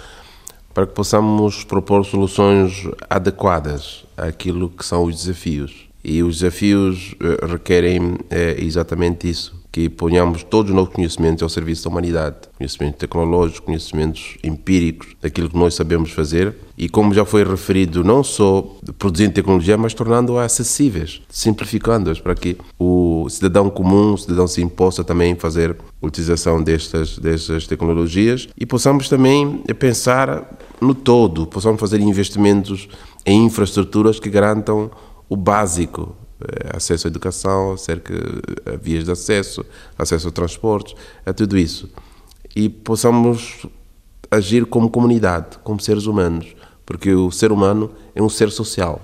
para 0.76 0.86
que 0.86 0.94
possamos 0.94 1.64
propor 1.64 2.06
soluções 2.06 2.88
adequadas 3.10 4.06
àquilo 4.16 4.70
que 4.70 4.86
são 4.86 5.06
os 5.06 5.16
desafios. 5.16 5.90
E 6.04 6.22
os 6.22 6.40
desafios 6.40 7.16
eh, 7.20 7.48
requerem 7.48 8.18
é, 8.30 8.62
exatamente 8.64 9.28
isso, 9.28 9.63
que 9.74 9.90
ponhamos 9.90 10.44
todos 10.44 10.70
os 10.70 10.76
nossos 10.76 10.94
conhecimentos 10.94 11.42
ao 11.42 11.50
serviço 11.50 11.86
da 11.86 11.90
humanidade. 11.90 12.36
Conhecimentos 12.56 13.00
tecnológicos, 13.00 13.60
conhecimentos 13.60 14.38
empíricos, 14.44 15.16
daquilo 15.20 15.50
que 15.50 15.58
nós 15.58 15.74
sabemos 15.74 16.12
fazer 16.12 16.56
e, 16.78 16.88
como 16.88 17.12
já 17.12 17.26
foi 17.26 17.44
referido, 17.44 18.04
não 18.04 18.24
só 18.24 18.62
produzindo 19.00 19.34
tecnologia, 19.34 19.76
mas 19.76 19.96
tornando-a 19.96 20.46
acessíveis, 20.46 21.24
simplificando-as 21.28 22.20
para 22.20 22.36
que 22.36 22.56
o 22.78 23.28
cidadão 23.30 23.68
comum, 23.68 24.14
o 24.14 24.18
cidadão 24.18 24.46
se 24.46 24.64
possa 24.68 25.04
também 25.04 25.34
fazer 25.34 25.76
utilização 26.00 26.62
destas, 26.62 27.18
destas 27.18 27.66
tecnologias 27.66 28.48
e 28.56 28.68
possamos 28.68 29.10
também 29.10 29.58
pensar 29.80 30.56
no 30.80 30.94
todo, 30.94 31.48
possamos 31.48 31.80
fazer 31.80 32.00
investimentos 32.00 32.88
em 33.26 33.46
infraestruturas 33.46 34.20
que 34.20 34.30
garantam 34.30 34.92
o 35.28 35.36
básico 35.36 36.16
acesso 36.74 37.08
à 37.08 37.10
educação, 37.10 37.74
acerca 37.74 38.14
a 38.66 38.76
vias 38.76 39.06
de 39.06 39.12
acesso, 39.12 39.66
acesso 39.98 40.28
a 40.28 40.32
transportes, 40.32 40.96
a 41.26 41.34
tudo 41.34 41.58
isso. 41.58 41.90
E 42.56 42.70
possamos 42.70 43.66
agir 44.30 44.66
como 44.66 44.90
comunidade, 44.90 45.58
como 45.64 45.80
seres 45.80 46.06
humanos, 46.06 46.56
porque 46.86 47.14
o 47.14 47.32
ser 47.32 47.52
humano 47.52 47.92
é 48.16 48.22
um 48.22 48.30
ser 48.30 48.52
social. 48.52 49.02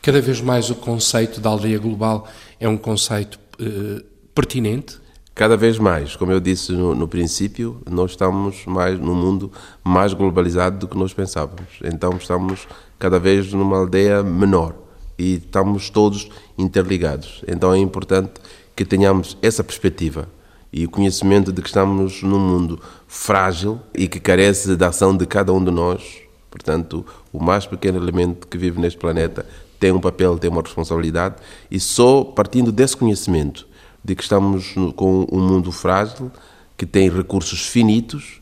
Cada 0.00 0.20
vez 0.20 0.40
mais 0.40 0.70
o 0.70 0.74
conceito 0.74 1.40
da 1.40 1.50
aldeia 1.50 1.78
global 1.78 2.28
é 2.60 2.68
um 2.68 2.76
conceito 2.76 3.38
eh, 3.58 4.02
pertinente? 4.34 5.00
Cada 5.34 5.56
vez 5.56 5.78
mais, 5.78 6.14
como 6.14 6.30
eu 6.30 6.40
disse 6.40 6.72
no, 6.72 6.94
no, 6.94 7.08
princípio, 7.08 7.80
nós 7.90 8.10
estamos 8.10 8.66
mais 8.66 8.98
num 9.00 9.14
mundo 9.14 9.50
mais 9.82 10.12
globalizado 10.12 10.78
do 10.78 10.88
que 10.88 10.96
nós 10.96 11.14
pensávamos. 11.14 11.80
Então 11.82 12.12
estamos 12.18 12.68
cada 12.98 13.18
vez 13.18 13.52
numa 13.52 13.78
aldeia 13.78 14.22
menor 14.22 14.81
e 15.18 15.34
estamos 15.34 15.90
todos 15.90 16.28
interligados. 16.56 17.42
Então 17.46 17.72
é 17.72 17.78
importante 17.78 18.32
que 18.74 18.84
tenhamos 18.84 19.36
essa 19.42 19.62
perspectiva 19.62 20.28
e 20.72 20.86
o 20.86 20.90
conhecimento 20.90 21.52
de 21.52 21.60
que 21.60 21.68
estamos 21.68 22.22
num 22.22 22.38
mundo 22.38 22.80
frágil 23.06 23.78
e 23.94 24.08
que 24.08 24.18
carece 24.18 24.74
da 24.76 24.88
ação 24.88 25.16
de 25.16 25.26
cada 25.26 25.52
um 25.52 25.62
de 25.62 25.70
nós. 25.70 26.22
Portanto, 26.50 27.04
O 27.32 27.42
mais 27.42 27.66
pequeno 27.66 27.98
elemento 27.98 28.46
que 28.46 28.58
vive 28.58 28.78
neste 28.78 28.98
planeta 28.98 29.46
tem 29.80 29.90
um 29.90 30.00
papel, 30.00 30.38
tem 30.38 30.50
uma 30.50 30.62
responsabilidade, 30.62 31.36
e 31.70 31.80
só 31.80 32.22
partindo 32.22 32.70
desse 32.70 32.96
conhecimento 32.96 33.66
de 34.04 34.14
que 34.14 34.22
estamos 34.22 34.74
com 34.94 35.26
um 35.32 35.40
mundo 35.40 35.72
frágil, 35.72 36.30
que 36.76 36.84
tem 36.86 37.08
recursos 37.08 37.66
finitos 37.66 38.40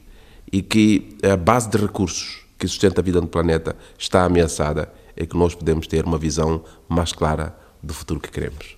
e 0.53 0.61
que 0.61 1.17
a 1.23 1.37
base 1.37 1.71
de 1.71 1.79
recursos 1.79 2.43
que 2.59 2.67
sustenta 2.67 3.01
a 3.01 3.05
vida 3.05 3.21
no 3.21 3.27
planeta 3.27 3.77
está 3.99 4.25
ameaçada, 4.25 4.93
é 5.21 5.27
que 5.27 5.37
nós 5.37 5.55
podemos 5.55 5.87
ter 5.87 6.05
uma 6.07 6.17
visão 6.17 6.65
mais 6.89 7.13
clara 7.13 7.55
do 7.83 7.93
futuro 7.93 8.19
que 8.19 8.31
queremos. 8.31 8.75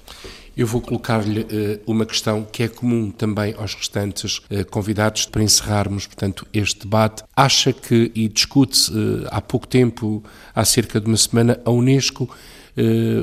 Eu 0.57 0.67
vou 0.67 0.81
colocar-lhe 0.81 1.41
uh, 1.41 1.47
uma 1.87 2.05
questão 2.05 2.45
que 2.45 2.65
é 2.65 2.69
comum 2.69 3.11
também 3.11 3.55
aos 3.57 3.75
restantes 3.75 4.39
uh, 4.39 4.67
convidados 4.71 5.25
para 5.25 5.43
encerrarmos, 5.43 6.07
portanto, 6.07 6.47
este 6.53 6.81
debate. 6.81 7.23
Acha 7.35 7.73
que, 7.73 8.11
e 8.15 8.29
discute-se 8.29 8.91
uh, 8.91 9.29
há 9.31 9.41
pouco 9.41 9.67
tempo, 9.67 10.23
há 10.55 10.65
cerca 10.65 11.01
de 11.01 11.07
uma 11.07 11.17
semana, 11.17 11.61
a 11.65 11.71
Unesco 11.71 12.29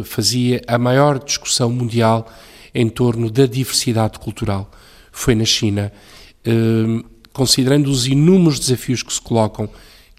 fazia 0.05 0.61
a 0.67 0.77
maior 0.77 1.17
discussão 1.17 1.71
mundial 1.71 2.31
em 2.71 2.87
torno 2.87 3.31
da 3.31 3.47
diversidade 3.47 4.19
cultural. 4.19 4.69
Foi 5.11 5.33
na 5.33 5.43
China. 5.43 5.91
considerando 7.33 7.89
os 7.89 8.05
inúmeros 8.05 8.59
desafios 8.59 9.01
que 9.01 9.11
se 9.11 9.19
colocam, 9.19 9.67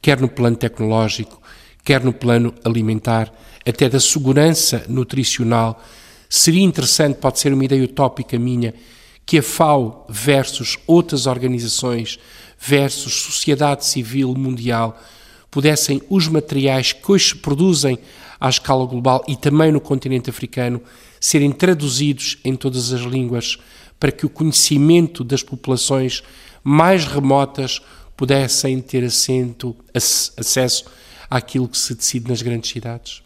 quer 0.02 0.20
no 0.20 0.28
plano 0.28 0.56
tecnológico, 0.56 1.39
quer 1.84 2.02
no 2.02 2.12
plano 2.12 2.54
alimentar, 2.64 3.32
até 3.66 3.88
da 3.88 4.00
segurança 4.00 4.84
nutricional, 4.88 5.80
Seria 6.32 6.62
interessante, 6.62 7.16
pode 7.16 7.40
ser 7.40 7.52
uma 7.52 7.64
ideia 7.64 7.82
utópica 7.82 8.38
minha, 8.38 8.72
que 9.26 9.38
a 9.38 9.42
FAO 9.42 10.06
versus 10.08 10.78
outras 10.86 11.26
organizações, 11.26 12.20
versus 12.56 13.14
sociedade 13.14 13.84
civil 13.84 14.32
mundial, 14.36 14.96
pudessem 15.50 16.00
os 16.08 16.28
materiais 16.28 16.92
que 16.92 17.10
hoje 17.10 17.30
se 17.30 17.34
produzem 17.34 17.98
à 18.38 18.48
escala 18.48 18.86
global 18.86 19.24
e 19.26 19.34
também 19.34 19.72
no 19.72 19.80
continente 19.80 20.30
africano 20.30 20.80
serem 21.18 21.50
traduzidos 21.50 22.38
em 22.44 22.54
todas 22.54 22.92
as 22.92 23.00
línguas 23.00 23.58
para 23.98 24.12
que 24.12 24.24
o 24.24 24.30
conhecimento 24.30 25.24
das 25.24 25.42
populações 25.42 26.22
mais 26.62 27.04
remotas 27.04 27.82
pudessem 28.16 28.80
ter 28.80 29.02
assento, 29.02 29.74
acesso 29.92 30.84
àquilo 31.30 31.68
que 31.68 31.78
se 31.78 31.94
decide 31.94 32.28
nas 32.28 32.42
grandes 32.42 32.70
cidades? 32.70 33.22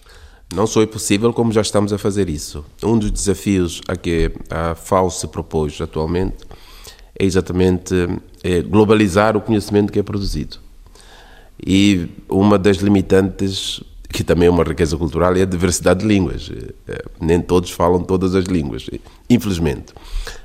Não 0.54 0.66
só 0.66 0.82
é 0.82 0.86
possível, 0.86 1.32
como 1.32 1.50
já 1.52 1.62
estamos 1.62 1.92
a 1.92 1.98
fazer 1.98 2.28
isso. 2.28 2.64
Um 2.82 2.98
dos 2.98 3.10
desafios 3.10 3.80
a 3.88 3.96
que 3.96 4.30
a 4.50 4.74
FAO 4.74 5.10
se 5.10 5.26
propôs 5.26 5.80
atualmente 5.80 6.36
é 7.18 7.24
exatamente 7.24 7.94
é 8.42 8.60
globalizar 8.60 9.36
o 9.36 9.40
conhecimento 9.40 9.92
que 9.92 9.98
é 9.98 10.02
produzido. 10.02 10.58
E 11.64 12.08
uma 12.28 12.58
das 12.58 12.78
limitantes, 12.78 13.80
que 14.10 14.22
também 14.22 14.48
é 14.48 14.50
uma 14.50 14.64
riqueza 14.64 14.96
cultural, 14.96 15.34
é 15.34 15.42
a 15.42 15.46
diversidade 15.46 16.00
de 16.00 16.06
línguas. 16.06 16.50
É, 16.86 17.04
nem 17.20 17.40
todos 17.40 17.70
falam 17.70 18.02
todas 18.02 18.34
as 18.34 18.44
línguas, 18.44 18.86
infelizmente. 19.30 19.94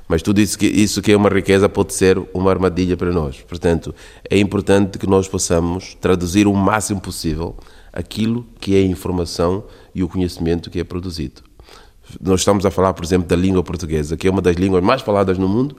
Mas 0.09 0.23
tudo 0.23 0.41
isso 0.41 0.57
que, 0.57 0.65
isso 0.65 1.03
que 1.03 1.11
é 1.11 1.15
uma 1.15 1.29
riqueza 1.29 1.69
pode 1.69 1.93
ser 1.93 2.19
uma 2.33 2.49
armadilha 2.49 2.97
para 2.97 3.11
nós. 3.11 3.41
Portanto, 3.41 3.93
é 4.27 4.39
importante 4.39 4.97
que 4.97 5.05
nós 5.05 5.27
possamos 5.27 5.93
traduzir 6.01 6.47
o 6.47 6.53
máximo 6.55 6.99
possível 6.99 7.55
aquilo 7.93 8.43
que 8.59 8.75
é 8.75 8.81
informação 8.81 9.63
e 9.93 10.01
o 10.01 10.09
conhecimento 10.09 10.71
que 10.71 10.79
é 10.79 10.83
produzido. 10.83 11.43
Nós 12.19 12.41
estamos 12.41 12.65
a 12.65 12.71
falar, 12.71 12.91
por 12.93 13.05
exemplo, 13.05 13.27
da 13.27 13.35
língua 13.35 13.61
portuguesa, 13.61 14.17
que 14.17 14.27
é 14.27 14.31
uma 14.31 14.41
das 14.41 14.55
línguas 14.55 14.83
mais 14.83 15.03
faladas 15.03 15.37
no 15.37 15.47
mundo, 15.47 15.77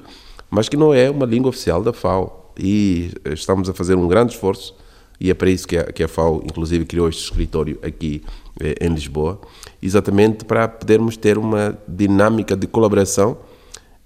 mas 0.49 0.69
que 0.69 0.77
não 0.77 0.95
é 0.95 1.11
uma 1.11 1.27
língua 1.27 1.49
oficial 1.49 1.83
da 1.83 1.93
FAO. 1.93 2.53
E 2.57 3.11
estamos 3.27 3.69
a 3.69 3.75
fazer 3.75 3.97
um 3.97 4.07
grande 4.07 4.35
esforço, 4.35 4.77
e 5.19 5.29
é 5.29 5.35
para 5.35 5.51
isso 5.51 5.67
que 5.67 5.77
a, 5.77 5.85
que 5.91 6.05
a 6.05 6.09
FAO, 6.09 6.41
inclusive, 6.45 6.85
criou 6.85 7.09
este 7.09 7.25
escritório 7.25 7.81
aqui 7.83 8.23
eh, 8.61 8.77
em 8.81 8.91
Lisboa, 8.91 9.41
exatamente 9.83 10.45
para 10.45 10.69
podermos 10.69 11.17
ter 11.17 11.37
uma 11.37 11.77
dinâmica 11.89 12.55
de 12.57 12.69
colaboração 12.69 13.37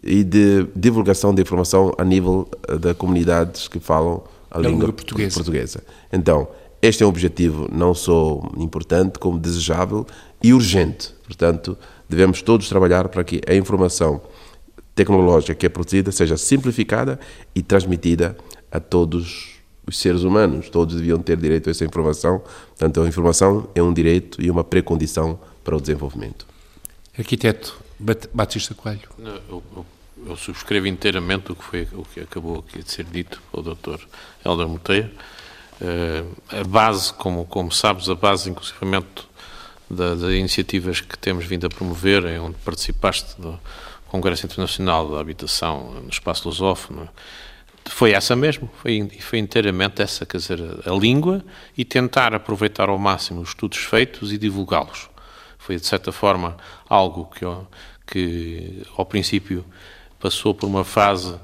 e 0.04 0.22
de 0.22 0.66
divulgação 0.76 1.34
de 1.34 1.40
informação 1.40 1.94
a 1.96 2.04
nível 2.04 2.46
eh, 2.68 2.76
da 2.76 2.94
comunidades 2.94 3.68
que 3.68 3.80
falam 3.80 4.22
a, 4.50 4.58
a 4.58 4.60
língua, 4.60 4.72
língua 4.72 4.92
portuguesa. 4.92 5.34
portuguesa. 5.34 5.84
Então, 6.12 6.46
este 6.82 7.02
é 7.02 7.06
um 7.06 7.08
objetivo 7.08 7.66
não 7.72 7.94
só 7.94 8.42
importante, 8.58 9.18
como 9.18 9.38
desejável 9.38 10.06
e 10.42 10.52
urgente. 10.52 11.14
Portanto, 11.24 11.78
devemos 12.08 12.42
todos 12.42 12.68
trabalhar 12.68 13.08
para 13.08 13.24
que 13.24 13.40
a 13.48 13.54
informação 13.54 14.20
tecnológica 14.94 15.54
que 15.54 15.64
é 15.64 15.68
produzida 15.70 16.12
seja 16.12 16.36
simplificada 16.36 17.18
e 17.54 17.62
transmitida 17.62 18.36
a 18.70 18.78
todos 18.78 19.54
os 19.86 19.98
seres 19.98 20.22
humanos. 20.22 20.68
Todos 20.68 20.96
deviam 20.96 21.18
ter 21.18 21.38
direito 21.38 21.68
a 21.68 21.70
essa 21.70 21.84
informação. 21.84 22.42
Portanto, 22.68 23.00
a 23.00 23.08
informação 23.08 23.66
é 23.74 23.82
um 23.82 23.92
direito 23.92 24.42
e 24.42 24.50
uma 24.50 24.62
precondição 24.62 25.38
para 25.64 25.74
o 25.74 25.80
desenvolvimento. 25.80 26.46
Arquiteto 27.18 27.82
Batista 28.32 28.74
Coelho. 28.74 29.08
Eu, 29.18 29.62
eu, 29.74 29.86
eu, 30.26 30.36
subscrevo 30.36 30.86
inteiramente 30.86 31.52
o 31.52 31.56
que, 31.56 31.64
foi, 31.64 31.88
o 31.92 32.04
que 32.04 32.20
acabou 32.20 32.64
aqui 32.66 32.82
de 32.82 32.90
ser 32.90 33.04
dito 33.04 33.42
pelo 33.50 33.74
Dr. 33.74 34.00
Helder 34.44 34.68
Monteiro. 34.68 35.10
Eh, 35.80 36.24
a 36.50 36.64
base, 36.64 37.12
como, 37.12 37.44
como 37.46 37.70
sabes, 37.72 38.08
a 38.08 38.14
base, 38.14 38.50
inclusivamente, 38.50 39.26
das 39.88 40.20
iniciativas 40.22 41.00
que 41.00 41.18
temos 41.18 41.44
vindo 41.44 41.66
a 41.66 41.68
promover, 41.68 42.24
em 42.26 42.38
onde 42.38 42.56
participaste 42.64 43.40
do 43.40 43.58
Congresso 44.08 44.46
Internacional 44.46 45.10
da 45.10 45.20
Habitação 45.20 46.00
no 46.02 46.08
Espaço 46.08 46.48
Lusófono, 46.48 47.08
foi 47.86 48.12
essa 48.12 48.34
mesmo, 48.34 48.70
foi, 48.80 49.08
foi 49.20 49.38
inteiramente 49.38 50.00
essa, 50.00 50.24
quer 50.24 50.38
dizer, 50.38 50.58
a 50.86 50.90
língua 50.90 51.44
e 51.76 51.84
tentar 51.84 52.34
aproveitar 52.34 52.88
ao 52.88 52.98
máximo 52.98 53.40
os 53.42 53.50
estudos 53.50 53.78
feitos 53.78 54.32
e 54.32 54.38
divulgá-los. 54.38 55.10
Foi, 55.58 55.76
de 55.76 55.86
certa 55.86 56.10
forma, 56.12 56.56
algo 56.88 57.26
que, 57.26 57.44
que, 58.06 58.82
ao 58.96 59.04
princípio, 59.04 59.64
passou 60.24 60.54
por 60.54 60.66
uma 60.66 60.84
fase 60.84 61.34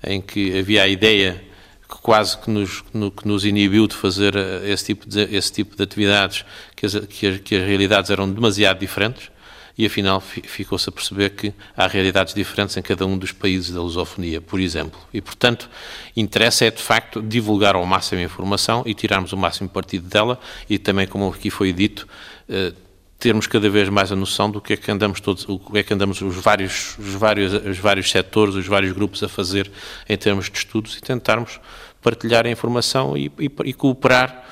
em 0.00 0.20
que 0.20 0.56
havia 0.56 0.84
a 0.84 0.86
ideia 0.86 1.42
que 1.88 1.96
quase 1.96 2.38
que 2.38 2.48
nos, 2.48 2.84
no, 2.94 3.10
que 3.10 3.26
nos 3.26 3.44
inibiu 3.44 3.88
de 3.88 3.96
fazer 3.96 4.36
eh, 4.36 4.70
esse 4.70 4.84
tipo 4.84 5.08
de, 5.08 5.22
esse 5.34 5.50
tipo 5.50 5.74
de 5.74 5.82
atividades, 5.82 6.44
que 6.76 6.86
as, 6.86 6.94
que 6.94 7.26
as, 7.26 7.40
que 7.40 7.56
as 7.56 7.66
realidades 7.66 8.12
eram 8.12 8.30
demasiado 8.30 8.78
diferentes, 8.78 9.28
e 9.76 9.84
afinal 9.84 10.20
ficou-se 10.20 10.88
a 10.88 10.92
perceber 10.92 11.30
que 11.30 11.52
há 11.76 11.88
realidades 11.88 12.32
diferentes 12.32 12.76
em 12.76 12.82
cada 12.82 13.04
um 13.04 13.18
dos 13.18 13.32
países 13.32 13.74
da 13.74 13.80
lusofonia, 13.80 14.40
por 14.40 14.60
exemplo. 14.60 15.00
E, 15.12 15.20
portanto, 15.20 15.68
interessa 16.16 16.64
é, 16.64 16.70
de 16.70 16.82
facto, 16.82 17.20
divulgar 17.20 17.74
ao 17.74 17.84
máximo 17.86 18.20
a 18.20 18.24
informação 18.24 18.84
e 18.86 18.94
tirarmos 18.94 19.32
o 19.32 19.36
máximo 19.36 19.68
partido 19.68 20.08
dela 20.08 20.38
e 20.70 20.78
também, 20.78 21.08
como 21.08 21.28
aqui 21.28 21.50
foi 21.50 21.72
dito, 21.72 22.06
eh, 22.48 22.72
termos 23.18 23.46
cada 23.46 23.68
vez 23.68 23.88
mais 23.88 24.12
a 24.12 24.16
noção 24.16 24.50
do 24.50 24.60
que 24.60 24.74
é 24.74 24.76
que 24.76 24.90
andamos 24.90 25.20
todos, 25.20 25.44
o 25.48 25.58
que 25.58 25.78
é 25.78 25.82
que 25.82 25.92
andamos 25.92 26.20
os 26.20 26.36
vários, 26.36 26.96
os 26.98 27.14
vários, 27.14 27.52
os 27.52 27.78
vários 27.78 28.10
setores, 28.10 28.54
os 28.54 28.66
vários 28.66 28.92
grupos 28.92 29.22
a 29.22 29.28
fazer 29.28 29.70
em 30.08 30.16
termos 30.16 30.48
de 30.48 30.56
estudos 30.56 30.96
e 30.96 31.00
tentarmos 31.00 31.60
partilhar 32.00 32.46
a 32.46 32.50
informação 32.50 33.16
e, 33.16 33.26
e, 33.38 33.50
e 33.64 33.72
cooperar 33.72 34.44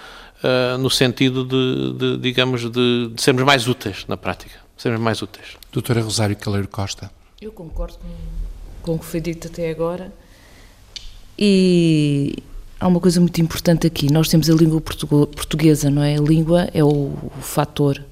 uh, 0.42 0.78
no 0.78 0.90
sentido 0.90 1.44
de, 1.44 1.92
de 1.98 2.18
digamos, 2.18 2.62
de, 2.62 3.08
de, 3.08 3.22
sermos 3.22 3.44
mais 3.44 3.68
úteis 3.68 4.04
na 4.08 4.16
prática, 4.16 4.58
sermos 4.76 5.00
mais 5.00 5.22
úteis. 5.22 5.56
Doutora 5.70 6.02
Rosário 6.02 6.36
Caleiro 6.36 6.66
Costa. 6.66 7.10
Eu 7.40 7.52
concordo 7.52 7.98
com, 7.98 8.08
com 8.82 8.94
o 8.96 8.98
que 8.98 9.04
foi 9.04 9.20
dito 9.20 9.46
até 9.46 9.70
agora 9.70 10.12
e 11.38 12.42
há 12.80 12.88
uma 12.88 12.98
coisa 12.98 13.20
muito 13.20 13.40
importante 13.40 13.86
aqui. 13.86 14.12
Nós 14.12 14.28
temos 14.28 14.50
a 14.50 14.54
língua 14.54 14.80
portuguesa, 14.80 15.88
não 15.88 16.02
é? 16.02 16.16
A 16.16 16.20
língua 16.20 16.68
é 16.74 16.82
o, 16.82 16.88
o 16.88 17.40
fator 17.40 18.02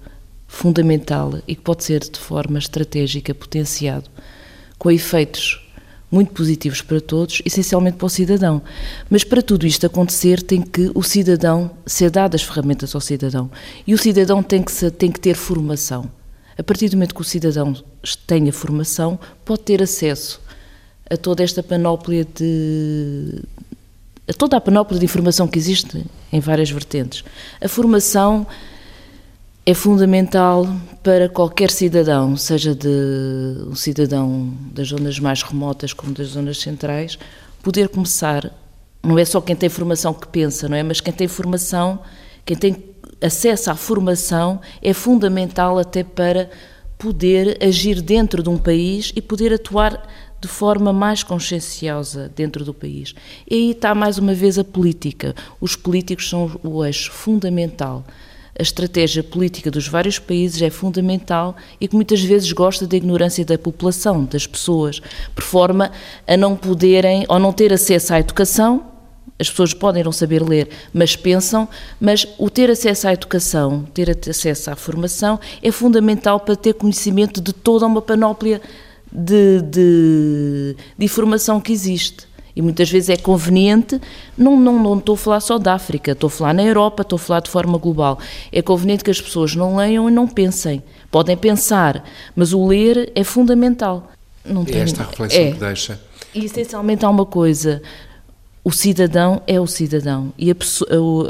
fundamental 0.55 1.35
e 1.49 1.55
que 1.55 1.63
pode 1.63 1.85
ser 1.85 2.01
de 2.01 2.19
forma 2.19 2.59
estratégica 2.59 3.35
potenciado, 3.35 4.09
com 4.79 4.91
efeitos 4.91 5.61
muito 6.11 6.33
positivos 6.33 6.81
para 6.81 7.01
todos, 7.01 7.43
essencialmente 7.45 7.97
para 7.97 8.07
o 8.07 8.09
cidadão. 8.09 8.63
Mas 9.11 9.25
para 9.25 9.43
tudo 9.43 9.67
isto 9.67 9.85
acontecer, 9.85 10.41
tem 10.41 10.63
que 10.63 10.93
o 10.95 11.03
cidadão 11.03 11.73
ser 11.85 12.09
dado 12.09 12.37
as 12.37 12.43
ferramentas 12.43 12.95
ao 12.95 13.01
cidadão. 13.01 13.51
E 13.85 13.93
o 13.93 13.99
cidadão 13.99 14.43
tem 14.43 14.63
que, 14.63 14.91
tem 14.93 15.11
que 15.11 15.19
ter 15.19 15.35
formação. 15.35 16.09
A 16.57 16.63
partir 16.63 16.89
do 16.89 16.97
momento 16.97 17.17
que 17.17 17.21
o 17.21 17.25
cidadão 17.25 17.75
tenha 18.27 18.53
formação, 18.53 19.19
pode 19.45 19.63
ter 19.63 19.83
acesso 19.83 20.41
a 21.11 21.17
toda 21.17 21.43
esta 21.43 21.65
panóplia 21.65 22.25
de. 22.25 23.43
a 24.29 24.33
toda 24.33 24.57
a 24.57 24.61
panóplia 24.61 25.01
de 25.01 25.05
informação 25.05 25.49
que 25.49 25.59
existe 25.59 26.07
em 26.33 26.39
várias 26.39 26.71
vertentes. 26.71 27.25
A 27.61 27.69
formação 27.69 28.47
é 29.67 29.73
fundamental 29.73 30.69
para 31.03 31.27
qualquer 31.27 31.71
cidadão, 31.71 32.37
seja 32.37 32.75
de 32.75 32.89
um 33.67 33.75
cidadão 33.75 34.53
das 34.73 34.89
zonas 34.89 35.19
mais 35.19 35.43
remotas 35.43 35.95
como 35.95 36.13
das 36.13 36.29
zonas 36.29 36.59
centrais, 36.59 37.19
poder 37.63 37.89
começar. 37.89 38.53
Não 39.03 39.19
é 39.19 39.25
só 39.25 39.41
quem 39.41 39.57
tem 39.57 39.71
formação 39.71 40.13
que 40.13 40.29
pensa, 40.29 40.69
não 40.69 40.77
é? 40.77 40.83
Mas 40.83 41.01
quem 41.01 41.13
tem 41.13 41.27
formação, 41.27 42.01
quem 42.45 42.57
tem 42.57 42.77
acesso 43.23 43.71
à 43.71 43.75
formação 43.75 44.61
é 44.83 44.93
fundamental 44.93 45.79
até 45.79 46.05
para 46.05 46.51
poder 46.99 47.57
agir 47.63 48.03
dentro 48.03 48.43
de 48.43 48.51
um 48.51 48.59
país 48.59 49.13
e 49.17 49.23
poder 49.23 49.53
atuar 49.53 50.07
de 50.41 50.49
forma 50.49 50.93
mais 50.93 51.23
conscienciosa 51.23 52.31
dentro 52.37 52.67
do 52.67 52.75
país. 52.75 53.15
E 53.51 53.55
aí 53.55 53.71
está 53.71 53.95
mais 53.95 54.19
uma 54.19 54.35
vez 54.35 54.59
a 54.59 54.65
política. 54.65 55.35
Os 55.59 55.75
políticos 55.75 56.29
são 56.29 56.61
o 56.63 56.85
eixo 56.85 57.11
fundamental 57.11 58.05
a 58.59 58.63
estratégia 58.63 59.23
política 59.23 59.71
dos 59.71 59.89
vários 59.89 60.19
países 60.19 60.63
é 60.63 60.71
fundamental 60.71 61.57
e 61.81 61.89
que 61.89 61.97
muitas 61.97 62.23
vezes 62.23 62.51
gosta 62.53 62.87
da 62.87 62.97
ignorância 62.97 63.45
da 63.45 63.59
população, 63.59 64.25
das 64.25 64.47
pessoas, 64.47 65.01
por 65.35 65.43
forma 65.43 65.91
a 66.27 66.37
não 66.37 66.55
poderem 66.55 67.25
ou 67.29 67.39
não 67.39 67.53
ter 67.53 67.73
acesso 67.73 68.15
à 68.15 68.21
educação. 68.21 68.87
As 69.37 69.51
pessoas 69.51 69.75
podem 69.75 70.05
não 70.05 70.13
saber 70.13 70.41
ler, 70.43 70.69
mas 70.93 71.17
pensam, 71.17 71.69
mas 72.01 72.25
o 72.39 72.49
ter 72.49 72.71
acesso 72.71 73.09
à 73.09 73.13
educação, 73.13 73.85
ter 73.93 74.17
acesso 74.31 74.71
à 74.71 74.77
formação 74.77 75.41
é 75.61 75.73
fundamental 75.73 76.39
para 76.39 76.55
ter 76.55 76.75
conhecimento 76.75 77.41
de 77.41 77.53
toda 77.53 77.85
uma 77.85 78.01
panóplia 78.01 78.61
de, 79.11 79.61
de, 79.63 80.77
de 80.97 81.05
informação 81.05 81.61
que 81.61 81.73
existe. 81.73 82.29
E 82.57 82.63
muitas 82.63 82.89
vezes 82.89 83.09
é 83.09 83.17
conveniente, 83.17 84.01
não, 84.39 84.59
não, 84.59 84.81
não 84.81 84.99
estou 84.99 85.15
a 85.15 85.19
falar 85.19 85.41
só 85.41 85.59
da 85.59 85.75
África, 85.75 86.13
estou 86.13 86.29
a 86.29 86.31
falar 86.31 86.55
na 86.55 86.63
Europa, 86.63 87.03
estou 87.03 87.17
a 87.17 87.19
falar 87.19 87.41
de 87.41 87.51
forma 87.51 87.79
global. 87.79 88.19
É 88.53 88.63
conveniente 88.63 89.03
que 89.03 89.11
as 89.11 89.21
pessoas 89.21 89.57
não 89.57 89.77
leiam 89.77 90.09
e 90.09 90.13
não 90.13 90.29
pensem. 90.29 90.83
Podem 91.11 91.37
pensar, 91.37 92.05
mas 92.35 92.53
o 92.53 92.67
ler 92.67 93.11
é 93.15 93.25
fundamental. 93.25 94.13
Não 94.45 94.63
é 94.63 94.67
tem, 94.67 94.81
esta 94.83 95.03
a 95.03 95.07
reflexão 95.07 95.41
é. 95.41 95.53
que 95.53 95.59
deixa. 95.59 96.01
E 96.33 96.45
essencialmente 96.45 97.05
há 97.05 97.11
uma 97.11 97.27
coisa: 97.27 97.83
o 98.63 98.71
cidadão 98.71 99.43
é 99.47 99.61
o 99.61 99.67
cidadão. 99.67 100.33
E 100.39 100.51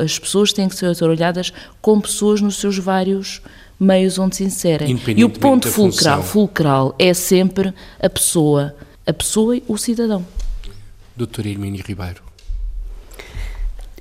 as 0.03 0.19
pessoas 0.19 0.53
têm 0.53 0.69
que 0.69 0.77
ser 0.77 1.05
olhadas 1.05 1.53
como 1.81 2.03
pessoas 2.03 2.41
nos 2.41 2.57
seus 2.57 2.79
vários 2.79 3.41
meios 3.79 4.19
onde 4.19 4.37
se 4.37 4.45
inserem. 4.45 5.01
E 5.17 5.25
o 5.25 5.31
ponto 5.31 5.69
fulcral, 5.69 6.23
fulcral 6.23 6.95
é 6.99 7.13
sempre 7.15 7.73
a 8.01 8.09
pessoa. 8.09 8.75
A 9.07 9.13
pessoa 9.13 9.57
e 9.57 9.63
o 9.69 9.77
cidadão. 9.77 10.25
Doutor 11.17 11.47
Hermínio 11.47 11.85
Ribeiro. 11.87 12.35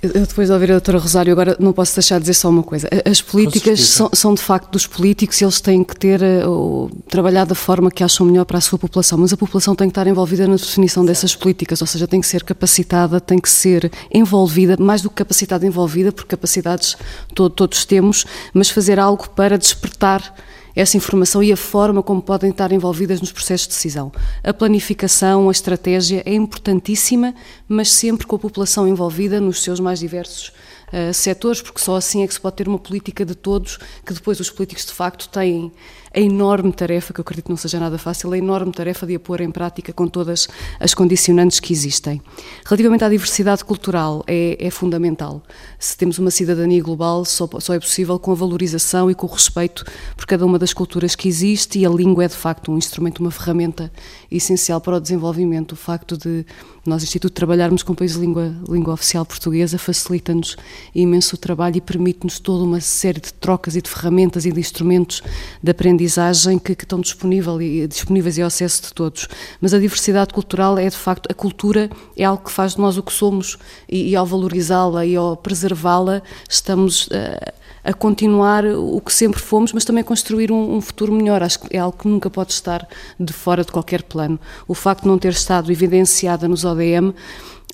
Eu 0.04 0.28
depois 0.28 0.50
de 0.50 0.54
ouvir 0.54 0.70
a 0.70 0.74
doutora 0.74 0.98
Rosário, 0.98 1.32
agora 1.32 1.56
não 1.62 1.72
posso 1.72 1.96
deixar 1.96 2.16
de 2.18 2.24
dizer 2.24 2.34
só 2.34 2.50
uma 2.50 2.62
coisa. 2.62 2.90
As 3.10 3.22
políticas 3.22 3.80
são, 3.80 4.10
são, 4.12 4.34
de 4.34 4.42
facto 4.42 4.70
dos 4.70 4.86
políticos 4.86 5.40
e 5.40 5.46
eles 5.46 5.62
têm 5.62 5.82
que 5.82 5.96
ter, 5.96 6.20
uh, 6.46 6.92
trabalhar 7.08 7.46
da 7.46 7.56
forma 7.56 7.90
que 7.90 8.04
acham 8.04 8.26
melhor 8.26 8.44
para 8.44 8.58
a 8.58 8.62
sua 8.62 8.78
população, 8.78 9.18
mas 9.18 9.32
a 9.32 9.38
população 9.38 9.74
tem 9.74 9.88
que 9.88 9.92
estar 9.92 10.06
envolvida 10.06 10.46
na 10.46 10.58
definição 10.58 11.06
dessas 11.06 11.34
políticas, 11.38 11.80
ou 11.80 11.88
seja, 11.88 12.06
tem 12.06 12.20
que 12.20 12.28
ser 12.28 12.44
capacitada, 12.44 13.22
tem 13.22 13.40
que 13.40 13.50
ser 13.50 13.90
envolvida, 14.14 14.76
mais 14.78 15.02
do 15.02 15.10
que 15.10 15.16
capacitada 15.16 15.66
envolvida, 15.66 16.12
porque 16.12 16.28
capacidades 16.28 16.98
todo, 17.34 17.54
todos 17.54 17.86
temos, 17.86 18.26
mas 18.54 18.70
fazer 18.70 19.00
algo 19.00 19.30
para 19.30 19.58
despertar 19.58 20.36
essa 20.76 20.98
informação 20.98 21.44
e 21.44 21.52
a 21.52 21.58
forma 21.58 22.02
como 22.02 22.22
podem 22.22 22.50
estar 22.50 22.72
envolvidas 22.72 23.22
nos 23.22 23.32
processos 23.32 23.68
de 23.68 23.74
decisão. 23.74 24.12
A 24.44 24.54
planificação, 24.54 25.50
a 25.50 25.52
estratégia 25.52 26.24
é 26.26 26.34
importantíssima, 26.34 27.34
mas 27.68 27.92
sempre 27.92 28.26
com 28.26 28.36
a 28.36 28.40
população 28.40 28.88
envolvida 28.88 29.40
nos 29.40 29.62
seus 29.64 29.80
mais 29.80 30.00
diversos 30.00 30.50
uh, 30.50 31.14
setores, 31.14 31.62
porque 31.62 31.80
só 31.80 31.96
assim 31.96 32.24
é 32.24 32.28
que 32.28 32.34
se 32.34 32.42
pode 32.42 32.56
ter 32.56 32.68
uma 32.68 32.80
política 32.80 33.26
de 33.26 33.36
todos, 33.36 33.78
que 34.06 34.14
depois 34.14 34.40
os 34.40 34.50
políticos 34.50 34.86
de 34.86 34.94
facto 34.94 35.30
têm 35.30 35.72
a 36.14 36.20
enorme 36.20 36.72
tarefa, 36.72 37.14
que 37.14 37.20
eu 37.20 37.24
acredito 37.24 37.50
não 37.50 37.58
seja 37.58 37.80
nada 37.80 37.98
fácil, 37.98 38.32
a 38.32 38.38
enorme 38.38 38.72
tarefa 38.72 39.06
de 39.06 39.16
a 39.16 39.20
pôr 39.20 39.42
em 39.42 39.50
prática 39.50 39.92
com 39.92 40.08
todas 40.08 40.48
as 40.80 40.94
condicionantes 40.94 41.60
que 41.60 41.74
existem. 41.74 42.22
Relativamente 42.66 43.04
à 43.04 43.10
diversidade 43.10 43.66
cultural, 43.66 44.24
é, 44.28 44.58
é 44.60 44.70
fundamental. 44.70 45.42
Se 45.80 45.98
temos 45.98 46.20
uma 46.20 46.30
cidadania 46.30 46.82
global, 46.84 47.26
só, 47.26 47.50
só, 47.60 47.74
é 47.74 47.80
possível 47.80 48.20
com 48.20 48.32
a 48.32 48.36
valorização 48.36 49.10
e 49.10 49.16
com 49.16 49.26
o 49.26 49.30
respeito 49.30 49.84
por 50.16 50.26
cada 50.26 50.46
uma 50.46 50.60
das 50.60 50.74
culturas 50.74 51.16
que 51.16 51.28
existe 51.28 51.80
e 51.80 51.86
a 51.86 51.90
língua 51.90 52.26
é 52.26 52.28
de 52.28 52.36
facto 52.36 52.72
um 52.72 52.78
instrumento, 52.78 53.20
uma 53.20 53.32
ferramenta 53.32 53.92
essencial 54.32 54.80
para 54.80 54.98
o 54.98 55.00
desenvolvimento. 55.00 55.72
O 55.72 55.76
facto 55.76 56.18
de 56.18 56.46
nós, 56.86 57.04
Instituto, 57.04 57.34
trabalharmos 57.34 57.84
com 57.84 57.94
o 57.94 57.96
país 57.96 58.14
de 58.14 58.20
língua, 58.20 58.54
língua 58.68 58.94
oficial 58.94 59.26
portuguesa 59.26 59.78
facilita-nos 59.78 60.56
imenso 60.94 61.36
o 61.36 61.40
trabalho 61.40 61.78
e 61.78 61.82
permite-nos 61.82 62.40
toda 62.40 62.64
uma 62.64 62.82
série 62.82 63.20
de 63.20 63.34
trocas 63.34 63.76
e 63.76 63.82
de 63.82 63.90
ferramentas 63.90 64.46
e 64.46 64.52
de 64.52 64.60
instrumentos 64.60 65.22
de 65.62 65.72
aprendizagem 65.72 66.14
aprendizagem 66.14 66.60
que, 66.60 66.76
que 66.76 66.84
estão 66.84 67.00
disponível 67.00 67.62
e, 67.62 67.88
disponíveis 67.88 68.38
e 68.38 68.42
ao 68.42 68.48
acesso 68.48 68.84
de 68.84 68.94
todos. 68.94 69.28
Mas 69.60 69.74
a 69.74 69.80
diversidade 69.80 70.34
cultural 70.34 70.78
é, 70.78 70.90
de 70.90 70.98
facto, 70.98 71.28
a 71.30 71.34
cultura 71.34 71.90
é 72.16 72.24
algo 72.24 72.44
que 72.44 72.52
faz 72.52 72.76
de 72.76 72.82
nós 72.82 72.98
o 72.98 73.04
que 73.04 73.14
somos 73.14 73.58
e, 73.90 74.10
e 74.10 74.16
ao 74.16 74.26
valorizá-la 74.26 75.06
e 75.06 75.16
ao 75.16 75.36
preservá-la, 75.38 76.22
estamos. 76.50 77.08
Uh, 77.08 77.63
a 77.84 77.94
continuar 77.94 78.66
o 78.66 79.02
que 79.02 79.14
sempre 79.14 79.42
fomos, 79.42 79.74
mas 79.74 79.84
também 79.84 80.04
construir 80.04 80.52
um, 80.52 80.76
um, 80.76 80.82
futuro 80.82 81.12
melhor. 81.12 81.44
Acho 81.44 81.60
que 81.60 81.76
é 81.76 81.80
algo 81.80 81.98
que 81.98 82.08
nunca 82.08 82.30
pode 82.30 82.54
estar 82.54 82.88
de 83.20 83.34
fora 83.34 83.64
de 83.64 83.72
qualquer 83.72 84.04
plano. 84.04 84.40
O 84.68 84.74
facto 84.74 85.02
de 85.04 85.10
não 85.10 85.18
ter 85.18 85.34
estado 85.34 85.72
evidenciada 85.72 86.48
nos 86.48 86.64
ODM 86.64 87.14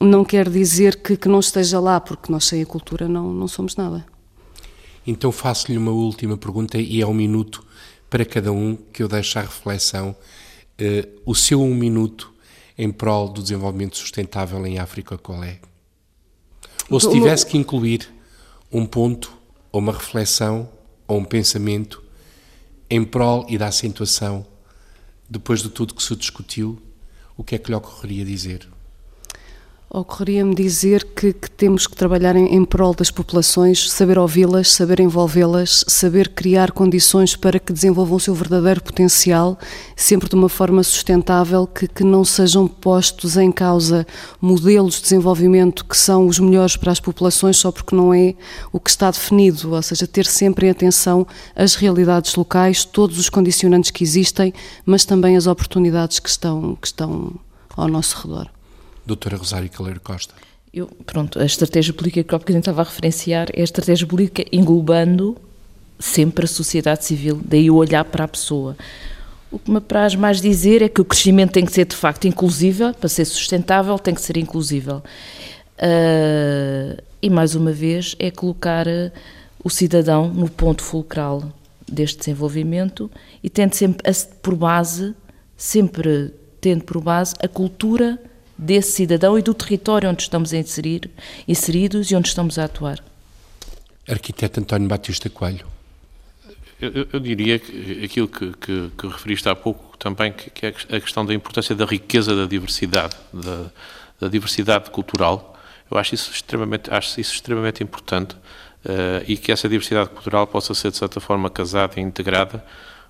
não 0.02 0.26
quer 0.26 0.50
dizer 0.50 1.02
que, 1.02 1.16
que 1.16 1.28
não 1.28 1.40
esteja 1.40 1.80
lá, 1.80 2.00
porque 2.00 2.32
nós 2.32 2.46
sem 2.46 2.62
a 2.62 2.66
cultura 2.66 3.08
não, 3.08 3.32
não 3.32 3.48
somos 3.48 3.76
nada. 3.76 4.06
Então 5.06 5.32
faço-lhe 5.32 5.78
uma 5.78 5.92
última 5.92 6.38
pergunta 6.38 6.78
e 6.78 7.02
é 7.02 7.06
um 7.06 7.14
minuto 7.14 7.66
para 8.10 8.26
cada 8.26 8.52
um 8.52 8.76
que 8.76 9.04
eu 9.04 9.08
deixo 9.08 9.38
à 9.38 9.44
reflexão 9.44 10.16
uh, 10.82 11.20
o 11.26 11.36
seu 11.36 11.62
um 11.62 11.76
minuto 11.76 12.34
em 12.78 12.92
prol 12.92 13.28
do 13.28 13.42
desenvolvimento 13.42 13.98
sustentável 13.98 14.66
em 14.66 14.80
África, 14.80 15.18
qual 15.18 15.44
é? 15.44 15.60
Ou 16.90 17.00
se 17.00 17.12
tivesse 17.12 17.46
que 17.46 17.58
incluir 17.58 18.10
um 18.72 18.86
ponto, 18.86 19.32
ou 19.72 19.80
uma 19.80 19.94
reflexão, 19.94 20.70
ou 21.08 21.20
um 21.20 21.26
pensamento 21.26 22.04
em 22.90 23.04
prol 23.04 23.46
e 23.50 23.58
da 23.58 23.68
acentuação, 23.68 24.46
depois 25.30 25.62
de 25.62 25.70
tudo 25.70 25.94
que 25.94 26.02
se 26.02 26.16
discutiu, 26.16 26.82
o 27.38 27.44
que 27.44 27.56
é 27.56 27.58
que 27.58 27.70
lhe 27.70 27.76
ocorreria 27.76 28.26
dizer? 28.26 28.68
Ocorreria-me 29.92 30.54
dizer 30.54 31.04
que, 31.16 31.34
que, 31.34 31.50
temos 31.50 31.88
que 31.88 31.96
trabalhar 31.96 32.36
em, 32.36 32.54
em 32.54 32.64
prol 32.64 32.94
das 32.94 33.10
populações, 33.10 33.90
saber 33.90 34.20
ouvi-las, 34.20 34.72
saber 34.72 35.00
envolvê-las, 35.00 35.84
saber 35.88 36.30
criar 36.30 36.72
condições 36.72 37.36
para 37.36 37.58
que 37.58 37.74
desenvolvam 37.74 38.18
o 38.18 38.20
seu 38.20 38.36
verdadeiro 38.36 38.84
potencial, 38.84 39.58
sempre 39.96 40.30
de 40.30 40.36
uma 40.36 40.48
forma 40.48 40.84
sustentável, 40.84 41.66
que, 41.66 41.88
que 41.88 42.04
não 42.04 42.24
sejam 42.24 42.68
postos 42.68 43.36
em 43.36 43.52
causa 43.52 44.06
modelos 44.40 44.98
de 44.98 45.02
desenvolvimento 45.02 45.84
que 45.84 45.98
são 45.98 46.28
os 46.28 46.38
melhores 46.38 46.78
para 46.78 46.92
as 46.92 47.00
populações 47.00 47.58
só 47.58 47.72
porque 47.72 47.96
não 47.96 48.14
é 48.14 48.36
o 48.72 48.80
que 48.80 48.92
está 48.92 49.10
definido, 49.10 49.74
ou 49.74 49.82
seja, 49.82 50.06
ter 50.06 50.28
sempre 50.28 50.68
em 50.68 50.70
atenção 50.70 51.26
as 51.56 51.74
realidades 51.74 52.36
locais, 52.36 52.86
todos 52.86 53.18
os 53.18 53.28
condicionantes 53.28 53.90
que 53.90 54.04
existem, 54.04 54.54
mas 54.86 55.04
também 55.04 55.36
as 55.36 55.48
oportunidades 55.48 56.20
que 56.20 56.30
estão, 56.30 56.78
que 56.80 56.86
estão 56.86 57.34
ao 57.76 57.88
nosso 57.88 58.16
redor 58.22 58.52
doutora 59.10 59.38
Rosário 59.38 59.70
Caleiro 59.70 60.00
Costa? 60.00 60.34
Eu, 60.74 60.88
pronto, 61.06 61.40
a 61.40 61.46
estratégia 61.46 61.94
política 61.94 62.24
que 62.40 62.54
o 62.54 62.58
estava 62.58 62.82
a 62.82 62.86
referenciar 62.86 63.48
é 63.54 63.62
a 63.62 63.64
estratégia 63.64 64.06
política 64.06 64.46
englobando 64.52 65.36
sempre 65.98 66.46
a 66.46 66.48
sociedade 66.48 67.04
civil, 67.04 67.42
daí 67.44 67.70
o 67.70 67.76
olhar 67.76 68.06
para 68.06 68.24
a 68.24 68.28
pessoa. 68.28 68.78
O 69.52 69.58
que 69.58 69.70
me 69.70 69.78
apraz 69.78 70.14
mais 70.16 70.40
dizer 70.40 70.82
é 70.82 70.88
que 70.88 71.02
o 71.02 71.06
crescimento 71.06 71.54
tem 71.54 71.66
que 71.66 71.72
ser 71.72 71.86
de 71.86 71.96
facto 71.96 72.26
inclusível, 72.26 72.94
para 72.94 73.10
ser 73.10 73.26
sustentável 73.26 73.98
tem 73.98 74.14
que 74.14 74.22
ser 74.22 74.38
inclusível. 74.38 75.02
Uh, 75.78 77.02
e 77.22 77.30
mais 77.30 77.56
uma 77.56 77.72
vez 77.72 78.16
é 78.20 78.30
colocar 78.30 78.86
uh, 78.88 79.12
o 79.64 79.70
cidadão 79.70 80.30
no 80.30 80.50
ponto 80.50 80.84
fulcral 80.84 81.52
deste 81.88 82.20
desenvolvimento 82.20 83.10
e 83.44 83.50
tendo 83.50 83.74
sempre 83.74 84.04
por 84.42 84.56
base, 84.56 85.16
sempre 85.58 86.32
tendo 86.62 86.84
por 86.84 87.02
base 87.02 87.34
a 87.42 87.48
cultura 87.48 88.20
desse 88.60 88.92
cidadão 88.92 89.40
e 89.40 89.42
do 89.42 89.54
território 89.54 90.10
onde 90.10 90.24
estamos 90.24 90.54
a 90.54 90.58
inserir, 90.58 91.10
inseridos 91.48 92.12
e 92.12 92.16
onde 92.16 92.28
estamos 92.28 92.60
a 92.60 92.66
atuar. 92.66 93.02
Arquiteto 94.08 94.60
António 94.60 94.88
Batista 94.88 95.30
Coelho. 95.30 95.66
Eu, 96.82 97.08
eu 97.14 97.20
diria 97.20 97.58
que 97.58 98.04
aquilo 98.04 98.28
que, 98.28 98.52
que, 98.54 98.92
que, 98.98 99.08
referiste 99.08 99.48
há 99.48 99.56
pouco 99.56 99.98
também, 99.98 100.34
que, 100.34 100.50
que, 100.50 100.66
é 100.66 100.70
a 100.70 101.00
questão 101.00 101.26
da 101.26 101.34
importância 101.34 101.74
da 101.74 101.86
riqueza 101.86 102.36
da 102.36 102.46
diversidade, 102.46 103.16
da, 103.34 103.72
da 104.20 104.28
diversidade 104.28 104.90
cultural, 104.90 105.58
eu 105.90 105.98
acho 105.98 106.16
isso 106.16 106.32
extremamente, 106.32 106.92
acho 106.92 107.20
isso 107.20 107.34
extremamente 107.34 107.82
importante 107.82 108.36
uh, 108.36 109.24
e 109.28 109.38
que 109.38 109.52
essa 109.52 109.70
diversidade 109.70 110.10
cultural 110.10 110.48
possa 110.48 110.74
ser, 110.74 110.92
de 110.92 110.98
certa 110.98 111.20
forma, 111.20 111.50
casada 111.50 111.94
e 111.98 112.02
integrada 112.02 112.64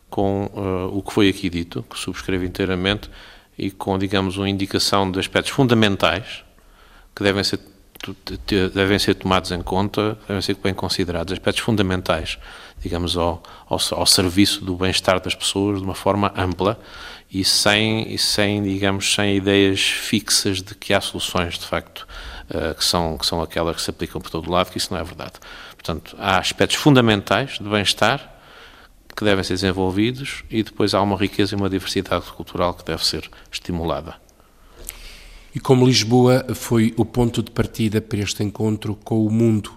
com 0.09 0.45
uh, 0.45 0.97
o 0.97 1.01
que 1.01 1.13
foi 1.13 1.29
aqui 1.29 1.49
dito, 1.49 1.83
que 1.83 1.97
subscrevo 1.97 2.45
inteiramente, 2.45 3.09
e 3.59 3.69
com, 3.69 3.97
digamos, 3.97 4.37
uma 4.37 4.49
indicação 4.49 5.11
de 5.11 5.19
aspectos 5.19 5.51
fundamentais 5.51 6.43
que 7.13 7.21
devem 7.21 7.43
ser, 7.43 7.59
devem 8.73 8.97
ser 8.97 9.15
tomados 9.15 9.51
em 9.51 9.61
conta, 9.61 10.17
devem 10.27 10.41
ser 10.41 10.55
bem 10.55 10.73
considerados, 10.73 11.33
aspectos 11.33 11.61
fundamentais, 11.61 12.39
digamos, 12.81 13.17
ao, 13.17 13.43
ao, 13.67 13.77
ao 13.91 14.05
serviço 14.05 14.63
do 14.63 14.75
bem-estar 14.75 15.19
das 15.19 15.35
pessoas 15.35 15.79
de 15.79 15.83
uma 15.83 15.93
forma 15.93 16.33
ampla 16.37 16.79
e 17.29 17.43
sem, 17.43 18.11
e 18.11 18.17
sem, 18.17 18.63
digamos, 18.63 19.13
sem 19.13 19.35
ideias 19.35 19.81
fixas 19.81 20.61
de 20.61 20.73
que 20.73 20.93
há 20.93 21.01
soluções, 21.01 21.59
de 21.59 21.65
facto, 21.65 22.07
uh, 22.49 22.73
que, 22.73 22.83
são, 22.83 23.17
que 23.17 23.25
são 23.25 23.41
aquelas 23.41 23.75
que 23.75 23.81
se 23.81 23.89
aplicam 23.89 24.21
por 24.21 24.31
todo 24.31 24.49
lado, 24.49 24.71
que 24.71 24.77
isso 24.77 24.93
não 24.93 24.99
é 24.99 25.03
verdade. 25.03 25.33
Portanto, 25.71 26.15
há 26.17 26.39
aspectos 26.39 26.77
fundamentais 26.77 27.57
de 27.59 27.67
bem-estar 27.67 28.38
que 29.19 29.25
devem 29.25 29.43
ser 29.43 29.53
desenvolvidos 29.53 30.45
e 30.49 30.63
depois 30.63 30.93
há 30.93 31.01
uma 31.01 31.17
riqueza 31.17 31.53
e 31.53 31.57
uma 31.57 31.69
diversidade 31.69 32.31
cultural 32.31 32.73
que 32.73 32.85
deve 32.85 33.05
ser 33.05 33.29
estimulada. 33.51 34.15
E 35.53 35.59
como 35.59 35.85
Lisboa 35.85 36.45
foi 36.55 36.93
o 36.95 37.03
ponto 37.03 37.43
de 37.43 37.51
partida 37.51 37.99
para 37.99 38.19
este 38.19 38.43
encontro 38.43 38.95
com 39.03 39.25
o 39.25 39.29
mundo 39.29 39.71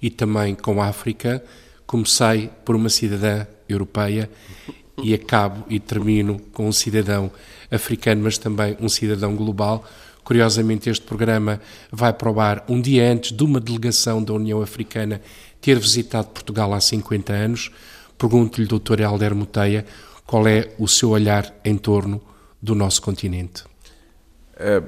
e 0.00 0.08
também 0.08 0.54
com 0.54 0.80
a 0.80 0.86
África, 0.86 1.44
Comecei 1.88 2.50
por 2.66 2.76
uma 2.76 2.90
cidadã 2.90 3.46
europeia 3.66 4.28
e 5.02 5.14
acabo 5.14 5.64
e 5.70 5.80
termino 5.80 6.38
com 6.52 6.68
um 6.68 6.72
cidadão 6.72 7.30
africano, 7.70 8.24
mas 8.24 8.36
também 8.36 8.76
um 8.78 8.90
cidadão 8.90 9.34
global. 9.34 9.82
Curiosamente, 10.22 10.90
este 10.90 11.06
programa 11.06 11.58
vai 11.90 12.12
provar 12.12 12.62
um 12.68 12.78
dia 12.78 13.10
antes 13.10 13.32
de 13.32 13.42
uma 13.42 13.58
delegação 13.58 14.22
da 14.22 14.34
União 14.34 14.60
Africana 14.60 15.22
ter 15.62 15.78
visitado 15.78 16.28
Portugal 16.28 16.74
há 16.74 16.80
50 16.80 17.32
anos. 17.32 17.70
Pergunto-lhe, 18.18 18.66
Dr. 18.66 19.00
Helder 19.00 19.34
Muteia, 19.34 19.86
qual 20.26 20.46
é 20.46 20.74
o 20.78 20.88
seu 20.88 21.10
olhar 21.10 21.54
em 21.64 21.76
torno 21.76 22.20
do 22.60 22.74
nosso 22.74 23.00
continente? 23.00 23.64
É, 24.56 24.82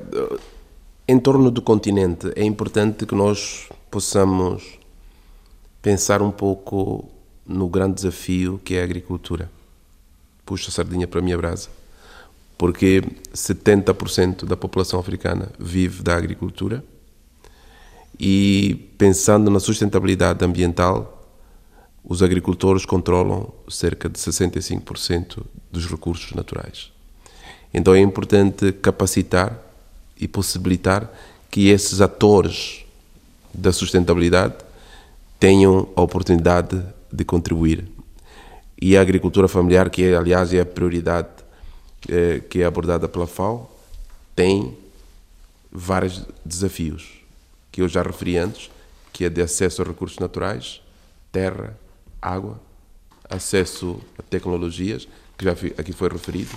em 1.06 1.18
torno 1.18 1.50
do 1.50 1.62
continente, 1.62 2.32
é 2.34 2.44
importante 2.44 3.06
que 3.06 3.14
nós 3.14 3.68
possamos 3.90 4.78
pensar 5.80 6.20
um 6.22 6.30
pouco 6.30 7.08
no 7.46 7.68
grande 7.68 7.94
desafio 7.94 8.60
que 8.64 8.74
é 8.74 8.80
a 8.80 8.84
agricultura. 8.84 9.50
Puxa 10.44 10.68
a 10.68 10.72
sardinha 10.72 11.06
para 11.06 11.20
a 11.20 11.22
minha 11.22 11.36
brasa. 11.36 11.68
Porque 12.58 13.02
70% 13.32 14.44
da 14.44 14.56
população 14.56 15.00
africana 15.00 15.50
vive 15.58 16.02
da 16.02 16.16
agricultura 16.16 16.84
e 18.18 18.92
pensando 18.98 19.50
na 19.50 19.58
sustentabilidade 19.58 20.44
ambiental, 20.44 21.19
os 22.04 22.22
agricultores 22.22 22.84
controlam 22.84 23.52
cerca 23.68 24.08
de 24.08 24.18
65% 24.18 25.42
dos 25.70 25.86
recursos 25.86 26.32
naturais. 26.32 26.90
Então 27.72 27.94
é 27.94 28.00
importante 28.00 28.72
capacitar 28.72 29.58
e 30.18 30.26
possibilitar 30.26 31.10
que 31.50 31.68
esses 31.68 32.00
atores 32.00 32.84
da 33.52 33.72
sustentabilidade 33.72 34.54
tenham 35.38 35.88
a 35.96 36.02
oportunidade 36.02 36.82
de 37.12 37.24
contribuir. 37.24 37.88
E 38.80 38.96
a 38.96 39.00
agricultura 39.00 39.48
familiar, 39.48 39.90
que 39.90 40.14
aliás 40.14 40.52
é 40.52 40.60
a 40.60 40.66
prioridade 40.66 41.28
eh, 42.08 42.40
que 42.48 42.62
é 42.62 42.64
abordada 42.64 43.08
pela 43.08 43.26
FAO, 43.26 43.70
tem 44.34 44.76
vários 45.70 46.24
desafios 46.44 47.20
que 47.70 47.82
eu 47.82 47.88
já 47.88 48.02
referi 48.02 48.36
antes, 48.36 48.70
que 49.12 49.24
é 49.24 49.28
de 49.28 49.42
acesso 49.42 49.82
a 49.82 49.84
recursos 49.84 50.18
naturais, 50.18 50.80
terra, 51.30 51.76
água, 52.20 52.60
acesso 53.28 54.00
a 54.18 54.22
tecnologias, 54.22 55.08
que 55.36 55.44
já 55.44 55.52
aqui 55.52 55.92
foi 55.92 56.08
referido, 56.08 56.54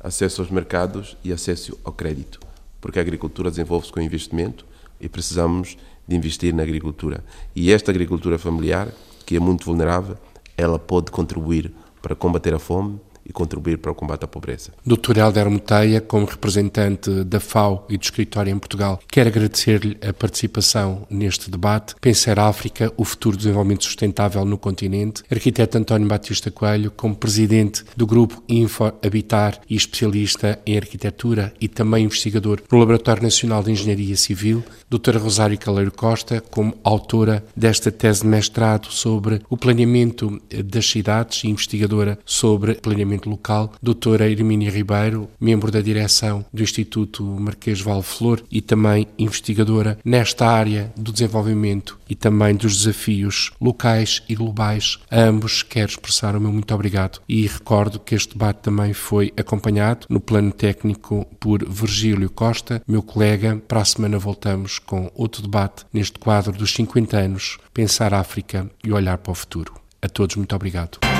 acesso 0.00 0.42
aos 0.42 0.50
mercados 0.50 1.16
e 1.24 1.32
acesso 1.32 1.78
ao 1.82 1.92
crédito, 1.92 2.38
porque 2.80 2.98
a 2.98 3.02
agricultura 3.02 3.50
desenvolve-se 3.50 3.92
com 3.92 4.00
investimento 4.00 4.66
e 5.00 5.08
precisamos 5.08 5.76
de 6.06 6.14
investir 6.14 6.54
na 6.54 6.62
agricultura. 6.62 7.24
E 7.56 7.72
esta 7.72 7.90
agricultura 7.90 8.38
familiar, 8.38 8.92
que 9.24 9.36
é 9.36 9.40
muito 9.40 9.64
vulnerável, 9.64 10.16
ela 10.56 10.78
pode 10.78 11.10
contribuir 11.10 11.72
para 12.02 12.14
combater 12.14 12.52
a 12.52 12.58
fome 12.58 13.00
e 13.26 13.32
contribuir 13.32 13.78
para 13.78 13.90
o 13.90 13.94
combate 13.94 14.24
à 14.24 14.28
pobreza. 14.28 14.72
Dr. 14.84 15.18
Helder 15.18 15.50
Muteia, 15.50 16.00
como 16.00 16.26
representante 16.26 17.10
da 17.24 17.40
FAO 17.40 17.86
e 17.88 17.96
do 17.96 18.02
escritório 18.02 18.52
em 18.52 18.58
Portugal, 18.58 19.00
quero 19.10 19.28
agradecer-lhe 19.28 19.96
a 20.06 20.12
participação 20.12 21.06
neste 21.10 21.50
debate. 21.50 21.94
Pensar 22.00 22.38
África, 22.38 22.92
o 22.96 23.04
futuro 23.04 23.36
do 23.36 23.40
desenvolvimento 23.40 23.84
sustentável 23.84 24.44
no 24.44 24.58
continente. 24.58 25.22
Arquiteto 25.30 25.78
António 25.78 26.08
Batista 26.08 26.50
Coelho, 26.50 26.90
como 26.90 27.14
presidente 27.14 27.84
do 27.96 28.06
grupo 28.06 28.42
Info 28.48 28.92
Habitar 29.02 29.60
e 29.68 29.74
especialista 29.74 30.58
em 30.66 30.76
arquitetura 30.76 31.52
e 31.60 31.68
também 31.68 32.04
investigador 32.04 32.60
no 32.70 32.78
Laboratório 32.78 33.22
Nacional 33.22 33.62
de 33.62 33.72
Engenharia 33.72 34.16
Civil. 34.16 34.62
Dr. 34.88 35.16
Rosário 35.16 35.58
Caleiro 35.58 35.90
Costa, 35.90 36.42
como 36.50 36.74
autora 36.84 37.44
desta 37.56 37.90
tese 37.90 38.22
de 38.22 38.28
mestrado 38.28 38.86
sobre 38.90 39.40
o 39.48 39.56
planeamento 39.56 40.40
das 40.64 40.86
cidades 40.86 41.42
e 41.44 41.48
investigadora 41.48 42.18
sobre 42.24 42.74
planeamento 42.74 43.13
local, 43.26 43.72
doutora 43.82 44.30
Hermínia 44.30 44.70
Ribeiro, 44.70 45.28
membro 45.40 45.70
da 45.70 45.80
direção 45.80 46.44
do 46.52 46.62
Instituto 46.62 47.24
Marquês 47.24 47.80
Valflor 47.80 48.42
e 48.50 48.60
também 48.60 49.06
investigadora 49.18 49.98
nesta 50.04 50.46
área 50.46 50.92
do 50.96 51.12
desenvolvimento 51.12 51.98
e 52.08 52.14
também 52.14 52.54
dos 52.54 52.78
desafios 52.78 53.52
locais 53.60 54.22
e 54.28 54.34
globais. 54.34 54.98
A 55.10 55.20
ambos 55.20 55.62
quero 55.62 55.90
expressar 55.90 56.36
o 56.36 56.40
meu 56.40 56.52
muito 56.52 56.74
obrigado 56.74 57.20
e 57.28 57.46
recordo 57.46 57.98
que 57.98 58.14
este 58.14 58.34
debate 58.34 58.62
também 58.62 58.92
foi 58.92 59.32
acompanhado 59.36 60.06
no 60.08 60.20
plano 60.20 60.52
técnico 60.52 61.26
por 61.38 61.68
Virgílio 61.68 62.30
Costa, 62.30 62.82
meu 62.86 63.02
colega. 63.02 63.60
Para 63.68 63.80
a 63.80 63.84
semana 63.84 64.18
voltamos 64.18 64.78
com 64.78 65.10
outro 65.14 65.42
debate 65.42 65.84
neste 65.92 66.18
quadro 66.18 66.52
dos 66.52 66.72
50 66.74 67.16
anos 67.16 67.58
Pensar 67.72 68.14
África 68.14 68.70
e 68.84 68.92
olhar 68.92 69.18
para 69.18 69.32
o 69.32 69.34
futuro. 69.34 69.74
A 70.00 70.08
todos, 70.08 70.36
muito 70.36 70.54
obrigado. 70.54 71.13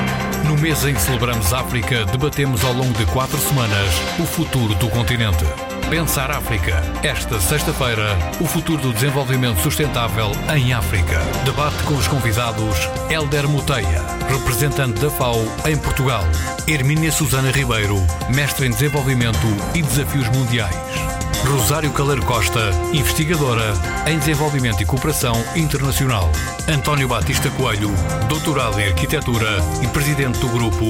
No 0.45 0.59
mês 0.59 0.85
em 0.85 0.95
que 0.95 1.01
celebramos 1.01 1.53
África, 1.55 2.05
debatemos 2.05 2.63
ao 2.65 2.73
longo 2.73 2.93
de 2.95 3.07
quatro 3.07 3.39
semanas 3.39 3.95
o 4.19 4.27
futuro 4.27 4.75
do 4.75 4.89
continente. 4.91 5.45
Pensar 5.89 6.31
África. 6.31 6.83
Esta 7.03 7.41
sexta-feira, 7.41 8.17
o 8.41 8.47
futuro 8.47 8.83
do 8.83 8.93
desenvolvimento 8.93 9.61
sustentável 9.61 10.33
em 10.55 10.75
África. 10.75 11.19
Debate 11.45 11.83
com 11.85 11.95
os 11.95 12.07
convidados 12.09 12.77
Elder 13.11 13.49
Muteia, 13.49 14.03
representante 14.29 15.01
da 15.01 15.11
FAO 15.11 15.41
em 15.67 15.77
Portugal. 15.79 16.25
Hermínia 16.67 17.11
Susana 17.11 17.51
Ribeiro, 17.51 17.97
mestre 18.35 18.67
em 18.67 18.71
desenvolvimento 18.71 19.47
e 19.75 19.83
desafios 19.83 20.29
mundiais. 20.29 21.24
Rosário 21.47 21.93
Caleiro 21.93 22.25
Costa, 22.25 22.71
investigadora 22.93 23.75
em 24.07 24.19
Desenvolvimento 24.19 24.83
e 24.83 24.87
Cooperação 24.87 25.35
Internacional. 25.55 26.31
António 26.69 27.09
Batista 27.09 27.51
Coelho, 27.51 27.91
doutorado 28.29 28.79
em 28.81 28.89
Arquitetura 28.89 29.59
e 29.83 29.87
presidente 29.89 30.39
do 30.39 30.49
grupo 30.49 30.85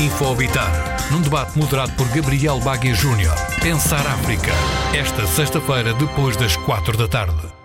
InfoHabitar. 0.00 0.96
Num 1.10 1.20
debate 1.20 1.58
moderado 1.58 1.92
por 1.92 2.08
Gabriel 2.08 2.60
Baguia 2.60 2.94
Júnior. 2.94 3.34
Pensar 3.60 4.06
África. 4.06 4.52
Esta 4.94 5.26
sexta-feira, 5.26 5.94
depois 5.94 6.36
das 6.36 6.56
quatro 6.56 6.96
da 6.96 7.08
tarde. 7.08 7.57